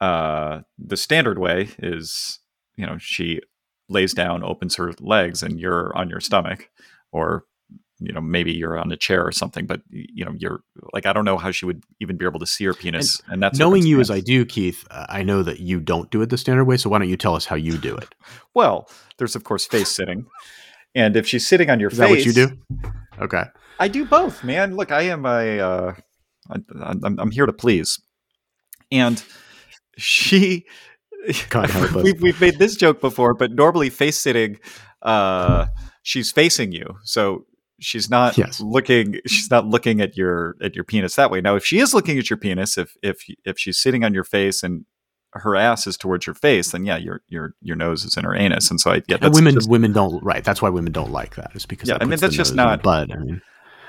uh, 0.00 0.62
the 0.78 0.96
standard 0.96 1.38
way 1.38 1.68
is, 1.78 2.40
you 2.76 2.84
know, 2.84 2.98
she 2.98 3.40
lays 3.88 4.14
down, 4.14 4.42
opens 4.42 4.74
her 4.76 4.92
legs, 4.98 5.42
and 5.42 5.60
you're 5.60 5.96
on 5.96 6.10
your 6.10 6.20
stomach, 6.20 6.68
or 7.12 7.44
you 8.00 8.12
know, 8.12 8.20
maybe 8.20 8.52
you're 8.52 8.78
on 8.78 8.90
a 8.90 8.96
chair 8.96 9.24
or 9.26 9.32
something. 9.32 9.66
But 9.66 9.82
you 9.90 10.24
know, 10.24 10.34
you're 10.36 10.62
like, 10.92 11.06
I 11.06 11.12
don't 11.12 11.24
know 11.24 11.38
how 11.38 11.50
she 11.50 11.66
would 11.66 11.84
even 12.00 12.16
be 12.16 12.24
able 12.24 12.40
to 12.40 12.46
see 12.46 12.64
her 12.64 12.74
penis, 12.74 13.20
and, 13.28 13.42
that's 13.42 13.58
knowing 13.58 13.86
you 13.86 14.00
as 14.00 14.10
i 14.10 14.20
do 14.20 14.44
keith 14.44 14.86
uh, 14.90 15.06
i 15.08 15.22
know 15.22 15.42
that 15.42 15.60
you 15.60 15.80
don't 15.80 16.10
do 16.10 16.20
it 16.20 16.28
the 16.28 16.36
standard 16.36 16.64
way 16.64 16.76
so 16.76 16.90
why 16.90 16.98
don't 16.98 17.08
you 17.08 17.16
tell 17.16 17.34
us 17.34 17.46
how 17.46 17.56
you 17.56 17.78
do 17.78 17.96
it 17.96 18.14
Well, 18.54 18.88
there's 19.16 19.36
of 19.36 19.44
course 19.44 19.66
face 19.66 19.94
sitting, 19.94 20.26
and 20.94 21.16
if 21.16 21.26
she's 21.26 21.46
sitting 21.46 21.70
on 21.70 21.80
your 21.80 21.90
is 21.90 21.98
face, 21.98 22.08
that 22.08 22.10
what 22.10 22.26
you 22.26 22.32
do 22.32 22.58
okay 23.20 23.44
I 23.80 23.88
do 23.88 24.04
both, 24.04 24.44
man. 24.44 24.76
Look, 24.76 24.92
I 24.92 25.02
am 25.04 25.24
a, 25.24 25.58
uh, 25.58 25.94
I, 26.50 26.56
I'm, 26.82 27.18
I'm 27.18 27.30
here 27.30 27.46
to 27.46 27.52
please, 27.52 27.98
and 28.92 29.24
she. 29.96 30.66
God 31.48 31.70
help 31.70 31.96
us. 31.96 32.04
we've, 32.04 32.20
we've 32.20 32.40
made 32.40 32.58
this 32.58 32.76
joke 32.76 33.00
before, 33.00 33.32
but 33.32 33.52
normally 33.52 33.88
face 33.88 34.18
sitting, 34.18 34.58
uh, 35.00 35.66
she's 36.02 36.30
facing 36.30 36.72
you, 36.72 36.96
so 37.04 37.46
she's 37.80 38.08
not 38.10 38.36
Yes. 38.38 38.60
looking. 38.60 39.20
She's 39.26 39.50
not 39.50 39.66
looking 39.66 40.00
at 40.00 40.16
your 40.16 40.56
at 40.62 40.74
your 40.74 40.84
penis 40.84 41.16
that 41.16 41.30
way. 41.30 41.40
Now, 41.40 41.56
if 41.56 41.64
she 41.64 41.78
is 41.80 41.92
looking 41.94 42.18
at 42.18 42.30
your 42.30 42.36
penis, 42.36 42.78
if 42.78 42.96
if 43.02 43.24
if 43.44 43.58
she's 43.58 43.78
sitting 43.78 44.04
on 44.04 44.14
your 44.14 44.24
face 44.24 44.62
and 44.62 44.84
her 45.34 45.54
ass 45.54 45.86
is 45.86 45.96
towards 45.96 46.26
your 46.26 46.34
face, 46.34 46.72
then 46.72 46.84
yeah, 46.84 46.96
your 46.96 47.22
your 47.28 47.54
your 47.62 47.76
nose 47.76 48.04
is 48.04 48.16
in 48.16 48.24
her 48.24 48.34
anus, 48.34 48.70
and 48.70 48.80
so 48.80 48.92
I 48.92 49.02
yeah, 49.08 49.18
And 49.20 49.34
women 49.34 49.54
just- 49.54 49.68
women 49.70 49.92
don't 49.92 50.22
right 50.24 50.42
that's 50.44 50.60
why 50.60 50.68
women 50.68 50.92
don't 50.92 51.12
like 51.12 51.36
that 51.36 51.52
is 51.54 51.66
because 51.66 51.88
Yeah, 51.88 51.98
I 52.00 52.04
mean, 52.04 52.18
that's 52.18 52.34
just 52.34 52.50
nose 52.50 52.50
in 52.52 52.56
the 52.56 52.64
not- 52.64 52.82
But 52.82 53.12
i 53.12 53.16
mean 53.18 53.40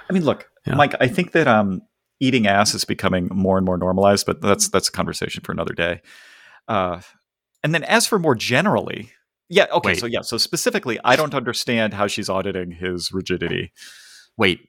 I 0.09 0.13
mean, 0.13 0.23
look, 0.25 0.49
Yeah. 0.67 0.75
Mike. 0.75 0.93
I 0.99 1.07
think 1.07 1.31
that 1.31 1.47
um, 1.47 1.81
eating 2.19 2.45
ass 2.45 2.73
is 2.75 2.83
becoming 2.85 3.29
more 3.31 3.57
and 3.57 3.65
more 3.65 3.77
normalized, 3.77 4.25
but 4.25 4.41
that's 4.41 4.67
that's 4.67 4.89
a 4.89 4.91
conversation 4.91 5.41
for 5.43 5.51
another 5.53 5.73
day. 5.73 6.01
Uh, 6.67 6.99
and 7.63 7.73
then, 7.73 7.83
as 7.85 8.05
for 8.07 8.19
more 8.19 8.35
generally, 8.35 9.11
yeah, 9.51 9.65
okay, 9.71 9.89
Wait. 9.89 9.99
so 9.99 10.05
yeah, 10.07 10.21
so 10.21 10.37
specifically, 10.37 10.97
I 11.03 11.15
don't 11.15 11.35
understand 11.35 11.93
how 11.93 12.07
she's 12.07 12.29
auditing 12.29 12.71
his 12.71 13.11
rigidity. 13.11 13.71
wait 14.37 14.59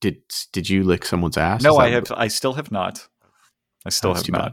did 0.00 0.16
did 0.52 0.68
you 0.68 0.82
lick 0.84 1.04
someone's 1.04 1.36
ass 1.36 1.62
No, 1.62 1.78
I 1.78 1.88
have, 1.90 2.12
I 2.14 2.28
still 2.28 2.52
have 2.54 2.70
not. 2.70 3.08
I 3.86 3.90
still 3.90 4.12
That's 4.14 4.26
have 4.26 4.32
not. 4.32 4.52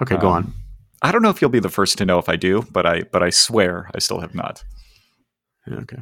bad. 0.00 0.02
okay 0.02 0.16
go 0.20 0.28
um, 0.28 0.34
on 0.34 0.52
I 1.02 1.12
don't 1.12 1.22
know 1.22 1.30
if 1.30 1.40
you'll 1.40 1.50
be 1.50 1.60
the 1.60 1.68
first 1.80 1.96
to 1.98 2.04
know 2.04 2.18
if 2.18 2.28
I 2.28 2.34
do, 2.36 2.66
but 2.72 2.84
I, 2.84 3.02
but 3.12 3.22
I 3.22 3.30
swear 3.30 3.88
I 3.94 4.00
still 4.00 4.20
have 4.20 4.34
not. 4.34 4.64
Okay 5.70 5.98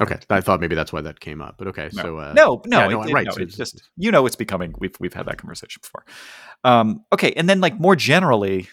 okay 0.00 0.16
i 0.30 0.40
thought 0.40 0.60
maybe 0.60 0.76
that's 0.76 0.92
why 0.92 1.00
that 1.00 1.18
came 1.18 1.40
up 1.42 1.56
but 1.58 1.66
okay 1.68 1.88
No. 1.92 2.02
so 2.02 2.18
uh 2.18 2.32
no, 2.32 2.62
no, 2.66 2.78
yeah, 2.80 2.86
no, 2.88 3.02
it- 3.02 3.12
right, 3.12 3.26
no, 3.26 3.32
so 3.32 3.40
it's 3.42 3.54
it's- 3.54 3.72
just 3.72 3.88
you 3.96 4.10
know 4.12 4.26
it's 4.26 4.36
becoming. 4.36 4.74
We've 4.78 4.94
we've 5.00 5.14
had 5.14 5.26
that 5.26 5.38
conversation 5.38 5.80
before. 5.82 6.04
Um, 6.62 7.04
okay, 7.12 7.32
and 7.32 7.48
then 7.48 7.60
like 7.60 7.80
more 7.80 7.96
generally, 7.96 8.68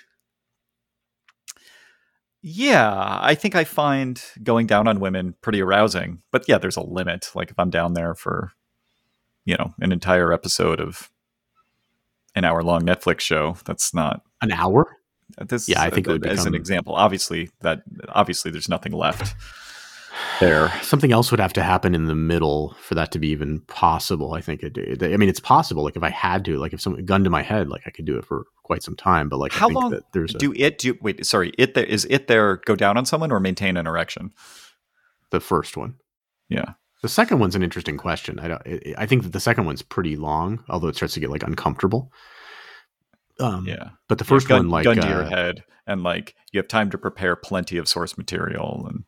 yeah, 2.47 3.17
I 3.23 3.33
think 3.33 3.55
I 3.55 3.63
find 3.63 4.23
going 4.43 4.67
down 4.67 4.87
on 4.87 4.99
women 4.99 5.33
pretty 5.41 5.63
arousing. 5.63 6.21
But 6.31 6.47
yeah, 6.47 6.59
there's 6.59 6.77
a 6.77 6.81
limit. 6.81 7.31
Like 7.33 7.49
if 7.49 7.57
I'm 7.57 7.71
down 7.71 7.93
there 7.95 8.13
for, 8.13 8.51
you 9.45 9.57
know, 9.57 9.73
an 9.79 9.91
entire 9.91 10.31
episode 10.31 10.79
of 10.79 11.09
an 12.35 12.45
hour 12.45 12.61
long 12.61 12.83
Netflix 12.83 13.21
show, 13.21 13.57
that's 13.65 13.95
not. 13.95 14.21
an 14.43 14.51
hour 14.51 14.97
This, 15.39 15.67
Yeah, 15.67 15.81
I 15.81 15.89
think 15.89 16.07
it 16.07 16.11
would 16.11 16.27
as 16.27 16.45
an 16.45 16.53
example. 16.53 16.93
Obviously, 16.93 17.49
that 17.61 17.81
obviously 18.09 18.51
there's 18.51 18.69
nothing 18.69 18.91
left 18.91 19.33
there. 20.39 20.71
something 20.83 21.11
else 21.11 21.31
would 21.31 21.39
have 21.39 21.53
to 21.53 21.63
happen 21.63 21.95
in 21.95 22.05
the 22.05 22.13
middle 22.13 22.75
for 22.79 22.93
that 22.93 23.11
to 23.13 23.17
be 23.19 23.29
even 23.29 23.61
possible. 23.61 24.35
I 24.35 24.41
think 24.41 24.61
it. 24.61 24.77
it- 24.77 25.01
I 25.01 25.17
mean, 25.17 25.29
it's 25.29 25.39
possible. 25.39 25.83
Like 25.83 25.95
if 25.95 26.03
I 26.03 26.11
had 26.11 26.45
to, 26.45 26.59
like 26.59 26.73
if 26.73 26.81
some 26.81 27.03
gun 27.05 27.23
to 27.23 27.31
my 27.31 27.41
head, 27.41 27.69
like 27.69 27.81
I 27.87 27.89
could 27.89 28.05
do 28.05 28.19
it 28.19 28.25
for 28.25 28.45
quite 28.65 28.83
some 28.83 28.95
time. 28.95 29.29
But 29.29 29.37
like, 29.37 29.53
How 29.53 29.69
long 29.69 29.91
that 29.91 30.03
there's 30.11 30.35
a, 30.35 30.37
Do 30.37 30.53
it? 30.55 30.79
Do 30.79 30.97
wait? 31.01 31.25
Sorry, 31.25 31.53
it 31.57 31.73
there 31.73 31.85
is 31.85 32.05
it 32.09 32.27
there? 32.27 32.57
Go 32.65 32.75
down 32.75 32.97
on 32.97 33.05
someone 33.05 33.31
or 33.31 33.39
maintain 33.39 33.77
an 33.77 33.87
erection? 33.87 34.33
the 35.31 35.39
first 35.39 35.77
one. 35.77 35.95
Yeah. 36.49 36.73
The 37.01 37.09
second 37.09 37.39
one's 37.39 37.55
an 37.55 37.63
interesting 37.63 37.97
question. 37.97 38.39
I 38.39 38.47
don't. 38.47 38.61
I 38.97 39.05
think 39.05 39.23
that 39.23 39.33
the 39.33 39.39
second 39.39 39.65
one's 39.65 39.81
pretty 39.81 40.15
long, 40.15 40.63
although 40.69 40.87
it 40.87 40.95
starts 40.95 41.13
to 41.15 41.19
get 41.19 41.29
like 41.29 41.43
uncomfortable. 41.43 42.11
Um, 43.39 43.67
yeah, 43.67 43.89
but 44.07 44.17
the 44.17 44.23
first 44.23 44.47
gun, 44.47 44.59
one, 44.59 44.69
like, 44.69 44.85
gun 44.85 44.95
to 44.95 45.05
uh, 45.05 45.09
your 45.09 45.23
head, 45.25 45.63
and 45.85 46.01
like 46.01 46.35
you 46.51 46.57
have 46.57 46.67
time 46.67 46.89
to 46.91 46.97
prepare 46.97 47.35
plenty 47.35 47.77
of 47.77 47.87
source 47.87 48.17
material, 48.17 48.85
and 48.87 49.03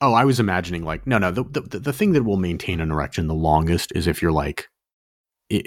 oh, 0.00 0.14
I 0.14 0.24
was 0.24 0.40
imagining 0.40 0.84
like, 0.84 1.06
no, 1.06 1.18
no, 1.18 1.30
the, 1.30 1.44
the 1.44 1.78
the 1.78 1.92
thing 1.92 2.12
that 2.12 2.24
will 2.24 2.38
maintain 2.38 2.80
an 2.80 2.92
erection 2.92 3.26
the 3.26 3.34
longest 3.34 3.92
is 3.94 4.06
if 4.06 4.22
you're 4.22 4.32
like 4.32 4.68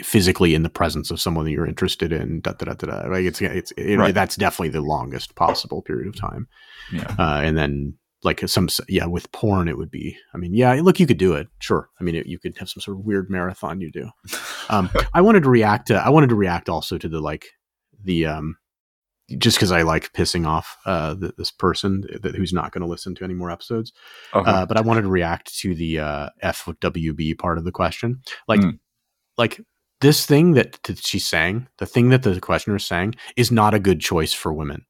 physically 0.04 0.56
in 0.56 0.64
the 0.64 0.70
presence 0.70 1.12
of 1.12 1.20
someone 1.22 1.46
that 1.46 1.52
you're 1.52 1.68
interested 1.68 2.12
in. 2.12 2.42
Da, 2.42 2.54
da, 2.54 2.66
da, 2.66 2.74
da, 2.74 2.88
da. 3.04 3.08
Like 3.10 3.26
it's 3.26 3.42
it's 3.42 3.72
it, 3.78 3.98
Right. 3.98 4.14
that's 4.14 4.36
definitely 4.36 4.70
the 4.70 4.82
longest 4.82 5.36
possible 5.36 5.82
period 5.82 6.08
of 6.08 6.16
time. 6.16 6.48
yeah, 6.92 7.16
uh, 7.20 7.42
and 7.44 7.58
then 7.58 7.98
like 8.24 8.48
some 8.50 8.68
yeah 8.90 9.06
with 9.06 9.32
porn 9.32 9.68
it 9.68 9.78
would 9.78 9.92
be 9.92 10.18
i 10.34 10.38
mean 10.38 10.52
yeah 10.52 10.74
look 10.82 11.00
you 11.00 11.06
could 11.06 11.18
do 11.20 11.34
it 11.34 11.48
sure 11.60 11.90
i 12.00 12.04
mean 12.04 12.16
it, 12.16 12.26
you 12.26 12.40
could 12.40 12.58
have 12.58 12.68
some 12.68 12.82
sort 12.82 12.98
of 12.98 13.06
weird 13.06 13.30
marathon 13.30 13.80
you 13.82 13.92
do 13.92 14.10
um 14.70 14.90
i 15.14 15.22
wanted 15.22 15.44
to 15.44 15.50
react 15.50 15.88
to 15.88 15.96
i 15.96 16.10
wanted 16.10 16.30
to 16.30 16.34
react 16.36 16.68
also 16.68 16.98
to 16.98 17.08
the 17.08 17.20
like 17.20 17.46
the 18.04 18.26
um 18.26 18.56
just 19.38 19.58
because 19.58 19.72
i 19.72 19.84
like 19.84 20.12
pissing 20.14 20.48
off 20.48 20.76
uh 20.88 21.14
th- 21.14 21.34
this 21.38 21.52
person 21.52 22.04
that, 22.24 22.34
who's 22.36 22.54
not 22.54 22.72
going 22.72 22.82
to 22.82 22.88
listen 22.88 23.14
to 23.14 23.24
any 23.24 23.36
more 23.36 23.52
episodes 23.52 23.94
Okay. 24.34 24.50
uh, 24.50 24.66
but 24.66 24.78
i 24.78 24.82
wanted 24.82 25.04
to 25.04 25.10
react 25.10 25.56
to 25.60 25.76
the 25.76 26.00
uh 26.00 26.30
fwb 26.44 27.38
part 27.38 27.60
of 27.60 27.64
the 27.64 27.72
question 27.72 28.22
like 28.48 28.62
Mm. 28.62 28.80
like 29.38 29.62
this 30.06 30.24
thing 30.24 30.52
that, 30.52 30.78
that 30.84 31.04
she's 31.04 31.26
saying 31.26 31.68
the 31.80 31.86
thing 31.88 32.10
that 32.10 32.22
the 32.22 32.40
questioner 32.40 32.76
is 32.76 32.86
saying 32.86 33.16
is 33.36 33.52
not 33.52 33.74
a 33.74 33.80
good 33.80 34.00
choice 34.00 34.34
for 34.34 34.54
women. 34.54 34.86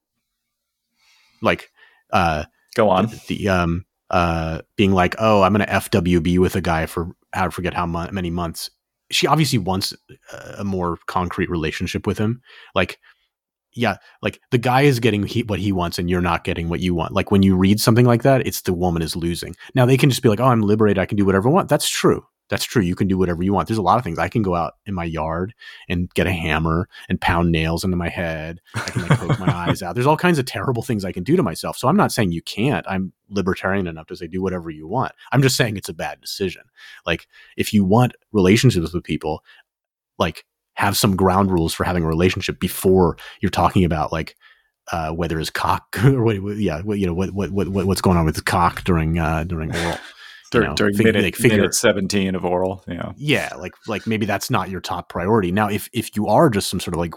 Like 1.41 1.69
uh 2.11 2.43
Go 2.75 2.89
on. 2.89 3.07
the, 3.07 3.21
the, 3.27 3.49
um 3.49 3.85
uh 4.09 4.61
being 4.75 4.91
like 4.91 5.15
oh 5.17 5.41
i'm 5.41 5.53
gonna 5.53 5.65
fwb 5.65 6.37
with 6.37 6.55
a 6.55 6.61
guy 6.61 6.85
for 6.85 7.15
i 7.33 7.47
forget 7.49 7.73
how 7.73 7.85
mon- 7.85 8.13
many 8.13 8.29
months. 8.29 8.69
She 9.09 9.25
obviously 9.25 9.59
wants 9.59 9.93
a 10.57 10.63
more 10.63 10.97
concrete 11.05 11.49
relationship 11.49 12.05
with 12.07 12.17
him. 12.17 12.41
Like 12.73 12.99
yeah 13.73 13.97
like 14.21 14.41
the 14.51 14.57
guy 14.57 14.81
is 14.81 14.99
getting 14.99 15.23
he, 15.23 15.43
what 15.43 15.59
he 15.59 15.71
wants 15.71 15.97
and 15.97 16.09
you're 16.09 16.21
not 16.21 16.43
getting 16.43 16.67
what 16.67 16.81
you 16.81 16.93
want. 16.93 17.13
Like 17.13 17.31
when 17.31 17.41
you 17.41 17.55
read 17.55 17.79
something 17.79 18.05
like 18.05 18.23
that 18.23 18.45
it's 18.45 18.61
the 18.61 18.73
woman 18.73 19.01
is 19.01 19.15
losing. 19.15 19.55
Now 19.75 19.85
they 19.85 19.97
can 19.97 20.09
just 20.09 20.23
be 20.23 20.29
like 20.29 20.41
oh 20.41 20.47
i'm 20.47 20.61
liberated 20.61 20.99
i 20.99 21.05
can 21.05 21.17
do 21.17 21.25
whatever 21.25 21.47
i 21.47 21.51
want. 21.53 21.69
That's 21.69 21.87
true 21.87 22.25
that's 22.49 22.63
true 22.63 22.81
you 22.81 22.95
can 22.95 23.07
do 23.07 23.17
whatever 23.17 23.41
you 23.43 23.53
want 23.53 23.67
there's 23.67 23.77
a 23.77 23.81
lot 23.81 23.97
of 23.97 24.03
things 24.03 24.19
i 24.19 24.29
can 24.29 24.41
go 24.41 24.55
out 24.55 24.73
in 24.85 24.93
my 24.93 25.03
yard 25.03 25.53
and 25.89 26.13
get 26.13 26.27
a 26.27 26.31
hammer 26.31 26.87
and 27.09 27.19
pound 27.21 27.51
nails 27.51 27.83
into 27.83 27.97
my 27.97 28.09
head 28.09 28.61
I 28.75 28.79
can 28.81 29.01
like 29.07 29.19
poke 29.19 29.39
my 29.39 29.51
eyes 29.67 29.81
out. 29.81 29.95
There's 29.95 30.05
all 30.07 30.17
kinds 30.17 30.37
of 30.37 30.45
terrible 30.45 30.83
things 30.83 31.03
I 31.05 31.11
can 31.11 31.23
do 31.23 31.35
to 31.35 31.43
myself. 31.43 31.77
So 31.77 31.87
I'm 31.87 31.95
not 31.97 32.11
saying 32.11 32.31
you 32.31 32.41
can't. 32.41 32.85
I'm 32.87 33.13
libertarian 33.29 33.87
enough 33.87 34.07
to 34.07 34.15
say 34.15 34.27
do 34.27 34.41
whatever 34.41 34.69
you 34.69 34.87
want. 34.87 35.13
I'm 35.31 35.41
just 35.41 35.55
saying 35.57 35.77
it's 35.77 35.89
a 35.89 35.93
bad 35.93 36.21
decision. 36.21 36.63
Like 37.05 37.27
if 37.57 37.73
you 37.73 37.83
want 37.85 38.13
relationships 38.31 38.93
with 38.93 39.03
people, 39.03 39.43
like 40.19 40.45
have 40.75 40.97
some 40.97 41.15
ground 41.15 41.51
rules 41.51 41.73
for 41.73 41.83
having 41.83 42.03
a 42.03 42.07
relationship 42.07 42.59
before 42.59 43.17
you're 43.41 43.49
talking 43.49 43.83
about 43.85 44.11
like 44.11 44.35
uh, 44.91 45.11
whether 45.11 45.39
his 45.39 45.49
cock 45.49 45.97
or 46.03 46.33
yeah, 46.53 46.81
what, 46.81 46.99
you 46.99 47.07
know 47.07 47.13
what, 47.13 47.31
what 47.31 47.51
what 47.51 47.67
what- 47.69 47.87
what's 47.87 48.01
going 48.01 48.17
on 48.17 48.25
with 48.25 48.35
his 48.35 48.43
cock 48.43 48.83
during 48.83 49.17
uh, 49.17 49.43
during 49.45 49.75
oral. 49.75 49.97
Dur- 50.51 50.63
know, 50.63 50.73
during 50.75 50.95
fig- 50.95 51.05
minute, 51.07 51.23
like, 51.23 51.35
figure- 51.35 51.57
minute 51.57 51.73
17 51.73 52.35
of 52.35 52.45
oral. 52.45 52.83
Yeah. 52.87 53.11
yeah 53.17 53.53
like 53.57 53.73
like 53.87 54.05
maybe 54.05 54.25
that's 54.25 54.49
not 54.49 54.69
your 54.69 54.81
top 54.81 55.09
priority. 55.09 55.51
Now 55.51 55.69
if 55.69 55.89
if 55.93 56.15
you 56.15 56.27
are 56.27 56.49
just 56.49 56.69
some 56.69 56.79
sort 56.79 56.93
of 56.93 56.99
like 56.99 57.13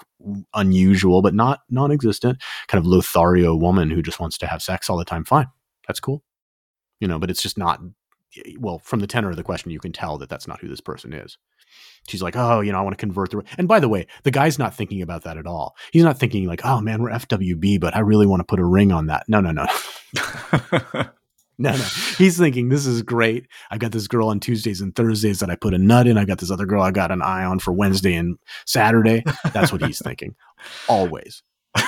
unusual 0.54 1.22
but 1.22 1.34
not 1.34 1.60
non-existent 1.70 2.42
kind 2.68 2.82
of 2.82 2.86
lothario 2.86 3.54
woman 3.54 3.90
who 3.90 4.02
just 4.02 4.18
wants 4.20 4.38
to 4.38 4.46
have 4.46 4.62
sex 4.62 4.88
all 4.88 4.96
the 4.96 5.04
time 5.04 5.24
fine. 5.24 5.46
That's 5.86 6.00
cool. 6.00 6.22
You 7.00 7.08
know 7.08 7.18
but 7.18 7.30
it's 7.30 7.42
just 7.42 7.58
not 7.58 7.80
well 8.58 8.78
from 8.80 9.00
the 9.00 9.06
tenor 9.06 9.30
of 9.30 9.36
the 9.36 9.42
question 9.42 9.70
you 9.70 9.80
can 9.80 9.92
tell 9.92 10.18
that 10.18 10.28
that's 10.28 10.46
not 10.48 10.60
who 10.60 10.68
this 10.68 10.80
person 10.80 11.12
is. 11.12 11.38
She's 12.08 12.22
like 12.22 12.36
oh 12.36 12.60
you 12.60 12.72
know 12.72 12.78
i 12.78 12.82
want 12.82 12.96
to 12.96 13.00
convert 13.00 13.30
the 13.30 13.42
and 13.58 13.68
by 13.68 13.78
the 13.80 13.88
way 13.88 14.06
the 14.22 14.30
guy's 14.30 14.58
not 14.58 14.74
thinking 14.74 15.02
about 15.02 15.24
that 15.24 15.36
at 15.36 15.46
all. 15.46 15.76
He's 15.92 16.04
not 16.04 16.18
thinking 16.18 16.46
like 16.46 16.62
oh 16.64 16.80
man 16.80 17.02
we're 17.02 17.10
fwb 17.10 17.80
but 17.80 17.94
i 17.94 18.00
really 18.00 18.26
want 18.26 18.40
to 18.40 18.44
put 18.44 18.58
a 18.58 18.64
ring 18.64 18.90
on 18.90 19.06
that. 19.06 19.24
No 19.28 19.40
no 19.40 19.52
no 19.52 19.66
no, 21.58 21.72
no. 21.72 21.84
He's 22.16 22.38
thinking 22.38 22.68
this 22.68 22.86
is 22.86 23.02
great. 23.02 23.48
I 23.70 23.78
got 23.78 23.90
this 23.90 24.06
girl 24.06 24.28
on 24.28 24.38
Tuesdays 24.38 24.80
and 24.80 24.94
Thursdays 24.94 25.40
that 25.40 25.50
I 25.50 25.56
put 25.56 25.74
a 25.74 25.78
nut 25.78 26.06
in. 26.06 26.16
I 26.16 26.24
got 26.24 26.38
this 26.38 26.52
other 26.52 26.66
girl 26.66 26.82
I 26.82 26.92
got 26.92 27.10
an 27.10 27.20
eye 27.20 27.44
on 27.44 27.58
for 27.58 27.72
Wednesday 27.72 28.14
and 28.14 28.38
Saturday. 28.64 29.24
That's 29.52 29.72
what 29.72 29.82
he's 29.82 29.98
thinking, 30.02 30.36
always. 30.88 31.42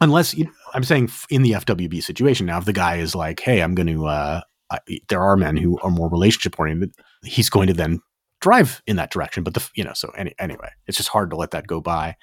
Unless 0.00 0.34
you, 0.34 0.50
I'm 0.74 0.82
saying 0.82 1.10
in 1.30 1.42
the 1.42 1.52
FWB 1.52 2.02
situation 2.02 2.46
now, 2.46 2.58
if 2.58 2.64
the 2.64 2.72
guy 2.72 2.96
is 2.96 3.14
like, 3.14 3.40
"Hey, 3.40 3.62
I'm 3.62 3.74
going 3.74 3.86
to," 3.86 4.06
uh, 4.06 4.40
I, 4.70 4.78
there 5.08 5.22
are 5.22 5.36
men 5.36 5.56
who 5.56 5.78
are 5.80 5.90
more 5.90 6.10
relationship 6.10 6.58
oriented. 6.58 6.92
He's 7.24 7.48
going 7.48 7.68
to 7.68 7.74
then 7.74 8.00
drive 8.40 8.82
in 8.86 8.96
that 8.96 9.12
direction. 9.12 9.44
But 9.44 9.54
the 9.54 9.70
you 9.74 9.84
know, 9.84 9.94
so 9.94 10.10
any, 10.10 10.34
anyway, 10.40 10.70
it's 10.86 10.96
just 10.96 11.08
hard 11.08 11.30
to 11.30 11.36
let 11.36 11.52
that 11.52 11.68
go 11.68 11.80
by 11.80 12.16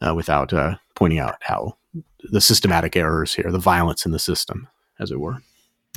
uh, 0.00 0.14
without 0.14 0.52
uh, 0.52 0.76
pointing 0.94 1.18
out 1.18 1.36
how 1.42 1.76
the 2.22 2.40
systematic 2.40 2.96
errors 2.96 3.34
here, 3.34 3.50
the 3.50 3.58
violence 3.58 4.06
in 4.06 4.12
the 4.12 4.18
system, 4.18 4.68
as 4.98 5.10
it 5.10 5.20
were. 5.20 5.42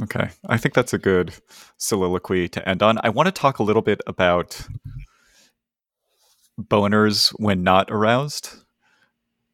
Okay. 0.02 0.30
I 0.48 0.58
think 0.58 0.74
that's 0.74 0.94
a 0.94 0.98
good 0.98 1.34
soliloquy 1.78 2.50
to 2.50 2.68
end 2.68 2.82
on. 2.82 2.98
I 3.04 3.10
want 3.10 3.28
to 3.28 3.32
talk 3.32 3.60
a 3.60 3.64
little 3.64 3.82
bit 3.82 4.02
about 4.08 4.60
boners 6.60 7.30
when 7.40 7.64
not 7.64 7.92
aroused. 7.92 8.56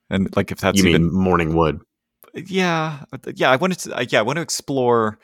And 0.09 0.33
like 0.35 0.51
if 0.51 0.59
that's 0.59 0.77
you 0.77 0.85
mean 0.85 0.95
even 0.95 1.13
morning 1.13 1.55
wood? 1.55 1.81
yeah, 2.33 3.03
yeah, 3.35 3.51
I 3.51 3.55
wanted 3.55 3.79
to 3.79 4.07
yeah, 4.09 4.19
I 4.19 4.23
want 4.23 4.37
to 4.37 4.41
explore 4.41 5.19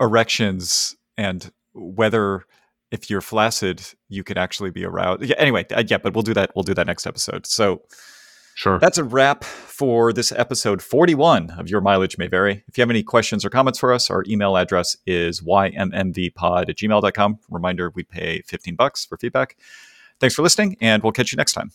erections 0.00 0.96
and 1.16 1.50
whether 1.72 2.44
if 2.90 3.10
you're 3.10 3.20
flaccid 3.20 3.82
you 4.08 4.22
could 4.22 4.38
actually 4.38 4.70
be 4.70 4.84
aroused. 4.84 5.24
Yeah, 5.24 5.36
anyway, 5.38 5.66
uh, 5.70 5.82
yeah, 5.86 5.98
but 5.98 6.14
we'll 6.14 6.22
do 6.22 6.34
that 6.34 6.52
we'll 6.54 6.62
do 6.62 6.74
that 6.74 6.86
next 6.86 7.06
episode. 7.06 7.46
So 7.46 7.82
Sure. 8.56 8.78
that's 8.78 8.96
a 8.96 9.04
wrap 9.04 9.44
for 9.44 10.14
this 10.14 10.32
episode 10.32 10.82
41 10.82 11.50
of 11.50 11.68
Your 11.68 11.82
Mileage 11.82 12.16
May 12.16 12.26
Vary. 12.26 12.64
If 12.66 12.78
you 12.78 12.82
have 12.82 12.88
any 12.90 13.02
questions 13.02 13.44
or 13.44 13.50
comments 13.50 13.78
for 13.78 13.92
us, 13.92 14.10
our 14.10 14.24
email 14.26 14.56
address 14.56 14.96
is 15.06 15.42
ymmvpod 15.42 16.70
at 16.70 16.76
gmail.com. 16.76 17.38
Reminder, 17.50 17.92
we 17.94 18.02
pay 18.02 18.40
15 18.40 18.74
bucks 18.74 19.04
for 19.04 19.18
feedback. 19.18 19.58
Thanks 20.18 20.34
for 20.34 20.40
listening, 20.40 20.78
and 20.80 21.02
we'll 21.02 21.12
catch 21.12 21.32
you 21.32 21.36
next 21.36 21.52
time. 21.52 21.70